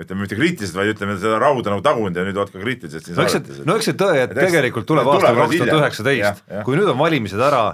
ütleme 0.00 0.24
mitte 0.24 0.38
kriitilised, 0.38 0.76
vaid 0.76 0.94
ütleme 0.94 1.18
seda 1.20 1.38
rauda 1.42 1.74
nagu 1.74 1.84
tagunud 1.84 2.16
ja 2.16 2.24
nüüd 2.26 2.38
oled 2.40 2.52
ka 2.54 2.62
kriitilised 2.62 3.06
siin 3.06 3.18
no 3.18 3.26
eks 3.26 3.36
see, 3.36 3.60
no 3.68 3.76
eks 3.76 3.90
see 3.90 3.96
tõe, 4.00 4.24
et 4.24 4.34
tegelikult 4.36 4.88
tuleb 4.88 5.08
alles 5.12 5.38
kaks 5.38 5.56
tuhat 5.60 5.76
üheksateist. 5.76 6.42
Kui 6.66 6.78
nüüd 6.78 6.90
on 6.92 6.98
valimised 7.00 7.42
ära, 7.44 7.64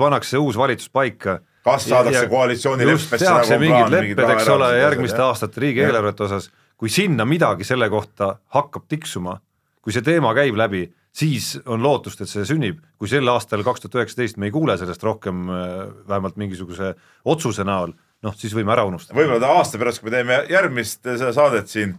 pannakse 0.00 0.38
uus 0.38 0.58
valitsus 0.58 0.90
paika. 0.94 1.38
Kas 1.64 1.86
saadakse 1.88 2.26
koalitsioonileppesse, 2.28 3.24
tehakse 3.24 3.56
nagu 3.56 3.64
on 3.64 3.64
mingid 3.64 3.94
lepped, 3.94 4.34
eks 4.34 4.50
ole, 4.52 4.68
järgmiste 4.82 5.16
jah. 5.16 5.30
aastate 5.32 5.62
riigieelarvete 5.64 6.26
osas, 6.26 6.50
kui 6.76 6.92
sinna 6.92 7.24
midagi 7.24 7.64
selle 7.64 7.88
kohta 7.88 8.34
hakkab 8.52 8.84
tiksuma, 8.90 9.38
kui 9.80 9.94
see 9.94 10.04
teema 10.04 10.34
käib 10.36 10.58
läbi, 10.60 10.82
siis 11.14 11.54
on 11.64 11.80
lootust, 11.80 12.20
et 12.20 12.28
see 12.28 12.44
sünnib, 12.48 12.82
kui 13.00 13.08
sel 13.08 13.28
aastal 13.32 13.64
kaks 13.64 13.84
tuhat 13.84 14.02
üheksateist 14.02 14.36
me 14.36 14.50
ei 14.50 14.54
kuule 14.54 14.76
sellest 14.76 15.06
rohkem 15.06 15.46
äh, 15.48 15.70
vähemalt 16.10 16.36
mingisuguse 16.40 16.92
otsuse 17.24 17.64
näol, 17.64 17.94
noh 18.24 18.36
siis 18.38 18.54
võime 18.56 18.72
ära 18.74 18.86
unustada. 18.88 19.18
võib-olla 19.18 19.42
ta 19.42 19.52
aasta 19.58 19.80
pärast, 19.80 20.00
kui 20.00 20.10
me 20.10 20.16
teeme 20.16 20.40
järgmist 20.50 21.02
seda 21.04 21.32
saadet 21.36 21.68
siin, 21.68 21.94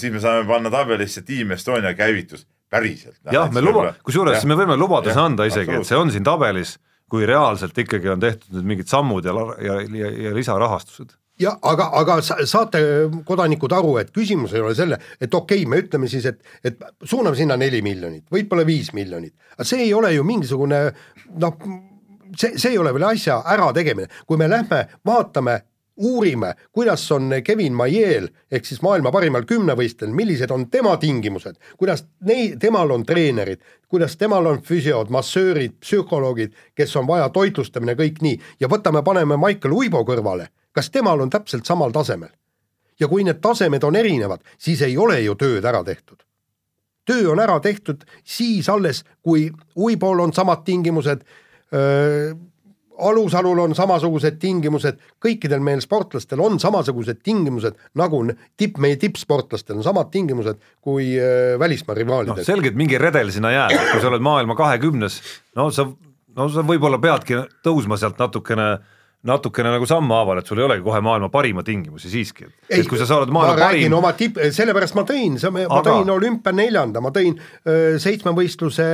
siis 0.00 0.12
me 0.12 0.22
saame 0.22 0.48
panna 0.48 0.72
tabelisse 0.72 1.22
Team 1.26 1.52
Estonia 1.56 1.92
käivitus 1.98 2.46
päriselt. 2.70 3.18
jah, 3.32 3.50
me 3.52 3.62
luba, 3.64 3.90
kusjuures 4.06 4.44
me 4.48 4.56
võime 4.58 4.76
lubaduse 4.78 5.16
Jah, 5.16 5.26
anda 5.26 5.46
isegi, 5.48 5.80
et 5.80 5.88
see 5.88 5.98
on 5.98 6.12
siin 6.14 6.26
tabelis, 6.26 6.76
kui 7.10 7.26
reaalselt 7.26 7.78
ikkagi 7.82 8.12
on 8.12 8.22
tehtud 8.22 8.54
nüüd 8.54 8.68
mingid 8.74 8.90
sammud 8.90 9.26
ja, 9.26 9.34
ja, 9.58 9.80
ja, 9.82 10.12
ja 10.28 10.34
lisarahastused. 10.36 11.16
ja 11.42 11.56
aga, 11.66 11.90
aga 11.98 12.20
sa- 12.24 12.38
saate 12.46 12.82
kodanikud 13.26 13.74
aru, 13.74 13.96
et 14.02 14.14
küsimus 14.14 14.54
ei 14.54 14.62
ole 14.62 14.76
selle, 14.78 15.00
et 15.18 15.34
okei 15.34 15.64
okay,, 15.64 15.70
me 15.70 15.82
ütleme 15.82 16.10
siis, 16.12 16.28
et, 16.30 16.42
et 16.64 16.78
suuname 17.02 17.38
sinna 17.38 17.58
neli 17.60 17.82
miljonit, 17.82 18.26
võib-olla 18.32 18.66
viis 18.68 18.92
miljonit, 18.96 19.34
aga 19.56 19.66
see 19.66 19.88
ei 19.88 19.94
ole 19.96 20.14
ju 20.14 20.26
mingisugune 20.26 20.84
noh, 21.42 21.70
see, 22.36 22.58
see 22.58 22.74
ei 22.74 22.78
ole 22.78 22.94
veel 22.94 23.08
asja 23.10 23.42
ärategemine, 23.54 24.08
kui 24.26 24.36
me 24.36 24.48
lähme 24.50 24.86
vaatame 25.06 25.60
uurime, 26.00 26.54
kuidas 26.72 27.12
on 27.12 27.30
Kevin 27.44 27.72
Maiel 27.72 28.28
ehk 28.50 28.64
siis 28.64 28.80
maailma 28.82 29.12
parimal 29.12 29.44
kümnevõistlejal, 29.44 30.14
millised 30.16 30.50
on 30.50 30.64
tema 30.72 30.94
tingimused, 30.96 31.58
kuidas 31.76 32.06
nei-, 32.24 32.54
temal 32.60 32.90
on 32.90 33.04
treenerid, 33.06 33.60
kuidas 33.88 34.16
temal 34.16 34.46
on 34.46 34.62
füsiod, 34.64 35.12
massöörid, 35.12 35.76
psühholoogid, 35.80 36.56
kes 36.74 36.96
on 36.96 37.06
vaja 37.06 37.28
toitlustamine, 37.28 37.98
kõik 37.98 38.22
nii 38.24 38.40
ja 38.60 38.68
võtame, 38.72 39.04
paneme 39.04 39.36
Michael 39.36 39.76
Uibo 39.76 40.00
kõrvale, 40.08 40.48
kas 40.72 40.90
temal 40.90 41.20
on 41.20 41.30
täpselt 41.30 41.68
samal 41.68 41.92
tasemel? 41.92 42.32
ja 43.00 43.08
kui 43.08 43.24
need 43.24 43.40
tasemed 43.40 43.84
on 43.84 43.96
erinevad, 43.96 44.42
siis 44.58 44.82
ei 44.84 44.96
ole 45.00 45.20
ju 45.20 45.34
tööd 45.34 45.64
ära 45.64 45.84
tehtud. 45.84 46.20
töö 47.04 47.30
on 47.32 47.40
ära 47.40 47.60
tehtud 47.60 48.04
siis 48.24 48.68
alles, 48.68 49.04
kui 49.22 49.50
Uibol 49.76 50.20
on 50.20 50.32
samad 50.32 50.64
tingimused, 50.64 51.24
Alusalul 53.00 53.58
on 53.62 53.74
samasugused 53.74 54.36
tingimused, 54.42 54.98
kõikidel 55.24 55.62
meil 55.64 55.80
sportlastel 55.80 56.40
on 56.44 56.58
samasugused 56.60 57.22
tingimused 57.24 57.78
nagu 57.96 58.20
tipp, 58.60 58.76
meie 58.82 58.98
tippsportlastel 59.00 59.78
on 59.78 59.86
samad 59.86 60.10
tingimused 60.12 60.60
kui 60.84 61.14
välismaa 61.58 61.96
rivaalidel. 61.96 62.44
selgelt 62.44 62.76
mingi 62.76 62.98
redel 63.00 63.32
sinna 63.32 63.54
jääb, 63.54 63.76
kui 63.92 64.02
sa 64.02 64.10
oled 64.12 64.24
maailma 64.24 64.56
kahekümnes, 64.58 65.20
no 65.56 65.70
sa, 65.72 65.88
no 66.36 66.48
sa 66.52 66.66
võib-olla 66.66 67.00
peadki 67.00 67.40
tõusma 67.64 67.96
sealt 68.00 68.20
natukene, 68.20 68.68
natukene 69.24 69.72
nagu 69.72 69.88
sammhaaval, 69.88 70.40
et 70.40 70.48
sul 70.52 70.60
ei 70.60 70.68
olegi 70.68 70.84
kohe 70.84 71.00
maailma 71.04 71.32
parima 71.32 71.64
tingimusi 71.64 72.12
siiski, 72.12 72.52
et 72.68 72.86
kui 72.88 73.00
sa 73.00 73.08
oled 73.16 73.32
ma 73.32 73.46
maailma 73.46 73.64
räägin 73.64 73.88
parim, 73.88 73.98
oma 74.02 74.12
tipp, 74.16 74.44
sellepärast 74.52 74.96
ma 75.00 75.08
tõin, 75.08 75.40
ma 75.40 75.66
Aga- 75.66 75.82
tõin 75.88 76.12
olümpia 76.18 76.52
neljanda, 76.52 77.00
ma 77.00 77.12
tõin 77.16 77.36
öö, 77.64 77.98
seitsmevõistluse 78.00 78.88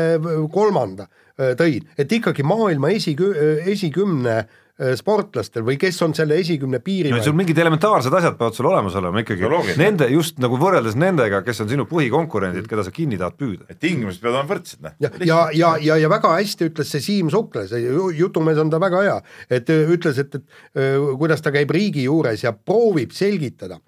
kolmanda, 0.54 1.10
tõin, 1.36 1.84
et 1.98 2.12
ikkagi 2.12 2.44
maailma 2.46 2.88
esikü-, 2.96 3.34
esikümne 3.72 4.36
öö, 4.80 4.92
sportlastel 4.96 5.64
või 5.64 5.78
kes 5.80 5.98
on 6.04 6.14
selle 6.16 6.36
esikümne 6.40 6.80
piiri 6.84 7.12
no 7.12 7.18
sul 7.24 7.36
mingid 7.36 7.58
elementaarsed 7.60 8.12
asjad 8.18 8.36
peavad 8.38 8.56
sul 8.56 8.68
olemas 8.70 8.96
olema 9.00 9.22
ikkagi. 9.22 9.48
Nende 9.80 10.08
just 10.12 10.40
nagu 10.42 10.58
võrreldes 10.60 10.96
nendega, 11.00 11.42
kes 11.46 11.62
on 11.64 11.70
sinu 11.72 11.86
põhikonkurendid, 11.90 12.68
keda 12.68 12.84
sa 12.86 12.92
kinni 12.94 13.18
tahad 13.20 13.38
püüda. 13.40 13.68
et 13.72 13.80
tingimused 13.80 14.20
peavad 14.20 14.38
olema 14.40 14.52
võrdsed, 14.54 14.84
noh. 14.84 14.96
ja, 15.00 15.10
ja, 15.24 15.40
ja, 15.56 15.72
ja, 15.80 15.98
ja 16.04 16.12
väga 16.12 16.34
hästi 16.36 16.70
ütles 16.70 16.92
see 16.92 17.04
Siim 17.04 17.32
Sukla, 17.32 17.66
see 17.70 17.82
ju- 17.84 18.12
jutumees 18.16 18.60
on 18.60 18.72
ta 18.72 18.80
väga 18.82 19.02
hea, 19.08 19.18
et 19.60 19.72
ütles, 19.72 20.20
et, 20.20 20.40
et 20.40 21.04
kuidas 21.18 21.44
ta 21.44 21.52
käib 21.54 21.72
riigi 21.72 22.04
juures 22.08 22.44
ja 22.44 22.52
proovib 22.56 23.16
selgitada, 23.16 23.80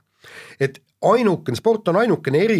et 0.60 0.80
ainukene, 1.02 1.56
sport 1.56 1.88
on 1.88 1.96
ainukene 2.00 2.38
eri 2.42 2.58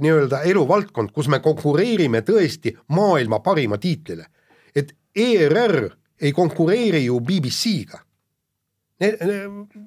nii-öelda 0.00 0.42
eluvaldkond, 0.48 1.12
kus 1.12 1.28
me 1.28 1.42
konkureerime 1.44 2.22
tõesti 2.24 2.72
maailma 2.96 3.40
parima 3.44 3.78
tiitlile. 3.78 4.26
et 4.74 4.92
ERR 5.16 5.88
ei 6.20 6.32
konkureeri 6.32 7.04
ju 7.04 7.20
BBC-ga. 7.20 7.98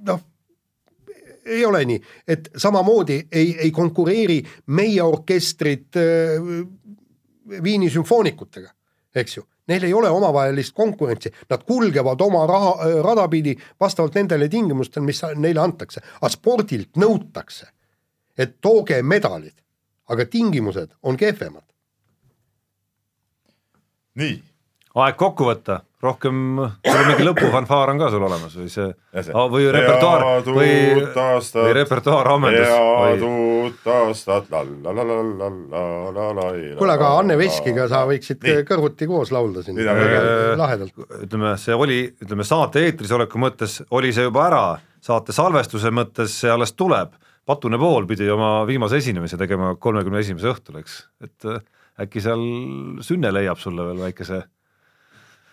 noh, 0.06 0.22
ei 1.46 1.66
ole 1.66 1.86
nii, 1.86 2.02
et 2.28 2.50
samamoodi 2.58 3.28
ei, 3.32 3.56
ei 3.60 3.72
konkureeri 3.72 4.42
meie 4.68 5.04
orkestrid 5.04 5.98
Viini 7.64 7.90
sümfoonikutega, 7.90 8.70
eks 9.16 9.38
ju. 9.38 9.44
Neil 9.68 9.84
ei 9.84 9.94
ole 9.94 10.10
omavahelist 10.10 10.74
konkurentsi, 10.76 11.32
nad 11.50 11.64
kulgevad 11.68 12.22
oma 12.22 12.46
raha, 12.48 12.72
rada 13.04 13.28
pidi 13.30 13.56
vastavalt 13.80 14.16
nendele 14.16 14.50
tingimustele, 14.50 15.06
mis 15.06 15.22
neile 15.36 15.62
antakse, 15.62 16.02
aga 16.22 16.30
spordilt 16.34 16.98
nõutakse, 16.98 17.68
et 18.38 18.58
tooge 18.62 19.02
medalid, 19.04 19.56
aga 20.10 20.26
tingimused 20.26 20.96
on 21.04 21.18
kehvemad. 21.18 21.64
nii, 24.16 24.42
aeg 24.96 25.16
kokku 25.16 25.46
võtta, 25.48 25.80
rohkem, 26.02 26.38
sul 26.86 26.98
on 26.98 27.08
mingi 27.12 27.26
lõpufanfaar 27.26 27.92
on 27.94 28.00
ka 28.02 28.10
sul 28.14 28.24
olemas 28.26 28.56
või 28.58 28.70
see, 28.74 28.88
ah, 29.14 29.48
või 29.52 29.68
repertuaar 29.74 30.24
või, 30.48 30.72
või 31.06 31.74
repertuaar 31.78 32.30
ammendus. 32.34 32.72
kuule, 36.80 36.96
aga 36.96 37.12
Anne 37.20 37.38
Veskiga 37.40 37.88
sa 37.92 38.04
võiksid 38.10 38.42
Nii. 38.42 38.64
kõrvuti 38.70 39.10
koos 39.10 39.34
laulda 39.36 39.64
siin 39.66 39.82
lahedalt. 40.58 40.96
ütleme, 41.22 41.54
see 41.62 41.78
oli, 41.78 42.00
ütleme 42.24 42.48
saate 42.48 42.86
eetris 42.88 43.14
oleku 43.18 43.42
mõttes 43.42 43.82
oli 43.92 44.14
see 44.16 44.26
juba 44.26 44.48
ära, 44.48 44.64
saate 45.02 45.36
salvestuse 45.36 45.94
mõttes 45.94 46.40
see 46.44 46.52
alles 46.52 46.74
tuleb. 46.74 47.14
Patune 47.46 47.78
Pool 47.82 48.06
pidi 48.10 48.28
oma 48.30 48.62
viimase 48.70 49.00
esinemise 49.02 49.38
tegema 49.38 49.74
kolmekümne 49.82 50.22
esimese 50.22 50.52
õhtul, 50.52 50.78
eks, 50.82 50.98
et 51.26 51.48
äh, 51.50 51.62
äkki 52.06 52.22
seal 52.22 52.42
Sünne 53.06 53.32
leiab 53.34 53.60
sulle 53.62 53.86
veel 53.90 54.02
väikese 54.06 54.44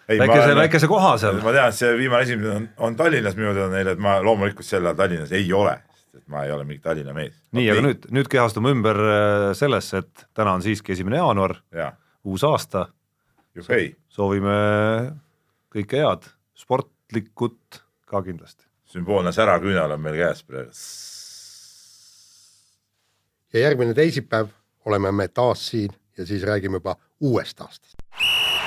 väikese, 0.09 0.55
väikese 0.57 0.89
koha 0.91 1.13
seal. 1.21 1.41
ma 1.45 1.53
tean, 1.55 1.69
et 1.73 1.77
see 1.77 1.93
viimane 1.99 2.27
esimene 2.27 2.55
on, 2.55 2.69
on 2.89 2.97
Tallinnas 2.97 3.37
minu 3.39 3.53
teada 3.53 3.69
neil, 3.73 3.93
et 3.93 4.03
ma 4.03 4.19
loomulikult 4.25 4.67
sel 4.67 4.87
ajal 4.87 4.99
Tallinnas 4.99 5.33
ei 5.37 5.49
ole, 5.53 5.75
sest 5.99 6.23
et 6.23 6.27
ma 6.33 6.45
ei 6.47 6.53
ole 6.55 6.65
mingi 6.69 6.83
Tallinna 6.85 7.15
mees. 7.17 7.37
nii, 7.57 7.67
aga 7.73 7.85
nüüd, 7.85 8.09
nüüd 8.15 8.31
kehastume 8.33 8.73
ümber 8.77 9.03
äh, 9.05 9.49
sellesse, 9.59 10.05
et 10.05 10.29
täna 10.37 10.57
on 10.59 10.65
siiski 10.65 10.95
esimene 10.97 11.21
jaanuar, 11.21 11.59
jaa, 11.77 11.93
uus 12.29 12.47
aasta, 12.49 12.89
soovime 14.09 14.57
kõike 15.75 16.01
head, 16.03 16.31
sportlikut 16.57 17.83
ka 18.09 18.23
kindlasti. 18.25 18.65
sümboolne 18.89 19.33
säraküünal 19.37 19.93
on 19.99 20.01
meil 20.01 20.17
käes 20.17 20.45
praegu. 20.45 20.73
ja 23.53 23.67
järgmine 23.69 23.95
teisipäev 23.95 24.49
oleme 24.89 25.13
me 25.13 25.29
taas 25.29 25.67
siin 25.69 25.93
ja 26.17 26.27
siis 26.27 26.43
räägime 26.43 26.81
juba 26.81 26.97
uuest 27.21 27.61
aastast. 27.61 27.98